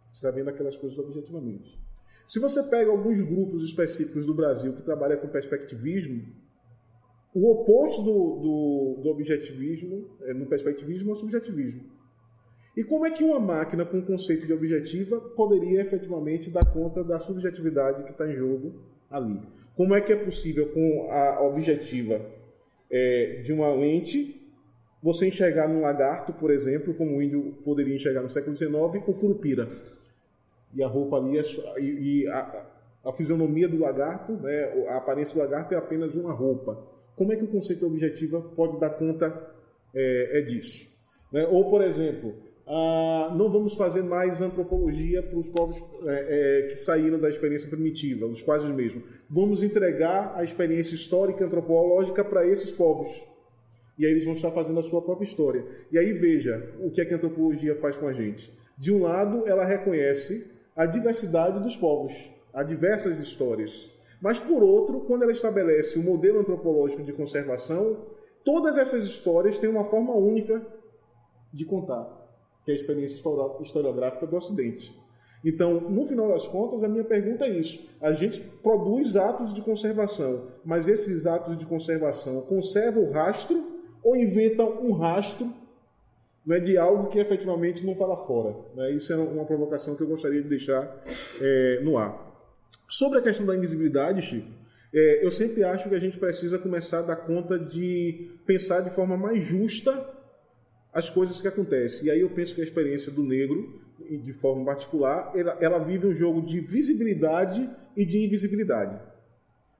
Você 0.07 0.25
está 0.25 0.31
vendo 0.31 0.49
aquelas 0.49 0.77
coisas 0.77 0.97
objetivamente. 0.97 1.77
Se 2.25 2.39
você 2.39 2.63
pega 2.63 2.89
alguns 2.89 3.21
grupos 3.21 3.61
específicos 3.63 4.25
do 4.25 4.33
Brasil 4.33 4.71
que 4.71 4.83
trabalham 4.83 5.19
com 5.19 5.27
perspectivismo, 5.27 6.25
o 7.33 7.51
oposto 7.51 8.03
do, 8.03 8.11
do, 8.11 9.01
do 9.03 9.09
objetivismo, 9.09 10.07
é, 10.21 10.33
no 10.33 10.45
perspectivismo, 10.45 11.09
é 11.09 11.13
o 11.13 11.15
subjetivismo. 11.15 11.83
E 12.75 12.83
como 12.83 13.05
é 13.05 13.11
que 13.11 13.23
uma 13.23 13.39
máquina 13.39 13.85
com 13.85 14.01
conceito 14.01 14.47
de 14.47 14.53
objetiva 14.53 15.19
poderia 15.19 15.81
efetivamente 15.81 16.49
dar 16.49 16.65
conta 16.65 17.03
da 17.03 17.19
subjetividade 17.19 18.03
que 18.03 18.11
está 18.11 18.27
em 18.27 18.35
jogo 18.35 18.73
ali? 19.09 19.39
Como 19.75 19.93
é 19.93 20.01
que 20.01 20.11
é 20.11 20.15
possível, 20.15 20.69
com 20.69 21.11
a 21.11 21.43
objetiva 21.43 22.21
é, 22.89 23.41
de 23.43 23.51
uma 23.51 23.73
lente, 23.73 24.39
você 25.01 25.27
enxergar 25.27 25.67
num 25.67 25.81
lagarto, 25.81 26.33
por 26.33 26.49
exemplo, 26.49 26.93
como 26.93 27.17
o 27.17 27.21
índio 27.21 27.53
poderia 27.63 27.95
enxergar 27.95 28.21
no 28.21 28.29
século 28.29 28.55
XIX, 28.55 28.73
o 29.07 29.13
curupira? 29.13 29.69
E 30.73 30.83
a 30.83 30.87
roupa 30.87 31.17
ali, 31.17 31.37
é, 31.37 31.41
e, 31.79 32.21
e 32.21 32.27
a, 32.27 32.65
a, 33.05 33.11
fisionomia 33.11 33.67
do 33.67 33.77
lagarto, 33.77 34.33
né, 34.33 34.87
a 34.87 34.97
aparência 34.97 35.35
do 35.35 35.41
lagarto 35.41 35.75
é 35.75 35.77
apenas 35.77 36.15
uma 36.15 36.33
roupa. 36.33 36.92
Como 37.15 37.31
é 37.31 37.35
que 37.35 37.43
o 37.43 37.47
conceito 37.47 37.85
objetiva 37.85 38.41
pode 38.41 38.79
dar 38.79 38.91
conta 38.91 39.51
é, 39.93 40.39
é 40.39 40.41
disso? 40.41 40.87
Né? 41.31 41.47
Ou, 41.47 41.69
por 41.69 41.83
exemplo, 41.83 42.35
ah, 42.65 43.33
não 43.37 43.51
vamos 43.51 43.75
fazer 43.75 44.03
mais 44.03 44.41
antropologia 44.41 45.21
para 45.21 45.37
os 45.37 45.49
povos 45.49 45.83
é, 46.05 46.61
é, 46.63 46.67
que 46.67 46.75
saíram 46.75 47.19
da 47.19 47.29
experiência 47.29 47.69
primitiva, 47.69 48.25
os 48.25 48.41
quase 48.41 48.65
os 48.65 48.71
mesmos. 48.71 49.03
Vamos 49.29 49.63
entregar 49.63 50.33
a 50.35 50.43
experiência 50.43 50.95
histórica 50.95 51.45
antropológica 51.45 52.23
para 52.23 52.47
esses 52.47 52.71
povos. 52.71 53.27
E 53.97 54.05
aí 54.05 54.11
eles 54.11 54.25
vão 54.25 54.33
estar 54.33 54.51
fazendo 54.51 54.79
a 54.79 54.83
sua 54.83 55.01
própria 55.01 55.25
história. 55.25 55.65
E 55.91 55.97
aí 55.97 56.13
veja 56.13 56.73
o 56.79 56.89
que, 56.89 57.01
é 57.01 57.05
que 57.05 57.13
a 57.13 57.17
antropologia 57.17 57.75
faz 57.75 57.97
com 57.97 58.07
a 58.07 58.13
gente. 58.13 58.51
De 58.77 58.91
um 58.91 59.01
lado, 59.01 59.47
ela 59.47 59.65
reconhece 59.65 60.49
a 60.75 60.85
diversidade 60.85 61.59
dos 61.59 61.75
povos, 61.75 62.13
há 62.53 62.63
diversas 62.63 63.19
histórias. 63.19 63.91
Mas 64.23 64.39
por 64.39 64.63
outro, 64.63 65.01
quando 65.01 65.23
ela 65.23 65.33
estabelece 65.33 65.99
o 65.99 66.01
um 66.01 66.05
modelo 66.05 66.39
antropológico 66.39 67.03
de 67.03 67.11
conservação, 67.11 67.97
todas 68.45 68.77
essas 68.77 69.03
histórias 69.03 69.57
têm 69.57 69.69
uma 69.69 69.83
forma 69.83 70.15
única 70.15 70.65
de 71.53 71.65
contar 71.65 72.23
que 72.63 72.71
é 72.71 72.73
a 72.73 72.77
experiência 72.77 73.21
historiográfica 73.61 74.25
do 74.25 74.37
Ocidente. 74.37 74.97
Então, 75.43 75.81
no 75.81 76.05
final 76.05 76.29
das 76.29 76.47
contas, 76.47 76.83
a 76.83 76.87
minha 76.87 77.03
pergunta 77.03 77.45
é 77.45 77.49
isso. 77.49 77.85
A 77.99 78.13
gente 78.13 78.39
produz 78.39 79.17
atos 79.17 79.53
de 79.53 79.61
conservação, 79.61 80.47
mas 80.63 80.87
esses 80.87 81.27
atos 81.27 81.57
de 81.57 81.65
conservação 81.65 82.39
conservam 82.41 83.03
o 83.03 83.11
rastro 83.11 83.61
ou 84.01 84.15
inventam 84.15 84.81
um 84.81 84.93
rastro 84.93 85.51
né, 86.45 86.59
de 86.61 86.77
algo 86.77 87.09
que 87.09 87.19
efetivamente 87.19 87.85
não 87.85 87.91
está 87.91 88.05
lá 88.05 88.15
fora? 88.15 88.55
Né? 88.73 88.91
Isso 88.91 89.11
é 89.11 89.17
uma 89.17 89.43
provocação 89.43 89.95
que 89.95 90.03
eu 90.03 90.07
gostaria 90.07 90.41
de 90.41 90.47
deixar 90.47 91.03
é, 91.41 91.81
no 91.83 91.97
ar. 91.97 92.32
Sobre 92.87 93.19
a 93.19 93.21
questão 93.21 93.45
da 93.45 93.55
invisibilidade, 93.55 94.21
Chico, 94.21 94.49
é, 94.93 95.25
eu 95.25 95.31
sempre 95.31 95.63
acho 95.63 95.89
que 95.89 95.95
a 95.95 95.99
gente 95.99 96.19
precisa 96.19 96.59
começar 96.59 96.99
a 96.99 97.01
dar 97.01 97.15
conta 97.15 97.57
de 97.57 98.37
pensar 98.45 98.81
de 98.81 98.91
forma 98.91 99.17
mais 99.17 99.43
justa 99.43 100.07
as 100.93 101.09
coisas 101.09 101.41
que 101.41 101.47
acontecem. 101.47 102.07
E 102.07 102.11
aí 102.11 102.19
eu 102.19 102.29
penso 102.29 102.53
que 102.53 102.61
a 102.61 102.63
experiência 102.63 103.11
do 103.11 103.23
negro, 103.23 103.81
de 103.99 104.33
forma 104.33 104.63
particular, 104.63 105.31
ela, 105.35 105.57
ela 105.59 105.79
vive 105.79 106.05
um 106.05 106.13
jogo 106.13 106.41
de 106.41 106.59
visibilidade 106.59 107.67
e 107.97 108.05
de 108.05 108.23
invisibilidade. 108.23 108.99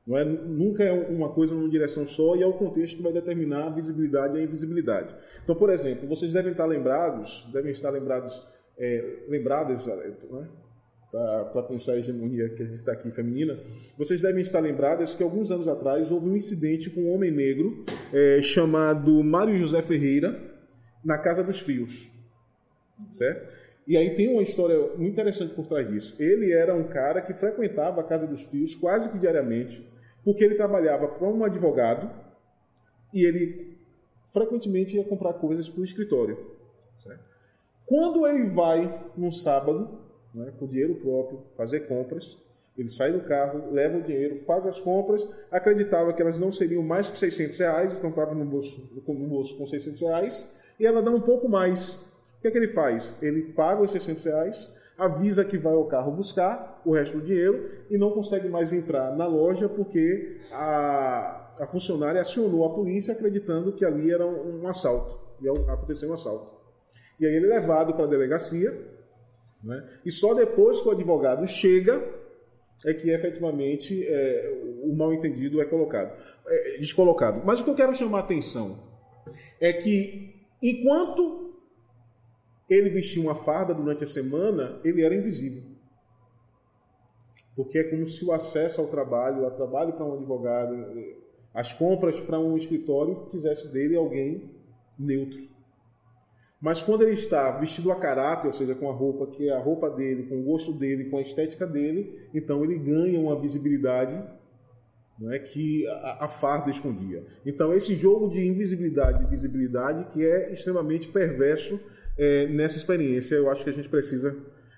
Não 0.06 0.18
é, 0.18 0.26
nunca 0.26 0.84
é 0.84 0.92
uma 0.92 1.30
coisa 1.30 1.56
numa 1.56 1.70
direção 1.70 2.06
só 2.06 2.36
e 2.36 2.42
é 2.42 2.48
o 2.48 2.54
contexto 2.54 2.98
que 2.98 3.04
vai 3.04 3.14
determinar 3.14 3.68
a 3.68 3.70
visibilidade 3.70 4.36
e 4.36 4.42
a 4.42 4.44
invisibilidade. 4.44 5.16
Então, 5.44 5.56
por 5.56 5.70
exemplo, 5.70 6.08
vocês 6.10 6.34
devem 6.34 6.52
estar 6.52 6.66
lembrados, 6.66 7.48
devem 7.54 7.72
estar 7.72 7.90
lembrados, 7.90 8.46
é, 8.78 9.24
lembradas, 9.30 9.86
né? 9.88 10.50
Para 11.14 11.62
pensar 11.62 11.94
a 11.94 11.98
hegemonia 11.98 12.50
que 12.50 12.64
a 12.64 12.66
gente 12.66 12.78
está 12.78 12.92
aqui 12.92 13.12
feminina, 13.12 13.60
vocês 13.96 14.24
devem 14.24 14.42
estar 14.42 14.60
lembradas 14.60 15.14
que 15.14 15.22
alguns 15.22 15.52
anos 15.52 15.68
atrás 15.68 16.12
houve 16.12 16.28
um 16.28 16.36
incidente 16.36 16.90
com 16.90 17.02
um 17.02 17.14
homem 17.14 17.30
negro 17.30 17.86
é, 18.12 18.42
chamado 18.42 19.24
Mário 19.24 19.56
José 19.56 19.84
Ferreira, 19.84 20.52
na 21.06 21.20
Casa 21.20 21.44
dos 21.44 21.60
Fios. 21.60 22.12
Certo? 23.14 23.48
E 23.86 23.96
aí 23.96 24.16
tem 24.16 24.28
uma 24.28 24.42
história 24.42 24.80
muito 24.96 25.12
interessante 25.12 25.54
por 25.54 25.68
trás 25.68 25.88
disso. 25.88 26.16
Ele 26.18 26.52
era 26.52 26.74
um 26.74 26.86
cara 26.86 27.22
que 27.22 27.34
frequentava 27.36 28.02
a 28.02 28.04
Casa 28.04 28.26
dos 28.26 28.48
Fios 28.48 28.74
quase 28.74 29.12
que 29.12 29.20
diariamente, 29.20 29.88
porque 30.24 30.44
ele 30.44 30.56
trabalhava 30.56 31.08
para 31.10 31.28
um 31.28 31.44
advogado 31.44 32.10
e 33.14 33.24
ele 33.24 33.78
frequentemente 34.34 34.98
ia 34.98 35.04
comprar 35.04 35.34
coisas 35.34 35.70
para 35.70 35.82
o 35.82 35.84
escritório. 35.84 36.40
Certo? 37.04 37.24
Quando 37.86 38.26
ele 38.26 38.46
vai 38.46 39.12
num 39.16 39.30
sábado, 39.30 40.03
né, 40.34 40.52
com 40.60 40.68
dinheiro 40.68 40.96
próprio, 40.96 41.42
fazer 41.56 41.82
compras, 41.82 42.38
ele 42.78 42.88
sai 42.88 43.12
do 43.12 43.22
carro, 43.22 43.72
leva 43.72 43.98
o 43.98 44.02
dinheiro, 44.02 44.38
faz 44.40 44.66
as 44.66 44.80
compras, 44.80 45.28
acreditava 45.52 46.12
que 46.12 46.22
elas 46.22 46.40
não 46.40 46.52
seriam 46.52 46.82
mais 46.82 47.08
que 47.08 47.20
600 47.20 47.60
reais, 47.60 47.98
então 47.98 48.10
estava 48.10 48.34
no 48.34 48.46
bolso, 48.46 48.90
no 49.08 49.28
bolso 49.28 49.58
com 49.58 49.68
600 49.68 50.02
reais, 50.02 50.48
e 50.80 50.86
ela 50.86 51.02
dá 51.02 51.12
um 51.12 51.22
pouco 51.22 51.48
mais. 51.48 51.94
O 51.94 52.42
que 52.42 52.48
é 52.48 52.52
que 52.52 52.58
ele 52.58 52.68
faz? 52.68 53.16
Ele 53.22 53.54
paga 53.54 53.82
os 53.82 53.92
600 53.92 54.26
reais, 54.26 54.72
avisa 54.98 55.46
que 55.46 55.58
vai 55.58 55.74
ao 55.74 55.86
carro 55.86 56.12
buscar 56.12 56.82
o 56.86 56.94
resto 56.94 57.18
do 57.18 57.26
dinheiro 57.26 57.70
e 57.90 57.98
não 57.98 58.12
consegue 58.12 58.50
mais 58.50 58.74
entrar 58.74 59.16
na 59.16 59.28
loja 59.28 59.70
porque 59.70 60.38
a, 60.52 61.54
a 61.60 61.68
funcionária 61.68 62.22
acionou 62.22 62.66
a 62.66 62.74
polícia 62.74 63.14
acreditando 63.14 63.74
que 63.74 63.86
ali 63.86 64.12
era 64.12 64.26
um, 64.26 64.64
um 64.64 64.68
assalto. 64.68 65.20
E 65.42 65.50
aconteceu 65.50 66.10
um 66.10 66.14
assalto. 66.14 66.54
E 67.20 67.26
aí 67.26 67.36
ele 67.36 67.46
é 67.48 67.60
levado 67.60 67.94
para 67.94 68.06
a 68.06 68.08
delegacia, 68.08 68.76
né? 69.64 70.00
e 70.06 70.12
só 70.12 70.34
depois 70.34 70.82
que 70.82 70.88
o 70.88 70.92
advogado 70.92 71.48
chega 71.48 72.04
é 72.86 72.94
que 72.94 73.10
efetivamente 73.10 74.06
é, 74.06 74.80
o 74.84 74.94
mal 74.94 75.14
entendido 75.14 75.62
é 75.62 75.66
colocado, 75.66 76.14
é, 76.48 76.78
descolocado. 76.78 77.42
Mas 77.46 77.62
o 77.62 77.64
que 77.64 77.70
eu 77.70 77.76
quero 77.76 77.96
chamar 77.96 78.18
a 78.20 78.22
atenção 78.22 78.78
é 79.60 79.72
que 79.72 80.34
Enquanto 80.64 81.60
ele 82.70 82.90
vestia 82.90 83.22
uma 83.22 83.36
farda 83.36 83.74
durante 83.74 84.06
a 84.06 84.08
semana, 84.08 84.80
ele 84.86 85.04
era 85.04 85.14
invisível. 85.14 85.62
Porque 87.54 87.80
é 87.80 87.84
como 87.84 88.06
se 88.06 88.24
o 88.24 88.32
acesso 88.32 88.80
ao 88.80 88.88
trabalho, 88.88 89.46
o 89.46 89.52
trabalho 89.52 89.92
para 89.92 90.06
um 90.06 90.14
advogado, 90.14 90.74
as 91.54 91.74
compras 91.74 92.22
para 92.22 92.40
um 92.40 92.56
escritório 92.56 93.14
fizesse 93.28 93.74
dele 93.74 93.98
alguém 93.98 94.50
neutro. 94.98 95.53
Mas 96.64 96.82
quando 96.82 97.02
ele 97.02 97.12
está 97.12 97.52
vestido 97.52 97.92
a 97.92 97.96
caráter, 97.98 98.48
ou 98.48 98.54
seja, 98.54 98.74
com 98.74 98.90
a 98.90 98.94
roupa 98.94 99.28
que 99.28 99.50
é 99.50 99.54
a 99.54 99.60
roupa 99.60 99.90
dele, 99.90 100.24
com 100.24 100.40
o 100.40 100.44
gosto 100.44 100.72
dele, 100.72 101.10
com 101.10 101.18
a 101.18 101.22
estética 101.22 101.68
dele, 101.68 102.30
então 102.34 102.64
ele 102.64 102.80
ganha 102.80 103.20
uma 103.20 103.38
visibilidade 103.38 104.24
é 105.30 105.40
que 105.40 105.86
a, 105.88 106.24
a 106.24 106.28
farda 106.30 106.72
escondia. 106.72 107.26
Então 107.46 107.74
esse 107.74 107.96
jogo 107.96 108.30
de 108.30 108.48
invisibilidade 108.48 109.24
e 109.26 109.28
visibilidade 109.28 110.06
que 110.14 110.26
é 110.26 110.54
extremamente 110.54 111.10
perverso 111.10 111.78
é, 112.18 112.48
nessa 112.48 112.78
experiência, 112.78 113.36
eu 113.36 113.50
acho 113.50 113.62
que 113.62 113.70
a 113.70 113.74
gente 113.74 113.90
precisa 113.90 114.34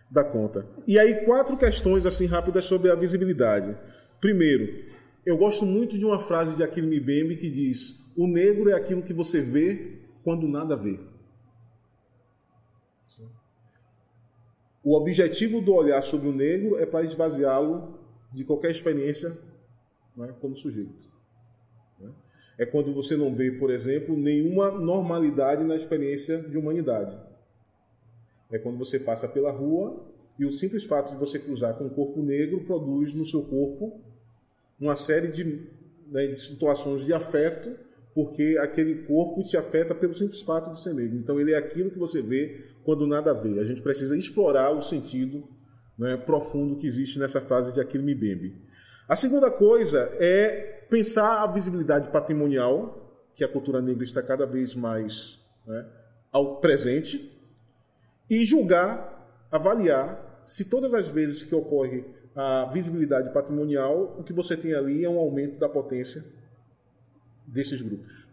dar 0.09 0.23
conta. 0.23 0.65
E 0.87 0.97
aí 0.97 1.23
quatro 1.23 1.55
questões 1.55 2.07
assim 2.07 2.25
rápidas 2.25 2.65
sobre 2.65 2.89
a 2.89 2.95
visibilidade. 2.95 3.77
Primeiro, 4.19 4.73
eu 5.23 5.37
gosto 5.37 5.67
muito 5.67 5.99
de 5.99 6.05
uma 6.05 6.19
frase 6.19 6.55
de 6.55 6.63
Aquile 6.63 6.99
Mbembe 6.99 7.35
que 7.35 7.49
diz: 7.49 8.11
"O 8.17 8.25
negro 8.25 8.71
é 8.71 8.73
aquilo 8.73 9.03
que 9.03 9.13
você 9.13 9.39
vê 9.39 9.99
quando 10.23 10.47
nada 10.47 10.75
vê". 10.75 10.99
O 14.85 14.95
objetivo 14.95 15.61
do 15.61 15.73
olhar 15.73 15.99
sobre 16.03 16.27
o 16.27 16.31
negro 16.31 16.77
é 16.77 16.85
para 16.85 17.03
esvaziá-lo 17.03 17.97
de 18.31 18.43
qualquer 18.43 18.69
experiência 18.69 19.35
né, 20.15 20.31
como 20.39 20.55
sujeito. 20.55 21.09
Né? 21.99 22.11
É 22.59 22.67
quando 22.67 22.93
você 22.93 23.17
não 23.17 23.33
vê, 23.33 23.51
por 23.51 23.71
exemplo, 23.71 24.15
nenhuma 24.15 24.69
normalidade 24.69 25.63
na 25.63 25.75
experiência 25.75 26.37
de 26.37 26.55
humanidade. 26.55 27.17
É 28.51 28.59
quando 28.59 28.77
você 28.77 28.99
passa 28.99 29.27
pela 29.27 29.51
rua 29.51 30.05
e 30.37 30.45
o 30.45 30.51
simples 30.51 30.83
fato 30.83 31.13
de 31.13 31.17
você 31.17 31.39
cruzar 31.39 31.75
com 31.79 31.85
um 31.85 31.89
corpo 31.89 32.21
negro 32.21 32.63
produz 32.63 33.11
no 33.15 33.25
seu 33.25 33.41
corpo 33.41 33.99
uma 34.79 34.95
série 34.95 35.29
de, 35.29 35.67
né, 36.05 36.27
de 36.27 36.35
situações 36.35 37.03
de 37.03 37.11
afeto, 37.11 37.75
porque 38.13 38.55
aquele 38.61 39.03
corpo 39.07 39.41
te 39.41 39.57
afeta 39.57 39.95
pelo 39.95 40.13
simples 40.13 40.43
fato 40.43 40.71
de 40.73 40.79
ser 40.79 40.93
negro. 40.93 41.17
Então 41.17 41.39
ele 41.39 41.53
é 41.53 41.57
aquilo 41.57 41.89
que 41.89 41.97
você 41.97 42.21
vê 42.21 42.74
quando 42.85 43.07
nada 43.07 43.33
vê. 43.33 43.59
A 43.59 43.63
gente 43.63 43.81
precisa 43.81 44.15
explorar 44.15 44.71
o 44.71 44.81
sentido 44.81 45.43
né, 45.97 46.15
profundo 46.15 46.77
que 46.77 46.87
existe 46.87 47.19
nessa 47.19 47.41
fase 47.41 47.73
de 47.73 47.81
Aquile 47.81 48.15
Mbembe. 48.15 48.55
A 49.09 49.15
segunda 49.15 49.49
coisa 49.51 50.09
é 50.19 50.85
pensar 50.89 51.43
a 51.43 51.47
visibilidade 51.47 52.09
patrimonial, 52.09 53.01
que 53.33 53.43
a 53.43 53.47
cultura 53.47 53.81
negra 53.81 54.03
está 54.03 54.21
cada 54.21 54.45
vez 54.45 54.75
mais 54.75 55.39
né, 55.65 55.85
ao 56.31 56.57
presente, 56.61 57.31
e 58.29 58.45
julgar, 58.45 59.47
avaliar 59.51 60.39
se 60.43 60.65
todas 60.65 60.93
as 60.93 61.07
vezes 61.07 61.43
que 61.43 61.55
ocorre 61.55 62.05
a 62.35 62.65
visibilidade 62.71 63.33
patrimonial, 63.33 64.15
o 64.19 64.23
que 64.23 64.33
você 64.33 64.55
tem 64.55 64.73
ali 64.73 65.03
é 65.03 65.09
um 65.09 65.17
aumento 65.17 65.57
da 65.57 65.67
potência 65.69 66.23
desses 67.47 67.81
grupos. 67.81 68.27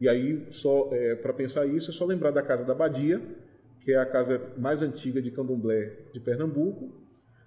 E 0.00 0.08
aí, 0.08 0.46
só 0.50 0.88
é, 0.92 1.16
para 1.16 1.32
pensar 1.32 1.66
isso, 1.66 1.90
é 1.90 1.94
só 1.94 2.04
lembrar 2.04 2.30
da 2.30 2.42
Casa 2.42 2.64
da 2.64 2.74
Badia, 2.74 3.20
que 3.88 3.94
é 3.94 3.96
a 3.96 4.04
casa 4.04 4.38
mais 4.58 4.82
antiga 4.82 5.22
de 5.22 5.30
candomblé 5.30 5.92
de 6.12 6.20
Pernambuco, 6.20 6.92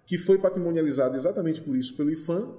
que 0.08 0.18
foi 0.18 0.40
patrimonializada 0.40 1.16
exatamente 1.16 1.62
por 1.62 1.76
isso 1.76 1.96
pelo 1.96 2.10
IFAM, 2.10 2.52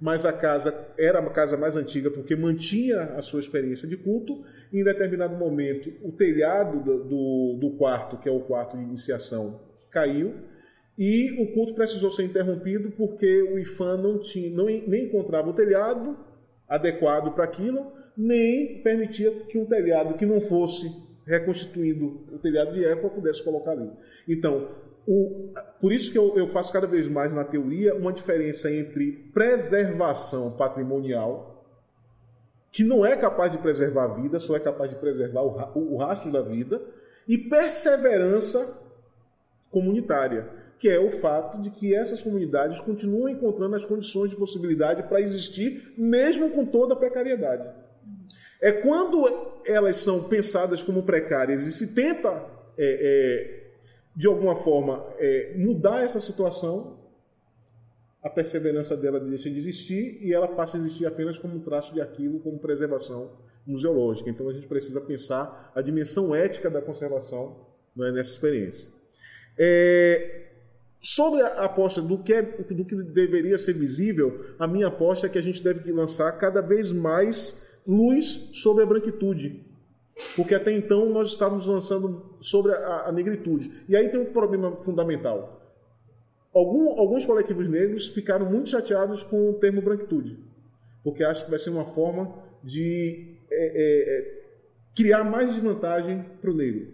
mas 0.00 0.26
a 0.26 0.32
casa 0.32 0.74
era 0.98 1.20
a 1.20 1.30
casa 1.30 1.56
mais 1.56 1.76
antiga 1.76 2.10
porque 2.10 2.34
mantinha 2.34 3.00
a 3.16 3.22
sua 3.22 3.38
experiência 3.38 3.86
de 3.86 3.96
culto, 3.96 4.44
e 4.72 4.80
em 4.80 4.82
determinado 4.82 5.36
momento 5.36 5.88
o 6.02 6.10
telhado 6.10 6.80
do, 7.04 7.56
do 7.60 7.76
quarto, 7.76 8.18
que 8.18 8.28
é 8.28 8.32
o 8.32 8.40
quarto 8.40 8.76
de 8.76 8.82
iniciação, 8.82 9.60
caiu, 9.88 10.34
e 10.98 11.40
o 11.40 11.52
culto 11.52 11.74
precisou 11.74 12.10
ser 12.10 12.24
interrompido 12.24 12.90
porque 12.90 13.40
o 13.40 13.56
IFAM 13.56 13.98
não, 13.98 14.18
tinha, 14.18 14.50
não 14.50 14.64
nem 14.64 15.04
encontrava 15.04 15.48
o 15.48 15.54
telhado 15.54 16.18
adequado 16.68 17.32
para 17.36 17.44
aquilo, 17.44 17.92
nem 18.16 18.82
permitia 18.82 19.30
que 19.48 19.56
um 19.56 19.64
telhado 19.64 20.14
que 20.14 20.26
não 20.26 20.40
fosse 20.40 21.06
reconstituindo 21.28 22.24
o 22.32 22.38
telhado 22.38 22.72
de 22.72 22.84
época 22.84 23.10
pudesse 23.10 23.44
colocar 23.44 23.72
ali. 23.72 23.90
Então, 24.26 24.68
o, 25.06 25.52
por 25.80 25.92
isso 25.92 26.10
que 26.10 26.18
eu, 26.18 26.36
eu, 26.36 26.46
faço 26.46 26.72
cada 26.72 26.86
vez 26.86 27.06
mais 27.06 27.32
na 27.32 27.44
teoria 27.44 27.94
uma 27.94 28.12
diferença 28.12 28.72
entre 28.72 29.12
preservação 29.32 30.52
patrimonial, 30.52 31.66
que 32.72 32.82
não 32.82 33.04
é 33.04 33.16
capaz 33.16 33.52
de 33.52 33.58
preservar 33.58 34.04
a 34.04 34.14
vida, 34.14 34.38
só 34.38 34.56
é 34.56 34.60
capaz 34.60 34.90
de 34.90 34.96
preservar 34.96 35.42
o, 35.42 35.94
o 35.94 35.96
rastro 35.98 36.32
da 36.32 36.40
vida, 36.40 36.80
e 37.26 37.36
perseverança 37.36 38.86
comunitária, 39.70 40.48
que 40.78 40.88
é 40.88 40.98
o 40.98 41.10
fato 41.10 41.60
de 41.60 41.70
que 41.70 41.94
essas 41.94 42.22
comunidades 42.22 42.80
continuam 42.80 43.28
encontrando 43.28 43.74
as 43.74 43.84
condições 43.84 44.30
de 44.30 44.36
possibilidade 44.36 45.02
para 45.02 45.20
existir, 45.20 45.92
mesmo 45.98 46.50
com 46.50 46.64
toda 46.64 46.94
a 46.94 46.96
precariedade. 46.96 47.68
É 48.60 48.72
quando 48.72 49.26
elas 49.66 49.96
são 49.96 50.24
pensadas 50.24 50.82
como 50.82 51.02
precárias 51.02 51.64
e 51.64 51.72
se 51.72 51.94
tenta, 51.94 52.30
é, 52.76 52.78
é, 52.78 53.70
de 54.16 54.26
alguma 54.26 54.56
forma, 54.56 55.06
é, 55.18 55.54
mudar 55.56 56.02
essa 56.02 56.20
situação, 56.20 56.98
a 58.22 58.28
perseverança 58.28 58.96
dela 58.96 59.20
deixa 59.20 59.48
de 59.48 59.58
existir 59.58 60.18
e 60.20 60.34
ela 60.34 60.48
passa 60.48 60.76
a 60.76 60.80
existir 60.80 61.06
apenas 61.06 61.38
como 61.38 61.56
um 61.56 61.60
traço 61.60 61.94
de 61.94 62.00
arquivo, 62.00 62.40
como 62.40 62.58
preservação 62.58 63.38
museológica. 63.64 64.28
Então 64.28 64.48
a 64.48 64.52
gente 64.52 64.66
precisa 64.66 65.00
pensar 65.00 65.70
a 65.74 65.80
dimensão 65.80 66.34
ética 66.34 66.68
da 66.68 66.82
conservação 66.82 67.66
é, 67.96 68.10
nessa 68.10 68.30
experiência. 68.30 68.90
É, 69.56 70.46
sobre 71.00 71.42
a 71.42 71.64
aposta 71.64 72.02
do 72.02 72.18
que, 72.22 72.32
é, 72.32 72.42
do 72.42 72.84
que 72.84 72.96
deveria 72.96 73.56
ser 73.56 73.74
visível, 73.74 74.54
a 74.58 74.66
minha 74.66 74.88
aposta 74.88 75.26
é 75.26 75.30
que 75.30 75.38
a 75.38 75.42
gente 75.42 75.62
deve 75.62 75.92
lançar 75.92 76.32
cada 76.32 76.60
vez 76.60 76.90
mais 76.90 77.67
luz 77.88 78.50
sobre 78.52 78.84
a 78.84 78.86
branquitude. 78.86 79.64
Porque 80.36 80.54
até 80.54 80.72
então 80.72 81.08
nós 81.08 81.28
estávamos 81.28 81.66
lançando 81.66 82.36
sobre 82.40 82.72
a, 82.72 83.06
a 83.06 83.12
negritude. 83.12 83.84
E 83.88 83.96
aí 83.96 84.08
tem 84.10 84.20
um 84.20 84.26
problema 84.26 84.76
fundamental. 84.76 85.58
Algum, 86.52 86.90
alguns 86.98 87.24
coletivos 87.24 87.68
negros 87.68 88.08
ficaram 88.08 88.50
muito 88.50 88.68
chateados 88.68 89.22
com 89.22 89.50
o 89.50 89.54
termo 89.54 89.80
branquitude, 89.80 90.38
porque 91.04 91.22
acham 91.22 91.44
que 91.44 91.50
vai 91.50 91.58
ser 91.58 91.70
uma 91.70 91.84
forma 91.84 92.34
de 92.64 93.36
é, 93.50 93.66
é, 93.66 94.18
é 94.18 94.38
criar 94.96 95.24
mais 95.24 95.54
desvantagem 95.54 96.24
para 96.40 96.50
o 96.50 96.54
negro. 96.54 96.88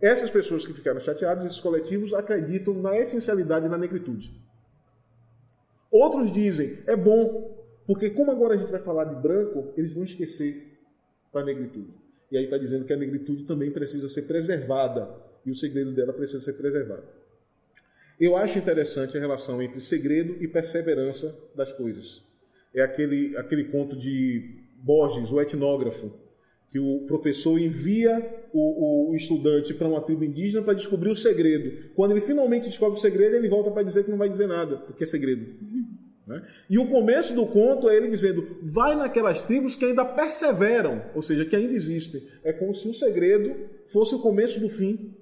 Essas 0.00 0.30
pessoas 0.30 0.66
que 0.66 0.72
ficaram 0.72 1.00
chateadas, 1.00 1.44
esses 1.44 1.60
coletivos, 1.60 2.14
acreditam 2.14 2.74
na 2.74 2.96
essencialidade 2.96 3.68
da 3.68 3.76
negritude. 3.76 4.32
Outros 5.90 6.30
dizem, 6.30 6.78
é 6.86 6.96
bom, 6.96 7.55
porque 7.86 8.10
como 8.10 8.30
agora 8.30 8.54
a 8.54 8.56
gente 8.56 8.70
vai 8.70 8.80
falar 8.80 9.04
de 9.04 9.14
branco, 9.14 9.72
eles 9.76 9.94
vão 9.94 10.04
esquecer 10.04 10.78
da 11.32 11.44
negritude. 11.44 11.94
E 12.30 12.36
aí 12.36 12.44
está 12.44 12.58
dizendo 12.58 12.84
que 12.84 12.92
a 12.92 12.96
negritude 12.96 13.44
também 13.44 13.70
precisa 13.70 14.08
ser 14.08 14.22
preservada, 14.22 15.08
e 15.44 15.50
o 15.50 15.54
segredo 15.54 15.92
dela 15.92 16.12
precisa 16.12 16.42
ser 16.42 16.54
preservado. 16.54 17.04
Eu 18.18 18.36
acho 18.36 18.58
interessante 18.58 19.16
a 19.16 19.20
relação 19.20 19.62
entre 19.62 19.80
segredo 19.80 20.36
e 20.42 20.48
perseverança 20.48 21.38
das 21.54 21.72
coisas. 21.72 22.24
É 22.74 22.82
aquele, 22.82 23.36
aquele 23.36 23.64
conto 23.64 23.96
de 23.96 24.64
Borges, 24.82 25.30
o 25.30 25.40
etnógrafo, 25.40 26.12
que 26.70 26.80
o 26.80 27.04
professor 27.06 27.58
envia 27.58 28.48
o, 28.52 29.10
o 29.10 29.14
estudante 29.14 29.72
para 29.72 29.86
uma 29.86 30.00
tribo 30.00 30.24
indígena 30.24 30.62
para 30.64 30.74
descobrir 30.74 31.10
o 31.10 31.14
segredo. 31.14 31.90
Quando 31.94 32.10
ele 32.10 32.20
finalmente 32.20 32.68
descobre 32.68 32.98
o 32.98 33.00
segredo, 33.00 33.36
ele 33.36 33.48
volta 33.48 33.70
para 33.70 33.82
dizer 33.82 34.04
que 34.04 34.10
não 34.10 34.18
vai 34.18 34.28
dizer 34.28 34.46
nada, 34.46 34.78
porque 34.78 35.04
é 35.04 35.06
segredo. 35.06 35.46
Né? 36.26 36.42
E 36.68 36.78
o 36.78 36.88
começo 36.88 37.34
do 37.34 37.46
conto 37.46 37.88
é 37.88 37.96
ele 37.96 38.08
dizendo: 38.08 38.58
vai 38.62 38.96
naquelas 38.96 39.42
tribos 39.42 39.76
que 39.76 39.84
ainda 39.84 40.04
perseveram, 40.04 41.02
ou 41.14 41.22
seja, 41.22 41.44
que 41.44 41.54
ainda 41.54 41.74
existem. 41.74 42.22
É 42.42 42.52
como 42.52 42.74
se 42.74 42.88
o 42.88 42.94
segredo 42.94 43.54
fosse 43.86 44.14
o 44.14 44.18
começo 44.18 44.58
do 44.58 44.68
fim 44.68 45.14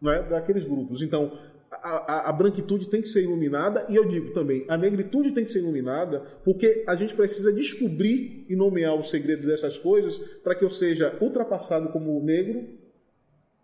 né, 0.00 0.22
daqueles 0.30 0.64
grupos. 0.64 1.02
Então, 1.02 1.38
a, 1.70 2.30
a, 2.30 2.32
branquitude 2.32 2.88
tem 2.88 3.02
que 3.02 3.08
ser 3.08 3.22
iluminada, 3.22 3.84
e 3.88 3.96
eu 3.96 4.06
digo 4.06 4.32
também, 4.32 4.64
a 4.68 4.76
negritude 4.76 5.32
tem 5.32 5.44
que 5.44 5.50
ser 5.50 5.58
iluminada, 5.58 6.20
porque 6.44 6.84
a 6.86 6.94
gente 6.94 7.14
precisa 7.14 7.52
descobrir 7.52 8.46
e 8.48 8.56
nomear 8.56 8.94
o 8.94 9.02
segredo 9.02 9.46
dessas 9.46 9.78
coisas 9.78 10.18
para 10.42 10.54
que 10.54 10.64
eu 10.64 10.70
seja 10.70 11.16
ultrapassado 11.20 11.88
como 11.90 12.22
negro 12.22 12.66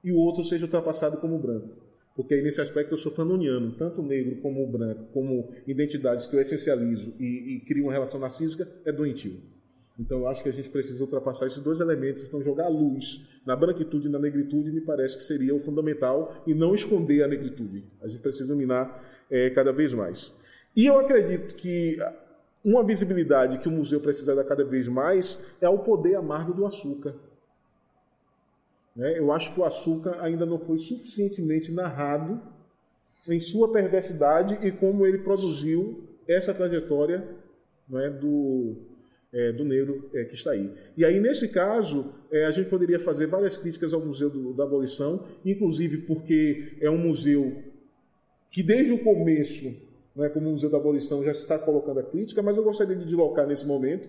e 0.04 0.12
o 0.12 0.16
outro 0.16 0.44
seja 0.44 0.66
ultrapassado 0.66 1.16
como 1.18 1.38
branco. 1.38 1.81
Porque 2.14 2.40
nesse 2.42 2.60
aspecto 2.60 2.92
eu 2.92 2.98
sou 2.98 3.10
fanoniano, 3.10 3.72
tanto 3.72 4.02
negro 4.02 4.36
como 4.42 4.66
branco, 4.66 5.04
como 5.12 5.50
identidades 5.66 6.26
que 6.26 6.36
eu 6.36 6.40
essencializo 6.40 7.14
e, 7.18 7.56
e 7.56 7.60
crio 7.60 7.84
uma 7.84 7.92
relação 7.92 8.20
narcísica, 8.20 8.68
é 8.84 8.92
doentio. 8.92 9.40
Então 9.98 10.18
eu 10.20 10.28
acho 10.28 10.42
que 10.42 10.48
a 10.48 10.52
gente 10.52 10.68
precisa 10.68 11.02
ultrapassar 11.02 11.46
esses 11.46 11.62
dois 11.62 11.80
elementos, 11.80 12.26
então 12.26 12.42
jogar 12.42 12.64
a 12.64 12.68
luz 12.68 13.26
na 13.46 13.54
branquitude 13.54 14.08
e 14.08 14.10
na 14.10 14.18
negritude 14.18 14.70
me 14.70 14.80
parece 14.80 15.16
que 15.16 15.22
seria 15.22 15.54
o 15.54 15.58
fundamental 15.58 16.42
e 16.46 16.54
não 16.54 16.74
esconder 16.74 17.22
a 17.22 17.28
negritude. 17.28 17.84
A 18.00 18.08
gente 18.08 18.20
precisa 18.20 18.48
dominar 18.48 19.02
é, 19.30 19.50
cada 19.50 19.72
vez 19.72 19.92
mais. 19.92 20.32
E 20.74 20.86
eu 20.86 20.98
acredito 20.98 21.54
que 21.54 21.98
uma 22.64 22.82
visibilidade 22.84 23.58
que 23.58 23.68
o 23.68 23.72
museu 23.72 24.00
precisa 24.00 24.34
dar 24.34 24.44
cada 24.44 24.64
vez 24.64 24.88
mais 24.88 25.42
é 25.60 25.68
o 25.68 25.78
poder 25.78 26.14
amargo 26.14 26.54
do 26.54 26.64
açúcar. 26.64 27.14
Né? 28.94 29.18
Eu 29.18 29.32
acho 29.32 29.54
que 29.54 29.60
o 29.60 29.64
açúcar 29.64 30.18
ainda 30.20 30.44
não 30.44 30.58
foi 30.58 30.78
suficientemente 30.78 31.72
narrado 31.72 32.40
em 33.28 33.38
sua 33.38 33.72
perversidade 33.72 34.58
e 34.66 34.72
como 34.72 35.06
ele 35.06 35.18
produziu 35.18 36.08
essa 36.26 36.52
trajetória 36.52 37.26
não 37.88 38.00
é, 38.00 38.10
do, 38.10 38.76
é, 39.32 39.52
do 39.52 39.64
negro 39.64 40.10
é, 40.14 40.24
que 40.24 40.34
está 40.34 40.52
aí. 40.52 40.72
E 40.96 41.04
aí, 41.04 41.20
nesse 41.20 41.48
caso, 41.48 42.12
é, 42.30 42.44
a 42.44 42.50
gente 42.50 42.68
poderia 42.68 42.98
fazer 42.98 43.26
várias 43.26 43.56
críticas 43.56 43.92
ao 43.92 44.00
Museu 44.00 44.30
do, 44.30 44.52
da 44.52 44.64
Abolição, 44.64 45.26
inclusive 45.44 45.98
porque 45.98 46.76
é 46.80 46.90
um 46.90 46.98
museu 46.98 47.62
que, 48.50 48.62
desde 48.62 48.92
o 48.92 48.98
começo, 48.98 49.74
né, 50.14 50.28
como 50.28 50.50
Museu 50.50 50.68
da 50.68 50.76
Abolição, 50.76 51.24
já 51.24 51.30
está 51.30 51.58
colocando 51.58 52.00
a 52.00 52.02
crítica, 52.02 52.42
mas 52.42 52.56
eu 52.56 52.64
gostaria 52.64 52.96
de 52.96 53.04
deslocar 53.04 53.46
nesse 53.46 53.66
momento 53.66 54.08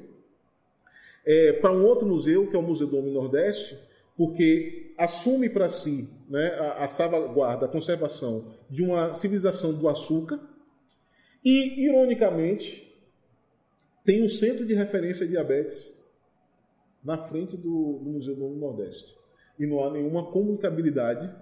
é, 1.26 1.54
para 1.54 1.72
um 1.72 1.86
outro 1.86 2.08
museu, 2.08 2.48
que 2.48 2.56
é 2.56 2.60
o 2.60 2.64
Museu 2.64 2.88
do 2.88 2.98
Homem 2.98 3.14
Nordeste, 3.14 3.78
porque 4.16 4.94
assume 4.98 5.50
para 5.50 5.70
si 5.70 6.10
né, 6.30 6.48
a, 6.60 6.84
a 6.84 6.88
salvaguarda, 6.88 7.66
a 7.66 7.70
conservação 7.70 8.54
de 8.70 8.84
uma 8.84 9.14
civilização 9.14 9.74
do 9.74 9.88
açúcar 9.88 10.40
e, 11.44 11.86
ironicamente, 11.86 12.92
tem 14.06 14.24
um 14.24 14.28
centro 14.28 14.66
de 14.66 14.74
referência 14.74 15.28
diabetes 15.28 15.94
na 17.04 17.18
frente 17.18 17.58
do, 17.58 18.00
do 18.04 18.10
Museu 18.12 18.36
do 18.36 18.50
Nordeste. 18.50 19.18
E 19.60 19.66
não 19.66 19.84
há 19.84 19.92
nenhuma 19.92 20.32
comunicabilidade 20.32 21.34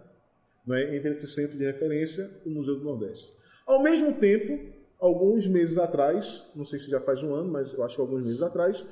né, 0.65 0.95
entre 0.95 1.11
esse 1.11 1.27
centro 1.27 1.57
de 1.57 1.65
referência 1.65 2.29
e 2.45 2.49
o 2.49 2.51
Museu 2.51 2.77
do 2.77 2.83
Nordeste. 2.83 3.33
Ao 3.65 3.81
mesmo 3.81 4.13
tempo, 4.13 4.73
alguns 4.99 5.47
meses 5.47 5.77
atrás, 5.77 6.49
não 6.55 6.65
sei 6.65 6.79
se 6.79 6.89
já 6.89 6.99
faz 6.99 7.23
um 7.23 7.33
ano, 7.33 7.51
mas 7.51 7.73
eu 7.73 7.83
acho 7.83 7.95
que 7.95 8.01
alguns 8.01 8.23
meses 8.23 8.41
atrás, 8.41 8.85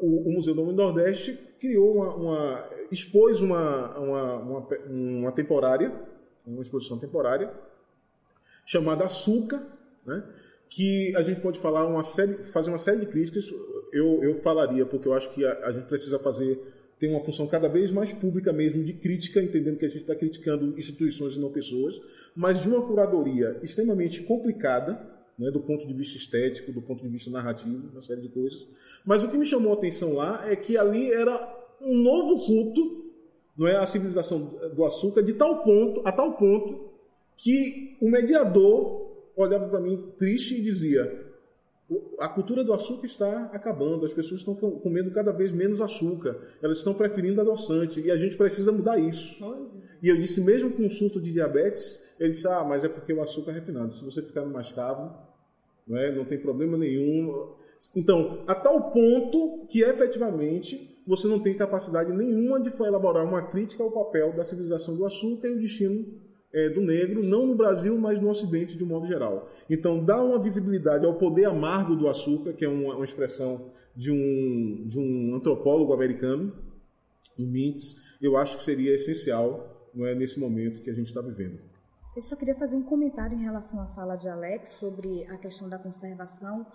o, 0.00 0.28
o 0.28 0.32
Museu 0.32 0.54
do 0.54 0.72
Nordeste 0.72 1.38
criou 1.60 1.94
uma, 1.94 2.14
uma 2.14 2.70
expôs 2.90 3.40
uma, 3.40 3.98
uma, 3.98 4.36
uma, 4.36 4.68
uma 4.88 5.32
temporária, 5.32 5.92
uma 6.46 6.62
exposição 6.62 6.98
temporária, 6.98 7.52
chamada 8.66 9.04
Açúcar, 9.04 9.62
né? 10.04 10.22
que 10.68 11.14
a 11.16 11.22
gente 11.22 11.40
pode 11.40 11.58
falar 11.58 11.86
uma 11.86 12.02
série, 12.02 12.44
fazer 12.44 12.70
uma 12.70 12.78
série 12.78 13.00
de 13.00 13.06
críticas. 13.06 13.52
Eu, 13.92 14.22
eu 14.22 14.34
falaria, 14.42 14.86
porque 14.86 15.06
eu 15.06 15.12
acho 15.12 15.30
que 15.32 15.44
a, 15.44 15.66
a 15.66 15.72
gente 15.72 15.86
precisa 15.86 16.18
fazer 16.18 16.60
tem 17.02 17.10
uma 17.10 17.18
função 17.18 17.48
cada 17.48 17.68
vez 17.68 17.90
mais 17.90 18.12
pública 18.12 18.52
mesmo 18.52 18.84
de 18.84 18.92
crítica, 18.92 19.42
entendendo 19.42 19.76
que 19.76 19.84
a 19.84 19.88
gente 19.88 20.02
está 20.02 20.14
criticando 20.14 20.78
instituições 20.78 21.34
e 21.34 21.40
não 21.40 21.50
pessoas, 21.50 22.00
mas 22.32 22.62
de 22.62 22.68
uma 22.68 22.86
curadoria 22.86 23.58
extremamente 23.60 24.22
complicada, 24.22 25.04
né, 25.38 25.50
do 25.50 25.60
ponto 25.60 25.86
de 25.86 25.92
vista 25.92 26.16
estético, 26.16 26.72
do 26.72 26.82
ponto 26.82 27.02
de 27.02 27.08
vista 27.08 27.30
narrativo, 27.30 27.88
uma 27.90 28.00
série 28.00 28.20
de 28.20 28.28
coisas. 28.28 28.66
Mas 29.04 29.24
o 29.24 29.28
que 29.28 29.36
me 29.36 29.46
chamou 29.46 29.72
a 29.72 29.76
atenção 29.76 30.14
lá 30.14 30.50
é 30.50 30.56
que 30.56 30.76
ali 30.76 31.10
era 31.12 31.60
um 31.80 31.96
novo 31.96 32.44
culto, 32.44 33.02
não 33.56 33.66
é 33.66 33.76
a 33.76 33.86
civilização 33.86 34.58
do 34.74 34.84
açúcar, 34.84 35.22
de 35.22 35.34
tal 35.34 35.62
ponto, 35.62 36.02
a 36.04 36.12
tal 36.12 36.34
ponto 36.34 36.92
que 37.36 37.96
o 38.00 38.08
mediador 38.08 39.10
olhava 39.36 39.68
para 39.68 39.80
mim 39.80 40.12
triste 40.16 40.56
e 40.56 40.62
dizia: 40.62 41.31
a 42.18 42.28
cultura 42.28 42.62
do 42.62 42.72
açúcar 42.72 43.06
está 43.06 43.50
acabando, 43.52 44.04
as 44.04 44.12
pessoas 44.12 44.40
estão 44.40 44.54
comendo 44.54 45.10
cada 45.10 45.32
vez 45.32 45.50
menos 45.50 45.80
açúcar, 45.80 46.36
elas 46.62 46.78
estão 46.78 46.94
preferindo 46.94 47.40
adoçante 47.40 48.00
e 48.00 48.10
a 48.10 48.16
gente 48.16 48.36
precisa 48.36 48.70
mudar 48.70 48.98
isso. 48.98 49.42
E 50.02 50.08
eu 50.08 50.16
disse, 50.16 50.40
mesmo 50.40 50.70
com 50.70 50.84
um 50.84 50.88
surto 50.88 51.20
de 51.20 51.32
diabetes, 51.32 52.00
ele 52.18 52.30
disse: 52.30 52.46
Ah, 52.46 52.64
mas 52.64 52.84
é 52.84 52.88
porque 52.88 53.12
o 53.12 53.20
açúcar 53.20 53.50
é 53.50 53.54
refinado. 53.54 53.94
Se 53.94 54.04
você 54.04 54.22
ficar 54.22 54.42
no 54.42 54.52
mascavo, 54.52 55.12
não, 55.86 55.96
é, 55.96 56.14
não 56.14 56.24
tem 56.24 56.38
problema 56.38 56.76
nenhum. 56.76 57.52
Então, 57.96 58.44
a 58.46 58.54
tal 58.54 58.92
ponto 58.92 59.66
que 59.68 59.82
efetivamente 59.82 61.02
você 61.06 61.26
não 61.26 61.40
tem 61.40 61.56
capacidade 61.56 62.12
nenhuma 62.12 62.60
de 62.60 62.70
elaborar 62.80 63.26
uma 63.26 63.42
crítica 63.42 63.82
ao 63.82 63.90
papel 63.90 64.32
da 64.34 64.44
civilização 64.44 64.94
do 64.94 65.04
açúcar 65.04 65.48
e 65.48 65.56
o 65.56 65.58
destino 65.58 66.06
é, 66.52 66.68
do 66.68 66.80
negro, 66.80 67.22
não 67.22 67.46
no 67.46 67.54
Brasil, 67.54 67.96
mas 67.98 68.20
no 68.20 68.28
Ocidente 68.28 68.76
de 68.76 68.84
um 68.84 68.86
modo 68.86 69.06
geral. 69.06 69.48
Então, 69.68 70.04
dá 70.04 70.22
uma 70.22 70.38
visibilidade 70.38 71.06
ao 71.06 71.14
poder 71.14 71.46
amargo 71.46 71.96
do 71.96 72.08
açúcar, 72.08 72.52
que 72.52 72.64
é 72.64 72.68
uma, 72.68 72.94
uma 72.94 73.04
expressão 73.04 73.70
de 73.94 74.10
um, 74.10 74.86
de 74.86 74.98
um 74.98 75.34
antropólogo 75.34 75.92
americano, 75.92 76.52
o 77.38 77.42
Mintz, 77.42 77.96
eu 78.20 78.36
acho 78.36 78.58
que 78.58 78.62
seria 78.62 78.94
essencial 78.94 79.90
não 79.94 80.06
é, 80.06 80.14
nesse 80.14 80.38
momento 80.38 80.80
que 80.82 80.90
a 80.90 80.94
gente 80.94 81.08
está 81.08 81.20
vivendo. 81.20 81.58
Eu 82.14 82.22
só 82.22 82.36
queria 82.36 82.54
fazer 82.54 82.76
um 82.76 82.82
comentário 82.82 83.36
em 83.36 83.42
relação 83.42 83.80
à 83.80 83.86
fala 83.86 84.16
de 84.16 84.28
Alex 84.28 84.70
sobre 84.70 85.24
a 85.26 85.38
questão 85.38 85.68
da 85.68 85.78
conservação 85.78 86.66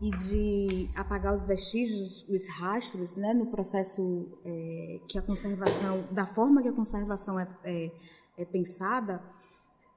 e 0.00 0.10
de 0.10 0.90
apagar 0.94 1.32
os 1.32 1.44
vestígios, 1.44 2.24
os 2.28 2.48
rastros, 2.48 3.16
né, 3.16 3.32
no 3.32 3.46
processo 3.46 4.28
é, 4.44 5.00
que 5.08 5.18
a 5.18 5.22
conservação, 5.22 6.04
da 6.12 6.26
forma 6.26 6.62
que 6.62 6.68
a 6.68 6.72
conservação 6.72 7.38
é, 7.38 7.48
é, 7.64 7.90
é 8.36 8.44
pensada, 8.44 9.22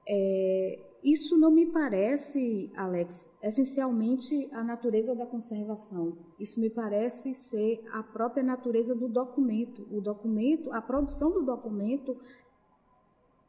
é, 0.08 0.88
isso 1.02 1.36
não 1.36 1.50
me 1.50 1.66
parece, 1.66 2.72
Alex, 2.74 3.30
essencialmente 3.42 4.48
a 4.52 4.64
natureza 4.64 5.14
da 5.14 5.26
conservação. 5.26 6.16
Isso 6.40 6.60
me 6.60 6.68
parece 6.68 7.32
ser 7.32 7.84
a 7.92 8.02
própria 8.02 8.42
natureza 8.42 8.94
do 8.94 9.08
documento. 9.08 9.86
O 9.90 10.00
documento, 10.00 10.72
a 10.72 10.82
produção 10.82 11.30
do 11.32 11.42
documento, 11.44 12.16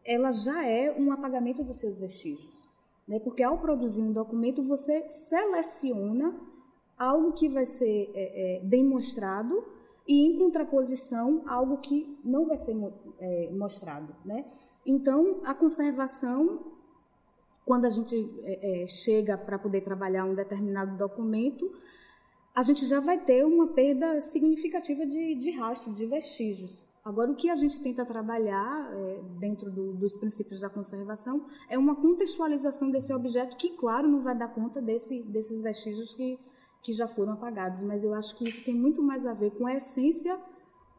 ela 0.05 0.31
já 0.31 0.65
é 0.65 0.91
um 0.91 1.11
apagamento 1.11 1.63
dos 1.63 1.79
seus 1.79 1.97
vestígios. 1.97 2.69
Né? 3.07 3.19
Porque 3.19 3.41
ao 3.41 3.57
produzir 3.57 4.03
um 4.03 4.13
documento, 4.13 4.63
você 4.63 5.09
seleciona 5.09 6.39
algo 6.97 7.31
que 7.31 7.49
vai 7.49 7.65
ser 7.65 8.11
é, 8.13 8.57
é, 8.57 8.65
demonstrado 8.65 9.65
e, 10.07 10.27
em 10.27 10.37
contraposição, 10.37 11.43
algo 11.47 11.77
que 11.77 12.19
não 12.23 12.45
vai 12.45 12.57
ser 12.57 12.75
é, 13.19 13.49
mostrado. 13.51 14.15
Né? 14.23 14.45
Então, 14.91 15.39
a 15.43 15.53
conservação, 15.53 16.65
quando 17.63 17.85
a 17.85 17.91
gente 17.91 18.15
é, 18.41 18.81
é, 18.81 18.87
chega 18.87 19.37
para 19.37 19.59
poder 19.59 19.81
trabalhar 19.81 20.25
um 20.25 20.33
determinado 20.33 20.97
documento, 20.97 21.71
a 22.55 22.63
gente 22.63 22.87
já 22.87 22.99
vai 22.99 23.23
ter 23.23 23.45
uma 23.45 23.67
perda 23.67 24.19
significativa 24.19 25.05
de, 25.05 25.35
de 25.35 25.51
rastro, 25.51 25.93
de 25.93 26.07
vestígios. 26.07 26.87
Agora, 27.05 27.31
o 27.31 27.35
que 27.35 27.51
a 27.51 27.55
gente 27.55 27.79
tenta 27.79 28.03
trabalhar 28.03 28.91
é, 28.91 29.21
dentro 29.39 29.69
do, 29.69 29.93
dos 29.93 30.17
princípios 30.17 30.59
da 30.59 30.71
conservação 30.71 31.45
é 31.69 31.77
uma 31.77 31.95
contextualização 31.95 32.89
desse 32.89 33.13
objeto 33.13 33.57
que, 33.57 33.77
claro, 33.77 34.07
não 34.07 34.23
vai 34.23 34.35
dar 34.35 34.47
conta 34.47 34.81
desse, 34.81 35.21
desses 35.21 35.61
vestígios 35.61 36.15
que, 36.15 36.39
que 36.81 36.93
já 36.93 37.07
foram 37.07 37.33
apagados, 37.33 37.83
mas 37.83 38.03
eu 38.03 38.15
acho 38.15 38.35
que 38.35 38.49
isso 38.49 38.63
tem 38.63 38.73
muito 38.73 39.03
mais 39.03 39.27
a 39.27 39.33
ver 39.33 39.51
com 39.51 39.67
a 39.67 39.75
essência 39.75 40.35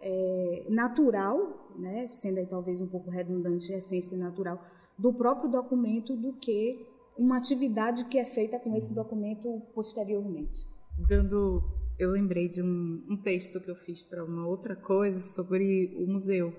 é, 0.01 0.67
natural, 0.69 1.73
né, 1.79 2.09
sendo 2.09 2.39
aí 2.39 2.47
talvez 2.47 2.81
um 2.81 2.87
pouco 2.87 3.11
redundante, 3.11 3.73
a 3.73 3.79
essência 3.79 4.17
natural 4.17 4.63
do 4.99 5.13
próprio 5.13 5.51
documento 5.51 6.17
do 6.17 6.33
que 6.35 6.87
uma 7.17 7.37
atividade 7.37 8.05
que 8.07 8.19
é 8.19 8.25
feita 8.25 8.59
com 8.59 8.77
esse 8.77 8.95
documento 8.95 9.63
posteriormente. 9.75 10.67
Dando 11.09 11.63
eu 12.01 12.11
lembrei 12.11 12.49
de 12.49 12.63
um, 12.63 13.05
um 13.11 13.17
texto 13.17 13.61
que 13.61 13.71
eu 13.71 13.77
fiz 13.77 14.03
para 14.03 14.25
uma 14.25 14.47
outra 14.47 14.75
coisa 14.75 15.21
sobre 15.21 15.95
o 15.99 16.07
museu, 16.07 16.57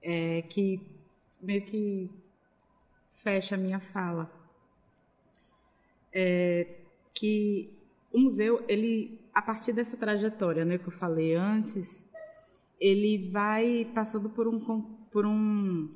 é, 0.00 0.42
que 0.42 0.80
meio 1.42 1.62
que 1.62 2.08
fecha 3.08 3.56
a 3.56 3.58
minha 3.58 3.80
fala. 3.80 4.30
É, 6.12 6.68
que 7.12 7.76
o 8.12 8.20
museu, 8.20 8.64
ele, 8.68 9.18
a 9.34 9.42
partir 9.42 9.72
dessa 9.72 9.96
trajetória 9.96 10.64
né, 10.64 10.78
que 10.78 10.86
eu 10.86 10.92
falei 10.92 11.34
antes, 11.34 12.08
ele 12.84 13.30
vai 13.30 13.90
passando 13.94 14.28
por 14.28 14.46
um, 14.46 14.60
por 15.10 15.24
um. 15.24 15.88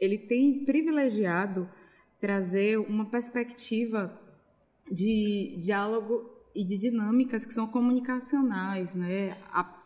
Ele 0.00 0.18
tem 0.18 0.64
privilegiado 0.64 1.70
trazer 2.20 2.76
uma 2.76 3.04
perspectiva 3.04 4.20
de 4.90 5.56
diálogo 5.60 6.28
e 6.52 6.64
de 6.64 6.76
dinâmicas 6.76 7.46
que 7.46 7.54
são 7.54 7.68
comunicacionais, 7.68 8.96
né? 8.96 9.36
A, 9.52 9.80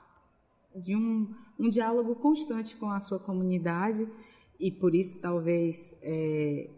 de 0.74 0.96
um, 0.96 1.34
um 1.58 1.68
diálogo 1.68 2.14
constante 2.14 2.76
com 2.76 2.90
a 2.90 2.98
sua 2.98 3.18
comunidade 3.18 4.08
e 4.58 4.70
por 4.70 4.94
isso 4.94 5.20
talvez 5.20 5.94
é, 6.00 6.70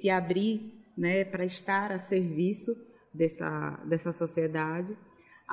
se 0.00 0.10
abrir 0.10 0.74
né, 0.96 1.24
para 1.24 1.44
estar 1.44 1.92
a 1.92 2.00
serviço 2.00 2.76
dessa, 3.12 3.80
dessa 3.86 4.12
sociedade, 4.12 4.98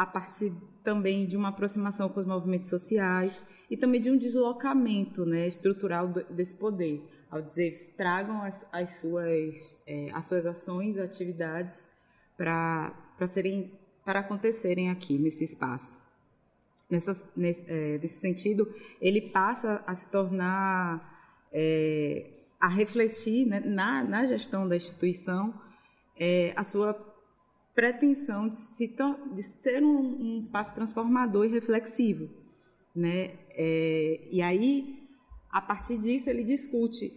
a 0.01 0.05
partir 0.05 0.51
também 0.83 1.27
de 1.27 1.37
uma 1.37 1.49
aproximação 1.49 2.09
com 2.09 2.19
os 2.19 2.25
movimentos 2.25 2.69
sociais 2.69 3.43
e 3.69 3.77
também 3.77 4.01
de 4.01 4.09
um 4.09 4.17
deslocamento 4.17 5.23
né, 5.27 5.47
estrutural 5.47 6.07
desse 6.07 6.55
poder, 6.55 7.07
ao 7.29 7.39
dizer 7.39 7.93
tragam 7.95 8.41
as, 8.41 8.67
as, 8.71 8.99
suas, 8.99 9.77
é, 9.85 10.09
as 10.11 10.25
suas 10.25 10.47
ações, 10.47 10.97
atividades 10.97 11.87
para 12.35 12.95
serem 13.27 13.71
para 14.03 14.21
acontecerem 14.21 14.89
aqui 14.89 15.19
nesse 15.19 15.43
espaço. 15.43 15.95
Nessa, 16.89 17.23
nesse, 17.35 17.63
é, 17.67 17.99
nesse, 17.99 18.19
sentido, 18.19 18.67
ele 18.99 19.21
passa 19.21 19.83
a 19.85 19.93
se 19.93 20.09
tornar 20.09 21.45
é, 21.53 22.25
a 22.59 22.67
refletir 22.67 23.45
né, 23.45 23.59
na, 23.59 24.03
na, 24.03 24.25
gestão 24.25 24.67
da 24.67 24.75
instituição 24.75 25.53
é, 26.17 26.51
a 26.55 26.63
sua 26.63 27.10
pretensão 27.73 28.47
de, 28.47 28.55
se 28.55 28.95
de 29.33 29.43
ser 29.43 29.83
um, 29.83 30.35
um, 30.35 30.39
espaço 30.39 30.73
transformador 30.73 31.45
e 31.45 31.49
reflexivo, 31.49 32.29
né? 32.95 33.37
É, 33.49 34.27
e 34.29 34.41
aí, 34.41 35.07
a 35.49 35.61
partir 35.61 35.97
disso, 35.97 36.29
ele 36.29 36.43
discute 36.43 37.13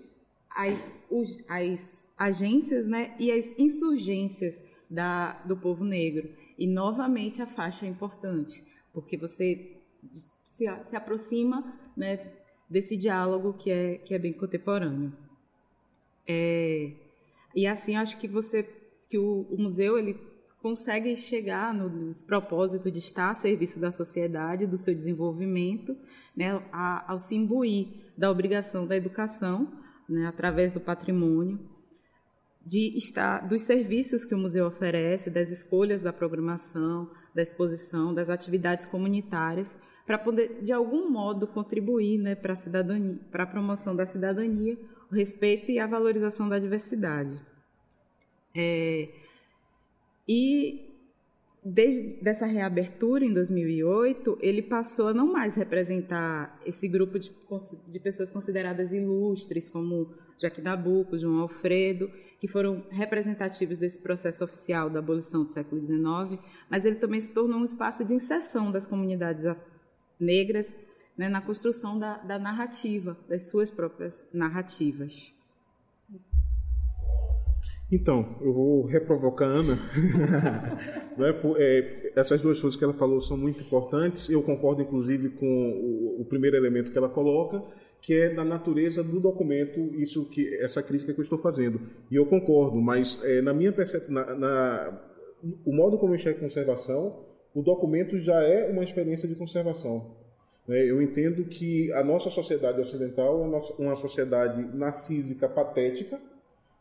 as, 0.50 1.00
as 1.48 2.06
agências, 2.16 2.86
né, 2.86 3.14
e 3.18 3.32
as 3.32 3.46
insurgências 3.58 4.62
da, 4.88 5.32
do 5.42 5.56
povo 5.56 5.84
negro. 5.84 6.28
E, 6.56 6.66
novamente, 6.66 7.42
a 7.42 7.46
faixa 7.46 7.86
é 7.86 7.88
importante, 7.88 8.64
porque 8.92 9.16
você 9.16 9.76
se, 10.44 10.66
se 10.86 10.96
aproxima 10.96 11.76
né, 11.96 12.32
desse 12.70 12.96
diálogo 12.96 13.54
que 13.54 13.70
é, 13.70 13.98
que 13.98 14.14
é 14.14 14.18
bem 14.18 14.32
contemporâneo. 14.32 15.12
É, 16.26 16.92
e, 17.54 17.66
assim, 17.66 17.96
acho 17.96 18.16
que 18.18 18.28
você 18.28 18.62
que 19.08 19.18
o, 19.18 19.42
o 19.50 19.60
museu 19.60 19.98
ele 19.98 20.18
consegue 20.64 21.14
chegar 21.14 21.74
no, 21.74 22.10
propósito 22.26 22.90
de 22.90 22.98
estar 22.98 23.28
a 23.28 23.34
serviço 23.34 23.78
da 23.78 23.92
sociedade, 23.92 24.66
do 24.66 24.78
seu 24.78 24.94
desenvolvimento, 24.94 25.94
né, 26.34 26.58
a, 26.72 27.12
ao 27.12 27.18
se 27.18 27.34
imbuir 27.34 27.88
da 28.16 28.30
obrigação 28.30 28.86
da 28.86 28.96
educação, 28.96 29.70
né, 30.08 30.24
através 30.26 30.72
do 30.72 30.80
patrimônio, 30.80 31.60
de 32.64 32.96
estar 32.96 33.46
dos 33.46 33.60
serviços 33.60 34.24
que 34.24 34.34
o 34.34 34.38
museu 34.38 34.66
oferece, 34.66 35.28
das 35.28 35.50
escolhas 35.50 36.00
da 36.00 36.14
programação, 36.14 37.10
da 37.34 37.42
exposição, 37.42 38.14
das 38.14 38.30
atividades 38.30 38.86
comunitárias, 38.86 39.76
para 40.06 40.16
poder 40.16 40.62
de 40.62 40.72
algum 40.72 41.10
modo 41.10 41.46
contribuir, 41.46 42.16
né, 42.16 42.34
para 42.34 42.54
a 42.54 42.56
cidadania, 42.56 43.18
para 43.30 43.42
a 43.42 43.46
promoção 43.46 43.94
da 43.94 44.06
cidadania, 44.06 44.78
o 45.12 45.14
respeito 45.14 45.70
e 45.70 45.78
a 45.78 45.86
valorização 45.86 46.48
da 46.48 46.58
diversidade. 46.58 47.38
É, 48.56 49.23
e 50.28 50.94
desde 51.64 52.22
dessa 52.22 52.44
reabertura 52.44 53.24
em 53.24 53.32
2008, 53.32 54.38
ele 54.40 54.60
passou 54.60 55.08
a 55.08 55.14
não 55.14 55.32
mais 55.32 55.54
representar 55.54 56.58
esse 56.66 56.86
grupo 56.86 57.18
de, 57.18 57.32
de 57.88 57.98
pessoas 57.98 58.30
consideradas 58.30 58.92
ilustres, 58.92 59.68
como 59.70 60.12
Joaquim 60.38 60.60
Nabuco, 60.60 61.18
João 61.18 61.40
Alfredo, 61.40 62.10
que 62.38 62.46
foram 62.46 62.84
representativos 62.90 63.78
desse 63.78 63.98
processo 63.98 64.44
oficial 64.44 64.90
da 64.90 64.98
abolição 64.98 65.44
do 65.44 65.50
século 65.50 65.82
XIX, 65.82 66.38
mas 66.68 66.84
ele 66.84 66.96
também 66.96 67.20
se 67.20 67.32
tornou 67.32 67.58
um 67.58 67.64
espaço 67.64 68.04
de 68.04 68.12
inserção 68.12 68.70
das 68.70 68.86
comunidades 68.86 69.44
negras 70.20 70.76
né, 71.16 71.28
na 71.28 71.40
construção 71.40 71.98
da, 71.98 72.18
da 72.18 72.38
narrativa, 72.38 73.16
das 73.26 73.48
suas 73.48 73.70
próprias 73.70 74.22
narrativas. 74.32 75.32
Isso. 76.14 76.43
Então, 77.94 78.36
eu 78.40 78.52
vou 78.52 78.86
reprovocar 78.86 79.48
a 79.48 79.52
Ana. 79.52 79.78
né? 81.16 81.32
é, 81.58 82.12
essas 82.16 82.40
duas 82.40 82.60
coisas 82.60 82.76
que 82.76 82.82
ela 82.82 82.92
falou 82.92 83.20
são 83.20 83.36
muito 83.36 83.62
importantes. 83.62 84.28
Eu 84.28 84.42
concordo, 84.42 84.82
inclusive, 84.82 85.30
com 85.30 86.16
o, 86.18 86.24
primeiro 86.24 86.56
elemento 86.56 86.90
que 86.90 86.98
ela 86.98 87.08
coloca, 87.08 87.62
que 88.02 88.12
é 88.12 88.34
da 88.34 88.44
natureza 88.44 89.00
do 89.00 89.20
documento, 89.20 89.78
isso 89.94 90.28
que 90.28 90.56
essa 90.56 90.82
crítica 90.82 91.14
que 91.14 91.20
eu 91.20 91.22
estou 91.22 91.38
fazendo. 91.38 91.80
E 92.10 92.16
eu 92.16 92.26
concordo, 92.26 92.80
mas 92.80 93.20
é, 93.22 93.40
na 93.40 93.54
minha 93.54 93.70
percepção, 93.70 94.12
na, 94.12 94.34
na, 94.34 95.00
o 95.64 95.72
modo 95.72 95.96
como 95.96 96.12
eu 96.12 96.16
enxergo 96.16 96.40
conservação, 96.40 97.24
o 97.54 97.62
documento 97.62 98.18
já 98.18 98.42
é 98.42 98.68
uma 98.72 98.82
experiência 98.82 99.28
de 99.28 99.36
conservação. 99.36 100.16
Né? 100.66 100.82
Eu 100.84 101.00
entendo 101.00 101.44
que 101.44 101.92
a 101.92 102.02
nossa 102.02 102.28
sociedade 102.28 102.80
ocidental 102.80 103.40
é 103.40 103.60
uma 103.78 103.94
sociedade 103.94 104.76
narcísica 104.76 105.48
patética, 105.48 106.20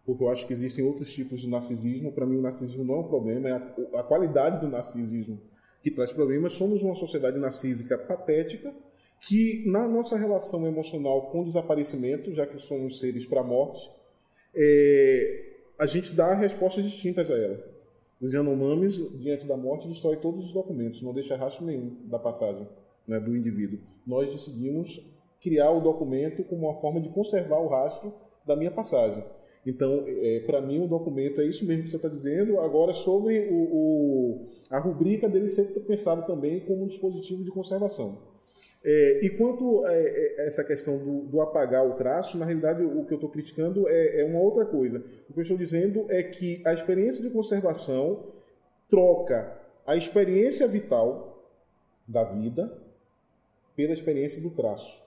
porque 0.06 0.24
eu 0.24 0.30
acho 0.30 0.46
que 0.46 0.54
existem 0.54 0.84
outros 0.86 1.12
tipos 1.14 1.40
de 1.40 1.50
narcisismo. 1.50 2.12
Para 2.12 2.26
mim, 2.26 2.38
o 2.38 2.42
narcisismo 2.42 2.84
não 2.84 2.96
é 2.96 3.00
um 3.00 3.08
problema, 3.08 3.50
é 3.50 3.52
a, 3.52 4.00
a 4.00 4.04
qualidade 4.04 4.60
do 4.60 4.68
narcisismo 4.68 5.40
que 5.82 5.92
traz 5.92 6.12
problemas. 6.12 6.54
Somos 6.54 6.82
uma 6.82 6.96
sociedade 6.96 7.40
narcísica 7.40 7.98
patética 7.98 8.74
que, 9.22 9.64
na 9.66 9.88
nossa 9.88 10.18
relação 10.18 10.68
emocional 10.68 11.30
com 11.32 11.42
o 11.42 11.46
desaparecimento, 11.46 12.34
já 12.34 12.46
que 12.46 12.60
somos 12.60 13.00
seres 13.00 13.26
para 13.26 13.42
a 13.42 13.44
morte, 13.44 13.90
é, 14.56 15.54
a 15.80 15.86
gente 15.86 16.14
dá 16.14 16.34
respostas 16.34 16.84
distintas 16.84 17.32
a 17.32 17.38
ela. 17.38 17.74
Os 18.22 18.34
Yanomamis, 18.34 18.98
diante 19.20 19.46
da 19.46 19.58
morte, 19.58 19.88
destrói 19.88 20.18
todos 20.18 20.46
os 20.46 20.54
documentos, 20.54 21.02
não 21.02 21.14
deixa 21.14 21.36
rastro 21.36 21.66
nenhum 21.66 21.98
da 22.06 22.20
passagem 22.20 22.68
né, 23.08 23.20
do 23.20 23.36
indivíduo. 23.36 23.80
Nós 24.06 24.32
decidimos 24.32 25.02
criar 25.42 25.72
o 25.72 25.82
documento 25.82 26.44
como 26.44 26.68
uma 26.68 26.80
forma 26.80 27.02
de 27.02 27.10
conservar 27.10 27.60
o 27.60 27.68
rastro 27.68 28.14
da 28.46 28.56
minha 28.56 28.72
passagem. 28.72 29.24
Então, 29.66 30.04
é, 30.08 30.42
para 30.46 30.62
mim, 30.62 30.84
o 30.84 30.88
documento 30.88 31.40
é 31.40 31.46
isso 31.46 31.66
mesmo 31.66 31.84
que 31.84 31.90
você 31.90 31.96
está 31.96 32.10
dizendo. 32.10 32.60
Agora, 32.60 32.92
sobre 32.92 33.48
o, 33.50 33.56
o, 33.56 34.48
a 34.70 34.80
rubrica 34.80 35.30
dele 35.30 35.48
ser 35.48 35.66
pensado 35.82 36.26
também 36.26 36.60
como 36.62 36.84
um 36.84 36.88
dispositivo 36.88 37.44
de 37.44 37.52
conservação. 37.52 38.18
É, 38.84 39.26
e 39.26 39.30
quanto 39.30 39.86
a, 39.86 39.94
é, 39.94 40.46
essa 40.46 40.64
questão 40.64 40.98
do, 40.98 41.22
do, 41.22 41.42
apagar 41.42 41.88
o 41.88 41.94
traço, 41.94 42.38
na 42.38 42.46
realidade, 42.46 42.84
o 42.84 43.06
que 43.06 43.14
eu 43.14 43.18
estou 43.18 43.30
criticando 43.30 43.88
é, 43.88 44.22
é 44.22 44.26
uma 44.26 44.40
outra 44.40 44.66
coisa. 44.66 45.02
O 45.30 45.34
que 45.34 45.40
eu 45.40 45.44
estou 45.44 45.58
dizendo 45.58 46.06
é 46.10 46.22
que 46.22 46.62
a 46.66 46.74
experiência 46.74 47.24
de 47.24 47.30
conservação 47.30 48.34
troca 48.90 49.58
a 49.88 49.96
experiência 49.96 50.68
vital 50.68 51.50
da 52.06 52.24
vida 52.24 52.78
pela 53.76 53.94
experiência 53.94 54.42
do 54.42 54.50
traço. 54.50 55.03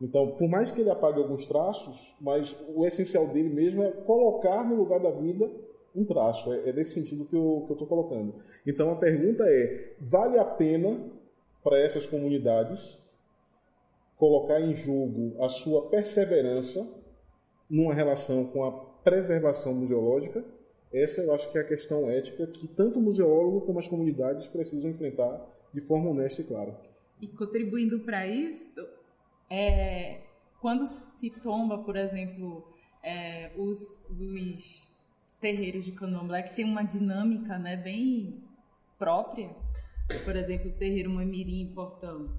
Então, 0.00 0.32
por 0.32 0.48
mais 0.48 0.72
que 0.72 0.80
ele 0.80 0.90
apague 0.90 1.18
alguns 1.18 1.46
traços, 1.46 2.14
mas 2.20 2.56
o 2.74 2.86
essencial 2.86 3.28
dele 3.28 3.50
mesmo 3.50 3.82
é 3.82 3.90
colocar 3.90 4.64
no 4.64 4.76
lugar 4.76 4.98
da 4.98 5.10
vida 5.10 5.50
um 5.94 6.04
traço. 6.04 6.52
É, 6.52 6.70
é 6.70 6.84
sentido 6.84 7.26
que 7.26 7.36
eu 7.36 7.66
estou 7.70 7.86
colocando. 7.86 8.36
Então, 8.66 8.90
a 8.90 8.96
pergunta 8.96 9.44
é: 9.46 9.94
vale 10.00 10.38
a 10.38 10.44
pena 10.44 10.98
para 11.62 11.78
essas 11.78 12.06
comunidades 12.06 12.98
colocar 14.16 14.60
em 14.60 14.74
jogo 14.74 15.34
a 15.42 15.48
sua 15.48 15.88
perseverança 15.88 16.86
numa 17.68 17.94
relação 17.94 18.44
com 18.46 18.64
a 18.64 18.72
preservação 18.72 19.74
museológica? 19.74 20.42
Essa 20.92 21.22
eu 21.22 21.32
acho 21.32 21.50
que 21.52 21.58
é 21.58 21.60
a 21.60 21.64
questão 21.64 22.10
ética 22.10 22.46
que 22.46 22.66
tanto 22.66 22.98
o 22.98 23.02
museólogo 23.02 23.60
como 23.60 23.78
as 23.78 23.86
comunidades 23.86 24.48
precisam 24.48 24.90
enfrentar 24.90 25.46
de 25.72 25.80
forma 25.80 26.10
honesta 26.10 26.40
e 26.42 26.44
clara. 26.44 26.76
E 27.20 27.28
contribuindo 27.28 28.00
para 28.00 28.26
isso, 28.26 28.66
é, 29.50 30.20
quando 30.60 30.86
se 30.86 31.30
tomba, 31.42 31.78
por 31.78 31.96
exemplo, 31.96 32.72
é, 33.02 33.52
os, 33.56 33.78
os 34.08 34.88
terreiros 35.40 35.84
de 35.84 35.92
candomblé, 35.92 36.42
que 36.42 36.54
tem 36.54 36.64
uma 36.64 36.84
dinâmica 36.84 37.58
né, 37.58 37.76
bem 37.76 38.44
própria, 38.96 39.50
por 40.24 40.36
exemplo, 40.36 40.70
o 40.70 40.74
terreiro 40.74 41.10
Mamirim 41.10 41.62
em 41.62 41.74
Portão, 41.74 42.30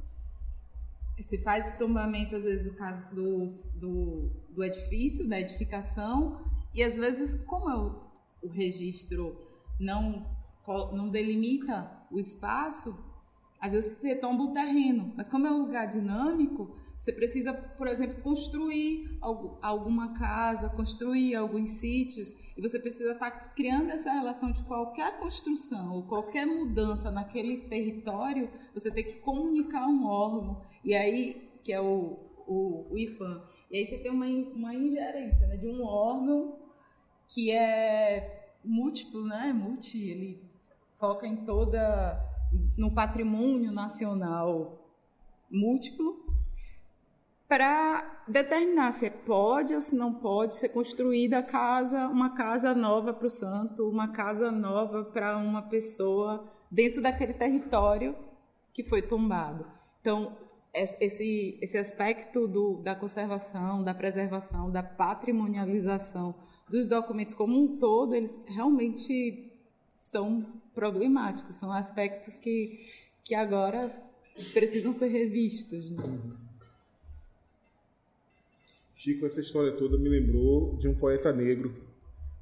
se 1.19 1.37
faz 1.39 1.77
tombamento, 1.77 2.35
às 2.35 2.45
vezes, 2.45 2.71
do, 2.71 2.77
caso 2.77 3.07
do, 3.13 3.47
do, 3.79 4.31
do 4.49 4.63
edifício, 4.63 5.27
da 5.27 5.39
edificação, 5.39 6.41
e 6.73 6.81
às 6.81 6.95
vezes, 6.95 7.35
como 7.45 7.69
é 7.69 7.75
o, 7.75 8.01
o 8.41 8.47
registro 8.47 9.37
não, 9.79 10.25
não 10.93 11.09
delimita 11.09 11.91
o 12.09 12.19
espaço, 12.19 12.93
às 13.59 13.73
vezes 13.73 13.97
você 13.97 14.15
tomba 14.15 14.43
o 14.43 14.53
terreno, 14.53 15.13
mas 15.15 15.29
como 15.29 15.45
é 15.45 15.51
um 15.51 15.59
lugar 15.59 15.87
dinâmico, 15.87 16.75
você 17.01 17.11
precisa, 17.11 17.51
por 17.51 17.87
exemplo, 17.87 18.21
construir 18.21 19.17
alguma 19.59 20.13
casa, 20.13 20.69
construir 20.69 21.33
alguns 21.33 21.71
sítios, 21.71 22.35
e 22.55 22.61
você 22.61 22.79
precisa 22.79 23.13
estar 23.13 23.31
tá 23.31 23.37
criando 23.55 23.89
essa 23.89 24.11
relação 24.11 24.51
de 24.51 24.63
qualquer 24.65 25.19
construção 25.19 25.93
ou 25.93 26.03
qualquer 26.03 26.45
mudança 26.45 27.09
naquele 27.09 27.61
território, 27.61 28.51
você 28.71 28.91
tem 28.91 29.03
que 29.03 29.17
comunicar 29.17 29.87
um 29.87 30.05
órgão, 30.05 30.61
e 30.85 30.93
aí, 30.93 31.49
que 31.63 31.73
é 31.73 31.81
o, 31.81 32.19
o, 32.45 32.93
o 32.93 32.95
IFAM, 32.99 33.41
e 33.71 33.77
aí 33.77 33.87
você 33.87 33.97
tem 33.97 34.11
uma, 34.11 34.27
uma 34.27 34.75
ingerência 34.75 35.47
né, 35.47 35.57
de 35.57 35.65
um 35.65 35.83
órgão 35.83 36.59
que 37.27 37.49
é 37.49 38.53
múltiplo, 38.63 39.25
né? 39.25 39.51
Multi, 39.51 39.97
ele 39.97 40.43
foca 40.97 41.25
em 41.25 41.37
toda 41.37 42.29
no 42.77 42.93
patrimônio 42.93 43.71
nacional 43.71 44.77
múltiplo 45.49 46.31
para 47.51 48.23
determinar 48.29 48.93
se 48.93 49.09
pode 49.09 49.75
ou 49.75 49.81
se 49.81 49.93
não 49.93 50.13
pode 50.13 50.57
ser 50.57 50.69
construída 50.69 51.43
casa, 51.43 52.07
uma 52.07 52.29
casa 52.29 52.73
nova 52.73 53.13
para 53.13 53.27
o 53.27 53.29
santo, 53.29 53.89
uma 53.89 54.07
casa 54.07 54.49
nova 54.49 55.03
para 55.03 55.37
uma 55.37 55.61
pessoa 55.61 56.49
dentro 56.71 57.01
daquele 57.01 57.33
território 57.33 58.15
que 58.73 58.85
foi 58.85 59.01
tombado. 59.01 59.69
Então, 59.99 60.37
esse, 60.73 61.59
esse 61.61 61.77
aspecto 61.77 62.47
do, 62.47 62.81
da 62.81 62.95
conservação, 62.95 63.83
da 63.83 63.93
preservação, 63.93 64.71
da 64.71 64.81
patrimonialização 64.81 66.33
dos 66.69 66.87
documentos 66.87 67.35
como 67.35 67.61
um 67.61 67.77
todo, 67.77 68.15
eles 68.15 68.45
realmente 68.45 69.51
são 69.97 70.45
problemáticos, 70.73 71.55
são 71.55 71.69
aspectos 71.69 72.37
que, 72.37 72.79
que 73.25 73.35
agora 73.35 73.93
precisam 74.53 74.93
ser 74.93 75.07
revistos. 75.07 75.91
Né? 75.91 76.50
Chico, 79.01 79.25
essa 79.25 79.39
história 79.39 79.71
toda 79.71 79.97
me 79.97 80.07
lembrou 80.07 80.75
de 80.77 80.87
um 80.87 80.93
poeta 80.93 81.33
negro, 81.33 81.73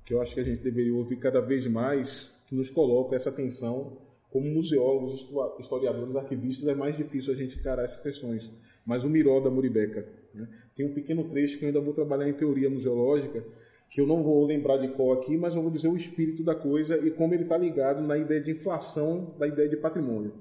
que 0.03 0.13
eu 0.13 0.21
acho 0.21 0.33
que 0.33 0.41
a 0.41 0.43
gente 0.43 0.59
deveria 0.59 0.93
ouvir 0.93 1.15
cada 1.15 1.39
vez 1.39 1.65
mais, 1.67 2.33
que 2.47 2.53
nos 2.53 2.69
coloca 2.69 3.15
essa 3.15 3.31
tensão. 3.31 3.97
Como 4.29 4.45
museólogos, 4.45 5.25
historiadores, 5.57 6.17
arquivistas, 6.17 6.67
é 6.67 6.75
mais 6.75 6.97
difícil 6.97 7.31
a 7.31 7.35
gente 7.35 7.57
encarar 7.57 7.85
essas 7.85 8.03
questões. 8.03 8.51
Mas 8.85 9.05
o 9.05 9.09
Miró 9.09 9.39
da 9.39 9.49
Muribeca. 9.49 10.05
Né? 10.33 10.49
Tem 10.75 10.85
um 10.85 10.93
pequeno 10.93 11.23
trecho 11.29 11.57
que 11.57 11.63
eu 11.63 11.67
ainda 11.67 11.79
vou 11.79 11.93
trabalhar 11.93 12.27
em 12.27 12.33
teoria 12.33 12.69
museológica, 12.69 13.41
que 13.89 14.01
eu 14.01 14.05
não 14.05 14.21
vou 14.21 14.45
lembrar 14.45 14.79
de 14.79 14.89
qual 14.89 15.13
aqui, 15.13 15.37
mas 15.37 15.55
eu 15.55 15.61
vou 15.61 15.71
dizer 15.71 15.87
o 15.87 15.95
espírito 15.95 16.43
da 16.43 16.55
coisa 16.55 16.97
e 16.97 17.09
como 17.09 17.33
ele 17.33 17.43
está 17.43 17.57
ligado 17.57 18.05
na 18.05 18.17
ideia 18.17 18.41
de 18.41 18.51
inflação 18.51 19.33
da 19.39 19.47
ideia 19.47 19.69
de 19.69 19.77
patrimônio. 19.77 20.33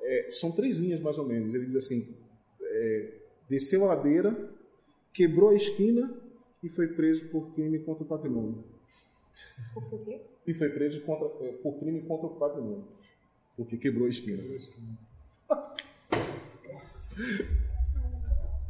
É, 0.00 0.28
são 0.30 0.52
três 0.52 0.76
linhas 0.76 1.00
mais 1.00 1.18
ou 1.18 1.26
menos. 1.26 1.52
Ele 1.52 1.66
diz 1.66 1.74
assim: 1.74 2.14
é, 2.62 3.14
desceu 3.48 3.82
a 3.82 3.96
ladeira, 3.96 4.54
quebrou 5.16 5.48
a 5.48 5.54
esquina 5.54 6.14
e 6.62 6.68
foi 6.68 6.88
preso 6.88 7.26
por 7.28 7.54
crime 7.54 7.78
contra 7.78 8.04
o 8.04 8.06
patrimônio. 8.06 8.62
Por 9.72 10.04
quê? 10.04 10.20
E 10.46 10.52
foi 10.52 10.68
preso 10.68 11.00
contra, 11.00 11.26
é, 11.46 11.52
por 11.52 11.78
crime 11.78 12.02
contra 12.02 12.26
o 12.26 12.36
patrimônio. 12.36 12.84
Porque 13.56 13.78
quebrou 13.78 14.04
a 14.04 14.10
esquina. 14.10 14.42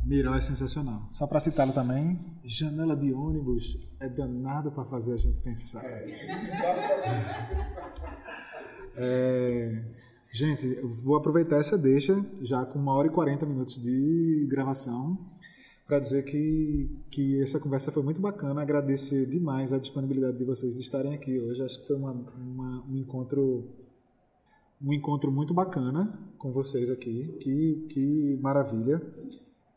Miró 0.07 0.37
é 0.37 0.41
sensacional. 0.41 1.09
Só 1.11 1.27
para 1.27 1.41
citá-lo 1.41 1.73
também, 1.73 2.17
janela 2.45 2.97
de 2.97 3.13
ônibus 3.13 3.85
é 3.99 4.09
danado 4.09 4.71
para 4.71 4.85
fazer 4.85 5.15
a 5.15 5.17
gente 5.17 5.41
pensar. 5.41 5.85
É, 8.95 9.83
gente, 10.31 10.81
vou 10.83 11.17
aproveitar 11.17 11.57
essa 11.57 11.77
deixa, 11.77 12.25
já 12.41 12.65
com 12.65 12.79
uma 12.79 12.93
hora 12.93 13.09
e 13.09 13.11
40 13.11 13.45
minutos 13.47 13.83
de 13.83 14.47
gravação 14.49 15.19
para 15.87 16.01
dizer 16.01 16.25
que, 16.25 16.91
que 17.11 17.41
essa 17.41 17.61
conversa 17.61 17.93
foi 17.93 18.03
muito 18.03 18.21
bacana. 18.21 18.61
Agradecer 18.61 19.25
demais 19.27 19.73
a 19.73 19.79
disponibilidade 19.79 20.37
de 20.37 20.45
vocês 20.45 20.75
de 20.75 20.81
estarem 20.81 21.15
aqui 21.15 21.39
hoje. 21.39 21.63
Acho 21.63 21.81
que 21.81 21.87
foi 21.87 21.97
uma, 21.97 22.13
uma, 22.13 22.85
um 22.89 22.97
encontro 22.97 23.65
um 24.83 24.93
encontro 24.93 25.31
muito 25.33 25.55
bacana 25.55 26.19
com 26.37 26.53
vocês 26.53 26.91
aqui. 26.91 27.37
Que, 27.41 27.87
que 27.89 28.39
maravilha. 28.43 29.01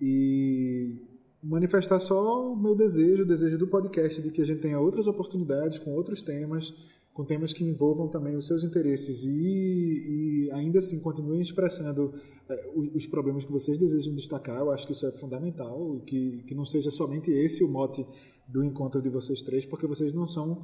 E 0.02 0.96
manifestar 1.44 2.00
só 2.00 2.52
o 2.52 2.56
meu 2.56 2.76
desejo, 2.76 3.24
o 3.24 3.28
desejo 3.28 3.58
do 3.58 3.68
podcast 3.68 4.22
de 4.22 4.32
que 4.32 4.42
a 4.42 4.46
gente 4.46 4.62
tenha 4.62 4.80
outras 4.80 5.08
oportunidades 5.08 5.80
com 5.80 5.92
outros 5.92 6.22
temas 6.22 6.74
com 7.20 7.26
temas 7.26 7.52
que 7.52 7.66
envolvam 7.66 8.08
também 8.08 8.38
os 8.38 8.48
seus 8.48 8.64
interesses 8.64 9.26
e, 9.26 10.46
e 10.48 10.52
ainda 10.54 10.80
assim 10.80 11.02
continuem 11.02 11.42
expressando 11.42 12.14
é, 12.48 12.72
os, 12.74 12.96
os, 12.96 13.08
problemas 13.08 13.44
que 13.44 13.52
vocês 13.52 13.78
desejam 13.78 14.16
destacar. 14.16 14.58
Eu 14.58 14.72
acho 14.72 14.88
que 14.88 14.94
isso 14.94 15.06
é 15.06 15.12
fundamental, 15.12 16.02
que, 16.06 16.42
que 16.48 16.56
não 16.56 16.66
seja 16.66 16.90
somente 16.90 17.30
esse 17.30 17.62
o 17.62 17.68
mote 17.68 18.08
do 18.48 18.64
encontro 18.64 19.02
de 19.02 19.10
vocês 19.10 19.42
três, 19.42 19.66
porque 19.66 19.86
vocês 19.86 20.14
não 20.14 20.26
são 20.26 20.64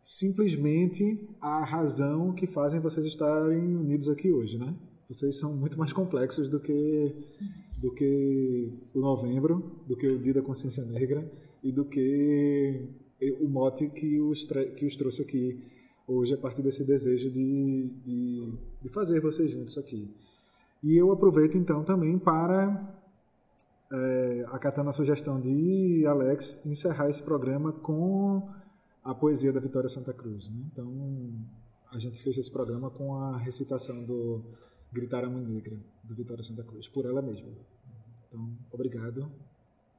simplesmente 0.00 1.28
a 1.38 1.62
razão 1.66 2.32
que 2.32 2.46
fazem 2.46 2.80
vocês 2.80 3.04
estarem 3.04 3.76
unidos 3.76 4.08
aqui 4.08 4.32
hoje, 4.32 4.56
né? 4.56 4.74
Vocês 5.06 5.38
são 5.38 5.54
muito 5.54 5.78
mais 5.78 5.92
complexos 5.92 6.48
do 6.48 6.58
que 6.58 7.14
do 7.76 7.92
que 7.92 8.72
o 8.94 9.00
novembro, 9.00 9.70
do 9.86 9.98
que 9.98 10.08
o 10.08 10.18
Dia 10.18 10.32
da 10.32 10.40
Consciência 10.40 10.82
Negra 10.82 11.30
e 11.62 11.70
do 11.70 11.84
que 11.84 12.88
o 13.40 13.48
mote 13.48 13.88
que 13.88 14.20
os, 14.20 14.44
que 14.76 14.86
os 14.86 14.96
trouxe 14.96 15.22
aqui 15.22 15.60
hoje 16.06 16.34
a 16.34 16.38
partir 16.38 16.62
desse 16.62 16.84
desejo 16.84 17.30
de, 17.30 17.90
de, 18.04 18.52
de 18.82 18.88
fazer 18.88 19.20
vocês 19.20 19.50
juntos 19.50 19.78
aqui. 19.78 20.12
E 20.82 20.96
eu 20.96 21.12
aproveito 21.12 21.56
então 21.56 21.84
também 21.84 22.18
para, 22.18 22.98
é, 23.92 24.44
acatando 24.48 24.90
a 24.90 24.92
sugestão 24.92 25.40
de 25.40 26.04
Alex, 26.06 26.64
encerrar 26.66 27.08
esse 27.08 27.22
programa 27.22 27.72
com 27.72 28.48
a 29.04 29.14
poesia 29.14 29.52
da 29.52 29.60
Vitória 29.60 29.88
Santa 29.88 30.12
Cruz. 30.12 30.50
Né? 30.50 30.64
Então, 30.72 31.32
a 31.90 31.98
gente 31.98 32.20
fez 32.22 32.36
esse 32.36 32.50
programa 32.50 32.90
com 32.90 33.14
a 33.14 33.36
recitação 33.38 34.02
do 34.04 34.42
Gritar 34.92 35.24
a 35.24 35.30
Mãe 35.30 35.44
Negra, 35.44 35.76
do 36.02 36.14
Vitória 36.14 36.42
Santa 36.42 36.64
Cruz, 36.64 36.88
por 36.88 37.04
ela 37.04 37.22
mesma. 37.22 37.48
Então, 38.26 38.56
obrigado. 38.72 39.30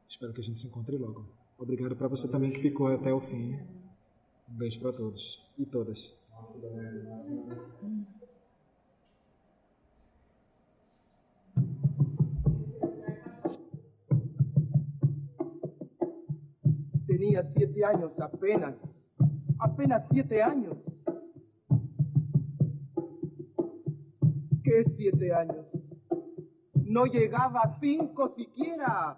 Espero 0.08 0.34
que 0.34 0.42
a 0.42 0.44
gente 0.44 0.60
se 0.60 0.68
encontre 0.68 0.98
logo. 0.98 1.26
Obrigado 1.64 1.96
para 1.96 2.10
você 2.10 2.30
também 2.30 2.52
que 2.52 2.60
ficou 2.60 2.88
até 2.88 3.14
o 3.14 3.22
fim. 3.22 3.58
Um 4.50 4.58
beijo 4.58 4.82
para 4.82 4.92
todos 4.92 5.50
e 5.58 5.66
todas. 5.66 6.14
Tenía 17.08 17.50
siete 17.54 17.84
años 17.86 18.12
apenas, 18.20 18.76
apenas 19.58 20.04
siete 20.12 20.42
años. 20.42 20.78
¿Qué 24.66 24.84
siete 24.98 25.32
años? 25.32 25.66
No 26.76 27.06
llegaba 27.06 27.62
a 27.62 27.80
cinco 27.80 28.34
siquiera. 28.36 29.18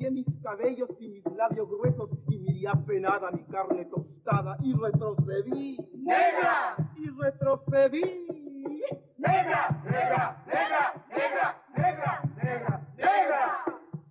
Di 0.00 0.10
mis 0.10 0.26
cabellos 0.42 0.88
y 0.98 1.08
mis 1.08 1.24
labios 1.36 1.68
gruesos 1.68 2.08
y 2.30 2.38
miré 2.38 2.66
apenada 2.68 3.30
mi 3.32 3.44
carne 3.44 3.84
tostada 3.84 4.56
y 4.62 4.72
retrocedí. 4.72 5.76
¡Negra! 5.92 6.74
Y 6.96 7.10
retrocedí. 7.10 8.26
¡Negra! 9.18 9.82
¡Negra! 9.84 10.42
¡Negra! 10.46 11.04
¡Negra! 11.10 11.62
¡Negra! 11.76 12.22
¡Negra! 12.34 12.86
¡Negra! 12.96 13.64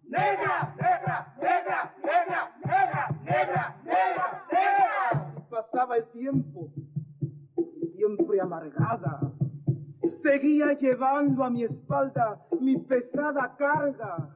¡Negra! 0.06 0.76
¡Negra! 0.78 1.34
¡Negra! 1.42 1.96
¡Negra! 2.04 2.52
¡Negra! 2.62 3.16
¡Negra! 3.26 3.76
¡Negra! 3.84 4.46
¡Negra! 4.52 5.34
Y 5.38 5.42
pasaba 5.50 5.98
el 5.98 6.06
tiempo, 6.12 6.70
siempre 7.96 8.40
amargada. 8.40 9.34
Seguía 10.22 10.74
llevando 10.74 11.44
a 11.44 11.50
mi 11.50 11.64
espalda 11.64 12.46
mi 12.60 12.78
pesada 12.78 13.56
carga 13.58 14.36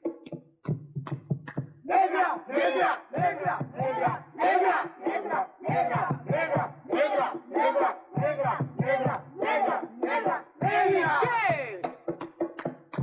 negra, 1.91 2.41
negra, 2.47 2.99
negra, 3.11 3.59
negra, 3.75 4.25
negra, 4.35 4.89
negra, 5.01 5.47
negra, 5.59 6.09
negra, 6.29 6.63
negra, 6.79 7.33
negra, 7.49 7.95
negra, 8.15 8.57
negra, 8.79 9.23
negra, 9.35 9.81
negra, 9.99 10.43
negra. 10.61 11.19
¿Qué? 11.21 11.81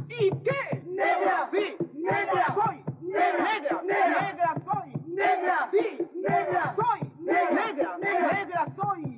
¿Y 0.08 0.30
qué? 0.42 0.82
Negra. 0.86 1.48
Sí, 1.52 1.76
negra 1.94 2.46
soy. 2.54 2.84
Negra, 3.02 3.82
negra, 3.82 4.20
negra 4.22 4.54
soy. 4.64 4.90
Negra. 5.06 5.68
Sí, 5.70 6.08
negra 6.14 6.74
soy. 6.76 7.12
Negra, 7.20 7.98
negra 7.98 8.66
soy. 8.76 9.17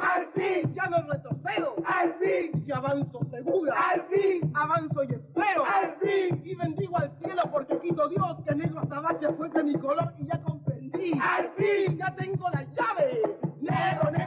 al 0.00 0.26
fin, 0.34 0.74
ya 0.74 0.86
no 0.86 0.98
retrocedo, 1.10 1.76
al 1.84 2.14
fin, 2.14 2.64
y 2.66 2.72
avanzo 2.72 3.20
segura, 3.30 3.74
al 3.90 4.02
fin, 4.08 4.52
avanzo 4.54 5.04
y 5.04 5.14
espero, 5.14 5.64
al 5.64 5.94
fin, 6.00 6.42
y 6.44 6.54
bendigo 6.54 6.96
al 6.96 7.10
cielo 7.18 7.42
porque 7.52 7.78
quito 7.78 8.08
Dios 8.08 8.36
que 8.46 8.54
negro 8.54 8.80
azabache 8.80 9.28
fue 9.36 9.48
de 9.50 9.62
mi 9.64 9.74
color 9.74 10.12
y 10.18 10.26
ya 10.26 10.40
comprendí, 10.42 11.12
al 11.20 11.48
fin, 11.56 11.96
ya 11.96 12.14
tengo 12.16 12.48
la 12.50 12.64
llave, 12.64 13.22
negro, 13.60 14.10
negro. 14.10 14.17